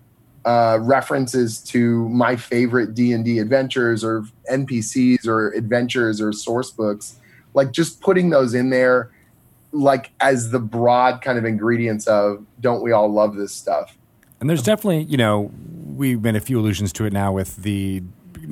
uh, 0.46 0.80
references 0.82 1.60
to 1.60 2.10
my 2.10 2.36
favorite 2.36 2.96
D 2.96 3.14
and 3.14 3.24
D 3.24 3.38
adventures 3.38 4.04
or 4.04 4.26
NPCs 4.52 5.28
or 5.28 5.52
adventures 5.52 6.20
or 6.20 6.34
source 6.34 6.72
books, 6.72 7.20
like 7.54 7.72
just 7.72 8.02
putting 8.02 8.32
those 8.32 8.56
in 8.56 8.72
there, 8.72 9.12
like 9.72 10.12
as 10.20 10.50
the 10.50 10.60
broad 10.60 11.22
kind 11.22 11.38
of 11.38 11.46
ingredients 11.46 12.08
of 12.08 12.44
don't 12.62 12.82
we 12.82 12.92
all 12.92 13.12
love 13.12 13.36
this 13.36 13.54
stuff? 13.54 13.96
And 14.40 14.50
there's 14.50 14.64
definitely, 14.64 15.04
you 15.04 15.18
know, 15.18 15.52
we've 15.96 16.22
made 16.22 16.36
a 16.36 16.40
few 16.40 16.60
allusions 16.60 16.92
to 16.94 17.06
it 17.06 17.14
now 17.14 17.32
with 17.32 17.58
the 17.58 18.02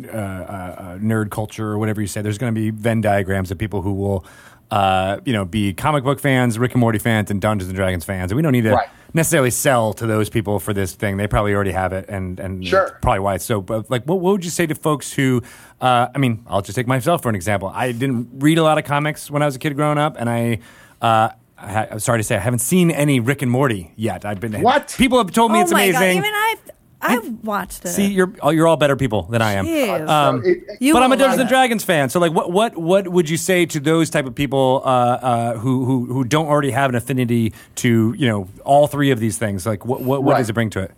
uh, 0.05 0.17
uh, 0.17 0.17
uh, 0.17 0.97
nerd 0.97 1.29
culture 1.31 1.67
or 1.67 1.77
whatever 1.77 2.01
you 2.01 2.07
say. 2.07 2.21
There's 2.21 2.37
going 2.37 2.53
to 2.53 2.59
be 2.59 2.69
Venn 2.71 3.01
diagrams 3.01 3.51
of 3.51 3.57
people 3.57 3.81
who 3.81 3.93
will, 3.93 4.25
uh, 4.71 5.19
you 5.25 5.33
know, 5.33 5.45
be 5.45 5.73
comic 5.73 6.03
book 6.03 6.19
fans, 6.19 6.57
Rick 6.59 6.71
and 6.73 6.79
Morty 6.81 6.99
fans, 6.99 7.29
and 7.31 7.39
Dungeons 7.41 7.69
and 7.69 7.75
Dragons 7.75 8.03
fans. 8.05 8.31
And 8.31 8.35
we 8.37 8.41
don't 8.41 8.51
need 8.53 8.63
to 8.63 8.71
Right. 8.73 8.87
necessarily 9.13 9.51
sell 9.51 9.93
to 9.93 10.05
those 10.07 10.29
people 10.29 10.59
for 10.59 10.73
this 10.73 10.93
thing. 10.93 11.17
They 11.17 11.27
probably 11.27 11.53
already 11.53 11.71
have 11.71 11.93
it, 11.93 12.05
and 12.09 12.39
and 12.39 12.65
Sure. 12.65 12.97
probably 13.01 13.19
why 13.19 13.35
it's 13.35 13.45
so. 13.45 13.61
But 13.61 13.89
like, 13.91 14.03
what, 14.05 14.19
what 14.19 14.31
would 14.31 14.45
you 14.45 14.51
say 14.51 14.65
to 14.65 14.75
folks 14.75 15.13
who? 15.13 15.41
Uh, 15.81 16.07
I 16.13 16.17
mean, 16.17 16.43
I'll 16.47 16.61
just 16.61 16.75
take 16.75 16.87
myself 16.87 17.21
for 17.21 17.29
an 17.29 17.35
example. 17.35 17.71
I 17.73 17.91
didn't 17.91 18.29
read 18.39 18.57
a 18.57 18.63
lot 18.63 18.77
of 18.77 18.83
comics 18.85 19.29
when 19.29 19.41
I 19.41 19.45
was 19.45 19.55
a 19.55 19.59
kid 19.59 19.75
growing 19.75 19.97
up, 19.97 20.15
and 20.19 20.29
I. 20.29 20.59
Uh, 21.01 21.29
I 21.55 21.87
I'm 21.91 21.99
sorry 21.99 22.19
to 22.19 22.23
say, 22.23 22.35
I 22.35 22.39
haven't 22.39 22.59
seen 22.59 22.91
any 22.91 23.21
Rick 23.21 23.41
and 23.41 23.49
Morty 23.51 23.93
yet. 23.95 24.25
I've 24.25 24.39
been 24.41 24.61
What? 24.61 24.93
people 24.97 25.17
have 25.19 25.31
told 25.31 25.51
me 25.51 25.59
oh 25.59 25.61
it's 25.61 25.71
amazing. 25.71 25.93
god! 25.93 26.25
Even 26.27 26.33
I've 26.33 26.71
I've 27.03 27.43
watched 27.43 27.85
it. 27.85 27.89
See, 27.89 28.07
you're 28.07 28.33
oh, 28.41 28.49
you're 28.49 28.67
all 28.67 28.77
better 28.77 28.95
people 28.95 29.23
than 29.23 29.41
I 29.41 29.53
am. 29.53 29.65
Jeez. 29.65 30.07
Um, 30.07 30.43
You 30.79 30.93
but 30.93 31.03
I'm 31.03 31.11
a 31.11 31.15
will 31.15 31.17
Dungeons 31.19 31.31
love 31.37 31.39
and 31.41 31.49
it. 31.49 31.53
Dragons 31.53 31.83
fan. 31.83 32.09
So, 32.09 32.19
like, 32.19 32.31
what 32.33 32.51
what 32.51 32.77
what 32.77 33.07
would 33.09 33.29
you 33.29 33.37
say 33.37 33.65
to 33.67 33.79
those 33.79 34.09
type 34.09 34.25
of 34.25 34.33
people 34.35 34.81
uh, 34.85 34.87
uh, 34.87 35.57
who 35.57 35.85
who 35.85 36.05
who 36.05 36.23
don't 36.23 36.47
already 36.47 36.71
have 36.71 36.89
an 36.89 36.95
affinity 36.95 37.53
to 37.75 38.13
you 38.17 38.27
know 38.27 38.47
all 38.63 38.87
three 38.87 39.11
of 39.11 39.19
these 39.19 39.37
things? 39.37 39.65
Like, 39.65 39.85
what 39.85 40.01
what, 40.01 40.23
what 40.23 40.31
Right. 40.33 40.37
does 40.39 40.49
it 40.49 40.53
bring 40.53 40.69
to 40.71 40.79
it? 40.81 40.91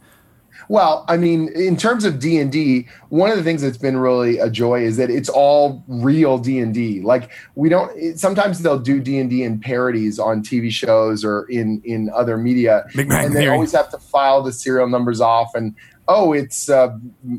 Well, 0.68 1.06
I 1.07 1.18
mean, 1.18 1.49
in 1.49 1.77
terms 1.77 2.06
of 2.06 2.18
D 2.18 2.40
and 2.40 2.52
D, 2.52 2.88
one 3.10 3.30
of 3.30 3.38
the 3.38 3.44
things 3.44 3.61
that's 3.61 3.77
been 3.77 3.98
really 3.98 4.40
a 4.40 4.49
joy 4.49 4.82
is 4.82 4.98
that 4.98 5.11
it's 5.11 5.30
all 5.30 5.84
real 5.88 6.40
D 6.40 6.57
and 6.57 6.73
D. 6.73 7.02
Like 7.02 7.30
we 7.53 7.69
don't. 7.69 7.95
It, 7.95 8.19
sometimes 8.19 8.60
they'll 8.64 8.80
do 8.80 8.99
D 8.99 9.19
and 9.19 9.30
D 9.30 9.44
in 9.44 9.60
parodies 9.60 10.18
on 10.18 10.41
TV 10.41 10.72
shows 10.72 11.23
or 11.23 11.45
in 11.52 11.84
in 11.86 12.10
other 12.15 12.36
media, 12.38 12.86
Big 12.95 13.10
Bang 13.10 13.26
and 13.27 13.36
they 13.36 13.41
Theory. 13.41 13.53
always 13.53 13.73
have 13.73 13.90
to 13.91 13.99
file 13.99 14.41
the 14.41 14.52
serial 14.53 14.88
numbers 14.90 15.22
off 15.22 15.53
and. 15.53 15.76
Oh, 16.07 16.34
it's 16.34 16.69
uh, 16.69 16.98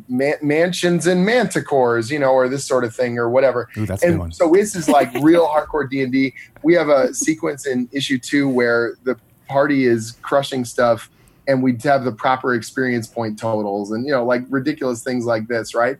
man- 0.08 0.38
mansions 0.42 1.06
and 1.06 1.26
manticores, 1.26 2.10
you 2.10 2.18
know, 2.18 2.30
or 2.30 2.48
this 2.48 2.64
sort 2.64 2.84
of 2.84 2.94
thing, 2.94 3.18
or 3.18 3.30
whatever. 3.30 3.68
Ooh, 3.76 3.86
that's 3.86 4.02
and 4.02 4.34
so 4.34 4.50
this 4.50 4.74
is 4.74 4.88
like 4.88 5.12
real 5.22 5.46
hardcore 5.46 5.88
D 5.88 6.02
and 6.02 6.12
D. 6.12 6.34
We 6.62 6.74
have 6.74 6.88
a 6.88 7.14
sequence 7.14 7.66
in 7.66 7.88
issue 7.92 8.18
two 8.18 8.48
where 8.48 8.96
the 9.04 9.16
party 9.48 9.86
is 9.86 10.12
crushing 10.22 10.64
stuff, 10.64 11.10
and 11.46 11.62
we 11.62 11.76
have 11.84 12.04
the 12.04 12.12
proper 12.12 12.54
experience 12.54 13.06
point 13.06 13.38
totals, 13.38 13.92
and 13.92 14.04
you 14.04 14.12
know, 14.12 14.24
like 14.24 14.42
ridiculous 14.48 15.02
things 15.04 15.24
like 15.24 15.46
this, 15.46 15.74
right? 15.74 15.98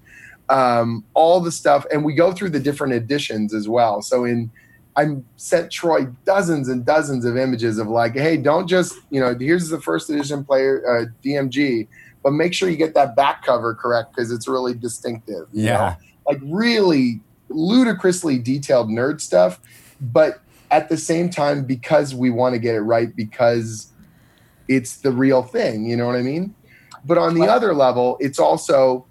Um, 0.48 1.04
all 1.14 1.40
the 1.40 1.52
stuff, 1.52 1.86
and 1.92 2.04
we 2.04 2.14
go 2.14 2.32
through 2.32 2.50
the 2.50 2.60
different 2.60 2.94
editions 2.94 3.54
as 3.54 3.68
well. 3.68 4.02
So 4.02 4.24
in 4.24 4.50
I 4.96 5.16
sent 5.36 5.70
Troy 5.70 6.06
dozens 6.24 6.68
and 6.68 6.84
dozens 6.84 7.24
of 7.26 7.36
images 7.36 7.78
of 7.78 7.88
like, 7.88 8.14
hey, 8.14 8.36
don't 8.36 8.66
just 8.66 8.98
you 9.10 9.20
know, 9.20 9.36
here's 9.38 9.68
the 9.68 9.80
first 9.80 10.08
edition 10.10 10.44
player 10.44 10.82
uh, 10.88 11.04
DMG, 11.22 11.86
but 12.26 12.32
make 12.32 12.52
sure 12.52 12.68
you 12.68 12.76
get 12.76 12.92
that 12.94 13.14
back 13.14 13.44
cover 13.44 13.72
correct 13.72 14.10
because 14.12 14.32
it's 14.32 14.48
really 14.48 14.74
distinctive. 14.74 15.46
you 15.52 15.66
know? 15.66 15.70
Yeah. 15.70 15.94
like 16.26 16.40
really 16.42 17.20
ludicrously 17.48 18.36
detailed 18.36 18.88
nerd 18.88 19.20
stuff, 19.20 19.60
but 20.00 20.40
at 20.72 20.88
the 20.88 20.96
same 20.96 21.30
time, 21.30 21.62
because 21.62 22.16
we 22.16 22.28
want 22.30 22.52
to 22.54 22.58
get 22.58 22.74
it 22.74 22.80
right, 22.80 23.14
because 23.14 23.92
it's 24.66 24.96
the 24.96 25.12
real 25.12 25.44
thing, 25.44 25.86
you 25.86 25.96
know 25.96 26.04
what 26.04 26.16
I 26.16 26.22
mean? 26.22 26.52
But 27.04 27.16
on 27.16 27.34
the 27.34 27.46
other 27.46 27.72
level, 27.72 28.16
it's 28.18 28.40
also 28.40 29.06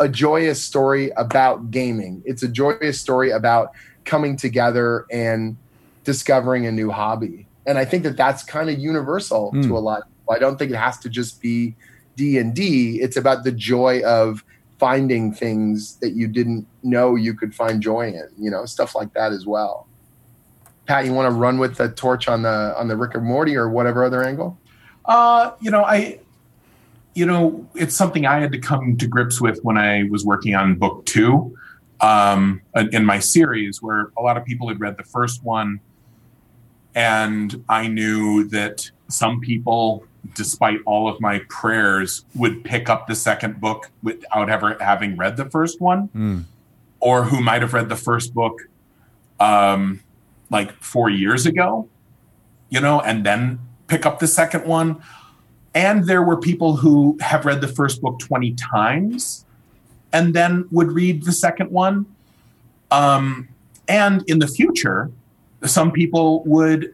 a 0.00 0.08
joyous 0.08 0.62
story 0.62 1.10
about 1.18 1.70
gaming. 1.70 2.22
It's 2.24 2.42
a 2.42 2.48
joyous 2.48 2.98
story 2.98 3.30
about 3.30 3.72
coming 4.06 4.36
together 4.38 5.04
and 5.10 5.58
discovering 6.04 6.64
a 6.64 6.72
new 6.72 6.90
hobby. 6.90 7.46
And 7.66 7.76
I 7.76 7.84
think 7.84 8.04
that 8.04 8.16
that's 8.16 8.42
kind 8.42 8.70
of 8.70 8.78
universal 8.78 9.52
Mm. 9.52 9.64
to 9.64 9.76
a 9.76 9.80
lot. 9.80 9.98
of 10.00 10.04
people. 10.08 10.34
I 10.34 10.38
don't 10.38 10.58
think 10.58 10.70
it 10.70 10.76
has 10.78 10.98
to 11.00 11.10
just 11.10 11.42
be 11.42 11.76
D 12.16 12.38
and 12.38 12.54
D. 12.54 13.00
It's 13.00 13.16
about 13.16 13.44
the 13.44 13.52
joy 13.52 14.02
of 14.04 14.44
finding 14.78 15.32
things 15.32 15.96
that 15.96 16.10
you 16.10 16.26
didn't 16.26 16.66
know 16.82 17.14
you 17.14 17.34
could 17.34 17.54
find 17.54 17.82
joy 17.82 18.08
in. 18.08 18.28
You 18.38 18.50
know, 18.50 18.64
stuff 18.66 18.94
like 18.94 19.12
that 19.14 19.32
as 19.32 19.46
well. 19.46 19.86
Pat, 20.86 21.06
you 21.06 21.12
want 21.12 21.32
to 21.32 21.38
run 21.38 21.58
with 21.58 21.76
the 21.76 21.90
torch 21.90 22.28
on 22.28 22.42
the 22.42 22.74
on 22.76 22.88
the 22.88 22.96
Rick 22.96 23.14
and 23.14 23.24
Morty 23.24 23.56
or 23.56 23.68
whatever 23.68 24.04
other 24.04 24.24
angle? 24.24 24.58
Uh, 25.04 25.52
you 25.60 25.70
know, 25.70 25.84
I 25.84 26.20
you 27.14 27.26
know, 27.26 27.68
it's 27.74 27.94
something 27.94 28.26
I 28.26 28.40
had 28.40 28.52
to 28.52 28.58
come 28.58 28.96
to 28.96 29.06
grips 29.06 29.40
with 29.40 29.60
when 29.62 29.76
I 29.76 30.04
was 30.10 30.24
working 30.24 30.54
on 30.54 30.76
book 30.76 31.04
two 31.04 31.54
um, 32.00 32.62
in 32.90 33.04
my 33.04 33.18
series, 33.18 33.82
where 33.82 34.10
a 34.16 34.22
lot 34.22 34.36
of 34.36 34.44
people 34.44 34.68
had 34.68 34.80
read 34.80 34.96
the 34.96 35.04
first 35.04 35.44
one, 35.44 35.80
and 36.94 37.62
I 37.68 37.88
knew 37.88 38.48
that 38.48 38.90
some 39.08 39.40
people, 39.40 40.04
despite 40.34 40.78
all 40.86 41.08
of 41.08 41.20
my 41.20 41.40
prayers, 41.48 42.24
would 42.34 42.64
pick 42.64 42.88
up 42.88 43.06
the 43.06 43.14
second 43.14 43.60
book 43.60 43.90
without 44.02 44.48
ever 44.48 44.76
having 44.80 45.16
read 45.16 45.36
the 45.36 45.44
first 45.50 45.80
one, 45.80 46.08
Mm. 46.14 46.44
or 47.00 47.24
who 47.24 47.40
might 47.40 47.62
have 47.62 47.74
read 47.74 47.88
the 47.88 47.96
first 47.96 48.32
book 48.34 48.68
um, 49.40 50.00
like 50.50 50.72
four 50.82 51.10
years 51.10 51.46
ago, 51.46 51.88
you 52.70 52.80
know, 52.80 53.00
and 53.00 53.24
then 53.26 53.58
pick 53.88 54.06
up 54.06 54.20
the 54.20 54.26
second 54.28 54.64
one. 54.66 55.02
And 55.74 56.06
there 56.06 56.22
were 56.22 56.36
people 56.36 56.76
who 56.76 57.16
have 57.20 57.44
read 57.46 57.60
the 57.60 57.68
first 57.68 58.00
book 58.02 58.18
20 58.20 58.52
times 58.54 59.44
and 60.12 60.34
then 60.34 60.66
would 60.70 60.92
read 60.92 61.24
the 61.24 61.32
second 61.32 61.70
one. 61.72 62.06
Um, 62.90 63.48
and 63.88 64.22
in 64.28 64.38
the 64.38 64.46
future, 64.46 65.10
some 65.64 65.90
people 65.90 66.44
would 66.44 66.92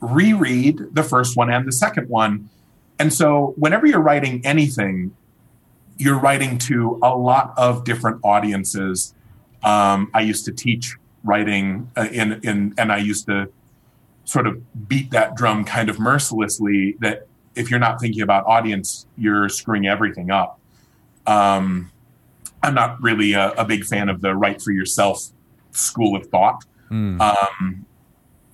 reread 0.00 0.78
the 0.92 1.02
first 1.02 1.36
one 1.36 1.50
and 1.52 1.66
the 1.66 1.72
second 1.72 2.08
one. 2.08 2.48
And 2.98 3.12
so, 3.12 3.54
whenever 3.56 3.86
you're 3.86 4.00
writing 4.00 4.40
anything, 4.44 5.14
you're 5.96 6.18
writing 6.18 6.58
to 6.58 6.98
a 7.02 7.16
lot 7.16 7.54
of 7.56 7.84
different 7.84 8.20
audiences. 8.22 9.14
Um, 9.62 10.10
I 10.14 10.20
used 10.20 10.44
to 10.46 10.52
teach 10.52 10.96
writing 11.24 11.90
uh, 11.96 12.08
in 12.12 12.40
in, 12.42 12.74
and 12.78 12.92
I 12.92 12.98
used 12.98 13.26
to 13.26 13.50
sort 14.24 14.46
of 14.46 14.88
beat 14.88 15.10
that 15.10 15.36
drum 15.36 15.64
kind 15.64 15.88
of 15.88 15.98
mercilessly. 15.98 16.96
That 17.00 17.26
if 17.54 17.70
you're 17.70 17.80
not 17.80 18.00
thinking 18.00 18.22
about 18.22 18.46
audience, 18.46 19.06
you're 19.16 19.48
screwing 19.48 19.86
everything 19.86 20.30
up. 20.30 20.60
Um, 21.26 21.90
I'm 22.62 22.74
not 22.74 23.02
really 23.02 23.32
a, 23.32 23.50
a, 23.52 23.64
big 23.64 23.84
fan 23.84 24.08
of 24.08 24.20
the 24.20 24.34
write 24.34 24.60
for 24.60 24.72
yourself 24.72 25.22
school 25.70 26.16
of 26.16 26.26
thought. 26.26 26.64
Mm. 26.90 27.20
Um, 27.20 27.86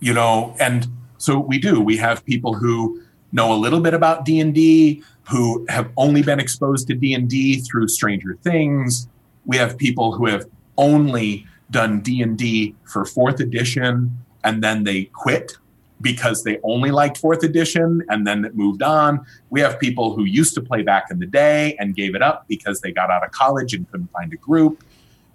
you 0.01 0.15
know, 0.15 0.57
and 0.61 0.87
so 1.19 1.39
we 1.39 1.59
do. 1.59 1.81
We 1.81 1.97
have 1.99 2.25
people 2.25 2.55
who 2.55 3.03
know 3.33 3.53
a 3.53 3.59
little 3.59 3.81
bit 3.81 3.95
about 3.95 4.25
D 4.25 4.41
and 4.41 4.55
D, 4.55 5.03
who 5.29 5.65
have 5.69 5.91
only 5.97 6.23
been 6.23 6.41
exposed 6.41 6.87
to 6.89 6.95
D 6.95 7.15
and 7.15 7.29
D 7.29 7.61
through 7.61 7.89
Stranger 7.89 8.37
Things. 8.43 9.09
We 9.47 9.57
have 9.57 9.79
people 9.79 10.13
who 10.13 10.27
have 10.27 10.47
only 10.77 11.47
done 11.71 12.01
D 12.01 12.23
and 12.23 12.37
D 12.37 12.75
for 12.85 13.05
fourth 13.05 13.41
edition, 13.41 14.17
and 14.45 14.63
then 14.63 14.85
they 14.85 15.05
quit 15.05 15.57
because 16.01 16.45
they 16.45 16.59
only 16.63 16.91
liked 16.91 17.19
fourth 17.19 17.43
edition 17.43 18.03
and 18.09 18.27
then 18.27 18.45
it 18.45 18.55
moved 18.57 18.83
on. 18.83 19.25
We 19.51 19.61
have 19.61 19.79
people 19.79 20.15
who 20.15 20.25
used 20.25 20.55
to 20.55 20.63
play 20.63 20.83
back 20.83 21.11
in 21.11 21.19
the 21.19 21.27
day 21.27 21.77
and 21.79 21.95
gave 21.95 22.15
it 22.15 22.23
up 22.23 22.47
because 22.49 22.81
they 22.81 22.93
got 22.93 23.11
out 23.11 23.25
of 23.25 23.33
college 23.33 23.75
and 23.75 23.91
couldn't 23.91 24.11
find 24.11 24.33
a 24.33 24.37
group. 24.37 24.83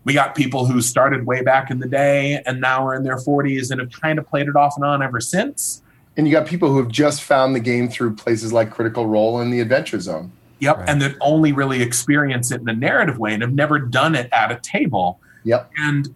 We 0.03 0.13
got 0.13 0.35
people 0.35 0.65
who 0.65 0.81
started 0.81 1.25
way 1.25 1.41
back 1.41 1.71
in 1.71 1.79
the 1.79 1.87
day 1.87 2.41
and 2.45 2.61
now 2.61 2.85
are 2.85 2.95
in 2.95 3.03
their 3.03 3.17
40s 3.17 3.71
and 3.71 3.79
have 3.79 3.91
kind 3.91 4.19
of 4.19 4.27
played 4.27 4.47
it 4.47 4.55
off 4.55 4.75
and 4.75 4.85
on 4.85 5.01
ever 5.01 5.19
since. 5.19 5.81
And 6.17 6.27
you 6.27 6.33
got 6.33 6.47
people 6.47 6.69
who 6.69 6.77
have 6.77 6.87
just 6.87 7.23
found 7.23 7.55
the 7.55 7.59
game 7.59 7.89
through 7.89 8.15
places 8.15 8.53
like 8.53 8.71
Critical 8.71 9.05
Role 9.05 9.39
and 9.39 9.51
the 9.51 9.59
Adventure 9.59 9.99
Zone. 9.99 10.31
Yep. 10.59 10.77
Right. 10.77 10.89
And 10.89 11.01
that 11.01 11.15
only 11.19 11.51
really 11.51 11.81
experience 11.81 12.51
it 12.51 12.61
in 12.61 12.69
a 12.69 12.73
narrative 12.73 13.17
way 13.17 13.33
and 13.33 13.41
have 13.41 13.53
never 13.53 13.79
done 13.79 14.15
it 14.15 14.29
at 14.31 14.51
a 14.51 14.59
table. 14.61 15.19
Yep. 15.43 15.69
And, 15.77 16.15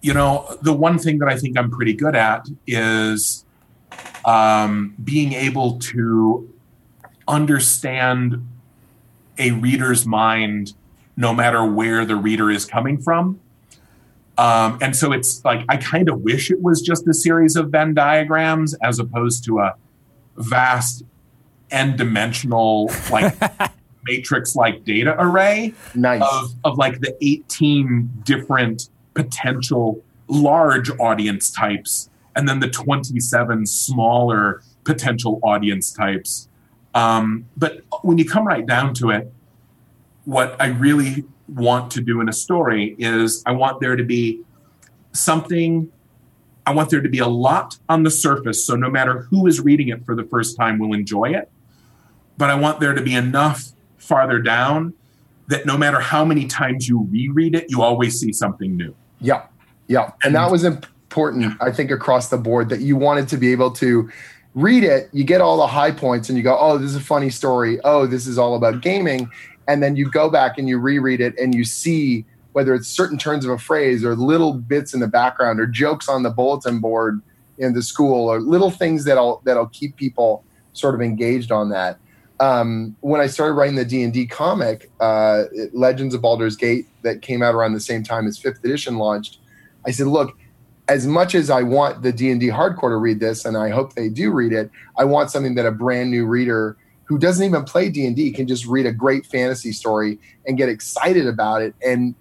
you 0.00 0.12
know, 0.12 0.56
the 0.62 0.72
one 0.72 0.98
thing 0.98 1.18
that 1.18 1.28
I 1.28 1.36
think 1.36 1.56
I'm 1.56 1.70
pretty 1.70 1.94
good 1.94 2.16
at 2.16 2.48
is 2.66 3.44
um, 4.24 4.94
being 5.02 5.32
able 5.32 5.78
to 5.78 6.52
understand 7.28 8.46
a 9.38 9.52
reader's 9.52 10.04
mind 10.04 10.74
no 11.16 11.32
matter 11.34 11.64
where 11.64 12.04
the 12.04 12.16
reader 12.16 12.50
is 12.50 12.64
coming 12.64 13.00
from. 13.00 13.40
Um, 14.38 14.78
and 14.80 14.94
so 14.94 15.12
it's 15.12 15.44
like 15.44 15.64
I 15.68 15.76
kind 15.76 16.08
of 16.08 16.20
wish 16.20 16.50
it 16.50 16.62
was 16.62 16.80
just 16.80 17.06
a 17.08 17.14
series 17.14 17.56
of 17.56 17.70
Venn 17.70 17.92
diagrams 17.92 18.74
as 18.82 18.98
opposed 18.98 19.44
to 19.46 19.58
a 19.58 19.74
vast 20.36 21.02
n 21.70 21.96
dimensional 21.96 22.90
like 23.10 23.36
matrix 24.04 24.56
like 24.56 24.84
data 24.84 25.14
array 25.18 25.74
nice. 25.94 26.22
of, 26.22 26.54
of 26.64 26.78
like 26.78 27.00
the 27.00 27.14
18 27.20 28.08
different 28.24 28.88
potential 29.14 30.02
large 30.28 30.90
audience 30.98 31.50
types 31.50 32.08
and 32.36 32.48
then 32.48 32.60
the 32.60 32.70
27 32.70 33.66
smaller 33.66 34.62
potential 34.84 35.40
audience 35.42 35.92
types. 35.92 36.48
Um, 36.94 37.46
but 37.56 37.82
when 38.02 38.16
you 38.16 38.24
come 38.24 38.46
right 38.46 38.64
down 38.64 38.94
to 38.94 39.10
it, 39.10 39.32
what 40.24 40.56
I 40.60 40.68
really 40.68 41.24
want 41.48 41.90
to 41.92 42.00
do 42.00 42.20
in 42.20 42.28
a 42.28 42.32
story 42.32 42.94
is 42.98 43.42
I 43.46 43.52
want 43.52 43.80
there 43.80 43.96
to 43.96 44.04
be 44.04 44.40
something, 45.12 45.90
I 46.66 46.72
want 46.72 46.90
there 46.90 47.00
to 47.00 47.08
be 47.08 47.18
a 47.18 47.26
lot 47.26 47.78
on 47.88 48.02
the 48.02 48.10
surface. 48.10 48.64
So 48.64 48.76
no 48.76 48.90
matter 48.90 49.22
who 49.30 49.46
is 49.46 49.60
reading 49.60 49.88
it 49.88 50.04
for 50.04 50.14
the 50.14 50.24
first 50.24 50.56
time 50.56 50.78
will 50.78 50.94
enjoy 50.94 51.30
it. 51.30 51.50
But 52.36 52.50
I 52.50 52.54
want 52.54 52.80
there 52.80 52.94
to 52.94 53.02
be 53.02 53.14
enough 53.14 53.72
farther 53.96 54.38
down 54.38 54.94
that 55.48 55.66
no 55.66 55.76
matter 55.76 55.98
how 55.98 56.24
many 56.24 56.46
times 56.46 56.88
you 56.88 57.08
reread 57.10 57.54
it, 57.54 57.66
you 57.68 57.82
always 57.82 58.20
see 58.20 58.32
something 58.32 58.76
new. 58.76 58.94
Yeah. 59.20 59.46
Yeah. 59.88 60.12
And 60.22 60.34
that 60.34 60.50
was 60.50 60.64
important, 60.64 61.54
I 61.60 61.72
think, 61.72 61.90
across 61.90 62.28
the 62.28 62.36
board 62.36 62.68
that 62.68 62.80
you 62.80 62.96
wanted 62.96 63.28
to 63.28 63.38
be 63.38 63.50
able 63.52 63.70
to 63.72 64.10
read 64.54 64.84
it, 64.84 65.08
you 65.12 65.24
get 65.24 65.40
all 65.40 65.56
the 65.56 65.66
high 65.66 65.90
points 65.90 66.28
and 66.28 66.36
you 66.36 66.44
go, 66.44 66.56
oh, 66.58 66.78
this 66.78 66.90
is 66.90 66.96
a 66.96 67.00
funny 67.00 67.30
story. 67.30 67.80
Oh, 67.84 68.06
this 68.06 68.26
is 68.26 68.38
all 68.38 68.54
about 68.54 68.82
gaming. 68.82 69.30
And 69.68 69.82
then 69.82 69.94
you 69.94 70.10
go 70.10 70.28
back 70.28 70.58
and 70.58 70.68
you 70.68 70.78
reread 70.78 71.20
it 71.20 71.38
and 71.38 71.54
you 71.54 71.64
see 71.64 72.24
whether 72.52 72.74
it's 72.74 72.88
certain 72.88 73.18
turns 73.18 73.44
of 73.44 73.52
a 73.52 73.58
phrase 73.58 74.04
or 74.04 74.16
little 74.16 74.54
bits 74.54 74.94
in 74.94 75.00
the 75.00 75.06
background 75.06 75.60
or 75.60 75.66
jokes 75.66 76.08
on 76.08 76.24
the 76.24 76.30
bulletin 76.30 76.80
board 76.80 77.20
in 77.58 77.74
the 77.74 77.82
school 77.82 78.28
or 78.28 78.40
little 78.40 78.70
things 78.70 79.04
that'll 79.04 79.42
that'll 79.44 79.66
keep 79.68 79.94
people 79.96 80.42
sort 80.72 80.94
of 80.94 81.00
engaged 81.00 81.52
on 81.52 81.68
that. 81.70 81.98
Um, 82.40 82.96
when 83.00 83.20
I 83.20 83.26
started 83.26 83.54
writing 83.54 83.76
the 83.76 83.84
D 83.84 84.02
and 84.02 84.12
D 84.12 84.26
comic, 84.26 84.90
uh, 85.00 85.44
Legends 85.72 86.14
of 86.14 86.22
Baldur's 86.22 86.56
Gate, 86.56 86.86
that 87.02 87.20
came 87.20 87.42
out 87.42 87.54
around 87.54 87.74
the 87.74 87.80
same 87.80 88.04
time 88.04 88.26
as 88.26 88.38
Fifth 88.38 88.64
Edition 88.64 88.96
launched, 88.96 89.38
I 89.84 89.90
said, 89.90 90.06
look, 90.06 90.36
as 90.88 91.06
much 91.06 91.34
as 91.34 91.50
I 91.50 91.62
want 91.62 92.02
the 92.02 92.12
D 92.12 92.30
and 92.30 92.40
D 92.40 92.48
hardcore 92.48 92.90
to 92.90 92.96
read 92.96 93.20
this, 93.20 93.44
and 93.44 93.56
I 93.56 93.70
hope 93.70 93.94
they 93.94 94.08
do 94.08 94.30
read 94.30 94.52
it, 94.52 94.70
I 94.96 95.04
want 95.04 95.30
something 95.30 95.56
that 95.56 95.66
a 95.66 95.72
brand 95.72 96.10
new 96.10 96.26
reader 96.26 96.76
who 97.08 97.18
doesn't 97.18 97.44
even 97.44 97.64
play 97.64 97.88
D 97.88 98.06
and 98.06 98.14
D 98.14 98.30
can 98.30 98.46
just 98.46 98.66
read 98.66 98.84
a 98.84 98.92
great 98.92 99.24
fantasy 99.24 99.72
story 99.72 100.18
and 100.46 100.58
get 100.58 100.68
excited 100.68 101.26
about 101.26 101.62
it 101.62 101.74
and 101.84 102.14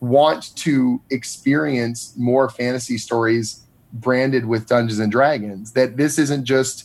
want 0.00 0.54
to 0.56 1.00
experience 1.10 2.14
more 2.16 2.48
fantasy 2.48 2.98
stories 2.98 3.64
branded 3.92 4.46
with 4.46 4.68
Dungeons 4.68 5.00
and 5.00 5.10
Dragons. 5.10 5.72
That 5.72 5.96
this 5.96 6.20
isn't 6.20 6.44
just 6.44 6.84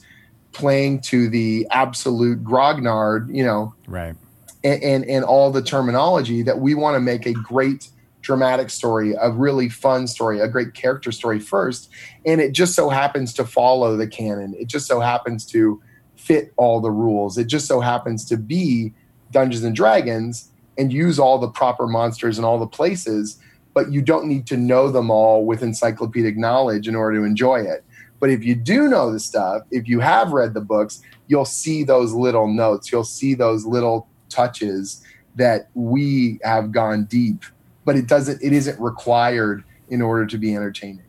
playing 0.51 1.01
to 1.01 1.29
the 1.29 1.67
absolute 1.69 2.43
grognard, 2.43 3.33
you 3.33 3.43
know, 3.43 3.75
right, 3.87 4.15
and 4.63 4.83
and, 4.83 5.05
and 5.05 5.23
all 5.23 5.51
the 5.51 5.61
terminology. 5.61 6.41
That 6.41 6.57
we 6.57 6.73
want 6.73 6.95
to 6.95 6.99
make 6.99 7.27
a 7.27 7.33
great 7.33 7.89
dramatic 8.21 8.71
story, 8.71 9.13
a 9.21 9.29
really 9.29 9.69
fun 9.69 10.07
story, 10.07 10.39
a 10.39 10.47
great 10.47 10.73
character 10.73 11.11
story 11.11 11.39
first. 11.39 11.89
And 12.25 12.41
it 12.41 12.53
just 12.53 12.73
so 12.73 12.89
happens 12.89 13.31
to 13.33 13.45
follow 13.45 13.95
the 13.95 14.07
canon. 14.07 14.55
It 14.57 14.69
just 14.69 14.87
so 14.87 15.01
happens 15.01 15.45
to 15.47 15.79
fit 16.23 16.53
all 16.57 16.81
the 16.81 16.91
rules. 16.91 17.37
It 17.37 17.47
just 17.47 17.67
so 17.67 17.79
happens 17.79 18.25
to 18.25 18.37
be 18.37 18.93
Dungeons 19.31 19.63
and 19.63 19.75
Dragons 19.75 20.51
and 20.77 20.91
use 20.91 21.19
all 21.19 21.37
the 21.37 21.49
proper 21.49 21.87
monsters 21.87 22.37
and 22.37 22.45
all 22.45 22.59
the 22.59 22.67
places, 22.67 23.37
but 23.73 23.91
you 23.91 24.01
don't 24.01 24.27
need 24.27 24.47
to 24.47 24.57
know 24.57 24.89
them 24.89 25.11
all 25.11 25.45
with 25.45 25.61
encyclopedic 25.61 26.37
knowledge 26.37 26.87
in 26.87 26.95
order 26.95 27.19
to 27.19 27.23
enjoy 27.23 27.61
it. 27.61 27.83
But 28.19 28.29
if 28.29 28.43
you 28.43 28.55
do 28.55 28.87
know 28.87 29.11
the 29.11 29.19
stuff, 29.19 29.63
if 29.69 29.87
you 29.87 29.99
have 29.99 30.31
read 30.31 30.53
the 30.53 30.61
books, 30.61 31.01
you'll 31.27 31.45
see 31.45 31.83
those 31.83 32.13
little 32.13 32.47
notes, 32.47 32.91
you'll 32.91 33.03
see 33.03 33.33
those 33.33 33.65
little 33.65 34.07
touches 34.29 35.03
that 35.35 35.69
we 35.73 36.39
have 36.43 36.71
gone 36.71 37.05
deep 37.05 37.43
but 37.85 37.95
it 37.95 38.07
doesn't 38.07 38.41
it 38.41 38.53
isn't 38.53 38.79
required 38.79 39.63
in 39.89 40.01
order 40.01 40.25
to 40.25 40.37
be 40.37 40.55
entertaining 40.55 41.05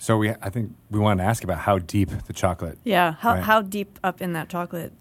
so 0.00 0.16
we 0.16 0.30
i 0.30 0.48
think 0.48 0.74
we 0.90 0.98
wanted 0.98 1.22
to 1.22 1.28
ask 1.28 1.44
about 1.44 1.58
how 1.58 1.78
deep 1.78 2.10
the 2.26 2.32
chocolate 2.32 2.78
yeah 2.84 3.12
how, 3.12 3.34
right? 3.34 3.42
how 3.42 3.62
deep 3.62 3.98
up 4.02 4.20
in 4.20 4.32
that 4.32 4.48
chocolate 4.48 4.92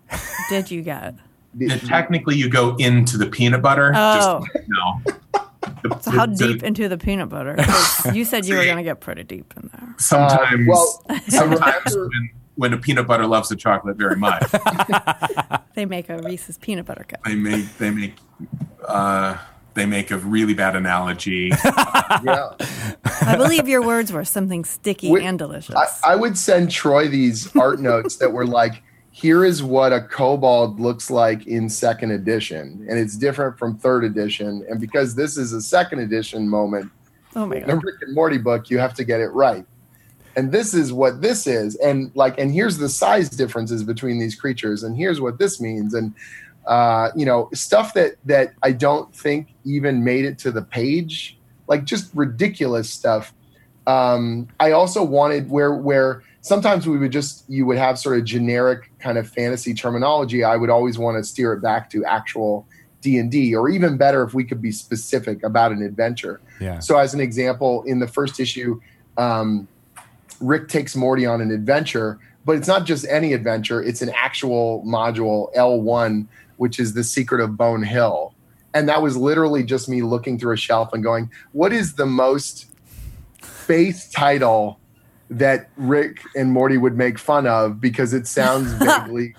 did 0.50 0.70
you 0.72 0.82
get? 0.82 1.16
Yeah, 1.58 1.78
technically 1.78 2.36
you 2.36 2.48
go 2.48 2.76
into 2.76 3.18
the 3.18 3.26
peanut 3.26 3.64
butter 3.64 3.92
oh. 3.96 4.46
just, 4.54 4.68
no. 4.68 5.42
The, 5.82 6.00
so 6.00 6.12
how 6.12 6.26
deep 6.28 6.60
the, 6.60 6.68
into 6.68 6.88
the 6.88 6.98
peanut 6.98 7.30
butter? 7.30 7.56
You 8.14 8.24
said 8.24 8.46
you 8.46 8.56
were 8.56 8.66
going 8.66 8.78
to 8.78 8.84
get 8.84 9.00
pretty 9.00 9.24
deep 9.24 9.52
in 9.58 9.72
there. 9.74 9.96
Sometimes 9.98 10.62
uh, 10.62 10.72
well 10.72 11.06
sometimes 11.28 11.96
when, 11.96 12.30
when 12.56 12.74
a 12.74 12.78
peanut 12.78 13.08
butter 13.08 13.26
loves 13.26 13.50
the 13.50 13.56
chocolate 13.56 13.98
very 13.98 14.16
much. 14.16 14.44
They 15.74 15.86
make 15.86 16.08
a 16.10 16.20
reese's 16.20 16.60
peanut 16.60 16.86
butter 16.86 17.04
cup. 17.04 17.24
They 17.24 17.34
make 17.34 17.78
they 17.78 17.90
make 17.90 18.14
uh 18.88 19.38
they 19.80 19.86
make 19.86 20.12
a 20.12 20.18
really 20.18 20.54
bad 20.54 20.76
analogy. 20.76 21.52
yeah. 22.24 22.50
I 23.22 23.36
believe 23.38 23.68
your 23.68 23.82
words 23.82 24.12
were 24.12 24.26
something 24.26 24.66
sticky 24.66 25.14
and 25.14 25.40
delicious. 25.40 25.76
I, 25.76 26.14
I, 26.14 26.16
would 26.16 26.38
send 26.38 26.72
Troy 26.72 27.08
these 27.08 27.56
art 27.56 27.80
notes 27.82 28.18
that 28.18 28.32
were 28.32 28.46
like, 28.46 28.84
here 29.12 29.44
is 29.44 29.64
what 29.64 29.92
a 29.92 30.02
kobold 30.02 30.80
looks 30.80 31.10
like 31.10 31.48
in 31.48 31.70
second 31.70 32.12
edition, 32.12 32.86
and 32.90 32.98
it's 33.00 33.18
different 33.18 33.58
from 33.58 33.78
third 33.78 34.04
edition. 34.04 34.66
And 34.70 34.80
because 34.80 35.16
this 35.16 35.36
is 35.38 35.52
a 35.52 35.62
second 35.62 36.00
edition 36.00 36.48
moment, 36.48 36.92
Oh 37.36 37.46
my 37.46 37.58
in 37.58 37.64
a 37.64 37.68
god. 37.68 37.84
Rick 37.84 37.96
and 38.02 38.16
Morty 38.16 38.38
book, 38.38 38.70
you 38.70 38.80
have 38.80 38.94
to 38.96 39.04
get 39.04 39.20
it 39.20 39.30
right. 39.30 39.66
And 40.36 40.52
this 40.52 40.74
is 40.74 40.94
what 40.94 41.22
this 41.22 41.48
is. 41.48 41.76
And 41.78 42.12
like, 42.16 42.40
and 42.40 42.52
here's 42.52 42.78
the 42.78 42.90
size 42.90 43.30
differences 43.30 43.84
between 43.84 44.20
these 44.20 44.36
creatures, 44.36 44.84
and 44.84 44.96
here's 44.96 45.20
what 45.20 45.38
this 45.38 45.60
means. 45.60 45.94
And 45.94 46.14
uh, 46.70 47.10
you 47.16 47.26
know, 47.26 47.50
stuff 47.52 47.96
that 47.96 48.16
that 48.26 48.54
I 48.62 48.72
don't 48.72 49.14
think 49.14 49.56
even 49.66 50.04
made 50.04 50.24
it 50.24 50.38
to 50.40 50.52
the 50.52 50.62
page, 50.62 51.38
like 51.68 51.84
just 51.84 52.12
ridiculous 52.14 52.90
stuff. 52.90 53.34
Um, 53.88 54.48
I 54.60 54.72
also 54.72 55.04
wanted 55.04 55.50
where 55.50 55.74
where 55.74 56.22
sometimes 56.42 56.88
we 56.88 57.00
would 57.00 57.12
just 57.12 57.44
you 57.50 57.66
would 57.66 57.80
have 57.80 57.98
sort 57.98 58.20
of 58.20 58.24
generic 58.24 58.92
kind 59.00 59.18
of 59.18 59.28
fantasy 59.28 59.74
terminology. 59.74 60.44
I 60.44 60.56
would 60.58 60.70
always 60.70 61.00
want 61.00 61.18
to 61.18 61.24
steer 61.24 61.54
it 61.54 61.62
back 61.62 61.90
to 61.90 62.06
actual 62.06 62.68
D 63.02 63.18
and 63.18 63.32
D, 63.32 63.56
or 63.56 63.68
even 63.70 63.98
better 63.98 64.22
if 64.22 64.36
we 64.36 64.44
could 64.44 64.62
be 64.62 64.72
specific 64.72 65.44
about 65.44 65.72
an 65.72 65.82
adventure. 65.82 66.40
Yeah. 66.62 66.78
So, 66.78 67.00
as 67.00 67.16
an 67.16 67.20
example, 67.20 67.82
in 67.84 67.98
the 67.98 68.08
first 68.08 68.40
issue, 68.40 68.80
um, 69.18 69.68
Rick 70.40 70.68
takes 70.68 70.96
Morty 70.96 71.26
on 71.26 71.42
an 71.42 71.50
adventure, 71.50 72.20
but 72.46 72.58
it's 72.58 72.68
not 72.68 72.86
just 72.86 73.08
any 73.08 73.34
adventure, 73.34 73.82
it's 73.82 74.04
an 74.04 74.12
actual 74.16 74.84
module 74.86 75.52
L1, 75.56 76.28
which 76.60 76.78
is 76.78 76.94
The 76.94 77.06
Secret 77.06 77.42
of 77.42 77.56
Bone 77.56 77.84
Hill. 77.84 78.36
And 78.74 78.88
that 78.90 79.02
was 79.02 79.16
literally 79.16 79.64
just 79.64 79.88
me 79.88 80.02
looking 80.02 80.38
through 80.38 80.54
a 80.54 80.58
shelf 80.58 80.94
and 80.94 81.02
going, 81.02 81.32
what 81.54 81.72
is 81.72 81.94
the 81.94 82.06
most 82.06 82.68
base 83.66 84.10
title 84.10 84.78
that 85.30 85.70
Rick 85.78 86.22
and 86.36 86.52
Morty 86.52 86.78
would 86.78 86.98
make 86.98 87.18
fun 87.18 87.48
of 87.48 87.80
because 87.80 88.14
it 88.14 88.28
sounds 88.28 88.74
vaguely 88.74 89.36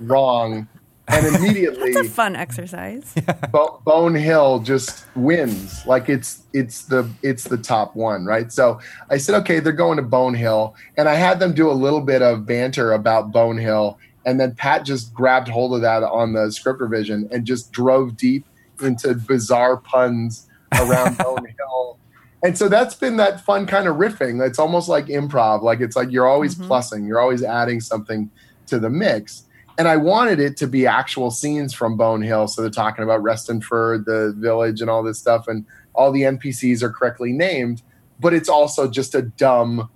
wrong? 0.00 0.68
And 1.08 1.34
immediately 1.34 1.90
It's 1.90 2.08
a 2.08 2.10
fun 2.10 2.36
exercise. 2.36 3.14
Bo- 3.50 3.80
Bone 3.84 4.14
Hill 4.14 4.60
just 4.60 5.06
wins. 5.16 5.84
Like 5.86 6.08
it's 6.08 6.42
it's 6.52 6.82
the 6.84 7.10
it's 7.22 7.44
the 7.44 7.56
top 7.56 7.96
one, 7.96 8.26
right? 8.26 8.52
So 8.52 8.78
I 9.08 9.16
said, 9.16 9.34
okay, 9.40 9.58
they're 9.58 9.72
going 9.72 9.96
to 9.96 10.04
Bone 10.04 10.34
Hill, 10.34 10.76
and 10.96 11.08
I 11.08 11.14
had 11.14 11.40
them 11.40 11.52
do 11.52 11.68
a 11.68 11.72
little 11.72 12.00
bit 12.00 12.22
of 12.22 12.46
banter 12.46 12.92
about 12.92 13.32
Bone 13.32 13.58
Hill, 13.58 13.98
and 14.26 14.38
then 14.38 14.54
Pat 14.54 14.84
just 14.84 15.14
grabbed 15.14 15.48
hold 15.48 15.74
of 15.74 15.80
that 15.82 16.02
on 16.02 16.32
the 16.32 16.50
script 16.50 16.80
revision 16.80 17.28
and 17.32 17.44
just 17.44 17.72
drove 17.72 18.16
deep 18.16 18.44
into 18.82 19.14
bizarre 19.14 19.76
puns 19.76 20.48
around 20.72 21.18
Bone 21.24 21.46
Hill. 21.58 21.98
And 22.42 22.56
so 22.56 22.68
that's 22.68 22.94
been 22.94 23.16
that 23.18 23.40
fun 23.40 23.66
kind 23.66 23.86
of 23.86 23.96
riffing. 23.96 24.44
It's 24.46 24.58
almost 24.58 24.88
like 24.88 25.06
improv. 25.06 25.62
Like 25.62 25.80
it's 25.80 25.96
like 25.96 26.10
you're 26.10 26.28
always 26.28 26.54
mm-hmm. 26.54 26.70
plussing, 26.70 27.06
you're 27.06 27.20
always 27.20 27.42
adding 27.42 27.80
something 27.80 28.30
to 28.66 28.78
the 28.78 28.90
mix 28.90 29.44
and 29.80 29.88
I 29.88 29.96
wanted 29.96 30.40
it 30.40 30.58
to 30.58 30.66
be 30.66 30.86
actual 30.86 31.30
scenes 31.30 31.72
from 31.72 31.96
Bone 31.96 32.20
Hill. 32.20 32.48
So 32.48 32.60
they're 32.60 32.70
talking 32.70 33.02
about 33.02 33.22
Restenford, 33.22 34.04
the 34.04 34.34
village, 34.36 34.82
and 34.82 34.90
all 34.90 35.02
this 35.02 35.18
stuff, 35.18 35.48
and 35.48 35.64
all 35.94 36.12
the 36.12 36.20
NPCs 36.20 36.82
are 36.82 36.90
correctly 36.90 37.32
named. 37.32 37.80
But 38.20 38.34
it's 38.34 38.50
also 38.50 38.90
just 38.90 39.14
a 39.14 39.22
dumb 39.22 39.88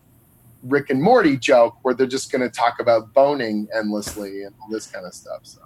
Rick 0.64 0.90
and 0.90 1.02
Morty 1.02 1.36
joke 1.36 1.76
where 1.82 1.94
they're 1.94 2.06
just 2.06 2.32
going 2.32 2.42
to 2.42 2.48
talk 2.48 2.80
about 2.80 3.12
boning 3.14 3.68
endlessly 3.74 4.42
and 4.44 4.54
all 4.60 4.68
this 4.70 4.86
kind 4.86 5.06
of 5.06 5.14
stuff. 5.14 5.40
So 5.44 5.60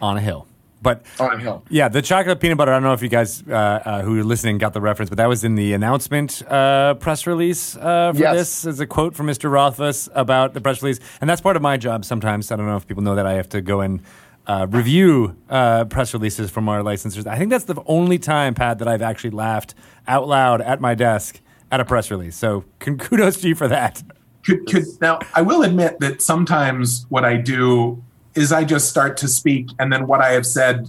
On 0.00 0.16
a 0.16 0.20
hill. 0.20 0.46
But 0.80 1.04
on 1.20 1.34
a 1.34 1.38
Hill. 1.38 1.62
yeah, 1.70 1.86
the 1.88 2.02
chocolate 2.02 2.40
peanut 2.40 2.58
butter. 2.58 2.72
I 2.72 2.74
don't 2.74 2.82
know 2.82 2.92
if 2.92 3.02
you 3.02 3.08
guys 3.08 3.44
uh, 3.46 3.52
uh, 3.54 4.02
who 4.02 4.18
are 4.18 4.24
listening 4.24 4.58
got 4.58 4.72
the 4.72 4.80
reference, 4.80 5.10
but 5.10 5.18
that 5.18 5.28
was 5.28 5.44
in 5.44 5.54
the 5.54 5.74
announcement 5.74 6.42
uh, 6.50 6.94
press 6.94 7.24
release 7.24 7.76
uh, 7.76 8.12
for 8.12 8.18
Yes. 8.18 8.34
this. 8.36 8.64
Is 8.66 8.80
a 8.80 8.86
quote 8.86 9.14
from 9.14 9.28
Mr. 9.28 9.48
Rothfuss 9.48 10.08
about 10.12 10.54
the 10.54 10.60
press 10.60 10.82
release, 10.82 10.98
and 11.20 11.30
that's 11.30 11.40
part 11.40 11.54
of 11.54 11.62
my 11.62 11.76
job. 11.76 12.04
Sometimes 12.04 12.50
I 12.50 12.56
don't 12.56 12.66
know 12.66 12.74
if 12.74 12.88
people 12.88 13.04
know 13.04 13.14
that 13.14 13.26
I 13.26 13.34
have 13.34 13.48
to 13.50 13.60
go 13.60 13.80
and 13.80 14.00
uh, 14.48 14.66
review 14.70 15.36
uh, 15.48 15.84
press 15.84 16.12
releases 16.14 16.50
from 16.50 16.68
our 16.68 16.80
licensors. 16.80 17.28
I 17.28 17.38
think 17.38 17.50
that's 17.50 17.62
the 17.66 17.80
only 17.86 18.18
time, 18.18 18.54
Pat, 18.54 18.80
that 18.80 18.88
I've 18.88 19.02
actually 19.02 19.30
laughed 19.30 19.76
out 20.08 20.26
loud 20.26 20.60
at 20.60 20.80
my 20.80 20.96
desk 20.96 21.40
at 21.72 21.80
a 21.80 21.84
press 21.84 22.10
release. 22.10 22.36
So 22.36 22.64
con- 22.78 22.98
kudos 23.04 23.40
to 23.40 23.48
you 23.48 23.54
for 23.56 23.66
that. 23.66 24.02
could 24.44 24.64
could 24.66 24.84
now 25.00 25.18
I 25.34 25.42
will 25.42 25.62
admit 25.62 25.98
that 26.00 26.22
sometimes 26.22 27.06
what 27.08 27.24
I 27.24 27.36
do 27.38 28.02
is 28.36 28.52
I 28.52 28.62
just 28.64 28.88
start 28.88 29.16
to 29.18 29.28
speak 29.28 29.68
and 29.80 29.92
then 29.92 30.06
what 30.06 30.20
I 30.20 30.30
have 30.32 30.46
said 30.46 30.88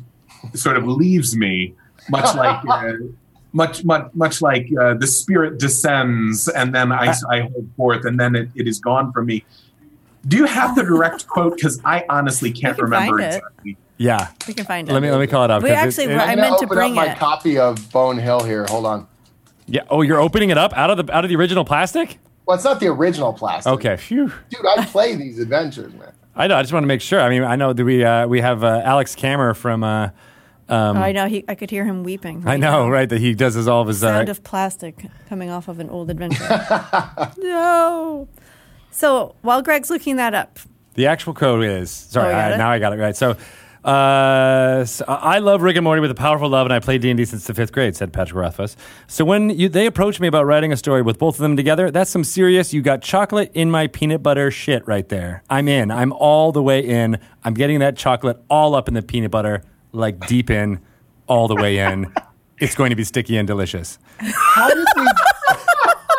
sort 0.53 0.77
of 0.77 0.85
leaves 0.88 1.35
me, 1.35 1.73
much 2.10 2.35
like 2.43 2.61
uh, 2.69 2.93
much 3.53 3.84
much 3.85 4.11
much 4.14 4.41
like 4.41 4.68
uh, 4.80 4.93
the 4.95 5.07
spirit 5.07 5.57
descends 5.60 6.47
and 6.49 6.73
then 6.76 6.91
I, 6.91 7.14
I 7.30 7.41
hold 7.41 7.69
forth 7.77 8.05
and 8.05 8.19
then 8.19 8.35
it, 8.35 8.49
it 8.55 8.68
is 8.68 8.80
gone 8.80 9.11
from 9.14 9.26
me. 9.27 9.43
Do 10.27 10.38
you 10.38 10.45
have 10.45 10.76
the 10.76 10.84
direct 10.84 11.27
quote? 11.34 11.55
Because 11.55 11.80
I 11.85 12.05
honestly 12.10 12.51
can't 12.51 12.76
can 12.76 12.85
remember 12.85 13.19
it. 13.19 13.26
exactly. 13.35 13.77
Yeah. 13.97 14.30
We 14.47 14.53
can 14.53 14.65
find 14.65 14.89
it. 14.89 14.93
Let 14.93 15.01
me 15.01 15.11
let 15.11 15.19
me 15.19 15.27
call 15.27 15.45
it 15.45 15.51
up. 15.51 15.61
We 15.64 15.69
'cause 15.69 15.99
actually- 15.99 16.14
it- 16.14 16.18
I 16.18 16.31
I'm 16.31 16.39
meant 16.39 16.55
gonna 16.55 16.68
bring 16.68 16.91
up 16.91 16.95
my 16.95 17.11
it. 17.11 17.18
copy 17.19 17.57
of 17.60 17.91
Bone 17.91 18.18
Hill 18.18 18.43
here. 18.43 18.65
Hold 18.69 18.85
on. 18.85 19.07
Yeah. 19.73 19.81
Oh, 19.89 20.01
you're 20.03 20.19
opening 20.21 20.51
it 20.51 20.57
up 20.57 20.71
out 20.77 20.89
of 20.91 20.97
the 21.05 21.11
out 21.15 21.25
of 21.25 21.29
the 21.29 21.35
original 21.35 21.65
plastic. 21.65 22.19
Well, 22.45 22.55
it's 22.55 22.63
not 22.63 22.79
the 22.79 22.87
original 22.87 23.33
plastic. 23.33 23.73
Okay. 23.73 23.97
Phew. 23.97 24.31
Dude, 24.49 24.65
I 24.65 24.85
play 24.85 25.15
these 25.15 25.39
adventures, 25.39 25.93
man. 25.93 26.11
I 26.35 26.47
know. 26.47 26.55
I 26.57 26.61
just 26.61 26.73
want 26.73 26.83
to 26.83 26.87
make 26.87 27.01
sure. 27.01 27.19
I 27.19 27.29
mean, 27.29 27.43
I 27.43 27.55
know 27.55 27.73
that 27.73 27.83
we 27.83 28.03
uh, 28.03 28.27
we 28.27 28.41
have 28.41 28.63
uh, 28.63 28.81
Alex 28.85 29.15
Kammer 29.15 29.55
from. 29.55 29.83
Uh, 29.83 30.09
Oh, 30.69 30.93
I 30.93 31.11
know. 31.11 31.27
He, 31.27 31.43
I 31.47 31.53
could 31.55 31.69
hear 31.69 31.85
him 31.85 32.03
weeping. 32.03 32.43
I 32.47 32.57
know, 32.57 32.89
right? 32.89 33.07
That 33.07 33.19
he 33.19 33.35
does 33.35 33.53
his 33.53 33.67
all 33.67 33.81
of 33.81 33.87
his. 33.89 33.99
Sound 33.99 34.27
Uh, 34.29 34.31
of 34.31 34.43
plastic 34.43 35.05
coming 35.29 35.51
off 35.51 35.67
of 35.67 35.79
an 35.79 35.89
old 35.89 36.09
adventure. 36.09 36.47
no. 37.37 38.27
So 38.89 39.35
while 39.41 39.61
Greg's 39.61 39.89
looking 39.91 40.15
that 40.15 40.33
up, 40.33 40.57
the 40.95 41.05
actual 41.07 41.33
code 41.33 41.63
is 41.63 41.91
sorry. 41.91 42.33
Oh, 42.33 42.37
I, 42.37 42.57
now 42.57 42.69
I 42.71 42.79
got 42.79 42.93
it 42.93 42.97
right. 42.97 43.15
So. 43.15 43.35
Uh, 43.84 44.85
so 44.85 45.03
I 45.07 45.39
love 45.39 45.61
Rick 45.61 45.76
and 45.76 45.84
Morty 45.84 45.99
with 45.99 46.11
a 46.11 46.15
powerful 46.15 46.47
love, 46.47 46.65
and 46.65 46.73
I 46.73 46.80
played 46.80 47.01
D 47.01 47.10
and 47.10 47.18
D 47.18 47.26
since 47.26 47.45
the 47.45 47.53
fifth 47.53 47.73
grade," 47.73 47.95
said 47.95 48.14
Patrick 48.14 48.35
Rothfuss. 48.35 48.77
So 49.07 49.26
when 49.26 49.49
you, 49.49 49.68
they 49.68 49.85
approached 49.85 50.22
me 50.22 50.27
about 50.27 50.45
writing 50.45 50.72
a 50.72 50.77
story 50.77 51.01
with 51.01 51.19
both 51.19 51.35
of 51.35 51.41
them 51.41 51.57
together, 51.57 51.91
that's 51.91 52.10
some 52.10 52.23
serious. 52.23 52.73
You 52.73 52.81
got 52.81 53.01
chocolate 53.01 53.51
in 53.53 53.69
my 53.69 53.88
peanut 53.88 54.23
butter 54.23 54.51
shit 54.51 54.88
right 54.88 55.07
there. 55.10 55.43
I'm 55.49 55.68
in. 55.68 55.91
I'm 55.91 56.14
all 56.14 56.51
the 56.53 56.64
way 56.64 56.80
in. 56.80 57.19
I'm 57.43 57.53
getting 57.53 57.80
that 57.80 57.97
chocolate 57.97 58.41
all 58.49 58.73
up 58.73 58.88
in 58.88 58.93
the 58.93 59.01
peanut 59.01 59.31
butter, 59.31 59.64
like 59.91 60.27
deep 60.27 60.49
in, 60.49 60.80
all 61.27 61.47
the 61.47 61.55
way 61.55 61.80
in. 61.80 62.14
It's 62.60 62.76
going 62.76 62.91
to 62.91 62.95
be 62.95 63.03
sticky 63.03 63.35
and 63.35 63.45
delicious. 63.47 63.99
How 64.19 64.69
did 64.73 64.88
we? 64.95 65.07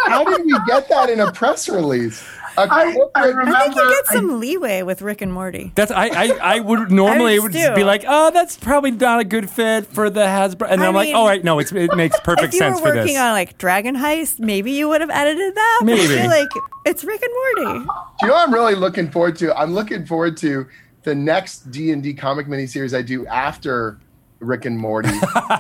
how 0.07 0.25
did 0.25 0.45
we 0.45 0.59
get 0.67 0.89
that 0.91 1.09
in 1.09 1.21
a 1.21 1.33
press 1.33 1.69
release? 1.69 2.23
A 2.57 2.61
I- 2.61 2.65
I 2.89 2.93
corporate- 2.93 3.35
remember- 3.37 3.57
I 3.57 3.63
think 3.65 3.75
you 3.77 3.83
get 3.89 4.05
I- 4.11 4.15
some 4.15 4.41
leeway 4.41 4.83
with 4.83 5.03
Rick 5.03 5.23
and 5.23 5.33
Morty. 5.33 5.73
That's 5.75 5.91
I, 5.91 6.07
I, 6.07 6.39
I 6.57 6.61
would 6.61 6.91
normally 7.03 7.35
it 7.35 7.43
would 7.43 7.53
just 7.53 7.75
be 7.75 7.85
like, 7.85 8.05
oh, 8.07 8.31
that's 8.31 8.57
probably 8.57 8.93
not 8.93 9.21
a 9.21 9.25
good 9.25 9.51
fit 9.51 9.87
for 9.87 10.09
the 10.11 10.21
Hasbro, 10.21 10.67
and 10.71 10.83
I 10.83 10.87
I'm 10.87 10.95
like, 10.95 11.07
mean- 11.09 11.17
oh, 11.17 11.27
right, 11.27 11.43
no, 11.43 11.59
it's, 11.59 11.73
it 11.73 11.95
makes 11.97 12.19
perfect 12.21 12.55
if 12.55 12.59
sense 12.59 12.79
for 12.81 12.87
this. 12.93 12.95
you 12.95 12.95
sense 12.95 12.95
were 12.95 13.01
working 13.01 13.17
on 13.19 13.33
like 13.33 13.59
Dragon 13.59 13.97
Heist, 13.97 14.39
maybe 14.39 14.73
you 14.73 14.89
would 14.89 15.01
have 15.01 15.11
edited 15.11 15.55
that. 15.55 15.81
Maybe. 15.85 16.07
feel 16.07 16.27
like 16.27 16.49
it's 16.87 17.03
Rick 17.05 17.23
and 17.23 17.33
Morty. 17.65 17.79
Do 17.87 17.91
you 18.23 18.29
know 18.29 18.35
what 18.35 18.49
I'm 18.49 18.55
really 18.55 18.75
looking 18.75 19.11
forward 19.11 19.37
to? 19.39 19.57
I'm 19.59 19.73
looking 19.75 20.07
forward 20.07 20.37
to 20.39 20.67
the 21.03 21.15
next 21.15 21.71
D 21.71 21.91
and 21.91 22.03
D 22.03 22.15
comic 22.15 22.47
miniseries 22.47 22.97
I 22.97 23.03
do 23.03 23.27
after 23.27 23.99
Rick 24.45 24.65
and 24.65 24.79
Morty, 24.79 25.11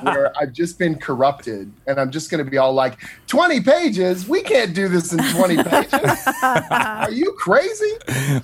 where 0.02 0.32
I've 0.38 0.52
just 0.52 0.78
been 0.78 0.96
corrupted, 0.96 1.72
and 1.86 1.98
I'm 2.00 2.10
just 2.10 2.30
going 2.30 2.44
to 2.44 2.50
be 2.50 2.58
all 2.58 2.72
like, 2.72 2.98
"20 3.26 3.60
pages? 3.60 4.28
We 4.28 4.42
can't 4.42 4.74
do 4.74 4.88
this 4.88 5.12
in 5.12 5.18
20 5.18 5.62
pages. 5.64 6.26
Are 6.42 7.10
you 7.10 7.32
crazy?" 7.38 7.92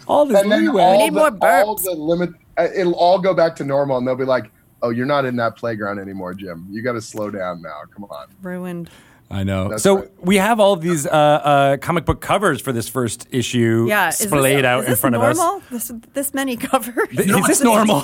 all 0.09 0.25
this 0.27 0.41
And 0.41 0.51
leeway. 0.51 0.83
all 0.83 0.99
need 0.99 1.15
the, 1.15 1.19
more 1.19 1.31
burps. 1.31 1.65
all 1.65 1.77
the 1.77 1.93
limit, 1.93 2.31
uh, 2.59 2.69
it'll 2.75 2.95
all 2.95 3.19
go 3.19 3.35
back 3.35 3.55
to 3.57 3.65
normal, 3.65 3.99
and 3.99 4.07
they'll 4.07 4.17
be 4.17 4.25
like, 4.25 4.51
"Oh, 4.83 4.91
you're 4.91 5.07
not 5.07 5.25
in 5.25 5.37
that 5.37 5.57
playground 5.57 5.99
anymore, 5.99 6.35
Jim. 6.35 6.67
You 6.71 6.83
got 6.83 6.93
to 6.93 7.01
slow 7.01 7.31
down 7.31 7.63
now. 7.63 7.81
Come 7.95 8.05
on." 8.05 8.27
Ruined. 8.43 8.91
I 9.33 9.45
know. 9.45 9.69
That's 9.69 9.83
so 9.85 9.97
right. 10.01 10.09
we 10.25 10.37
have 10.37 10.59
all 10.59 10.73
of 10.73 10.81
these 10.81 11.07
uh, 11.07 11.11
uh, 11.11 11.77
comic 11.77 12.05
book 12.05 12.21
covers 12.21 12.61
for 12.61 12.73
this 12.73 12.89
first 12.89 13.29
issue 13.31 13.87
Yeah, 13.89 14.09
is 14.09 14.17
splayed 14.19 14.59
this, 14.59 14.65
out 14.65 14.85
is 14.85 14.91
in 14.91 14.97
front 14.97 15.15
normal? 15.15 15.57
of 15.59 15.73
us. 15.73 15.89
This 15.89 15.93
this 16.15 16.35
many 16.35 16.57
covers. 16.57 17.09
Th- 17.11 17.29
Is 17.31 17.47
this 17.47 17.61
normal? 17.63 18.01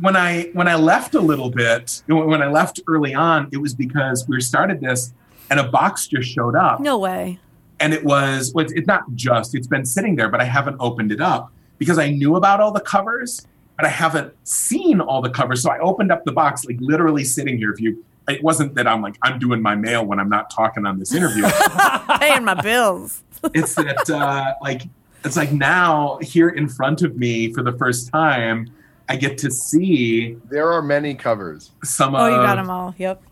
When 0.00 0.16
I 0.16 0.50
when 0.52 0.68
I 0.68 0.74
left 0.74 1.14
a 1.14 1.20
little 1.20 1.50
bit, 1.50 2.02
when 2.08 2.42
I 2.42 2.48
left 2.48 2.80
early 2.86 3.14
on, 3.14 3.48
it 3.52 3.56
was 3.56 3.74
because 3.74 4.26
we 4.28 4.40
started 4.40 4.80
this, 4.80 5.14
and 5.50 5.58
a 5.58 5.64
box 5.68 6.06
just 6.08 6.28
showed 6.30 6.54
up. 6.56 6.78
no 6.80 6.98
way. 6.98 7.38
and 7.80 7.92
it 7.94 8.04
was 8.04 8.52
well, 8.54 8.64
it's, 8.64 8.72
it's 8.74 8.86
not 8.86 9.02
just 9.14 9.54
it's 9.54 9.66
been 9.66 9.84
sitting 9.84 10.14
there 10.14 10.28
but 10.28 10.40
i 10.40 10.44
haven't 10.44 10.76
opened 10.78 11.10
it 11.10 11.20
up 11.20 11.50
because 11.78 11.98
i 11.98 12.08
knew 12.08 12.36
about 12.36 12.60
all 12.60 12.70
the 12.70 12.80
covers 12.94 13.48
but 13.76 13.84
i 13.84 13.88
haven't 13.88 14.32
seen 14.46 15.00
all 15.00 15.20
the 15.20 15.28
covers 15.38 15.60
so 15.62 15.70
i 15.72 15.78
opened 15.80 16.12
up 16.12 16.24
the 16.24 16.30
box 16.30 16.64
like 16.64 16.76
literally 16.80 17.24
sitting 17.24 17.56
here 17.58 17.72
if 17.72 17.80
you 17.80 17.90
it 18.28 18.42
wasn't 18.42 18.74
that 18.74 18.86
i'm 18.86 19.02
like 19.02 19.16
i'm 19.22 19.38
doing 19.38 19.60
my 19.60 19.74
mail 19.74 20.04
when 20.04 20.18
i'm 20.18 20.28
not 20.28 20.50
talking 20.50 20.86
on 20.86 20.98
this 20.98 21.12
interview 21.14 21.44
Paying 22.20 22.44
my 22.44 22.54
bills. 22.60 23.22
it's 23.54 23.74
that 23.74 24.08
uh, 24.10 24.54
like 24.62 24.82
it's 25.24 25.36
like 25.36 25.52
now 25.52 26.18
here 26.22 26.48
in 26.48 26.68
front 26.68 27.02
of 27.02 27.16
me 27.16 27.52
for 27.52 27.62
the 27.62 27.72
first 27.72 28.10
time 28.10 28.70
i 29.08 29.16
get 29.16 29.36
to 29.38 29.50
see 29.50 30.36
There 30.48 30.72
are 30.72 30.80
many 30.82 31.14
covers. 31.14 31.70
some 31.82 32.14
Oh, 32.14 32.24
of 32.26 32.30
you 32.32 32.36
got 32.38 32.56
them 32.56 32.70
all. 32.70 32.94
Yep. 32.96 33.22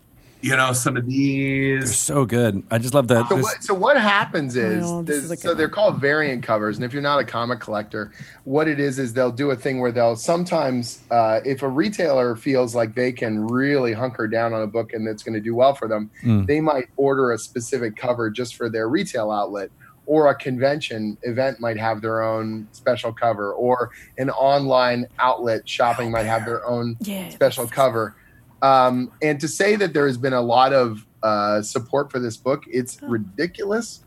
You 0.43 0.55
know, 0.57 0.73
some 0.73 0.97
of 0.97 1.05
these. 1.07 1.85
They're 1.85 1.93
so 1.93 2.25
good. 2.25 2.61
I 2.69 2.77
just 2.77 2.93
love 2.93 3.07
that. 3.07 3.29
So 3.29 3.35
this- 3.37 3.43
what, 3.43 3.63
so 3.63 3.73
what 3.73 3.97
happens 3.97 4.57
is, 4.57 4.83
Oh, 4.85 5.01
this 5.01 5.15
is 5.17 5.29
there's- 5.29 5.39
a 5.39 5.41
so 5.41 5.49
good 5.49 5.57
they're 5.57 5.69
called 5.69 6.01
variant 6.01 6.43
covers, 6.43 6.75
and 6.77 6.83
if 6.83 6.91
you're 6.91 7.01
not 7.01 7.19
a 7.19 7.23
comic 7.23 7.61
collector, 7.61 8.11
what 8.43 8.67
it 8.67 8.79
is 8.79 8.99
is 8.99 9.13
they'll 9.13 9.31
do 9.31 9.51
a 9.51 9.55
thing 9.55 9.79
where 9.79 9.91
they'll 9.93 10.17
sometimes, 10.17 10.99
uh, 11.09 11.39
if 11.45 11.63
a 11.63 11.69
retailer 11.69 12.35
feels 12.35 12.75
like 12.75 12.93
they 12.93 13.13
can 13.13 13.47
really 13.47 13.93
hunker 13.93 14.27
down 14.27 14.53
on 14.53 14.61
a 14.61 14.67
book 14.67 14.91
and 14.93 15.07
it's 15.07 15.23
going 15.23 15.33
to 15.33 15.39
do 15.41 15.55
well 15.55 15.73
for 15.73 15.87
them, 15.87 16.11
Mm. 16.23 16.45
they 16.45 16.59
might 16.59 16.89
order 16.97 17.31
a 17.31 17.37
specific 17.37 17.95
cover 17.95 18.29
just 18.29 18.55
for 18.55 18.69
their 18.69 18.89
retail 18.89 19.31
outlet. 19.31 19.69
Or 20.05 20.27
a 20.29 20.35
convention 20.35 21.17
event 21.23 21.61
might 21.61 21.77
have 21.77 22.01
their 22.01 22.21
own 22.21 22.67
special 22.73 23.13
cover, 23.13 23.53
or 23.53 23.91
an 24.17 24.29
online 24.31 25.07
outlet 25.17 25.69
shopping 25.69 26.11
might 26.11 26.25
have 26.25 26.43
their 26.45 26.65
own 26.67 26.97
Yeah. 26.99 27.29
special 27.29 27.67
cover. 27.67 28.13
Um, 28.63 29.11
and 29.21 29.39
to 29.41 29.47
say 29.47 29.75
that 29.75 29.93
there 29.93 30.07
has 30.07 30.17
been 30.17 30.33
a 30.33 30.41
lot 30.41 30.73
of 30.73 31.05
uh, 31.21 31.61
support 31.61 32.09
for 32.09 32.19
this 32.19 32.37
book, 32.37 32.63
it's 32.67 33.01
ridiculous. 33.03 34.03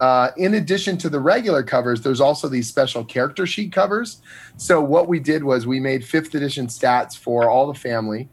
Uh, 0.00 0.32
in 0.36 0.54
addition 0.54 0.98
to 0.98 1.08
the 1.08 1.20
regular 1.20 1.62
covers, 1.62 2.02
there's 2.02 2.20
also 2.20 2.48
these 2.48 2.68
special 2.68 3.04
character 3.04 3.46
sheet 3.46 3.70
covers. 3.72 4.20
So 4.56 4.80
what 4.80 5.06
we 5.06 5.20
did 5.20 5.44
was 5.44 5.64
we 5.68 5.78
made 5.78 6.04
fifth 6.04 6.34
edition 6.34 6.66
stats 6.66 7.16
for 7.16 7.48
all 7.48 7.72
the 7.72 7.78
family. 7.78 8.28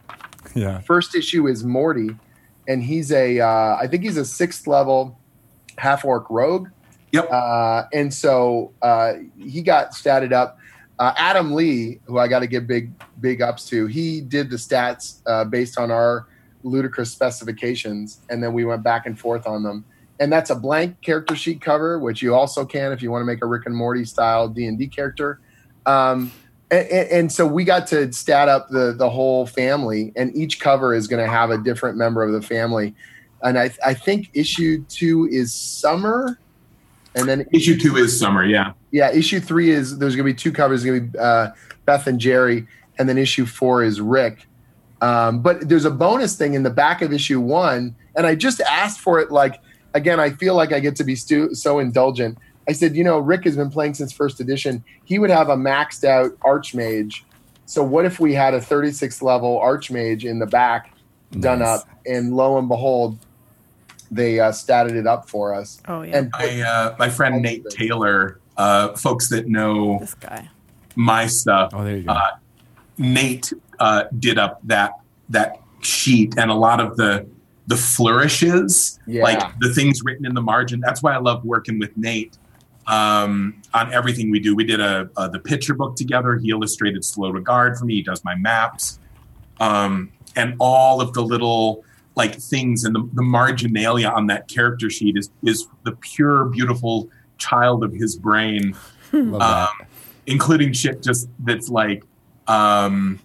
yeah. 0.56 0.80
First 0.80 1.14
issue 1.14 1.48
is 1.48 1.64
Morty, 1.64 2.10
and 2.68 2.82
he's 2.82 3.12
a 3.12 3.40
uh, 3.40 3.78
I 3.80 3.86
think 3.86 4.02
he's 4.04 4.18
a 4.18 4.26
sixth 4.26 4.66
level 4.66 5.20
half 5.78 6.04
orc 6.04 6.28
rogue. 6.32 6.70
Yep. 7.12 7.32
Uh, 7.32 7.84
and 7.94 8.14
so 8.14 8.74
uh, 8.82 9.14
he 9.38 9.62
got 9.62 9.92
statted 9.92 10.32
up. 10.32 10.59
Uh, 11.00 11.14
Adam 11.16 11.54
Lee, 11.54 12.02
who 12.06 12.20
I 12.20 12.28
got 12.28 12.40
to 12.40 12.48
give 12.48 12.68
big 12.68 12.92
big 13.22 13.42
ups 13.42 13.66
to, 13.70 13.88
he 13.88 14.20
did 14.20 14.50
the 14.50 14.58
stats 14.58 15.22
uh, 15.26 15.46
based 15.46 15.80
on 15.80 15.92
our 15.92 16.28
ludicrous 16.64 17.12
specifications, 17.12 18.20
and 18.30 18.44
then 18.44 18.52
we 18.52 18.66
went 18.66 18.84
back 18.84 19.06
and 19.06 19.18
forth 19.18 19.48
on 19.48 19.64
them. 19.64 19.86
And 20.20 20.32
that's 20.32 20.50
a 20.50 20.56
blank 20.56 21.00
character 21.02 21.36
sheet 21.36 21.62
cover, 21.62 22.00
which 22.00 22.22
you 22.22 22.36
also 22.36 22.66
can 22.66 22.92
if 22.92 23.02
you 23.02 23.10
want 23.12 23.22
to 23.22 23.26
make 23.26 23.42
a 23.42 23.46
Rick 23.46 23.66
and 23.66 23.76
Morty 23.76 24.04
style 24.04 24.50
D 24.50 24.68
and 24.68 24.78
D 24.78 24.88
character. 24.88 25.40
Um, 25.86 26.32
and, 26.70 26.88
and, 26.92 27.32
so 27.32 27.48
we 27.48 27.64
got 27.64 27.88
to 27.88 28.12
stat 28.12 28.50
up 28.50 28.70
the 28.70 28.94
the 28.94 29.10
whole 29.10 29.48
family, 29.48 30.12
and 30.18 30.36
each 30.36 30.60
cover 30.60 30.94
is 30.94 31.08
going 31.08 31.24
to 31.24 31.32
have 31.32 31.50
a 31.50 31.58
different 31.58 31.98
member 31.98 32.24
of 32.24 32.34
the 32.34 32.42
family. 32.42 32.94
And 33.42 33.58
I, 33.58 33.72
I 33.86 33.94
think 33.94 34.30
issue 34.34 34.84
two 34.90 35.30
is 35.32 35.54
Summer, 35.54 36.38
and 37.16 37.28
then 37.28 37.46
Issue 37.52 37.78
two 37.78 37.98
is 37.98 38.18
summer, 38.18 38.46
yeah. 38.46 38.74
yeah, 38.92 39.12
issue 39.12 39.40
three 39.40 39.72
is 39.72 39.98
there's 39.98 40.16
going 40.16 40.28
to 40.28 40.34
be 40.34 40.38
two 40.38 40.52
covers. 40.52 40.84
There's 40.84 40.98
going 41.00 41.12
to 41.12 41.14
be 41.14 41.20
uh, 41.20 41.52
Beth 41.86 42.08
and 42.08 42.20
Jerry, 42.20 42.68
and 42.98 43.10
then 43.10 43.18
issue 43.18 43.46
four 43.46 43.84
is 43.84 44.00
Rick. 44.00 44.46
Um, 45.02 45.42
but 45.42 45.68
there's 45.70 45.86
a 45.86 45.92
bonus 45.92 46.36
thing 46.38 46.54
in 46.56 46.64
the 46.64 46.70
back 46.70 47.02
of 47.02 47.12
issue 47.14 47.40
one, 47.40 47.96
and 48.16 48.28
I 48.28 48.36
just 48.36 48.62
asked 48.62 49.00
for 49.00 49.20
it. 49.20 49.32
Like 49.32 49.62
again, 49.94 50.20
I 50.20 50.32
feel 50.32 50.56
like 50.56 50.72
I 50.74 50.80
get 50.80 50.96
to 50.98 51.04
be 51.04 51.16
stu- 51.16 51.56
so 51.56 51.80
indulgent. 51.80 52.38
I 52.68 52.74
said, 52.74 52.96
you 52.96 53.04
know, 53.04 53.18
Rick 53.18 53.46
has 53.46 53.56
been 53.56 53.72
playing 53.72 53.96
since 53.96 54.12
first 54.14 54.40
edition. 54.40 54.84
He 55.06 55.18
would 55.18 55.32
have 55.32 55.50
a 55.50 55.56
maxed 55.56 56.04
out 56.04 56.38
Archmage. 56.42 57.22
So 57.66 57.84
what 57.84 58.06
if 58.06 58.20
we 58.20 58.34
had 58.34 58.54
a 58.54 58.62
36 58.62 59.22
level 59.24 59.60
Archmage 59.60 60.24
in 60.24 60.38
the 60.40 60.46
back 60.46 60.92
done 61.40 61.60
Nice. 61.60 61.80
up, 61.82 61.90
and 62.06 62.36
lo 62.36 62.58
and 62.60 62.68
behold, 62.68 63.18
they 64.12 64.40
uh, 64.40 64.52
statted 64.52 64.96
it 64.96 65.08
up 65.08 65.30
for 65.30 65.54
us. 65.54 65.82
Oh 65.88 66.02
yeah. 66.02 66.18
And 66.18 66.32
I, 66.34 66.62
uh, 66.62 66.96
my 66.98 67.10
friend 67.10 67.42
Nate 67.42 67.66
Taylor, 67.70 68.40
uh, 68.58 68.94
folks 68.96 69.30
that 69.30 69.48
know 69.48 70.00
this 70.00 70.14
guy. 70.16 70.50
my 70.96 71.28
stuff, 71.28 71.72
Oh, 71.74 71.84
there 71.84 71.98
you 71.98 72.04
go. 72.04 72.12
uh, 72.14 72.32
Nate 72.98 73.54
uh, 73.80 74.06
did 74.18 74.38
up 74.38 74.60
that 74.66 74.94
that 75.30 75.60
sheet 75.82 76.36
and 76.38 76.50
a 76.52 76.56
lot 76.56 76.80
of 76.80 76.98
the 76.98 77.26
the 77.68 77.78
flourishes, 77.78 79.00
Yeah. 79.06 79.22
like 79.24 79.60
the 79.60 79.72
things 79.74 80.02
written 80.04 80.26
in 80.26 80.34
the 80.34 80.42
margin. 80.42 80.80
That's 80.80 81.04
why 81.04 81.14
I 81.14 81.18
love 81.20 81.46
working 81.46 81.78
with 81.78 81.96
Nate 81.96 82.36
um, 82.88 83.62
on 83.76 83.94
everything 83.94 84.32
we 84.32 84.40
do. 84.40 84.56
We 84.56 84.64
did 84.64 84.80
a, 84.80 85.08
a 85.18 85.30
the 85.30 85.38
picture 85.40 85.76
book 85.76 85.96
together. 85.96 86.38
He 86.38 86.50
illustrated 86.50 87.06
Slow 87.06 87.30
Regard 87.30 87.78
for 87.78 87.86
me. 87.86 87.94
He 87.96 88.02
does 88.02 88.24
my 88.26 88.34
maps, 88.36 88.98
um, 89.60 90.12
and 90.36 90.56
all 90.60 91.00
of 91.00 91.14
the 91.14 91.22
little 91.22 91.84
like 92.20 92.36
things 92.36 92.84
and 92.84 92.94
the, 92.94 93.10
the 93.14 93.24
marginalia 93.24 94.10
on 94.10 94.28
that 94.28 94.48
character 94.48 94.90
sheet 94.90 95.16
is 95.18 95.32
is 95.44 95.68
the 95.86 95.94
pure, 95.94 96.46
beautiful 96.46 97.10
child 97.38 97.84
of 97.84 97.92
his 97.94 98.16
brain 98.16 98.76
um, 99.14 99.68
including 100.26 100.74
shit 100.74 101.02
just 101.02 101.30
that's 101.40 101.70
like, 101.70 102.04
um, 102.48 103.20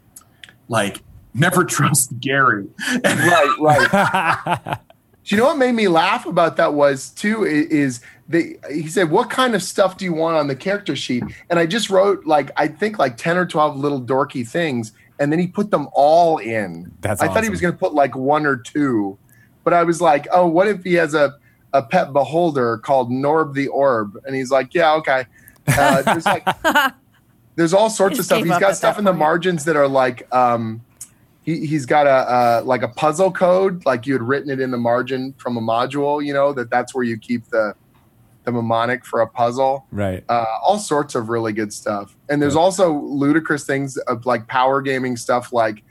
like 0.68 1.02
never 1.34 1.64
trust 1.64 2.18
Gary. 2.20 2.66
Right, 3.04 3.56
right. 3.60 4.78
Do 5.24 5.34
you 5.34 5.40
know 5.40 5.48
what 5.48 5.56
made 5.56 5.72
me 5.72 5.88
laugh 5.88 6.26
about 6.26 6.56
that 6.58 6.74
was 6.74 7.08
too 7.10 7.44
is 7.44 8.02
they 8.28 8.56
he 8.70 8.88
said 8.88 9.10
what 9.10 9.30
kind 9.30 9.54
of 9.54 9.62
stuff 9.62 9.96
do 9.96 10.04
you 10.04 10.12
want 10.12 10.36
on 10.36 10.48
the 10.48 10.56
character 10.56 10.94
sheet 10.94 11.24
and 11.48 11.58
I 11.58 11.64
just 11.64 11.88
wrote 11.88 12.26
like 12.26 12.50
I 12.58 12.68
think 12.68 12.98
like 12.98 13.16
10 13.16 13.38
or 13.38 13.46
12 13.46 13.78
little 13.78 14.02
dorky 14.02 14.46
things 14.46 14.92
and 15.18 15.30
then 15.30 15.38
he 15.38 15.46
put 15.46 15.70
them 15.70 15.88
all 15.92 16.38
in. 16.38 16.92
That's 17.00 17.22
I 17.22 17.28
thought 17.28 17.44
he 17.44 17.50
was 17.50 17.60
going 17.60 17.72
to 17.72 17.78
put 17.78 17.94
like 17.94 18.16
one 18.16 18.46
or 18.46 18.56
two. 18.56 19.18
But 19.62 19.72
I 19.72 19.82
was 19.84 20.00
like, 20.00 20.26
"Oh, 20.32 20.46
what 20.46 20.68
if 20.68 20.84
he 20.84 20.94
has 20.94 21.14
a 21.14 21.34
a 21.72 21.82
pet 21.82 22.12
beholder 22.12 22.78
called 22.78 23.10
Norb 23.10 23.54
the 23.54 23.68
Orb?" 23.68 24.18
And 24.26 24.34
he's 24.34 24.50
like, 24.50 24.74
"Yeah, 24.74 24.94
okay." 24.94 25.26
Uh, 25.66 26.02
there's 26.02 26.26
like 26.26 26.46
there's 27.56 27.72
all 27.72 27.88
sorts 27.88 28.18
of 28.18 28.24
stuff. 28.24 28.44
He's 28.44 28.48
got 28.48 28.76
stuff 28.76 28.96
that 28.96 29.00
in 29.00 29.04
the 29.04 29.12
margins 29.12 29.64
that 29.64 29.76
are 29.76 29.88
like 29.88 30.32
um 30.34 30.82
he, 31.44 31.66
he's 31.66 31.86
got 31.86 32.06
a 32.06 32.10
uh, 32.10 32.62
like 32.64 32.82
a 32.82 32.88
puzzle 32.88 33.30
code 33.30 33.84
like 33.84 34.06
you 34.06 34.14
had 34.14 34.22
written 34.22 34.50
it 34.50 34.60
in 34.60 34.70
the 34.70 34.78
margin 34.78 35.34
from 35.38 35.56
a 35.56 35.60
module 35.60 36.24
you 36.24 36.32
know 36.32 36.52
that 36.52 36.70
that's 36.70 36.94
where 36.94 37.04
you 37.04 37.18
keep 37.18 37.46
the 37.48 37.74
the 38.44 38.52
mnemonic 38.52 39.04
for 39.04 39.20
a 39.20 39.26
puzzle 39.26 39.86
right. 39.90 40.22
uh, 40.28 40.44
all 40.62 40.78
sorts 40.78 41.14
of 41.14 41.28
really 41.28 41.52
good 41.52 41.72
stuff 41.72 42.16
and 42.28 42.40
there's 42.42 42.56
also 42.56 42.92
ludicrous 42.92 43.64
things 43.64 43.96
of 43.96 44.26
like 44.26 44.46
power 44.48 44.80
gaming 44.82 45.16
stuff 45.16 45.52
like 45.52 45.82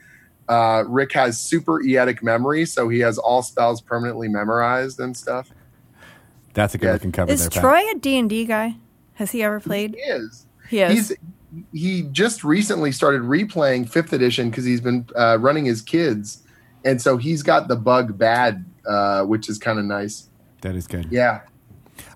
uh, 0.50 0.84
rick 0.88 1.12
has 1.14 1.40
super 1.42 1.82
eidetic 1.84 2.22
memory 2.22 2.66
so 2.66 2.90
he 2.90 3.00
has 3.00 3.18
all 3.18 3.42
spells 3.42 3.82
permanently 3.82 4.28
memorized 4.28 5.00
and 5.00 5.16
stuff 5.18 5.50
That's 6.54 6.76
a 6.76 6.78
good 6.78 6.88
Yeah. 6.88 6.94
looking 6.94 7.12
cover 7.12 7.32
Is 7.32 7.42
there. 7.42 7.50
Pat. 7.50 7.62
Troy 7.62 7.92
a 7.92 7.96
D 8.00 8.18
and 8.20 8.30
D 8.30 8.46
guy? 8.46 8.76
Has 9.16 9.32
he 9.32 9.42
ever 9.44 9.60
played? 9.60 9.96
he 9.96 10.02
is 10.02 10.46
He 10.70 10.80
is. 10.82 10.92
he's 11.10 11.18
he 11.72 12.02
just 12.12 12.44
recently 12.44 12.92
started 12.92 13.22
replaying 13.22 13.88
fifth 13.90 14.12
edition 14.12 14.50
because 14.50 14.66
he's 14.66 14.82
been 14.82 15.08
uh, 15.16 15.38
running 15.40 15.66
his 15.66 15.82
kids 15.82 16.44
and 16.84 17.02
so 17.02 17.16
he's 17.18 17.42
got 17.44 17.68
the 17.68 17.76
bug 17.76 18.18
bad 18.18 18.66
uh, 18.88 19.24
which 19.24 19.48
is 19.50 19.58
kind 19.58 19.80
of 19.80 19.86
nice 19.86 20.30
That 20.62 20.76
is 20.76 20.88
good. 20.88 21.08
yeah 21.12 21.42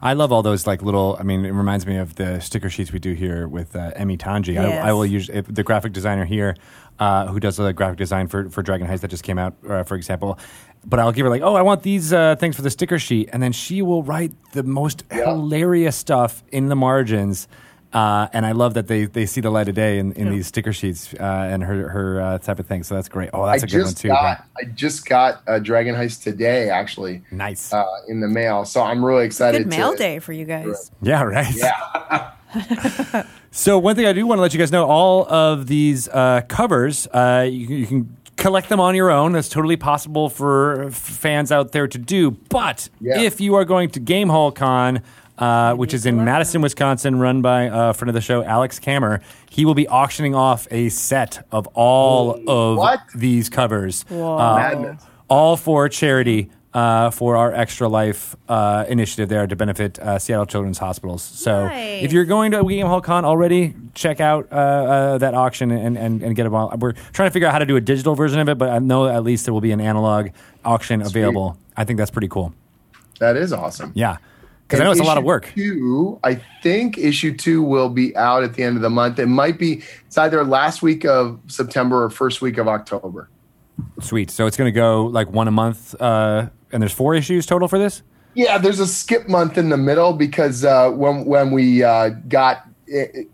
I 0.02 0.14
love 0.14 0.32
all 0.32 0.44
those 0.44 0.68
like 0.68 0.82
little. 0.82 1.18
I 1.20 1.24
mean, 1.24 1.46
it 1.46 1.52
reminds 1.52 1.86
me 1.86 1.98
of 1.98 2.16
the 2.16 2.40
sticker 2.40 2.70
sheets 2.70 2.92
we 2.92 3.00
do 3.00 3.14
here 3.14 3.48
with 3.48 3.76
uh, 3.76 3.92
Emi 3.94 4.18
Tanji. 4.18 4.54
Yes. 4.54 4.84
I, 4.84 4.90
I 4.90 4.94
will 4.94 5.06
use 5.06 5.30
if 5.30 5.48
the 5.48 5.64
graphic 5.64 5.94
designer 5.94 6.26
here, 6.26 6.56
uh, 7.00 7.28
who 7.28 7.40
does 7.40 7.58
the 7.58 7.74
graphic 7.74 7.98
design 7.98 8.28
for 8.28 8.50
for 8.50 8.62
Dragon 8.62 8.88
Heist 8.88 9.02
that 9.02 9.10
just 9.10 9.24
came 9.24 9.40
out, 9.40 9.56
uh, 9.68 9.84
for 9.84 9.96
example. 9.96 10.38
But 10.86 11.00
I'll 11.00 11.12
give 11.12 11.26
her 11.26 11.30
like, 11.30 11.42
oh, 11.42 11.56
I 11.56 11.64
want 11.64 11.84
these 11.84 12.14
uh, 12.14 12.36
things 12.36 12.56
for 12.56 12.62
the 12.62 12.70
sticker 12.70 13.00
sheet, 13.00 13.30
and 13.34 13.42
then 13.42 13.52
she 13.52 13.82
will 13.82 14.04
write 14.04 14.32
the 14.54 14.64
most 14.64 15.04
hilarious 15.12 15.96
stuff 15.96 16.44
in 16.52 16.70
the 16.70 16.76
margins. 16.76 17.48
Uh, 17.94 18.28
and 18.34 18.46
I 18.46 18.52
love 18.52 18.74
that 18.74 18.88
they, 18.88 19.06
they 19.06 19.26
see 19.26 19.40
the 19.42 19.50
light 19.50 19.70
of 19.70 19.76
day 19.76 19.98
in, 19.98 20.12
in 20.14 20.30
these 20.30 20.46
sticker 20.48 20.74
sheets 20.74 21.14
uh, 21.14 21.24
and 21.24 21.64
her 21.64 21.88
her 21.90 22.22
uh, 22.22 22.38
type 22.38 22.60
of 22.60 22.68
thing. 22.68 22.84
So 22.84 22.96
that's 22.96 23.08
great. 23.10 23.30
Oh, 23.34 23.46
that's 23.46 23.64
I 23.64 23.66
a 23.66 23.70
good 23.70 23.84
one 23.86 23.94
too. 23.94 24.10
got 24.10 24.46
I 24.58 24.66
just 24.66 25.06
got 25.08 25.42
a 25.48 25.60
Dragon 25.60 25.96
Heist 25.96 26.22
today 26.24 26.70
actually 26.70 27.24
nice. 27.32 27.72
uh, 27.72 27.86
in 28.10 28.20
the 28.20 28.28
mail 28.28 28.66
so 28.66 28.82
I'm 28.84 29.04
really 29.04 29.26
excited 29.26 29.60
Good 29.60 29.68
mail 29.70 29.92
to, 29.94 29.98
day 29.98 30.20
for 30.20 30.34
you 30.34 30.46
guys. 30.46 30.92
yeah, 31.02 31.24
right. 31.24 31.54
yeah 31.56 33.24
So 33.52 33.80
one 33.80 33.96
thing 33.96 34.06
I 34.06 34.14
do 34.14 34.28
want 34.28 34.38
to 34.38 34.42
let 34.42 34.54
you 34.54 34.60
guys 34.60 34.72
know: 34.72 34.86
all 34.86 35.26
of 35.32 35.68
these 35.68 36.08
uh, 36.10 36.42
covers, 36.48 37.08
uh, 37.08 37.48
you, 37.50 37.68
you 37.68 37.88
can 37.88 38.18
collect 38.36 38.70
them 38.70 38.80
on 38.80 38.94
your 38.94 39.10
own. 39.10 39.32
That's 39.32 39.50
totally 39.50 39.78
possible 39.78 40.30
for 40.30 40.92
fans 40.92 41.52
out 41.52 41.72
there 41.72 41.88
to 41.88 41.98
do. 41.98 42.32
But 42.32 42.90
Yeah. 43.02 43.20
if 43.22 43.42
you 43.42 43.56
are 43.56 43.66
going 43.66 43.90
to 43.92 44.00
Gamehole 44.00 44.54
Con, 44.54 45.02
uh, 45.38 45.74
which 45.76 45.94
is 45.94 46.06
in 46.06 46.24
Madison, 46.24 46.62
Wisconsin, 46.62 47.18
run 47.20 47.42
by 47.42 47.68
uh, 47.70 47.94
friend 47.94 48.10
of 48.10 48.14
the 48.16 48.22
show 48.22 48.44
Alex 48.44 48.80
Kammer, 48.80 49.22
he 49.50 49.66
will 49.66 49.76
be 49.76 49.88
auctioning 49.88 50.36
off 50.36 50.68
a 50.72 50.90
set 50.90 51.46
of 51.52 51.68
all 51.74 52.42
of 52.50 52.78
What? 52.78 53.00
these 53.16 53.50
covers, 53.50 54.04
uh, 54.10 54.16
Madness. 54.58 55.04
all 55.30 55.58
for 55.58 55.90
charity. 55.90 56.50
Uh, 56.74 57.10
for 57.10 57.36
our 57.38 57.52
Extra 57.54 57.88
Life 57.88 58.36
uh, 58.50 58.86
initiative 58.88 59.30
there 59.30 59.48
to 59.48 59.56
benefit 59.56 59.98
uh, 59.98 60.20
Seattle 60.20 60.46
Children's 60.46 60.78
Hospitals. 60.78 61.24
So 61.24 61.66
Nice. 61.66 62.04
if 62.04 62.12
you're 62.14 62.26
going 62.26 62.52
to 62.52 62.58
Gamehole 62.60 63.02
Con 63.04 63.26
already, 63.26 63.74
check 63.96 64.20
out 64.20 64.48
uh, 64.52 64.56
uh, 64.56 65.18
that 65.18 65.34
auction 65.34 65.72
and, 65.72 65.98
and, 65.98 66.22
and 66.22 66.36
get 66.36 66.44
them 66.44 66.54
all. 66.54 66.72
We're 66.78 66.92
trying 66.92 67.30
to 67.30 67.34
figure 67.34 67.48
out 67.48 67.54
how 67.54 67.60
to 67.60 67.66
do 67.66 67.78
a 67.78 67.82
digital 67.82 68.14
version 68.14 68.38
of 68.40 68.48
it, 68.48 68.60
but 68.60 68.70
I 68.70 68.78
know 68.78 69.08
at 69.08 69.24
least 69.24 69.46
there 69.46 69.56
will 69.56 69.62
be 69.62 69.72
an 69.72 69.82
analog 69.82 70.28
auction 70.64 71.02
available. 71.02 71.58
I 71.76 71.84
think 71.84 71.98
that's 71.98 72.12
pretty 72.12 72.28
cool. 72.28 72.54
that 73.20 73.38
is 73.38 73.52
awesome 73.54 73.92
Yeah. 73.96 74.18
Because 74.68 74.82
I 74.82 74.84
know 74.84 74.92
it's 74.92 75.00
a 75.00 75.04
lot 75.04 75.18
of 75.18 75.24
work. 75.24 75.54
Two, 75.56 76.20
I 76.26 76.36
think 76.62 76.98
issue 76.98 77.34
two 77.34 77.64
will 77.64 77.88
be 77.88 78.14
out 78.18 78.44
at 78.44 78.56
the 78.56 78.64
end 78.64 78.76
of 78.76 78.82
the 78.82 78.90
month. 78.90 79.18
It 79.18 79.28
might 79.28 79.58
be 79.58 79.82
it's 80.06 80.18
either 80.18 80.44
last 80.44 80.82
week 80.82 81.06
of 81.06 81.40
September 81.48 82.04
or 82.04 82.10
first 82.10 82.42
week 82.42 82.58
of 82.58 82.68
October. 82.68 83.30
Sweet. 84.02 84.30
So 84.30 84.46
it's 84.46 84.58
going 84.58 84.68
to 84.68 84.78
go 84.78 85.06
like 85.06 85.32
one 85.32 85.48
a 85.48 85.52
month, 85.52 85.96
uh, 86.02 86.50
and 86.74 86.82
there's 86.82 86.92
four 86.92 87.16
issues 87.16 87.46
total 87.46 87.70
for 87.70 87.80
this. 87.80 88.02
Yeah, 88.34 88.58
there's 88.58 88.82
a 88.82 88.88
skip 88.88 89.30
month 89.30 89.58
in 89.58 89.70
the 89.70 89.78
middle 89.78 90.12
because 90.12 90.66
uh, 90.66 90.92
when 90.92 91.24
when 91.24 91.52
we 91.52 91.84
uh, 91.84 92.10
got 92.28 92.68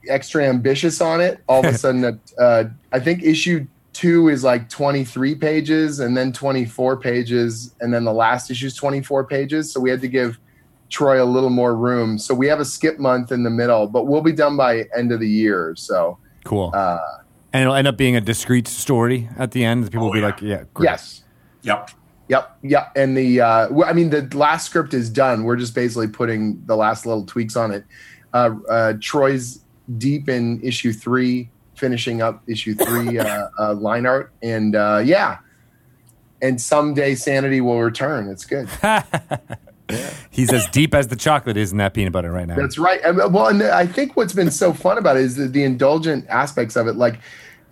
extra 0.07 0.45
ambitious 0.45 1.01
on 1.01 1.19
it, 1.19 1.41
all 1.47 1.65
of 1.65 1.73
a 1.73 1.77
sudden, 1.79 2.21
uh, 2.37 2.65
I 2.91 2.99
think 2.99 3.23
issue 3.23 3.65
two 3.93 4.27
is 4.27 4.43
like 4.43 4.69
23 4.69 5.33
pages, 5.33 5.99
and 5.99 6.15
then 6.15 6.31
24 6.31 6.97
pages, 6.97 7.73
and 7.79 7.91
then 7.91 8.03
the 8.03 8.13
last 8.13 8.51
issue 8.51 8.67
is 8.67 8.75
24 8.75 9.23
pages. 9.23 9.71
So 9.71 9.79
we 9.79 9.89
had 9.89 10.01
to 10.01 10.07
give 10.07 10.37
Troy 10.93 11.21
a 11.21 11.25
little 11.25 11.49
more 11.49 11.75
room. 11.75 12.19
So 12.19 12.35
we 12.35 12.45
have 12.47 12.59
a 12.59 12.65
skip 12.65 12.99
month 12.99 13.31
in 13.31 13.41
the 13.43 13.49
middle, 13.49 13.87
but 13.87 14.05
we'll 14.05 14.21
be 14.21 14.31
done 14.31 14.55
by 14.55 14.85
end 14.95 15.11
of 15.11 15.19
the 15.19 15.27
year. 15.27 15.73
So 15.75 16.19
Cool. 16.45 16.69
uh, 16.73 16.99
and 17.51 17.63
it'll 17.63 17.73
end 17.73 17.87
up 17.87 17.97
being 17.97 18.15
a 18.15 18.21
discrete 18.21 18.67
story 18.67 19.27
at 19.39 19.51
the 19.51 19.65
end. 19.65 19.85
People 19.91 20.01
will 20.05 20.09
Oh, 20.11 20.13
be 20.13 20.19
yeah. 20.19 20.25
like, 20.27 20.41
yeah, 20.41 20.63
great. 20.75 20.85
yes. 20.85 21.23
Yep. 21.63 21.89
Yep, 22.29 22.57
yep. 22.61 22.91
And 22.95 23.17
the 23.17 23.41
uh, 23.41 23.63
w- 23.69 23.83
I 23.85 23.93
mean, 23.93 24.09
the 24.11 24.21
last 24.37 24.67
script 24.67 24.93
is 24.93 25.09
done. 25.09 25.43
We're 25.45 25.55
just 25.57 25.73
basically 25.75 26.07
putting 26.07 26.61
the 26.67 26.75
last 26.75 27.05
little 27.07 27.25
tweaks 27.25 27.55
on 27.55 27.71
it. 27.71 27.83
Uh, 28.33 28.51
uh, 28.69 28.93
Troy's 29.01 29.63
deep 29.97 30.29
in 30.29 30.61
issue 30.63 30.93
three, 30.93 31.49
finishing 31.75 32.21
up 32.21 32.41
issue 32.47 32.75
three 32.75 33.17
uh, 33.19 33.47
uh, 33.59 33.73
line 33.73 34.05
art, 34.05 34.31
and 34.41 34.75
uh, 34.75 35.01
yeah. 35.03 35.39
And 36.41 36.59
someday 36.61 37.15
sanity 37.15 37.61
will 37.61 37.81
return. 37.81 38.27
It's 38.29 38.45
good. 38.45 38.67
He's 40.29 40.51
as 40.51 40.67
deep 40.67 40.93
as 40.93 41.07
the 41.07 41.15
chocolate 41.15 41.57
is 41.57 41.71
in 41.71 41.77
that 41.77 41.93
peanut 41.93 42.13
butter 42.13 42.31
right 42.31 42.47
now. 42.47 42.55
That's 42.55 42.77
right. 42.77 43.01
And, 43.03 43.19
uh, 43.19 43.29
well, 43.31 43.47
and 43.47 43.61
I 43.63 43.85
think 43.85 44.15
what's 44.15 44.33
been 44.33 44.51
so 44.51 44.73
fun 44.73 44.97
about 44.97 45.17
it 45.17 45.23
is 45.23 45.35
the, 45.35 45.47
the 45.47 45.63
indulgent 45.63 46.25
aspects 46.29 46.75
of 46.75 46.87
it. 46.87 46.95
Like 46.95 47.19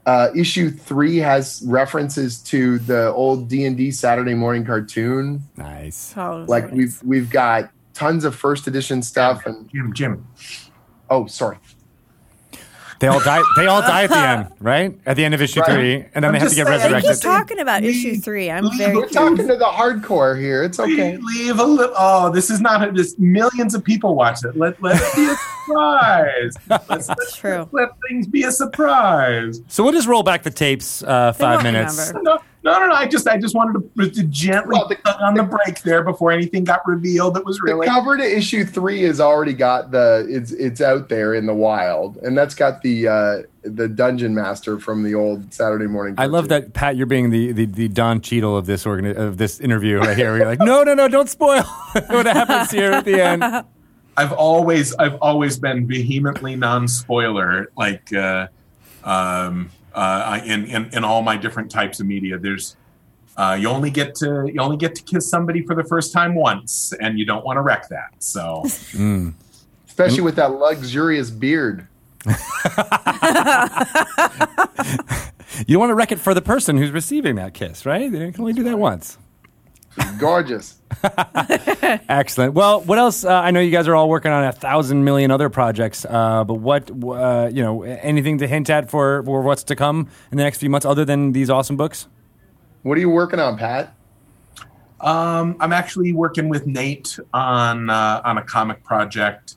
uh, 0.06 0.30
issue 0.36 0.70
three 0.70 1.18
has 1.18 1.62
references 1.66 2.40
to 2.44 2.80
the 2.80 3.12
old 3.14 3.48
D 3.48 3.66
and 3.66 3.78
D 3.78 3.92
Saturday 3.92 4.34
morning 4.34 4.66
cartoon. 4.66 5.42
nice. 5.58 6.14
Oh, 6.18 6.46
like 6.48 6.66
sorry. 6.66 6.76
we've 6.76 7.04
we've 7.04 7.30
got 7.30 7.72
tons 7.94 8.26
of 8.26 8.36
first 8.36 8.68
edition 8.68 9.02
stuff 9.02 9.46
and 9.46 9.70
Jim, 9.70 9.94
Jim. 9.94 10.28
oh 11.10 11.28
sorry 11.28 11.58
They 13.02 13.08
all 13.08 13.20
die. 13.20 13.42
They 13.58 13.66
all 13.66 13.82
die 13.82 14.04
at 14.04 14.10
the 14.12 14.18
end, 14.18 14.48
right? 14.60 14.98
At 15.06 15.16
the 15.18 15.26
end 15.26 15.34
of 15.34 15.42
issue 15.42 15.60
Right. 15.62 15.72
three, 15.74 15.96
and 16.14 16.24
then 16.24 16.26
I'm 16.26 16.32
they 16.34 16.40
have 16.40 16.50
to 16.50 16.56
get 16.56 16.68
saying, 16.68 16.80
He 16.80 16.84
resurrected. 16.86 17.10
keeps 17.12 17.20
talking 17.20 17.60
about 17.60 17.84
issue 17.84 18.16
three. 18.18 18.50
I'm 18.52 18.70
very 18.78 18.96
we're 18.96 19.08
curious. 19.08 19.12
talking 19.14 19.48
to 19.48 19.56
the 19.58 19.66
hardcore 19.66 20.40
here 20.40 20.64
it's 20.64 20.80
okay 20.80 21.18
Leave 21.18 21.60
a 21.60 21.64
little. 21.64 21.96
Oh, 21.98 22.32
this 22.32 22.50
is 22.50 22.62
not. 22.62 22.88
A, 22.88 22.92
this 22.92 23.18
millions 23.20 23.74
of 23.76 23.84
people 23.84 24.16
watch 24.16 24.46
it. 24.46 24.56
Let 24.56 24.82
let 24.82 24.96
it 25.02 25.16
be 25.16 25.26
a 25.26 25.36
surprise. 25.36 26.54
Let's, 26.90 27.10
let 27.10 27.18
True. 27.36 27.68
let 27.72 27.90
things 28.08 28.28
be 28.28 28.44
a 28.44 28.52
surprise. 28.52 29.62
So 29.68 29.84
we'll 29.84 29.94
just 29.94 30.08
roll 30.08 30.24
back 30.24 30.44
the 30.44 30.52
tapes 30.52 31.02
uh, 31.04 31.34
five 31.34 31.64
minutes. 31.64 32.10
remember. 32.14 32.38
No, 32.64 32.74
no, 32.74 32.80
no, 32.82 32.88
no. 32.88 32.94
I 32.94 33.08
just, 33.08 33.28
I 33.28 33.38
just 33.38 33.56
wanted 33.56 33.82
to, 33.98 34.10
to 34.12 34.24
gently 34.28 34.74
Well, 34.78 34.88
the- 34.88 35.18
on 35.24 35.34
the 35.34 35.44
break 35.44 35.82
there 35.82 36.04
before 36.04 36.32
anything 36.32 36.64
got 36.64 36.86
revealed. 36.88 37.34
That 37.36 37.44
was 37.44 37.58
the 37.58 37.64
really. 37.64 37.88
cover 37.88 38.18
to 38.18 38.24
issue 38.24 38.64
three 38.66 39.02
has 39.04 39.20
already 39.20 39.54
got 39.54 39.90
the 39.92 40.26
it's 40.30 40.52
it's 40.52 40.80
out 40.82 41.10
there 41.10 41.34
in 41.34 41.46
the 41.48 41.54
wild 41.56 42.18
and 42.18 42.38
that's 42.38 42.54
got 42.54 42.82
the 42.84 43.08
uh 43.08 43.38
the 43.64 43.88
dungeon 43.88 44.34
master 44.36 44.80
from 44.80 45.02
the 45.04 45.14
old 45.16 45.52
saturday 45.54 45.88
morning 45.88 46.16
I 46.18 46.26
love 46.28 46.50
that 46.50 46.74
Pat. 46.74 46.96
You're 46.96 47.06
being 47.08 47.30
the, 47.32 47.52
the, 47.52 47.66
the 47.66 47.88
Don 47.88 48.22
Cheadle 48.22 48.56
of 48.58 48.66
this 48.68 48.86
organ 48.86 49.06
of 49.18 49.38
this 49.38 49.60
interview 49.60 49.98
right 49.98 50.16
here. 50.18 50.30
Where 50.32 50.38
you're 50.38 50.48
like, 50.48 50.60
no, 50.60 50.84
no, 50.84 50.94
no, 50.94 51.08
don't 51.08 51.30
spoil 51.30 51.64
what 52.08 52.26
happens 52.26 52.70
here 52.72 52.92
at 52.92 53.06
the 53.06 53.22
end. 53.22 53.44
I've 54.18 54.34
always, 54.34 54.94
I've 54.96 55.16
always 55.22 55.58
been 55.58 55.88
vehemently 55.88 56.56
non-spoiler. 56.58 57.72
Like, 57.78 58.14
uh, 58.14 58.48
um, 59.06 59.72
uh, 59.94 60.42
in, 60.46 60.66
in 60.66 60.90
in 60.94 61.04
all 61.04 61.22
my 61.22 61.38
different 61.38 61.72
types 61.72 62.00
of 62.00 62.06
media, 62.06 62.38
there's. 62.38 62.76
Uh, 63.38 63.58
you 63.60 63.70
only 63.70 63.90
get 63.90 64.14
to 64.14 64.52
you 64.54 64.60
only 64.60 64.76
get 64.76 64.94
to 64.94 65.02
kiss 65.04 65.28
somebody 65.28 65.64
for 65.64 65.74
the 65.74 65.86
first 65.86 66.12
time 66.12 66.36
once, 66.36 66.94
and 67.00 67.18
you 67.18 67.26
don't 67.26 67.46
want 67.46 67.56
to 67.56 67.62
wreck 67.62 67.88
that. 67.88 68.12
So 68.20 68.62
especially 69.88 70.22
with 70.22 70.36
that 70.36 70.52
luxurious 70.52 71.32
beard 71.32 71.88
You 75.68 75.76
don't 75.76 75.80
want 75.80 75.90
to 75.90 75.96
wreck 75.96 76.12
it 76.12 76.20
for 76.20 76.34
the 76.34 76.42
person 76.42 76.78
who's 76.78 76.92
receiving 76.92 77.36
that 77.36 77.54
kiss, 77.54 77.86
right? 77.86 78.12
They 78.12 78.32
can 78.32 78.42
only 78.42 78.54
do 78.54 78.64
that 78.64 78.80
once. 78.80 79.18
Gorgeous 80.20 80.82
Excellent. 82.10 82.54
Well, 82.54 82.82
what 82.82 82.98
else? 82.98 83.24
Uh, 83.24 83.34
I 83.34 83.52
know 83.52 83.60
you 83.60 83.72
guys 83.72 83.88
are 83.88 83.96
all 83.96 84.10
working 84.10 84.32
on 84.32 84.44
a 84.44 84.52
thousand 84.52 85.04
million 85.04 85.32
other 85.32 85.50
projects, 85.50 86.06
uh, 86.06 86.44
but 86.44 86.56
what, 86.56 86.92
uh, 86.92 87.50
you 87.52 87.62
know, 87.62 87.84
anything 87.84 88.38
to 88.40 88.48
hint 88.48 88.70
at 88.70 88.90
for, 88.90 89.24
for 89.24 89.42
what's 89.42 89.64
to 89.66 89.76
come 89.76 90.10
in 90.32 90.38
the 90.38 90.44
next 90.44 90.60
few 90.60 90.70
months 90.70 90.86
other 90.86 91.06
than 91.06 91.32
these 91.32 91.50
awesome 91.50 91.78
books? 91.78 92.08
what 92.84 92.98
are 92.98 93.02
you 93.02 93.10
working 93.10 93.40
on 93.40 93.58
pat 93.58 93.96
Um, 95.00 95.56
I'm 95.60 95.74
actually 95.74 96.14
working 96.14 96.50
with 96.50 96.68
Nate 96.68 97.20
on 97.34 97.90
uh, 97.90 98.22
on 98.24 98.38
a 98.38 98.44
comic 98.44 98.84
project 98.84 99.56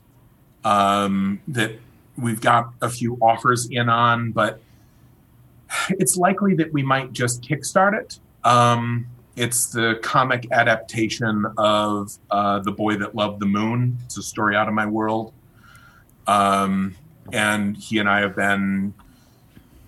um, 0.63 1.39
that 1.47 1.73
we've 2.17 2.41
got 2.41 2.71
a 2.81 2.89
few 2.89 3.17
offers 3.21 3.67
in 3.69 3.89
on, 3.89 4.31
but 4.31 4.61
it's 5.89 6.17
likely 6.17 6.55
that 6.55 6.71
we 6.73 6.81
might 6.81 7.13
just 7.13 7.43
kickstart 7.43 7.99
it. 7.99 8.19
Um, 8.43 9.07
it's 9.35 9.67
the 9.67 9.99
comic 10.01 10.47
adaptation 10.51 11.45
of 11.57 12.17
uh, 12.31 12.59
The 12.59 12.71
Boy 12.71 12.95
That 12.97 13.15
Loved 13.15 13.41
the 13.41 13.45
Moon. 13.45 13.97
It's 14.05 14.17
a 14.17 14.23
story 14.23 14.55
out 14.55 14.67
of 14.67 14.73
my 14.73 14.85
world. 14.85 15.33
Um, 16.27 16.95
and 17.33 17.75
he 17.75 17.99
and 17.99 18.09
I 18.09 18.21
have 18.21 18.35
been 18.35 18.93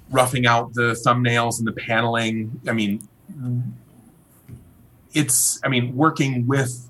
roughing 0.09 0.45
out 0.45 0.73
the 0.73 0.93
thumbnails 1.05 1.59
and 1.59 1.67
the 1.67 1.73
paneling. 1.73 2.59
I 2.67 2.73
mean, 2.73 3.07
it's 5.13 5.59
I 5.63 5.69
mean 5.69 5.95
working 5.95 6.47
with 6.47 6.89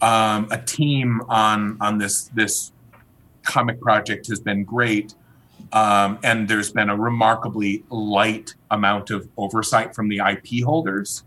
um, 0.00 0.48
a 0.50 0.58
team 0.58 1.22
on 1.28 1.78
on 1.80 1.98
this 1.98 2.30
this 2.34 2.72
comic 3.42 3.80
project 3.80 4.28
has 4.28 4.40
been 4.40 4.64
great, 4.64 5.14
um, 5.72 6.18
and 6.22 6.48
there's 6.48 6.72
been 6.72 6.90
a 6.90 6.96
remarkably 6.96 7.84
light 7.90 8.54
amount 8.70 9.10
of 9.10 9.28
oversight 9.36 9.94
from 9.94 10.08
the 10.08 10.18
IP 10.18 10.64
holders. 10.64 11.24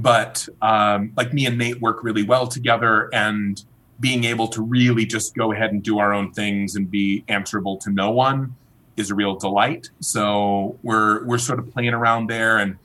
But 0.00 0.48
um, 0.62 1.12
like 1.16 1.32
me 1.32 1.46
and 1.46 1.58
Nate 1.58 1.80
work 1.80 2.02
really 2.02 2.22
well 2.22 2.46
together, 2.46 3.08
and 3.12 3.62
being 4.00 4.24
able 4.24 4.48
to 4.48 4.62
really 4.62 5.04
just 5.04 5.34
go 5.34 5.52
ahead 5.52 5.72
and 5.72 5.82
do 5.82 5.98
our 5.98 6.14
own 6.14 6.32
things 6.32 6.74
and 6.74 6.90
be 6.90 7.22
answerable 7.28 7.76
to 7.76 7.90
no 7.90 8.10
one 8.10 8.56
is 8.96 9.10
a 9.10 9.14
real 9.14 9.36
delight. 9.36 9.90
So 10.00 10.78
we're 10.82 11.24
we're 11.24 11.38
sort 11.38 11.58
of 11.58 11.70
playing 11.70 11.94
around 11.94 12.28
there 12.28 12.58
and 12.58 12.78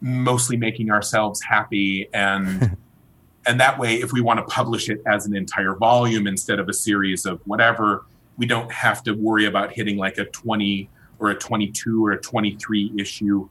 mostly 0.00 0.56
making 0.56 0.90
ourselves 0.90 1.42
happy 1.42 2.08
and 2.14 2.76
and 3.46 3.60
that 3.60 3.78
way 3.78 3.96
if 3.96 4.12
we 4.12 4.20
want 4.20 4.38
to 4.38 4.44
publish 4.44 4.88
it 4.88 5.02
as 5.06 5.26
an 5.26 5.34
entire 5.36 5.74
volume 5.74 6.26
instead 6.26 6.58
of 6.58 6.68
a 6.68 6.72
series 6.72 7.26
of 7.26 7.40
whatever 7.46 8.04
we 8.36 8.46
don't 8.46 8.72
have 8.72 9.02
to 9.02 9.12
worry 9.12 9.44
about 9.44 9.72
hitting 9.72 9.98
like 9.98 10.16
a 10.16 10.24
20 10.24 10.88
or 11.18 11.30
a 11.30 11.34
22 11.34 12.04
or 12.04 12.12
a 12.12 12.20
23 12.20 12.92
issue 12.98 13.46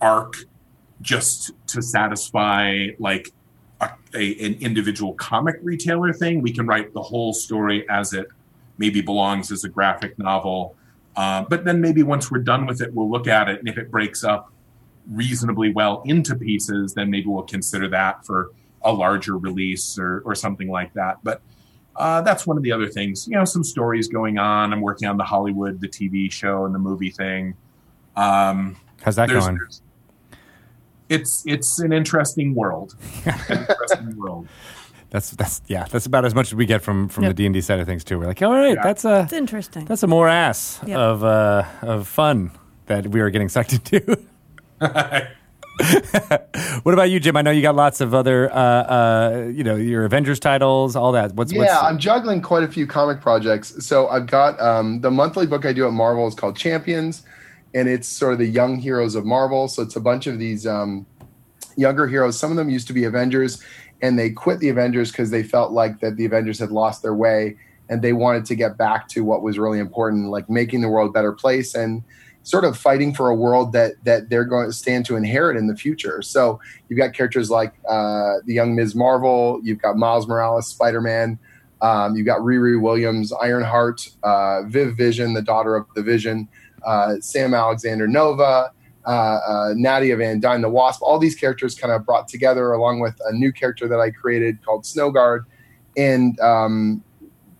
arc 0.00 0.36
just 1.02 1.52
to 1.66 1.80
satisfy 1.82 2.88
like 2.98 3.30
a, 3.80 3.88
a, 4.14 4.46
an 4.46 4.54
individual 4.60 5.14
comic 5.14 5.56
retailer 5.62 6.12
thing 6.12 6.42
we 6.42 6.52
can 6.52 6.66
write 6.66 6.92
the 6.92 7.02
whole 7.02 7.32
story 7.32 7.88
as 7.88 8.12
it 8.12 8.26
maybe 8.78 9.00
belongs 9.00 9.50
as 9.50 9.64
a 9.64 9.68
graphic 9.68 10.18
novel 10.18 10.74
uh, 11.16 11.42
but 11.48 11.64
then 11.64 11.80
maybe 11.80 12.02
once 12.02 12.30
we're 12.30 12.38
done 12.38 12.66
with 12.66 12.80
it 12.80 12.92
we'll 12.94 13.10
look 13.10 13.26
at 13.26 13.48
it 13.48 13.58
and 13.58 13.68
if 13.68 13.78
it 13.78 13.90
breaks 13.90 14.22
up 14.24 14.52
reasonably 15.10 15.72
well 15.72 16.02
into 16.04 16.36
pieces, 16.36 16.94
then 16.94 17.10
maybe 17.10 17.26
we'll 17.26 17.42
consider 17.42 17.88
that 17.88 18.24
for 18.24 18.50
a 18.82 18.92
larger 18.92 19.36
release 19.36 19.98
or, 19.98 20.20
or 20.24 20.34
something 20.36 20.68
like 20.70 20.92
that. 20.92 21.18
But 21.24 21.40
uh, 21.96 22.20
that's 22.22 22.46
one 22.46 22.56
of 22.56 22.62
the 22.62 22.70
other 22.70 22.86
things. 22.86 23.26
You 23.26 23.34
know, 23.36 23.44
some 23.44 23.64
stories 23.64 24.06
going 24.06 24.38
on. 24.38 24.72
I'm 24.72 24.82
working 24.82 25.08
on 25.08 25.16
the 25.16 25.24
Hollywood, 25.24 25.80
the 25.80 25.88
TV 25.88 26.30
show, 26.30 26.64
and 26.64 26.72
the 26.72 26.78
movie 26.78 27.10
thing. 27.10 27.56
Um, 28.14 28.76
How's 29.02 29.16
that 29.16 29.28
there's- 29.28 29.44
going? 29.46 29.56
there's- 29.56 29.82
It's 31.10 31.42
it's 31.46 31.78
an 31.80 31.92
interesting 31.92 32.54
world. 32.54 32.94
interesting 33.26 34.16
world. 34.16 34.48
That's 35.10 35.30
that's 35.32 35.60
yeah. 35.66 35.84
That's 35.90 36.06
about 36.06 36.24
as 36.24 36.34
much 36.34 36.46
as 36.48 36.54
we 36.54 36.66
get 36.66 36.82
from 36.82 37.08
from 37.08 37.24
Yep. 37.24 37.30
the 37.30 37.34
D 37.34 37.46
and 37.46 37.52
D 37.54 37.60
side 37.60 37.80
of 37.80 37.86
things 37.86 38.04
too. 38.04 38.18
We're 38.18 38.26
like, 38.26 38.40
all 38.42 38.52
right, 38.54 38.74
Yeah. 38.76 38.82
that's 38.82 39.04
a 39.04 39.22
It's 39.24 39.32
interesting. 39.32 39.84
that's 39.86 40.02
a 40.04 40.06
more 40.06 40.28
ass 40.28 40.78
Yep. 40.86 40.96
of 40.96 41.24
uh, 41.24 41.64
of 41.82 42.06
fun 42.08 42.52
that 42.86 43.08
we 43.08 43.20
are 43.20 43.28
getting 43.30 43.48
sucked 43.48 43.72
into. 43.72 44.18
what 46.82 46.92
about 46.94 47.10
you, 47.10 47.18
Jim? 47.20 47.36
I 47.36 47.42
know 47.42 47.50
you 47.50 47.62
got 47.62 47.74
lots 47.74 48.00
of 48.00 48.14
other, 48.14 48.52
uh, 48.52 48.56
uh, 48.56 49.50
you 49.52 49.64
know, 49.64 49.76
your 49.76 50.04
Avengers 50.04 50.38
titles, 50.38 50.94
all 50.94 51.12
that. 51.12 51.34
What's 51.34 51.52
yeah, 51.52 51.60
what's, 51.60 51.72
I'm 51.72 51.98
juggling 51.98 52.42
quite 52.42 52.62
a 52.64 52.68
few 52.68 52.86
comic 52.86 53.20
projects. 53.20 53.84
So 53.86 54.08
I've 54.08 54.26
got 54.26 54.60
um, 54.60 55.00
the 55.00 55.10
monthly 55.10 55.46
book 55.46 55.64
I 55.64 55.72
do 55.72 55.86
at 55.86 55.92
Marvel 55.92 56.26
is 56.28 56.34
called 56.34 56.56
Champions, 56.56 57.22
and 57.74 57.88
it's 57.88 58.08
sort 58.08 58.32
of 58.32 58.38
the 58.38 58.46
young 58.46 58.78
heroes 58.78 59.14
of 59.14 59.24
Marvel. 59.24 59.68
So 59.68 59.82
it's 59.82 59.96
a 59.96 60.00
bunch 60.00 60.26
of 60.26 60.38
these 60.38 60.66
um, 60.66 61.06
younger 61.76 62.06
heroes. 62.06 62.38
Some 62.38 62.50
of 62.50 62.56
them 62.56 62.70
used 62.70 62.86
to 62.88 62.92
be 62.92 63.04
Avengers, 63.04 63.62
and 64.02 64.18
they 64.18 64.30
quit 64.30 64.58
the 64.60 64.68
Avengers 64.68 65.10
because 65.12 65.30
they 65.30 65.42
felt 65.42 65.72
like 65.72 66.00
that 66.00 66.16
the 66.16 66.24
Avengers 66.24 66.58
had 66.58 66.70
lost 66.70 67.02
their 67.02 67.14
way, 67.14 67.56
and 67.88 68.02
they 68.02 68.12
wanted 68.12 68.44
to 68.46 68.54
get 68.54 68.76
back 68.76 69.08
to 69.08 69.24
what 69.24 69.42
was 69.42 69.58
really 69.58 69.78
important, 69.78 70.30
like 70.30 70.48
making 70.48 70.80
the 70.80 70.88
world 70.88 71.10
a 71.10 71.12
better 71.12 71.32
place. 71.32 71.74
And 71.74 72.02
sort 72.42 72.64
of 72.64 72.76
fighting 72.76 73.14
for 73.14 73.28
a 73.28 73.34
world 73.34 73.72
that 73.72 73.92
that 74.04 74.30
they're 74.30 74.44
going 74.44 74.66
to 74.66 74.72
stand 74.72 75.04
to 75.06 75.16
inherit 75.16 75.56
in 75.56 75.66
the 75.66 75.76
future. 75.76 76.22
So 76.22 76.60
you've 76.88 76.98
got 76.98 77.12
characters 77.12 77.50
like 77.50 77.74
uh, 77.88 78.36
the 78.46 78.54
young 78.54 78.74
Ms. 78.74 78.94
Marvel, 78.94 79.60
you've 79.62 79.80
got 79.80 79.96
Miles 79.96 80.26
Morales, 80.26 80.66
Spider 80.66 81.00
Man, 81.00 81.38
um, 81.82 82.16
you've 82.16 82.26
got 82.26 82.40
Riri 82.40 82.80
Williams, 82.80 83.32
Ironheart, 83.32 84.08
uh, 84.22 84.62
Viv 84.66 84.96
Vision, 84.96 85.34
the 85.34 85.42
daughter 85.42 85.76
of 85.76 85.86
the 85.94 86.02
Vision, 86.02 86.48
Sam 87.20 87.54
Alexander 87.54 88.06
Nova. 88.06 88.72
Uh, 89.06 89.10
uh, 89.10 89.74
Nadia 89.76 90.14
Van 90.14 90.40
Dyne, 90.40 90.60
the 90.60 90.68
Wasp, 90.68 91.00
all 91.00 91.18
these 91.18 91.34
characters 91.34 91.74
kind 91.74 91.90
of 91.90 92.04
brought 92.04 92.28
together 92.28 92.72
along 92.72 93.00
with 93.00 93.18
a 93.24 93.32
new 93.32 93.50
character 93.50 93.88
that 93.88 93.98
I 93.98 94.10
created 94.10 94.62
called 94.62 94.84
Snowguard. 94.84 95.46
And 95.96 96.38
um, 96.40 97.02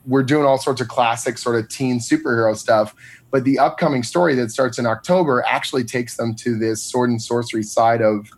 we're 0.06 0.22
doing 0.22 0.44
all 0.44 0.58
sorts 0.58 0.82
of 0.82 0.88
classic 0.88 1.38
sort 1.38 1.56
of 1.56 1.68
teen 1.68 1.98
superhero 1.98 2.54
stuff. 2.54 2.94
But 3.30 3.44
the 3.44 3.58
upcoming 3.58 4.02
story 4.02 4.34
that 4.34 4.50
starts 4.50 4.78
in 4.78 4.86
October 4.86 5.44
actually 5.46 5.84
takes 5.84 6.16
them 6.16 6.34
to 6.36 6.58
this 6.58 6.82
sword 6.82 7.10
and 7.10 7.22
sorcery 7.22 7.62
side 7.62 8.02
of 8.02 8.28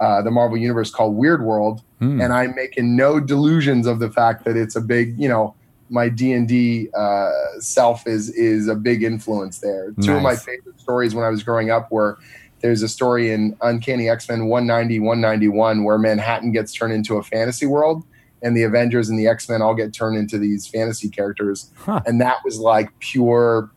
uh, 0.00 0.22
the 0.22 0.30
Marvel 0.30 0.56
Universe 0.56 0.90
called 0.90 1.16
Weird 1.16 1.42
World. 1.42 1.82
Hmm. 1.98 2.20
And 2.20 2.32
I'm 2.32 2.54
making 2.54 2.96
no 2.96 3.20
delusions 3.20 3.86
of 3.86 3.98
the 3.98 4.10
fact 4.10 4.44
that 4.44 4.56
it's 4.56 4.76
a 4.76 4.80
big, 4.80 5.18
you 5.18 5.28
know, 5.28 5.54
my 5.90 6.08
D 6.08 6.32
and 6.32 6.46
D 6.48 6.88
uh, 6.96 7.30
self 7.60 8.06
is 8.06 8.30
is 8.30 8.68
a 8.68 8.74
big 8.74 9.02
influence 9.02 9.58
there. 9.58 9.92
Two 10.02 10.14
of 10.16 10.22
my 10.22 10.36
favorite 10.36 10.78
stories 10.80 11.14
when 11.14 11.24
I 11.24 11.28
was 11.28 11.42
growing 11.42 11.70
up 11.70 11.90
were 11.90 12.18
there's 12.60 12.82
a 12.82 12.88
story 12.88 13.30
in 13.30 13.56
Uncanny 13.62 14.08
X 14.08 14.28
Men 14.28 14.46
190 14.46 14.98
191 14.98 15.84
where 15.84 15.98
Manhattan 15.98 16.52
gets 16.52 16.72
turned 16.72 16.92
into 16.92 17.16
a 17.16 17.22
fantasy 17.22 17.66
world, 17.66 18.04
and 18.42 18.56
the 18.56 18.64
Avengers 18.64 19.08
and 19.08 19.18
the 19.18 19.26
X 19.28 19.48
Men 19.48 19.62
all 19.62 19.74
get 19.74 19.92
turned 19.92 20.16
into 20.16 20.38
these 20.38 20.66
fantasy 20.66 21.08
characters, 21.08 21.70
Huh. 21.76 22.00
and 22.06 22.20
that 22.20 22.38
was 22.44 22.58
like 22.58 22.90
pure 22.98 23.70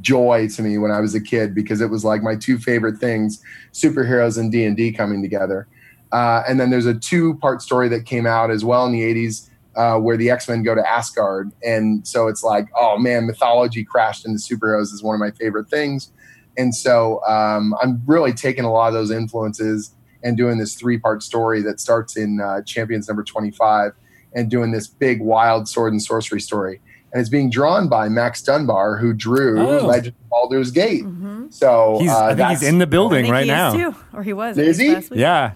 joy 0.00 0.48
to 0.48 0.62
me 0.62 0.78
when 0.78 0.90
I 0.90 1.00
was 1.00 1.14
a 1.14 1.20
kid 1.20 1.54
because 1.54 1.80
it 1.80 1.90
was 1.90 2.04
like 2.04 2.22
my 2.22 2.36
two 2.36 2.58
favorite 2.58 2.98
things: 2.98 3.42
superheroes 3.72 4.38
and 4.38 4.52
D 4.52 4.64
and 4.64 4.76
D 4.76 4.92
coming 4.92 5.22
together. 5.22 5.66
Uh, 6.12 6.44
and 6.48 6.60
then 6.60 6.70
there's 6.70 6.86
a 6.86 6.94
two 6.94 7.34
part 7.38 7.60
story 7.60 7.88
that 7.88 8.04
came 8.06 8.24
out 8.26 8.50
as 8.50 8.64
well 8.64 8.86
in 8.86 8.92
the 8.92 9.00
80s 9.00 9.48
uh, 9.76 9.98
where 9.98 10.16
the 10.16 10.30
X 10.30 10.48
Men 10.48 10.62
go 10.62 10.74
to 10.74 10.88
Asgard. 10.88 11.50
And 11.64 12.06
so 12.06 12.28
it's 12.28 12.42
like, 12.42 12.66
oh 12.76 12.98
man, 12.98 13.26
mythology 13.26 13.84
crashed 13.84 14.26
into 14.26 14.38
superheroes 14.38 14.92
is 14.92 15.02
one 15.02 15.14
of 15.14 15.20
my 15.20 15.30
favorite 15.32 15.68
things. 15.68 16.10
And 16.56 16.74
so 16.74 17.20
um, 17.26 17.74
I'm 17.82 18.00
really 18.06 18.32
taking 18.32 18.64
a 18.64 18.72
lot 18.72 18.88
of 18.88 18.94
those 18.94 19.10
influences 19.10 19.92
and 20.22 20.36
doing 20.36 20.58
this 20.58 20.74
three 20.74 20.98
part 20.98 21.22
story 21.22 21.60
that 21.62 21.80
starts 21.80 22.16
in 22.16 22.40
uh, 22.40 22.62
Champions 22.62 23.08
number 23.08 23.24
25 23.24 23.92
and 24.34 24.50
doing 24.50 24.70
this 24.72 24.86
big 24.86 25.20
wild 25.20 25.68
sword 25.68 25.92
and 25.92 26.02
sorcery 26.02 26.40
story. 26.40 26.80
And 27.12 27.20
it's 27.20 27.28
being 27.30 27.50
drawn 27.50 27.88
by 27.88 28.08
Max 28.08 28.42
Dunbar, 28.42 28.96
who 28.98 29.12
drew 29.12 29.60
Oh. 29.60 29.86
Legend 29.86 30.14
of 30.16 30.28
Baldur's 30.30 30.70
Gate. 30.72 31.04
Mm-hmm. 31.04 31.46
So 31.50 31.98
He's, 32.00 32.10
uh, 32.10 32.24
I 32.24 32.34
think 32.34 32.48
he's 32.48 32.62
in 32.62 32.78
the 32.78 32.86
I 32.86 32.86
building 32.86 33.24
think 33.24 33.32
right 33.32 33.44
he 33.44 33.50
now. 33.50 33.72
too, 33.72 33.94
or 34.12 34.22
he 34.24 34.32
was. 34.32 34.58
Is 34.58 34.78
he? 34.78 34.92
last 34.94 35.10
week. 35.10 35.20
Yeah, 35.20 35.54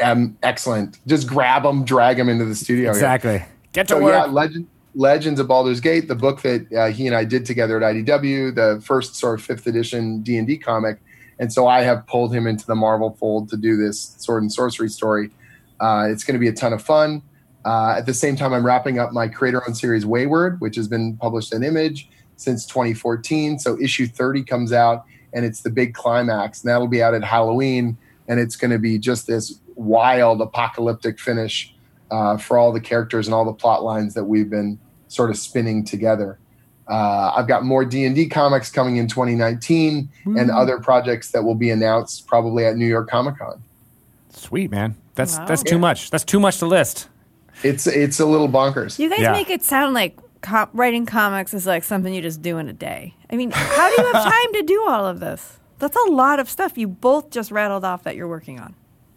um, 0.00 0.36
excellent. 0.42 0.98
Just 1.06 1.26
grab 1.26 1.62
them, 1.62 1.84
drag 1.84 2.16
them 2.16 2.28
into 2.28 2.44
the 2.44 2.54
studio. 2.54 2.84
here. 2.84 2.90
exactly. 2.92 3.44
Get 3.72 3.88
to 3.88 3.94
So 3.94 4.02
work. 4.02 4.12
yeah, 4.12 4.24
Legend, 4.24 4.66
Legends 4.94 5.38
of 5.40 5.48
Baldur's 5.48 5.80
Gate, 5.80 6.08
the 6.08 6.14
book 6.14 6.42
that 6.42 6.72
uh, 6.72 6.86
he 6.90 7.06
and 7.06 7.14
I 7.14 7.24
did 7.24 7.44
together 7.46 7.82
at 7.82 7.94
IDW, 7.94 8.54
the 8.54 8.80
first 8.84 9.14
sort 9.16 9.38
of 9.38 9.44
fifth 9.44 9.66
edition 9.66 10.22
D 10.22 10.36
and 10.38 10.46
D 10.46 10.56
comic, 10.58 10.98
and 11.38 11.52
so 11.52 11.66
I 11.66 11.82
have 11.82 12.06
pulled 12.06 12.34
him 12.34 12.46
into 12.46 12.66
the 12.66 12.74
Marvel 12.74 13.16
fold 13.20 13.48
to 13.50 13.56
do 13.56 13.76
this 13.76 14.16
sword 14.18 14.42
and 14.42 14.52
sorcery 14.52 14.88
story. 14.88 15.30
Uh, 15.80 16.08
it's 16.10 16.24
going 16.24 16.34
to 16.34 16.40
be 16.40 16.48
a 16.48 16.52
ton 16.52 16.72
of 16.72 16.82
fun. 16.82 17.22
Uh, 17.64 17.94
at 17.98 18.06
the 18.06 18.14
same 18.14 18.34
time, 18.34 18.52
I'm 18.52 18.64
wrapping 18.64 18.98
up 18.98 19.12
my 19.12 19.28
creator-owned 19.28 19.76
series 19.76 20.06
Wayward, 20.06 20.60
which 20.60 20.74
has 20.76 20.88
been 20.88 21.16
published 21.16 21.52
in 21.52 21.62
Image 21.62 22.08
since 22.36 22.64
2014. 22.66 23.58
So 23.58 23.78
issue 23.80 24.06
30 24.06 24.42
comes 24.44 24.72
out, 24.72 25.04
and 25.32 25.44
it's 25.44 25.60
the 25.60 25.70
big 25.70 25.94
climax, 25.94 26.62
and 26.62 26.70
that'll 26.70 26.88
be 26.88 27.02
out 27.02 27.14
at 27.14 27.22
Halloween, 27.22 27.96
and 28.26 28.40
it's 28.40 28.56
going 28.56 28.70
to 28.70 28.78
be 28.78 28.98
just 28.98 29.26
this 29.26 29.60
wild 29.78 30.40
apocalyptic 30.40 31.18
finish 31.18 31.74
uh, 32.10 32.36
for 32.36 32.58
all 32.58 32.72
the 32.72 32.80
characters 32.80 33.26
and 33.26 33.34
all 33.34 33.44
the 33.44 33.52
plot 33.52 33.82
lines 33.82 34.14
that 34.14 34.24
we've 34.24 34.50
been 34.50 34.78
sort 35.08 35.30
of 35.30 35.36
spinning 35.38 35.84
together. 35.84 36.38
Uh, 36.88 37.32
I've 37.36 37.46
got 37.46 37.64
more 37.64 37.84
D 37.84 38.04
and 38.06 38.14
D 38.16 38.28
comics 38.28 38.70
coming 38.70 38.96
in 38.96 39.08
2019, 39.08 40.08
and 40.24 40.50
other 40.50 40.78
projects 40.78 41.30
that 41.32 41.44
will 41.44 41.54
be 41.54 41.70
announced 41.70 42.26
probably 42.26 42.64
at 42.64 42.76
New 42.76 42.86
York 42.86 43.08
Comic 43.10 43.38
Con. 43.38 43.62
Sweet 44.30 44.70
man. 44.70 44.96
That's 45.14 45.36
Wow. 45.38 45.44
that's 45.46 45.62
too 45.62 45.78
much. 45.78 46.10
That's 46.10 46.24
too 46.24 46.40
much 46.40 46.58
to 46.58 46.66
list. 46.66 47.08
It's 47.62 47.86
it's 47.86 48.20
a 48.20 48.26
little 48.26 48.48
bonkers. 48.48 48.98
You 48.98 49.10
guys 49.10 49.20
Yeah. 49.20 49.32
make 49.32 49.50
it 49.50 49.62
sound 49.62 49.92
like 49.94 50.16
co- 50.40 50.68
writing 50.72 51.04
comics 51.06 51.52
is 51.52 51.66
like 51.66 51.84
something 51.84 52.14
you 52.14 52.22
just 52.22 52.40
do 52.40 52.56
in 52.56 52.68
a 52.68 52.72
day. 52.72 53.14
I 53.30 53.36
mean, 53.36 53.50
how 53.50 53.94
do 53.94 54.02
you 54.02 54.12
have 54.12 54.24
time 54.32 54.52
to 54.54 54.62
do 54.62 54.86
all 54.88 55.04
of 55.06 55.20
this? 55.20 55.58
That's 55.80 55.96
a 56.08 56.10
lot 56.10 56.40
of 56.40 56.48
stuff 56.48 56.78
you 56.78 56.88
both 56.88 57.30
just 57.30 57.50
rattled 57.50 57.84
off 57.84 58.04
that 58.04 58.16
you're 58.16 58.28
working 58.28 58.58
on. 58.60 58.74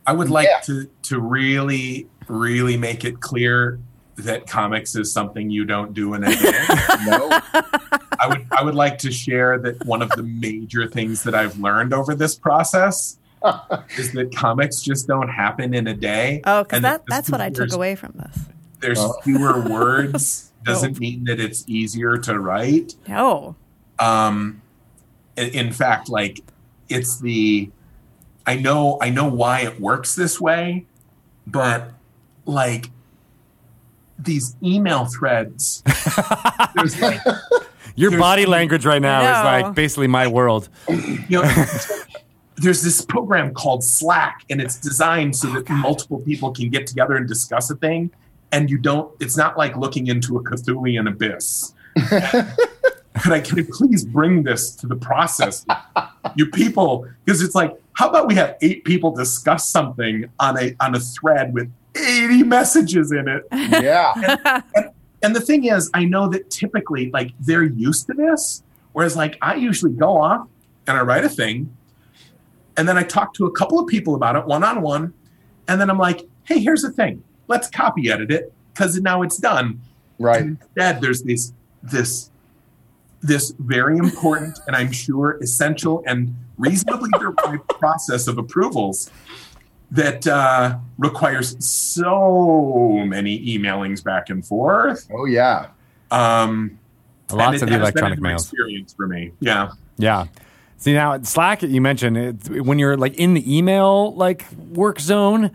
I 0.07 0.14
would 0.14 0.30
like 0.30 0.48
Yeah. 0.48 0.60
to 0.61 0.90
to 1.03 1.19
really 1.19 2.07
really 2.28 2.78
make 2.78 3.03
it 3.06 3.19
clear 3.19 3.80
that 4.18 4.45
comics 4.48 4.95
is 4.95 5.11
something 5.11 5.49
you 5.49 5.65
don't 5.65 5.94
do 5.94 6.14
in 6.14 6.23
a 6.23 6.30
day. 6.36 6.52
No, 7.06 7.30
I 8.19 8.28
would 8.28 8.45
I 8.52 8.64
would 8.64 8.76
like 8.76 8.98
to 8.99 9.11
share 9.11 9.57
that 9.60 9.84
one 9.86 10.02
of 10.02 10.10
the 10.11 10.23
major 10.23 10.88
things 10.88 11.23
that 11.23 11.34
I've 11.36 11.57
learned 11.60 11.94
over 11.94 12.14
this 12.15 12.36
process 12.36 13.18
is 13.98 14.11
that 14.14 14.36
comics 14.36 14.82
just 14.82 15.07
don't 15.07 15.30
happen 15.30 15.73
in 15.73 15.88
a 15.88 15.94
day. 15.95 16.41
Oh, 16.45 16.64
because 16.64 16.82
that, 16.84 16.99
that 16.99 17.06
that's 17.07 17.30
what 17.32 17.41
I 17.41 17.49
took 17.49 17.73
away 17.73 17.95
from 17.95 18.14
this. 18.18 18.45
There's 18.80 18.99
Oh. 18.99 19.14
fewer 19.23 19.61
words 19.69 20.52
doesn't 20.64 20.99
mean 20.99 21.23
that 21.23 21.40
it's 21.40 21.64
easier 21.68 22.18
to 22.18 22.40
write. 22.40 22.95
No. 23.07 23.56
um 23.99 24.61
in, 25.38 25.48
in 25.49 25.72
fact 25.73 26.10
like 26.10 26.41
it's 26.90 27.19
the 27.19 27.72
i 28.45 28.55
know 28.55 28.97
i 29.01 29.09
know 29.09 29.27
why 29.27 29.61
it 29.61 29.80
works 29.80 30.15
this 30.15 30.39
way 30.39 30.85
but 31.47 31.91
like 32.45 32.89
these 34.18 34.55
email 34.63 35.05
threads 35.05 35.84
there's 36.76 36.99
like 37.01 37.19
Your 37.95 38.18
body 38.18 38.45
language 38.45 38.85
right 38.85 39.01
now 39.01 39.22
is 39.22 39.65
like 39.65 39.76
basically 39.76 40.07
my 40.07 40.27
world. 40.27 40.69
you 40.88 41.41
know 41.41 41.65
there's 42.57 42.81
this 42.84 43.03
program 43.03 43.53
called 43.53 43.84
slack 43.84 44.45
and 44.49 44.61
it's 44.61 44.80
designed 44.80 45.35
so 45.35 45.49
oh, 45.49 45.53
that 45.53 45.69
multiple 45.69 46.19
people 46.19 46.51
can 46.51 46.69
get 46.69 46.85
together 46.88 47.15
and 47.15 47.27
discuss 47.27 47.69
a 47.72 47.76
thing 47.76 48.11
and 48.51 48.69
you 48.69 48.77
don't 48.77 49.11
it's 49.19 49.35
not 49.35 49.57
like 49.57 49.76
looking 49.76 50.07
into 50.07 50.38
a 50.38 50.43
cthulian 50.43 51.09
abyss 51.09 51.73
could 53.22 53.34
I, 53.34 53.39
can 53.39 53.60
I 53.60 53.68
please 53.72 54.03
bring 54.03 54.43
this 54.43 54.76
to 54.77 54.88
the 54.88 54.95
process? 54.95 55.65
you 56.35 56.48
people, 56.48 57.07
because 57.23 57.41
it's 57.41 57.56
like, 57.56 57.80
how 57.93 58.10
about 58.10 58.27
we 58.27 58.35
have 58.35 58.57
eight 58.61 58.84
people 58.84 59.11
discuss 59.11 59.68
something 59.68 60.26
on 60.39 60.57
a 60.57 60.76
on 60.80 60.95
a 60.95 60.99
thread 60.99 61.53
with 61.53 61.72
80 61.95 62.43
messages 62.43 63.11
in 63.11 63.27
it? 63.27 63.45
yeah, 63.52 64.61
And 65.22 65.35
the 65.35 65.41
thing 65.41 65.65
is, 65.65 65.91
I 65.93 66.06
know 66.06 66.27
that 66.30 66.49
typically, 66.49 67.11
like, 67.11 67.31
they're 67.39 67.64
used 67.64 68.07
to 68.07 68.14
this. 68.14 68.64
Whereas, 68.93 69.15
like, 69.15 69.38
I 69.41 69.56
usually 69.56 69.93
go 69.93 70.18
off 70.18 70.48
and 70.88 70.98
I 70.98 71.02
write 71.02 71.23
a 71.23 71.30
thing, 71.30 71.76
and 72.76 72.89
then 72.89 72.98
I 72.98 73.03
talk 73.03 73.35
to 73.35 73.45
a 73.45 73.52
couple 73.52 73.80
of 73.80 73.88
people 73.88 74.15
about 74.15 74.35
it 74.35 74.45
one 74.45 74.64
on 74.64 74.81
one, 74.81 75.14
and 75.68 75.80
then 75.80 75.89
I'm 75.91 75.99
like, 75.99 76.27
hey, 76.45 76.60
here's 76.60 76.81
the 76.81 76.91
thing. 76.91 77.23
Let's 77.48 77.69
copy 77.69 78.11
edit 78.11 78.31
it 78.31 78.52
because 78.73 78.99
now 78.99 79.22
it's 79.22 79.38
done. 79.38 79.81
right. 80.18 80.41
And 80.41 80.57
instead, 80.60 81.02
there's 81.02 81.22
this 81.22 81.53
this 81.84 82.31
this 83.22 83.52
very 83.60 83.98
important 83.98 84.60
and 84.68 84.76
I'm 84.76 84.91
sure 84.91 85.38
essential 85.41 86.03
and 86.07 86.35
reasonably 86.57 87.10
derived 87.19 87.68
process 87.80 88.27
of 88.27 88.38
approvals 88.38 89.10
that 89.91 90.26
uh, 90.26 90.77
requires 90.98 91.56
so 91.64 93.03
many 93.06 93.39
emailings 93.45 94.03
back 94.03 94.30
and 94.30 94.45
forth. 94.45 95.07
Oh 95.14 95.26
yeah, 95.26 95.68
Um, 96.10 96.77
Lots 97.31 97.61
and 97.61 97.64
of 97.64 97.69
the 97.69 97.72
has 97.72 97.72
been 97.72 97.81
electronic 97.81 98.18
a 98.19 98.22
new 98.22 98.27
mails. 98.30 98.43
experience 98.43 98.93
for 98.93 99.07
me. 99.07 99.31
Yeah. 99.39 99.72
Yeah. 99.98 100.26
See 100.77 100.93
now 100.93 101.22
Slack 101.22 101.61
you 101.61 101.80
mentioned 101.81 102.18
it, 102.18 102.64
when 102.65 102.80
you're 102.80 102.98
like 102.98 103.14
in 103.15 103.34
the 103.35 103.57
email 103.57 104.14
like 104.15 104.45
work 104.53 104.99
zone, 104.99 105.52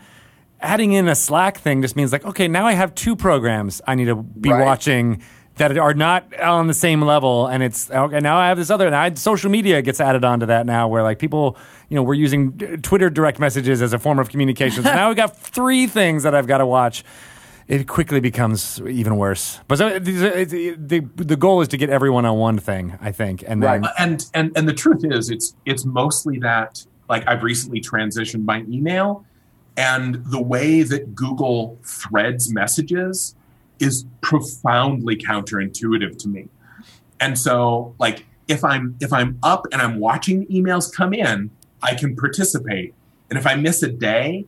adding 0.61 0.93
in 0.93 1.09
a 1.09 1.15
Slack 1.15 1.59
thing 1.59 1.83
just 1.83 1.97
means 1.97 2.13
like 2.13 2.25
okay 2.25 2.47
now 2.49 2.67
I 2.67 2.73
have 2.75 2.95
two 2.95 3.17
programs 3.17 3.83
I 3.87 3.95
need 3.95 4.05
to 4.07 4.15
be 4.17 4.51
Right. 4.51 4.65
watching 4.65 5.21
that 5.57 5.77
are 5.79 5.95
not 5.95 6.39
on 6.39 6.67
the 6.67 6.75
same 6.75 7.01
level 7.03 7.47
and 7.47 7.63
it's 7.63 7.91
okay 7.91 8.21
now 8.21 8.37
I 8.37 8.49
have 8.49 8.59
this 8.59 8.71
other 8.71 8.87
and 8.87 8.95
I 8.95 9.13
social 9.15 9.51
media 9.51 9.83
gets 9.83 10.01
added 10.01 10.25
onto 10.25 10.47
that 10.47 10.67
now 10.67 10.87
where 10.89 11.03
like 11.03 11.19
people 11.19 11.57
you 11.89 11.95
know 11.97 12.03
we're 12.03 12.15
using 12.15 12.53
Twitter 12.83 13.09
direct 13.11 13.39
messages 13.39 13.81
as 13.83 13.93
a 13.93 13.99
form 13.99 14.19
of 14.19 14.29
communication 14.29 14.83
so 14.83 14.93
now 14.95 15.09
we 15.09 15.15
got 15.15 15.37
three 15.55 15.87
things 15.87 16.23
that 16.25 16.35
I've 16.35 16.47
got 16.47 16.59
to 16.59 16.67
watch. 16.67 17.05
It 17.69 17.89
quickly 17.89 18.21
becomes 18.21 18.81
even 18.83 19.17
worse. 19.17 19.59
But 19.67 19.79
so, 19.79 19.99
these 19.99 20.23
are- 20.23 20.27
it's- 20.29 20.77
the 20.79 21.01
the 21.17 21.35
goal 21.35 21.63
is 21.63 21.69
to 21.69 21.77
get 21.77 21.91
everyone 21.91 22.25
on 22.25 22.39
one 22.39 22.59
thing, 22.59 22.97
I 23.01 23.11
think, 23.11 23.43
and 23.45 23.61
then 23.61 23.83
Right. 23.83 23.91
and 23.99 24.25
and 24.35 24.53
and 24.57 24.69
the 24.69 24.73
truth 24.73 25.05
is 25.05 25.31
it's 25.31 25.57
it's 25.65 25.85
mostly 25.85 26.39
that 26.41 26.87
like 27.09 27.27
I've 27.27 27.43
recently 27.43 27.81
transitioned 27.81 28.45
my 28.45 28.59
email 28.69 29.25
and 29.77 30.23
the 30.27 30.41
way 30.41 30.83
that 30.85 31.15
Google 31.17 31.77
threads 31.85 32.53
messages 32.53 33.35
is 33.81 34.05
profoundly 34.21 35.17
counterintuitive 35.17 36.19
to 36.19 36.29
me. 36.29 36.49
And 37.21 37.39
so 37.39 37.95
like 37.99 38.25
if 38.49 38.65
I'm 38.65 38.97
if 39.01 39.13
I'm 39.13 39.39
up 39.43 39.67
and 39.73 39.81
I'm 39.83 39.99
watching 39.99 40.47
emails 40.47 40.93
come 40.93 41.13
in, 41.13 41.51
I 41.83 41.95
can 41.95 42.15
participate. 42.17 42.95
And 43.31 43.39
if 43.39 43.47
I 43.47 43.55
miss 43.57 43.83
a 43.83 43.89
day, 43.91 44.47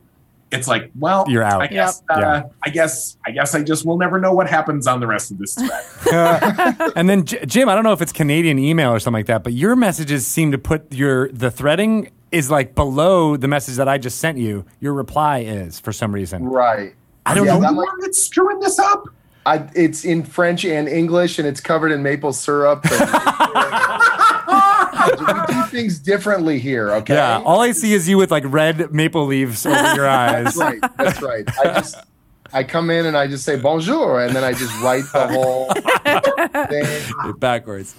it's 0.51 0.67
like, 0.67 0.89
well, 0.97 1.25
You're 1.27 1.43
out. 1.43 1.61
I 1.61 1.67
guess, 1.67 2.01
Yep. 2.09 2.17
uh, 2.17 2.21
Yeah. 2.21 2.43
I 2.63 2.69
guess, 2.69 3.17
I 3.25 3.31
guess, 3.31 3.53
I 3.53 3.61
just 3.61 3.85
will 3.85 3.97
never 3.97 4.19
know 4.19 4.33
what 4.33 4.49
happens 4.49 4.87
on 4.87 4.99
the 4.99 5.05
rest 5.05 5.29
of 5.31 5.37
this 5.37 5.53
thread. 5.53 6.91
and 6.95 7.07
then 7.09 7.25
J- 7.25 7.45
Jim, 7.45 7.69
I 7.69 7.75
don't 7.75 7.83
know 7.83 7.93
if 7.93 8.01
it's 8.01 8.11
Canadian 8.13 8.57
email 8.57 8.89
or 8.91 8.99
something 8.99 9.19
like 9.19 9.25
that, 9.27 9.43
but 9.43 9.53
your 9.53 9.75
messages 9.75 10.25
seem 10.25 10.51
to 10.51 10.57
put 10.57 10.91
your 10.93 11.29
the 11.31 11.51
threading 11.51 12.09
is 12.31 12.49
like 12.49 12.73
below 12.73 13.37
the 13.37 13.47
message 13.47 13.75
that 13.75 13.87
I 13.87 13.97
just 13.97 14.17
sent 14.19 14.37
you. 14.37 14.65
Your 14.79 14.93
reply 14.93 15.39
is 15.39 15.79
for 15.79 15.91
some 15.91 16.11
reason. 16.13 16.45
Right. 16.45 16.93
I 17.25 17.35
don't 17.35 17.45
Yeah, 17.45 17.55
know. 17.55 17.61
that 17.61 17.67
the 17.69 17.73
might- 17.75 17.87
that's 18.01 18.21
screwing 18.23 18.59
this 18.59 18.79
up. 18.79 19.03
I, 19.45 19.67
it's 19.75 20.03
in 20.05 20.23
French 20.23 20.63
and 20.65 20.87
English, 20.87 21.39
and 21.39 21.47
it's 21.47 21.61
covered 21.61 21.91
in 21.91 22.03
maple 22.03 22.33
syrup. 22.33 22.85
and- 22.91 22.99
we 25.19 25.25
do 25.53 25.63
things 25.67 25.99
differently 25.99 26.59
here, 26.59 26.91
okay? 26.91 27.15
Yeah, 27.15 27.41
all 27.43 27.61
I 27.61 27.71
see 27.71 27.93
is 27.93 28.07
you 28.07 28.17
with 28.17 28.31
like 28.31 28.43
red 28.45 28.93
maple 28.93 29.25
leaves 29.25 29.65
over 29.65 29.95
your 29.95 30.07
eyes. 30.07 30.55
That's 30.55 30.57
right. 30.57 30.79
That's 30.97 31.21
right. 31.21 31.49
I 31.59 31.63
just 31.79 31.95
I 32.51 32.63
come 32.63 32.89
in 32.89 33.05
and 33.05 33.15
I 33.17 33.27
just 33.27 33.45
say 33.45 33.57
bonjour, 33.59 34.21
and 34.21 34.35
then 34.35 34.43
I 34.43 34.53
just 34.53 34.73
write 34.81 35.03
the 35.13 35.27
whole 35.27 35.71
thing. 36.67 37.33
Backwards. 37.39 37.95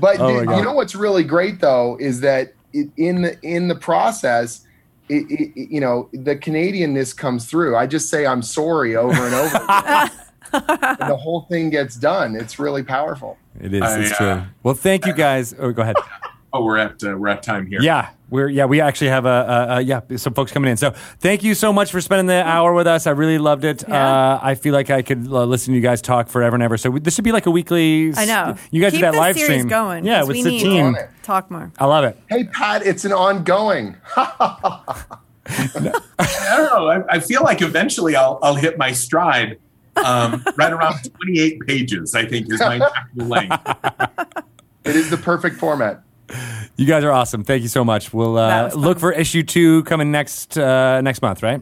But 0.00 0.18
Oh 0.20 0.28
you, 0.28 0.40
you 0.56 0.62
know 0.62 0.72
what's 0.74 0.94
really 0.96 1.22
great 1.22 1.60
though 1.60 1.96
is 2.00 2.20
that 2.20 2.54
it, 2.72 2.88
in 2.96 3.22
the 3.22 3.38
in 3.42 3.68
the 3.68 3.76
process, 3.76 4.66
it, 5.08 5.26
it, 5.30 5.70
you 5.70 5.80
know, 5.80 6.08
the 6.12 6.34
Canadianness 6.36 7.16
comes 7.16 7.46
through. 7.48 7.76
I 7.76 7.86
just 7.86 8.08
say 8.10 8.26
I'm 8.26 8.42
sorry 8.42 8.96
over 8.96 9.14
and 9.14 9.34
over. 9.34 10.10
and 10.52 11.10
the 11.10 11.16
whole 11.16 11.42
thing 11.42 11.70
gets 11.70 11.96
done. 11.96 12.36
It's 12.36 12.58
really 12.58 12.82
powerful. 12.82 13.38
It 13.60 13.74
is. 13.74 13.82
I, 13.82 14.00
It's 14.00 14.12
uh, 14.12 14.16
true. 14.16 14.42
Well, 14.62 14.74
thank 14.74 15.06
you 15.06 15.12
guys. 15.12 15.54
Oh, 15.58 15.72
go 15.72 15.82
ahead. 15.82 15.96
Oh, 16.52 16.64
we're 16.64 16.78
at 16.78 17.02
uh, 17.04 17.16
we're 17.16 17.28
at 17.28 17.42
time 17.44 17.66
here. 17.66 17.80
Yeah, 17.80 18.10
we're 18.28 18.48
yeah 18.48 18.64
we 18.64 18.80
actually 18.80 19.10
have 19.10 19.24
a, 19.24 19.28
a, 19.28 19.76
a 19.76 19.80
yeah 19.82 20.00
some 20.16 20.34
folks 20.34 20.50
coming 20.50 20.68
in. 20.68 20.76
So 20.76 20.90
thank 21.20 21.44
you 21.44 21.54
so 21.54 21.72
much 21.72 21.92
for 21.92 22.00
spending 22.00 22.26
the 22.26 22.44
hour 22.44 22.72
with 22.72 22.88
us. 22.88 23.06
I 23.06 23.12
really 23.12 23.38
loved 23.38 23.64
it. 23.64 23.84
Yeah. 23.86 24.04
Uh, 24.04 24.40
I 24.42 24.56
feel 24.56 24.74
like 24.74 24.90
I 24.90 25.02
could 25.02 25.28
uh, 25.28 25.44
listen 25.44 25.72
to 25.72 25.76
you 25.76 25.82
guys 25.82 26.02
talk 26.02 26.28
forever 26.28 26.56
and 26.56 26.62
ever. 26.62 26.76
So 26.76 26.90
we, 26.90 27.00
this 27.00 27.14
should 27.14 27.22
be 27.22 27.30
like 27.30 27.46
a 27.46 27.52
weekly. 27.52 28.12
I 28.16 28.24
know. 28.24 28.56
You 28.72 28.82
guys 28.82 28.90
Keep 28.92 29.00
did 29.00 29.06
that 29.06 29.10
this 29.12 29.20
live 29.20 29.36
series 29.36 29.60
stream 29.60 29.68
going. 29.68 30.04
Yeah, 30.04 30.22
with 30.22 30.36
we 30.36 30.42
the 30.42 30.50
need 30.50 30.60
team. 30.60 30.96
Talk 31.22 31.50
more. 31.52 31.70
I 31.78 31.86
love 31.86 32.04
it. 32.04 32.18
Hey 32.28 32.44
Pat, 32.44 32.84
it's 32.84 33.04
an 33.04 33.12
ongoing. 33.12 33.96
I 34.16 35.04
don't 35.76 35.84
know. 35.84 36.88
I, 36.88 37.02
I 37.08 37.20
feel 37.20 37.42
like 37.44 37.62
eventually 37.62 38.16
I'll 38.16 38.40
I'll 38.42 38.56
hit 38.56 38.76
my 38.76 38.90
stride. 38.90 39.60
Um, 40.04 40.44
right 40.56 40.72
around 40.72 41.02
28 41.14 41.60
pages, 41.66 42.14
I 42.14 42.24
think, 42.26 42.52
is 42.52 42.60
my 42.60 42.76
actual 42.96 43.26
length. 43.26 43.56
It 44.84 44.96
is 44.96 45.10
the 45.10 45.16
perfect 45.16 45.56
format. 45.56 46.02
You 46.76 46.86
guys 46.86 47.04
are 47.04 47.10
awesome. 47.12 47.44
Thank 47.44 47.62
you 47.62 47.68
so 47.68 47.84
much. 47.84 48.12
We'll 48.14 48.38
uh, 48.38 48.70
look 48.74 48.98
for 48.98 49.12
issue 49.12 49.42
two 49.42 49.82
coming 49.84 50.10
next 50.10 50.56
uh, 50.56 51.00
next 51.02 51.20
month, 51.22 51.42
right? 51.42 51.60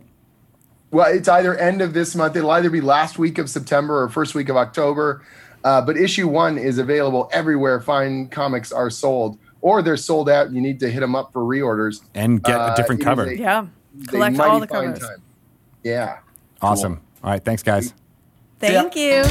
Well, 0.90 1.12
it's 1.12 1.28
either 1.28 1.56
end 1.56 1.82
of 1.82 1.92
this 1.94 2.14
month. 2.14 2.36
It'll 2.36 2.50
either 2.50 2.70
be 2.70 2.80
last 2.80 3.18
week 3.18 3.38
of 3.38 3.50
September 3.50 4.02
or 4.02 4.08
first 4.08 4.34
week 4.34 4.48
of 4.48 4.56
October. 4.56 5.22
Uh, 5.64 5.80
but 5.80 5.96
issue 5.96 6.28
one 6.28 6.56
is 6.56 6.78
available 6.78 7.28
everywhere 7.32 7.80
fine 7.80 8.28
comics 8.28 8.70
are 8.70 8.88
sold, 8.90 9.38
or 9.60 9.82
they're 9.82 9.96
sold 9.96 10.28
out. 10.30 10.52
You 10.52 10.60
need 10.60 10.78
to 10.80 10.90
hit 10.90 11.00
them 11.00 11.16
up 11.16 11.32
for 11.32 11.42
reorders. 11.42 12.02
And 12.14 12.42
get 12.42 12.54
a 12.54 12.60
Uh, 12.60 12.74
different 12.76 13.00
it 13.00 13.02
is 13.02 13.06
cover. 13.06 13.24
a- 13.24 13.36
Yeah. 13.36 13.66
Collect 14.06 14.38
all 14.38 14.60
the 14.60 14.66
covers. 14.68 15.00
time. 15.00 15.22
Yeah. 15.82 16.18
Awesome. 16.62 17.00
All 17.24 17.30
right. 17.32 17.44
Thanks, 17.44 17.62
guys. 17.64 17.92
Thank 18.60 18.96
you. 18.96 19.22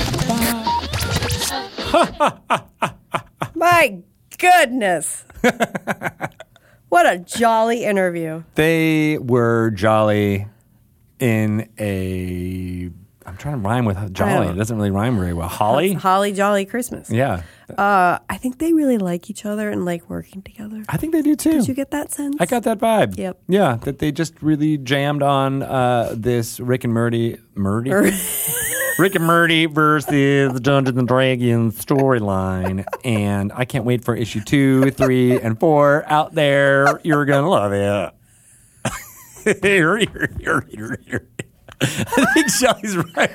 My 3.56 4.00
goodness. 4.38 5.26
what 6.90 7.06
a 7.06 7.18
jolly 7.20 7.84
interview. 7.86 8.44
They 8.56 9.18
were 9.18 9.72
jolly 9.72 10.48
in 11.20 11.70
a. 11.80 12.90
I'm 13.38 13.42
trying 13.42 13.62
to 13.62 13.68
rhyme 13.70 13.86
with 13.86 14.14
jolly. 14.16 14.48
It 14.48 14.56
doesn't 14.56 14.76
really 14.76 14.90
rhyme 14.90 15.16
very 15.20 15.32
well. 15.34 15.48
Holly. 15.48 15.94
Holly 15.94 16.34
Jolly 16.34 16.66
Christmas. 16.66 17.12
Yeah, 17.12 17.44
Uh, 17.70 18.18
I 18.28 18.38
think 18.38 18.58
they 18.58 18.74
really 18.74 18.98
like 18.98 19.30
each 19.30 19.46
other 19.46 19.70
and 19.70 19.86
like 19.86 20.10
working 20.10 20.42
together. 20.42 20.84
I 20.90 20.98
think 20.98 21.14
they 21.14 21.22
do 21.22 21.36
too. 21.36 21.52
Did 21.52 21.68
you 21.68 21.76
get 21.76 21.92
that 21.92 22.12
sense? 22.12 22.36
I 22.40 22.48
got 22.48 22.64
that 22.64 22.80
vibe. 22.80 23.16
Yep. 23.16 23.38
Yeah, 23.48 23.76
that 23.84 24.00
they 24.00 24.12
just 24.12 24.42
really 24.42 24.80
jammed 24.80 25.22
on 25.22 25.62
uh, 25.62 26.16
this 26.18 26.60
Rick 26.60 26.84
and 26.84 26.96
Morty, 26.96 27.38
Morty, 27.56 27.92
Rick 29.00 29.14
and 29.14 29.28
Morty 29.28 29.68
versus 29.68 30.60
Dungeons 30.60 30.98
and 30.98 31.08
Dragons 31.08 31.80
storyline, 31.86 32.86
and 33.04 33.52
I 33.54 33.66
can't 33.66 33.86
wait 33.86 34.04
for 34.04 34.16
issue 34.16 34.42
two, 34.42 34.90
three, 34.90 35.40
and 35.40 35.60
four 35.60 36.06
out 36.08 36.34
there. 36.34 37.00
You're 37.04 37.26
gonna 37.26 37.48
love 37.48 37.72
it. 37.72 38.14
Here, 39.62 39.98
here, 39.98 40.30
here, 40.40 40.66
here, 40.70 41.00
here. 41.06 41.28
I 41.82 41.86
think 42.34 42.50
Shelly's 42.50 42.98
right. 42.98 43.30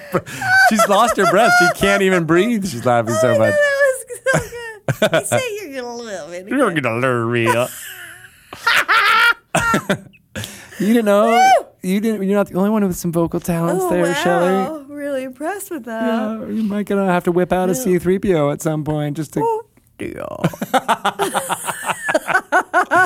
She's 0.69 0.89
lost 0.89 1.16
her 1.16 1.31
breath. 1.31 1.52
She 1.59 1.69
can't 1.81 2.02
even 2.02 2.24
breathe. 2.24 2.66
She's 2.66 2.85
laughing 2.85 3.14
so 3.14 3.35
oh, 3.35 3.39
much. 3.39 3.55
That 3.55 3.94
was 4.01 4.05
so 4.32 4.39
good. 5.10 5.12
you 5.12 5.24
say 5.39 5.59
you're 5.60 5.82
gonna 5.82 5.97
love 5.97 6.32
it. 6.32 6.48
You're 6.48 6.73
gonna 6.73 6.98
learn 6.98 7.32
me. 7.32 7.44
you 10.81 10.94
didn't 10.94 11.05
know. 11.05 11.51
You 11.82 12.01
didn't. 12.01 12.23
You're 12.27 12.36
not 12.36 12.48
the 12.48 12.55
only 12.56 12.70
one 12.70 12.86
with 12.86 12.97
some 12.97 13.12
vocal 13.12 13.39
talents 13.40 13.85
Oh, 13.85 13.90
there, 13.90 14.05
wow. 14.05 14.12
Shelley. 14.12 14.85
Really 14.89 15.23
impressed 15.24 15.70
with 15.70 15.85
that. 15.85 16.02
Yeah, 16.02 16.47
you 16.47 16.62
might 16.64 16.86
gonna 16.86 17.06
have 17.06 17.24
to 17.24 17.32
whip 17.32 17.52
out 17.52 17.70
a 17.70 17.74
C-3PO 17.74 18.52
at 18.52 18.62
some 18.62 18.85
point 18.85 19.16
just 19.16 19.35
to. 19.35 19.40
Oh, 19.43 19.66
dear. 19.98 20.27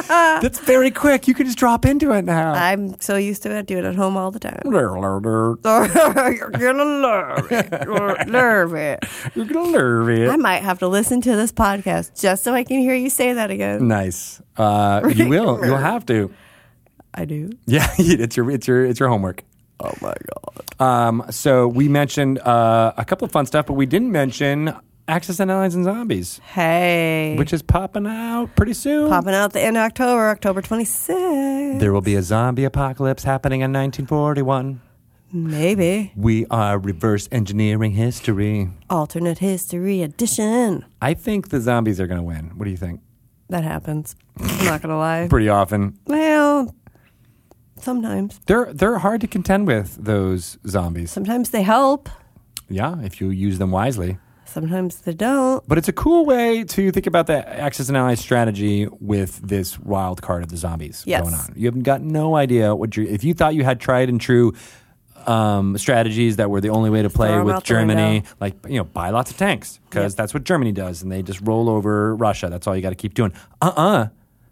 That's 0.42 0.58
very 0.60 0.90
quick. 0.90 1.26
You 1.26 1.34
can 1.34 1.46
just 1.46 1.58
drop 1.58 1.84
into 1.84 2.12
it 2.12 2.24
now. 2.24 2.52
I'm 2.52 3.00
so 3.00 3.16
used 3.16 3.42
to 3.42 3.50
it. 3.50 3.58
I 3.58 3.62
do 3.62 3.78
it 3.78 3.84
at 3.84 3.94
home 3.94 4.16
all 4.16 4.30
the 4.30 4.38
time. 4.38 4.62
You're 4.64 6.50
gonna 6.50 6.84
love 6.84 7.50
it. 7.50 7.68
You're 7.84 8.16
love 8.26 8.74
it. 8.74 9.04
You're 9.34 9.44
gonna 9.46 9.70
learn 9.70 10.10
it. 10.22 10.28
I 10.28 10.36
might 10.36 10.62
have 10.62 10.78
to 10.80 10.88
listen 10.88 11.20
to 11.22 11.36
this 11.36 11.52
podcast 11.52 12.20
just 12.20 12.44
so 12.44 12.54
I 12.54 12.64
can 12.64 12.78
hear 12.80 12.94
you 12.94 13.10
say 13.10 13.32
that 13.32 13.50
again. 13.50 13.88
Nice. 13.88 14.40
Uh, 14.56 15.12
you 15.14 15.28
will. 15.28 15.58
You'll 15.64 15.76
have 15.76 16.06
to. 16.06 16.32
I 17.14 17.24
do. 17.24 17.50
Yeah, 17.66 17.88
it's 17.98 18.36
your 18.36 18.50
it's 18.50 18.68
your 18.68 18.84
it's 18.84 19.00
your 19.00 19.08
homework. 19.08 19.42
Oh 19.80 19.92
my 20.00 20.14
god. 20.34 20.80
Um, 20.80 21.24
so 21.30 21.68
we 21.68 21.88
mentioned 21.88 22.38
uh, 22.38 22.92
a 22.96 23.04
couple 23.04 23.24
of 23.24 23.32
fun 23.32 23.46
stuff, 23.46 23.66
but 23.66 23.74
we 23.74 23.86
didn't 23.86 24.12
mention 24.12 24.74
Axis 25.08 25.38
and 25.38 25.50
Allies 25.52 25.74
and 25.76 25.84
Zombies, 25.84 26.40
Hey. 26.52 27.36
which 27.38 27.52
is 27.52 27.62
popping 27.62 28.06
out 28.06 28.56
pretty 28.56 28.72
soon. 28.72 29.08
popping 29.08 29.34
out 29.34 29.52
the 29.52 29.60
end 29.62 29.76
of 29.76 29.84
October, 29.84 30.28
October 30.30 30.60
26th. 30.62 31.78
There 31.78 31.92
will 31.92 32.00
be 32.00 32.16
a 32.16 32.22
zombie 32.22 32.64
apocalypse 32.64 33.22
happening 33.22 33.60
in 33.60 33.72
1941. 33.72 34.80
Maybe. 35.32 36.12
We 36.16 36.46
are 36.46 36.78
reverse 36.78 37.28
engineering 37.30 37.92
history. 37.92 38.70
Alternate 38.90 39.38
history 39.38 40.02
edition. 40.02 40.84
I 41.00 41.14
think 41.14 41.50
the 41.50 41.60
zombies 41.60 42.00
are 42.00 42.06
going 42.08 42.18
to 42.18 42.24
win. 42.24 42.52
What 42.56 42.64
do 42.64 42.70
you 42.70 42.76
think? 42.76 43.00
That 43.48 43.62
happens. 43.62 44.16
I'm 44.40 44.64
not 44.64 44.82
gonna 44.82 44.98
lie. 44.98 45.26
Pretty 45.30 45.48
often. 45.48 45.98
Well, 46.08 46.74
sometimes. 47.78 48.40
They're 48.46 48.72
they're 48.72 48.98
hard 48.98 49.20
to 49.20 49.28
contend 49.28 49.68
with 49.68 49.96
those 50.04 50.58
zombies. 50.66 51.12
Sometimes 51.12 51.50
they 51.50 51.62
help. 51.62 52.08
Yeah, 52.68 53.00
if 53.02 53.20
you 53.20 53.30
use 53.30 53.58
them 53.58 53.70
wisely. 53.70 54.18
Sometimes 54.56 55.02
they 55.02 55.12
don't. 55.12 55.62
But 55.68 55.76
it's 55.76 55.88
a 55.88 55.92
cool 55.92 56.24
way 56.24 56.64
to 56.64 56.90
think 56.90 57.06
about 57.06 57.26
the 57.26 57.46
Axis 57.46 57.88
and 57.88 57.96
Allies 57.98 58.20
strategy 58.20 58.88
with 59.00 59.38
this 59.46 59.78
wild 59.78 60.22
card 60.22 60.42
of 60.42 60.48
the 60.48 60.56
zombies 60.56 61.02
Yes. 61.06 61.20
going 61.20 61.34
on. 61.34 61.52
You 61.54 61.66
haven't 61.66 61.82
got 61.82 62.00
no 62.00 62.36
idea 62.36 62.74
what 62.74 62.96
you 62.96 63.04
if 63.04 63.22
you 63.22 63.34
thought 63.34 63.54
you 63.54 63.64
had 63.64 63.80
tried 63.80 64.08
and 64.08 64.18
true 64.18 64.54
um, 65.26 65.76
strategies 65.76 66.36
that 66.36 66.48
were 66.48 66.62
the 66.62 66.70
only 66.70 66.88
way 66.88 67.02
to 67.02 67.10
play 67.10 67.38
with 67.38 67.64
Germany, 67.64 68.22
like 68.40 68.54
you 68.66 68.78
know, 68.78 68.84
buy 68.84 69.10
lots 69.10 69.30
of 69.30 69.36
tanks 69.36 69.78
because 69.90 70.12
Yep. 70.14 70.16
that's 70.16 70.32
what 70.32 70.44
Germany 70.44 70.72
does, 70.72 71.02
and 71.02 71.12
they 71.12 71.20
just 71.22 71.42
roll 71.42 71.68
over 71.68 72.16
Russia. 72.16 72.48
That's 72.48 72.66
all 72.66 72.74
you 72.74 72.80
got 72.80 72.90
to 72.90 72.94
keep 72.96 73.12
doing. 73.12 73.34
Uh 73.60 73.72
uh 73.76 74.06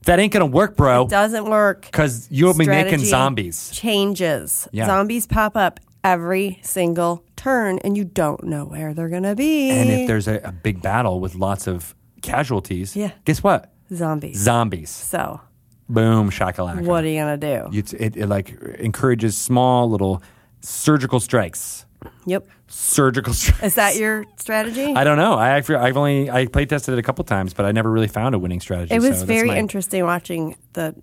that 0.05 0.19
ain't 0.19 0.35
gonna 0.35 0.45
work, 0.45 0.77
bro. 0.77 1.07
Doesn't 1.09 1.47
work. 1.49 1.87
Because 1.87 2.29
you'll 2.31 2.53
be 2.53 2.67
making 2.67 2.99
zombies. 3.07 3.71
Changes. 3.73 4.69
Yeah. 4.71 4.85
Zombies 4.85 5.27
pop 5.27 5.57
up 5.57 5.81
every 6.03 6.59
single 6.61 7.25
turn, 7.45 7.79
and 7.85 7.97
you 7.97 8.05
don't 8.05 8.43
know 8.45 8.65
where 8.65 8.95
they're 8.95 9.09
gonna 9.11 9.35
be. 9.35 9.71
And 9.71 9.91
if 9.91 10.07
there's 10.09 10.27
a, 10.29 10.41
a 10.45 10.53
big 10.53 10.81
battle 10.83 11.21
with 11.21 11.35
lots 11.35 11.67
of 11.67 11.95
casualties, 12.23 12.97
Yeah. 12.97 13.13
guess 13.25 13.43
what? 13.43 13.71
zombies. 13.93 14.39
Zombies. 14.39 14.89
so, 14.91 15.41
Boom, 15.89 16.31
shakalaka. 16.31 16.81
what 16.83 17.05
are 17.05 17.09
you 17.09 17.21
gonna 17.21 17.37
do? 17.37 17.69
It's, 17.73 17.93
it, 17.93 18.17
it 18.17 18.27
like 18.29 18.51
encourages 18.79 19.37
small 19.37 19.89
little 19.91 20.23
surgical 20.63 21.21
strikes. 21.21 21.85
Yep. 22.27 22.47
Surgical 22.67 23.35
strikes. 23.43 23.63
Is 23.63 23.75
that 23.75 23.97
your 23.97 24.25
strategy? 24.39 24.95
I 24.95 25.05
don't 25.05 25.19
know. 25.19 25.35
I 25.35 25.57
I've 25.57 25.97
only 25.99 26.31
I 26.31 26.47
play 26.47 26.65
tested 26.67 26.95
it 26.95 26.99
a 26.99 27.03
couple 27.03 27.25
times, 27.25 27.53
but 27.55 27.67
I 27.67 27.73
never 27.73 27.91
really 27.91 28.09
found 28.09 28.35
a 28.35 28.39
winning 28.39 28.61
strategy. 28.61 28.95
it 28.95 29.01
was 29.01 29.11
that's 29.11 29.23
very 29.23 29.49
my- 29.49 29.59
interesting 29.59 30.03
watching 30.05 30.57
the 30.73 30.95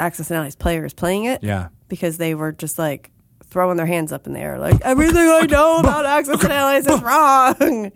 Axis 0.00 0.30
and 0.30 0.38
Allies 0.38 0.56
players 0.56 0.92
playing 0.92 1.24
it. 1.26 1.42
Yeah. 1.44 1.68
Because 1.88 2.16
they 2.18 2.34
were 2.34 2.50
just 2.52 2.76
like 2.78 3.10
throwing 3.54 3.76
their 3.76 3.86
hands 3.86 4.10
up 4.10 4.26
in 4.26 4.32
the 4.32 4.40
air 4.40 4.58
like 4.58 4.80
everything 4.80 5.16
I 5.28 5.46
know 5.48 5.78
about 5.78 6.04
Axis 6.04 6.42
and 6.42 6.52
Allies 6.52 6.88
is 6.88 7.00
wrong. 7.00 7.92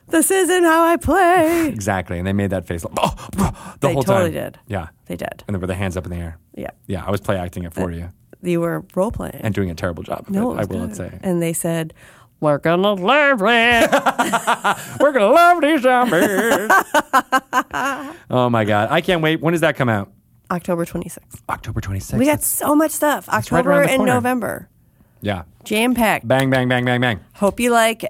this 0.08 0.32
isn't 0.32 0.64
how 0.64 0.84
I 0.84 0.96
play. 0.96 1.68
Exactly. 1.68 2.18
And 2.18 2.26
they 2.26 2.32
made 2.32 2.50
that 2.50 2.66
face 2.66 2.84
like, 2.84 2.92
oh, 2.98 3.28
the 3.36 3.42
whole 3.44 3.52
time. 3.52 3.76
They 3.80 3.92
whole 3.92 4.02
totally 4.02 4.32
time. 4.32 4.42
did. 4.52 4.58
Yeah. 4.66 4.88
They 5.06 5.14
did. 5.14 5.44
And 5.46 5.54
they 5.54 5.60
were 5.60 5.68
the 5.68 5.76
hands 5.76 5.96
up 5.96 6.06
in 6.06 6.10
the 6.10 6.16
air. 6.16 6.38
Yeah. 6.56 6.70
Yeah, 6.88 7.04
I 7.06 7.12
was 7.12 7.20
play 7.20 7.36
acting 7.38 7.62
it 7.62 7.72
for 7.72 7.92
you 7.92 8.10
You 8.42 8.60
were 8.60 8.84
role 8.96 9.12
playing. 9.12 9.36
and 9.36 9.54
doing 9.54 9.70
a 9.70 9.76
terrible 9.76 10.02
job. 10.02 10.22
of 10.26 10.30
no, 10.30 10.54
it, 10.54 10.62
I 10.62 10.64
will 10.64 10.88
good. 10.88 10.96
say. 10.96 11.16
And 11.22 11.40
they 11.40 11.52
said, 11.52 11.94
"We're 12.40 12.58
gonna 12.58 12.94
love 12.94 13.40
it." 13.42 13.90
We're 15.00 15.12
gonna 15.12 15.28
love 15.30 15.60
these 15.60 15.82
zombies. 15.82 16.68
oh 18.28 18.50
my 18.50 18.64
god, 18.64 18.88
I 18.90 19.00
can't 19.02 19.22
wait. 19.22 19.40
When 19.40 19.52
does 19.52 19.60
that 19.60 19.76
come 19.76 19.88
out? 19.88 20.10
October 20.50 20.84
26th. 20.84 21.42
October 21.48 21.80
twenty 21.80 22.00
sixth. 22.00 22.18
We 22.18 22.26
got 22.26 22.42
so 22.42 22.74
much 22.74 22.90
stuff. 22.92 23.28
October 23.28 23.82
the 23.84 23.90
and 23.90 23.98
corner. 23.98 24.14
November. 24.14 24.68
Yeah. 25.26 25.42
Jam 25.64 25.94
packed. 25.94 26.26
Bang 26.28 26.48
bang 26.50 26.68
bang 26.68 26.84
bang 26.84 27.00
bang. 27.00 27.20
Hope 27.34 27.58
you 27.58 27.70
like 27.72 28.04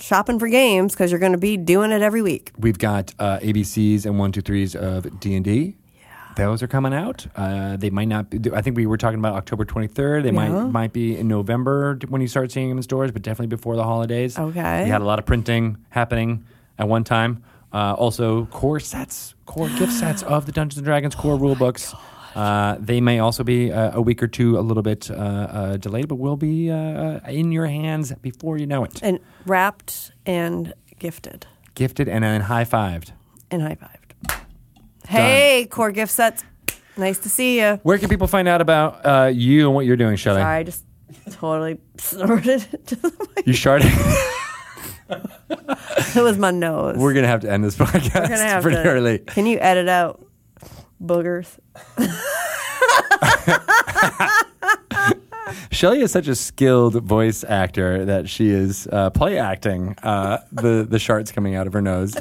shopping 0.00 0.38
for 0.38 0.48
games 0.48 0.94
because 0.94 1.10
you're 1.10 1.20
going 1.20 1.32
to 1.32 1.38
be 1.38 1.56
doing 1.56 1.90
it 1.90 2.02
every 2.02 2.22
week. 2.22 2.52
We've 2.58 2.78
got 2.78 3.14
uh, 3.18 3.38
ABCs 3.40 4.06
and 4.06 4.18
one 4.18 4.32
two 4.32 4.40
threes 4.40 4.74
of 4.74 5.20
D 5.20 5.34
and 5.36 5.44
D. 5.44 5.76
Yeah. 6.00 6.06
Those 6.36 6.62
are 6.62 6.66
coming 6.66 6.94
out. 6.94 7.26
Uh, 7.36 7.76
they 7.76 7.90
might 7.90 8.08
not. 8.08 8.30
Be, 8.30 8.38
I 8.52 8.62
think 8.62 8.76
we 8.76 8.86
were 8.86 8.96
talking 8.96 9.18
about 9.18 9.34
October 9.34 9.64
twenty 9.66 9.88
third. 9.88 10.24
They 10.24 10.30
might 10.32 10.48
Yeah. 10.50 10.64
might 10.64 10.92
be 10.94 11.16
in 11.18 11.28
November 11.28 11.98
when 12.08 12.20
you 12.22 12.28
start 12.28 12.50
seeing 12.50 12.68
them 12.70 12.78
in 12.78 12.82
stores, 12.82 13.10
but 13.12 13.20
definitely 13.22 13.48
before 13.54 13.76
the 13.76 13.84
holidays. 13.84 14.38
Okay. 14.38 14.84
We 14.84 14.90
had 14.90 15.02
a 15.02 15.04
lot 15.04 15.18
of 15.18 15.26
printing 15.26 15.76
happening 15.90 16.44
at 16.78 16.88
one 16.88 17.04
time. 17.04 17.42
Uh, 17.72 17.92
also, 17.94 18.46
core 18.46 18.80
sets, 18.80 19.34
core 19.44 19.68
gift 19.78 19.92
sets 19.92 20.22
of 20.22 20.46
the 20.46 20.52
Dungeons 20.52 20.78
and 20.78 20.84
Dragons 20.86 21.14
core 21.14 21.34
Oh 21.34 21.38
rule 21.38 21.54
books. 21.54 21.94
Uh, 22.36 22.76
they 22.78 23.00
may 23.00 23.18
also 23.18 23.42
be 23.42 23.72
uh, 23.72 23.96
a 23.96 24.00
week 24.00 24.22
or 24.22 24.28
two 24.28 24.58
a 24.58 24.60
little 24.60 24.82
bit 24.82 25.10
uh, 25.10 25.14
uh, 25.14 25.76
delayed, 25.78 26.06
but 26.06 26.16
will 26.16 26.36
be 26.36 26.70
uh, 26.70 27.18
in 27.28 27.50
your 27.50 27.66
hands 27.66 28.12
before 28.20 28.58
you 28.58 28.66
know 28.66 28.84
it. 28.84 29.00
And 29.02 29.18
wrapped 29.46 30.12
and 30.26 30.72
gifted 30.98 31.46
Gifted 31.74 32.08
and 32.08 32.22
then 32.24 32.42
high 32.42 32.64
fived. 32.64 33.12
and 33.50 33.62
high 33.62 33.76
fived. 33.76 34.40
Hey, 35.08 35.66
core 35.70 35.92
gift 35.92 36.12
sets. 36.12 36.44
Nice 36.96 37.18
to 37.20 37.28
see 37.28 37.58
you. 37.60 37.78
Where 37.82 37.98
can 37.98 38.08
people 38.08 38.26
find 38.26 38.48
out 38.48 38.60
about 38.60 39.04
uh, 39.06 39.26
you 39.32 39.66
and 39.66 39.74
what 39.74 39.84
you're 39.86 39.96
doing, 39.96 40.16
Shelly? 40.16 40.40
Sorry, 40.40 40.56
I 40.56 40.62
just 40.62 40.84
totally 41.30 41.78
snorted 41.98 42.66
into 42.72 42.96
the 42.96 43.28
mic. 43.36 43.46
You 43.46 43.52
started. 43.52 43.90
It 45.08 46.22
was 46.22 46.38
my 46.38 46.50
nose. 46.50 46.96
We're 46.96 47.12
gonna 47.14 47.26
have 47.28 47.40
to 47.42 47.50
end 47.50 47.62
this 47.64 47.76
podcast 47.76 48.14
We're 48.14 48.28
gonna 48.28 48.36
have 48.42 48.62
pretty 48.62 48.82
to. 48.82 48.88
early. 48.88 49.18
Can 49.20 49.46
you 49.46 49.58
edit 49.60 49.88
out 49.88 50.24
boogers? 51.02 51.46
Shelly 55.70 56.00
is 56.00 56.10
such 56.10 56.26
a 56.28 56.34
skilled 56.34 57.02
voice 57.04 57.44
actor 57.44 58.04
that 58.06 58.28
she 58.28 58.48
is 58.50 58.88
uh, 58.90 59.10
play 59.10 59.38
acting 59.38 59.94
uh, 60.02 60.38
the 60.50 60.86
the 60.88 60.98
shards 60.98 61.30
coming 61.32 61.54
out 61.54 61.66
of 61.66 61.72
her 61.72 61.82
nose. 61.82 62.12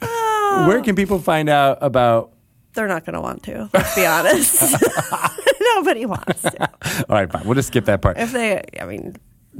Where 0.00 0.82
can 0.82 0.94
people 0.96 1.18
find 1.18 1.48
out 1.48 1.78
about? 1.80 2.32
They're 2.74 2.88
not 2.88 3.04
going 3.04 3.14
to 3.14 3.20
want 3.20 3.42
to. 3.44 3.68
Let's 3.72 3.94
be 3.94 4.06
honest. 4.06 4.76
Nobody 5.74 6.06
wants 6.06 6.42
to. 6.42 6.68
All 7.08 7.16
right, 7.16 7.30
fine. 7.30 7.44
We'll 7.44 7.54
just 7.54 7.68
skip 7.68 7.86
that 7.86 8.02
part. 8.02 8.18
If 8.18 8.32
they, 8.32 8.62
I 8.80 8.86
mean, 8.86 9.16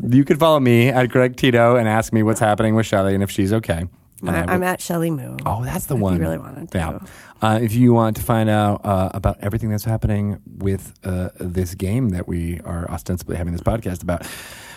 You 0.08 0.24
can 0.24 0.38
follow 0.38 0.60
me 0.60 0.88
at 0.88 1.08
Greg 1.08 1.36
Tito 1.36 1.76
and 1.76 1.88
ask 1.88 2.12
me 2.12 2.22
what's 2.22 2.40
happening 2.40 2.74
with 2.74 2.86
Shelly 2.86 3.14
and 3.14 3.22
if 3.22 3.30
she's 3.30 3.52
okay. 3.52 3.86
I 4.26 4.42
I'm 4.52 4.62
at 4.62 4.80
Shelly 4.80 5.10
Moo. 5.10 5.36
Oh, 5.46 5.64
that's 5.64 5.86
the 5.86 5.94
If 5.94 5.98
you 5.98 6.04
one. 6.04 6.18
really 6.18 6.38
wanted 6.38 6.70
to. 6.72 6.78
Yeah. 6.78 6.98
Uh, 7.40 7.60
if 7.62 7.72
you 7.74 7.92
want 7.94 8.16
to 8.16 8.22
find 8.22 8.48
out 8.50 8.84
uh, 8.84 9.10
about 9.14 9.36
everything 9.40 9.70
that's 9.70 9.84
happening 9.84 10.40
with 10.58 10.92
uh, 11.04 11.28
this 11.38 11.74
game 11.74 12.08
that 12.10 12.26
we 12.26 12.60
are 12.64 12.90
ostensibly 12.90 13.36
having 13.36 13.52
this 13.52 13.62
podcast 13.62 14.02
about, 14.02 14.26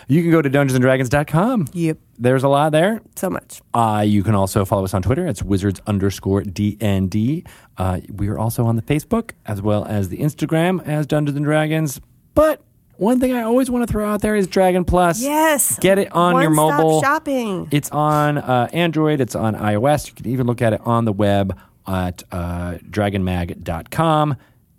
you 0.07 0.21
can 0.21 0.29
go 0.31 0.41
to 0.43 0.49
dungeonsanddragons.com. 0.49 1.67
Yep. 1.73 1.97
There's 2.19 2.43
a 2.43 2.49
lot 2.49 2.71
there. 2.71 3.01
So 3.15 3.29
much. 3.31 3.61
Uh, 3.73 4.03
you 4.05 4.23
can 4.23 4.35
also 4.35 4.63
follow 4.65 4.83
us 4.83 4.93
on 4.93 5.01
Twitter. 5.01 5.25
It's 5.25 5.41
wizards 5.41 5.81
underscore 5.87 6.43
DND. 6.43 7.47
Uh, 7.77 8.01
we 8.13 8.27
are 8.27 8.37
also 8.37 8.65
on 8.65 8.75
the 8.75 8.81
Facebook 8.83 9.31
as 9.45 9.61
well 9.61 9.85
as 9.85 10.09
the 10.09 10.17
Instagram 10.17 10.85
as 10.87 11.07
Dungeons 11.07 11.35
and 11.35 11.45
Dragons. 11.45 11.99
But 12.35 12.61
one 13.01 13.19
thing 13.19 13.33
I 13.33 13.41
always 13.41 13.71
want 13.71 13.85
to 13.87 13.91
throw 13.91 14.07
out 14.07 14.21
there 14.21 14.35
is 14.35 14.45
Dragon 14.45 14.85
Plus. 14.85 15.21
Yes. 15.21 15.79
Get 15.79 15.97
it 15.97 16.11
on 16.11 16.39
your 16.39 16.51
mobile. 16.51 17.01
shopping. 17.01 17.67
It's 17.71 17.89
on 17.89 18.37
uh, 18.37 18.69
Android, 18.71 19.19
it's 19.19 19.33
on 19.33 19.55
iOS. 19.55 20.07
You 20.07 20.13
can 20.13 20.27
even 20.27 20.45
look 20.45 20.61
at 20.61 20.71
it 20.73 20.81
on 20.85 21.05
the 21.05 21.11
web 21.11 21.57
at 21.87 22.21
uh, 22.31 22.77
dragonmag.com. 22.87 24.35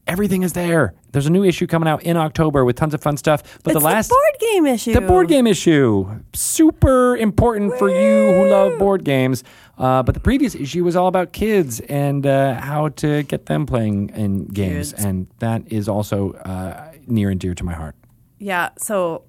Everything 0.07 0.45
is 0.45 0.53
there. 0.53 0.95
There's 1.11 1.27
a 1.27 1.31
new 1.31 1.43
issue 1.43 1.67
coming 1.67 1.89
out 1.89 2.05
in 2.05 2.17
October 2.17 2.65
with 2.65 2.77
tons 2.77 2.95
of 2.95 3.03
fun 3.03 3.17
stuff. 3.17 3.43
But 3.65 3.73
it's 3.73 3.81
the 3.81 3.85
last 3.85 4.09
the 4.09 4.15
board 4.15 4.53
game 4.53 4.67
issue. 4.67 4.93
the 4.93 5.01
board 5.01 5.27
game 5.29 5.47
issue, 5.49 6.23
super 6.33 7.17
important 7.17 7.77
for 7.77 7.89
you 7.89 8.35
who 8.35 8.49
love 8.49 8.79
board 8.79 9.05
games. 9.05 9.43
Uh, 9.79 10.03
but 10.05 10.15
the 10.15 10.21
previous 10.21 10.55
issue 10.55 10.85
was 10.85 10.95
all 10.95 11.09
about 11.09 11.33
kids 11.33 11.81
and 11.81 12.25
uh, 12.25 12.55
how 12.55 12.89
to 12.91 13.25
get 13.25 13.47
them 13.47 13.67
playing 13.67 14.11
in 14.11 14.47
games, 14.47 14.93
and 14.93 15.27
that 15.41 15.63
is 15.73 15.89
also 15.89 16.33
uh, 16.35 16.93
near 17.09 17.31
and 17.31 17.41
dear 17.41 17.55
to 17.55 17.65
my 17.65 17.73
heart. 17.73 17.97
Yeah. 18.43 18.71
So 18.79 19.25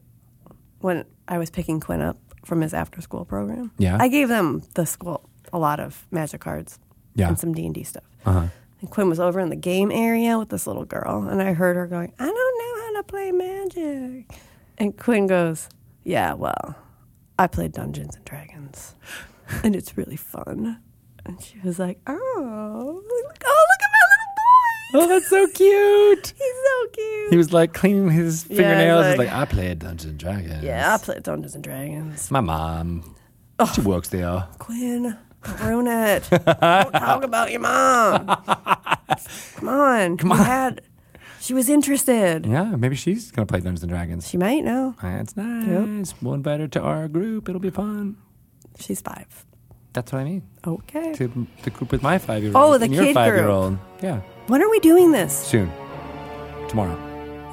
when 0.79 1.05
I 1.27 1.37
was 1.37 1.49
picking 1.49 1.79
Quinn 1.79 2.01
up 2.01 2.17
from 2.45 2.61
his 2.61 2.73
after 2.73 2.99
school 3.01 3.25
program, 3.25 3.71
Yeah. 3.77 3.97
I 3.99 4.07
gave 4.07 4.27
them 4.27 4.63
the 4.73 4.85
school 4.85 5.29
a 5.53 5.59
lot 5.59 5.79
of 5.79 6.05
magic 6.11 6.41
cards 6.41 6.79
Yeah. 7.15 7.27
and 7.29 7.39
some 7.39 7.53
D 7.53 7.65
and 7.65 7.75
D 7.75 7.83
stuff. 7.83 8.03
Uh-huh. 8.25 8.47
And 8.81 8.89
Quinn 8.89 9.07
was 9.07 9.19
over 9.19 9.39
in 9.39 9.49
the 9.49 9.55
game 9.55 9.91
area 9.91 10.37
with 10.37 10.49
this 10.49 10.65
little 10.67 10.83
girl, 10.85 11.27
and 11.29 11.41
I 11.41 11.53
heard 11.53 11.75
her 11.77 11.87
going, 11.87 12.11
"I 12.19 12.25
don't 12.25 12.35
know 12.35 12.81
how 12.85 12.91
to 13.01 13.03
play 13.03 13.31
magic." 13.31 14.33
And 14.77 14.97
Quinn 14.97 15.27
goes, 15.27 15.69
"Yeah, 16.03 16.33
well, 16.33 16.75
I 17.39 17.47
played 17.47 17.71
Dungeons 17.71 18.15
and 18.15 18.25
Dragons, 18.25 18.95
and 19.63 19.75
it's 19.75 19.95
really 19.97 20.17
fun." 20.17 20.81
And 21.25 21.39
she 21.41 21.59
was 21.63 21.79
like, 21.79 22.01
"Oh, 22.07 23.01
look- 23.07 23.43
oh, 23.45 23.65
look 23.69 23.81
at 23.83 23.92
my 23.92 23.92
little 23.92 23.92
boy! 23.92 23.92
Oh, 24.95 25.07
that's 25.07 25.27
so 25.29 25.47
cute. 25.47 26.27
He's 26.37 26.55
so 26.67 26.87
cute." 26.93 27.29
He 27.31 27.37
was 27.37 27.51
like 27.51 27.73
cleaning 27.73 28.09
his 28.11 28.45
Yeah, 28.49 28.57
fingernails. 28.57 29.05
He's 29.07 29.17
like- 29.17 29.27
like, 29.29 29.37
I 29.37 29.45
played 29.45 29.79
Dungeons 29.79 30.05
and 30.11 30.19
Dragons. 30.19 30.63
yeah, 30.63 30.93
I 30.93 30.97
played 31.03 31.23
Dungeons 31.23 31.55
and 31.55 31.63
Dragons. 31.63 32.29
My 32.31 32.41
mom. 32.41 33.15
Oh. 33.59 33.71
She 33.73 33.81
works 33.81 34.09
there. 34.09 34.47
Quinn, 34.59 35.17
don't 35.43 35.61
ruin 35.61 35.87
it. 35.87 36.27
don't 36.29 36.91
talk 36.91 37.23
about 37.29 37.51
your 37.51 37.59
mom. 37.61 38.27
Come 39.55 39.69
on. 39.69 40.17
Come 40.17 40.31
on. 40.31 40.37
Had, 40.39 40.81
she 41.39 41.53
was 41.53 41.69
interested. 41.69 42.45
Yeah, 42.45 42.75
maybe 42.75 42.95
she's 42.95 43.31
gonna 43.31 43.45
play 43.45 43.59
Dungeons 43.59 43.83
and 43.83 43.89
Dragons. 43.91 44.27
She 44.29 44.37
might 44.37 44.63
know. 44.63 44.95
That's 45.01 45.35
nice. 45.37 46.13
We'll 46.21 46.33
invite 46.35 46.59
her 46.61 46.67
to 46.69 46.81
our 46.81 47.07
group. 47.07 47.49
It'll 47.49 47.61
be 47.61 47.69
fun. 47.69 48.17
She's 48.79 49.01
five. 49.01 49.45
That's 49.93 50.11
what 50.11 50.19
I 50.21 50.23
mean. 50.23 50.43
Okay. 50.65 51.13
To 51.13 51.47
the 51.63 51.69
group 51.69 51.91
with 51.91 52.01
my 52.01 52.17
five 52.17 52.41
year 52.43 52.51
old. 52.55 52.75
Oh, 52.75 52.77
the 52.79 52.85
and 52.85 52.93
your 52.95 53.03
kid 53.05 53.13
five 53.13 53.33
year 53.35 53.47
old. 53.49 53.77
Yeah, 54.01 54.21
When 54.47 54.61
are 54.61 54.69
we 54.69 54.79
doing 54.79 55.11
this? 55.11 55.37
soon. 55.37 55.71
Tomorrow. 56.67 56.99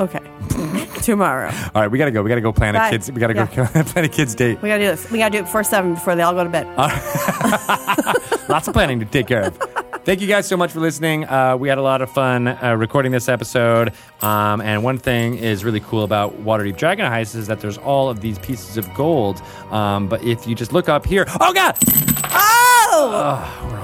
Okay. 0.00 0.18
Tomorrow. 1.02 1.52
All 1.74 1.82
right, 1.82 1.90
we 1.90 1.98
gotta 1.98 2.10
go. 2.10 2.22
We 2.22 2.28
gotta 2.28 2.40
go 2.40 2.52
plan 2.52 2.74
a 2.74 2.90
kids. 2.90 3.12
We 3.12 3.20
gotta 3.20 3.34
go 3.34 3.46
plan 3.84 4.04
a 4.04 4.08
kids 4.08 4.34
date. 4.34 4.60
We 4.62 4.68
gotta 4.68 4.82
do 4.82 4.90
this. 4.90 5.10
We 5.10 5.18
gotta 5.18 5.32
do 5.32 5.38
it 5.38 5.42
before 5.42 5.62
seven 5.62 5.94
before 5.94 6.16
they 6.16 6.22
all 6.22 6.32
go 6.32 6.42
to 6.42 6.50
bed. 6.50 6.66
Lots 8.48 8.66
of 8.66 8.74
planning 8.74 8.98
to 9.00 9.06
take 9.06 9.26
care 9.26 9.42
of. 9.42 9.56
Thank 10.04 10.22
you 10.22 10.26
guys 10.26 10.48
so 10.48 10.56
much 10.56 10.72
for 10.72 10.80
listening. 10.80 11.26
Uh, 11.26 11.56
we 11.56 11.68
had 11.68 11.76
a 11.76 11.82
lot 11.82 12.00
of 12.00 12.10
fun 12.10 12.48
uh, 12.48 12.74
recording 12.76 13.12
this 13.12 13.28
episode. 13.28 13.92
Um, 14.22 14.62
and 14.62 14.82
one 14.82 14.96
thing 14.96 15.36
is 15.36 15.62
really 15.62 15.80
cool 15.80 16.02
about 16.02 16.42
Waterdeep 16.42 16.78
Dragon 16.78 17.04
Heist 17.04 17.36
is 17.36 17.46
that 17.48 17.60
there's 17.60 17.78
all 17.78 18.08
of 18.08 18.20
these 18.20 18.38
pieces 18.38 18.78
of 18.78 18.92
gold. 18.94 19.42
Um, 19.70 20.08
but 20.08 20.24
if 20.24 20.46
you 20.46 20.54
just 20.54 20.72
look 20.72 20.88
up 20.88 21.06
here, 21.06 21.26
oh 21.40 21.52
god, 21.52 21.76
oh! 22.32 23.12
oh, 23.12 23.68
we're 23.70 23.80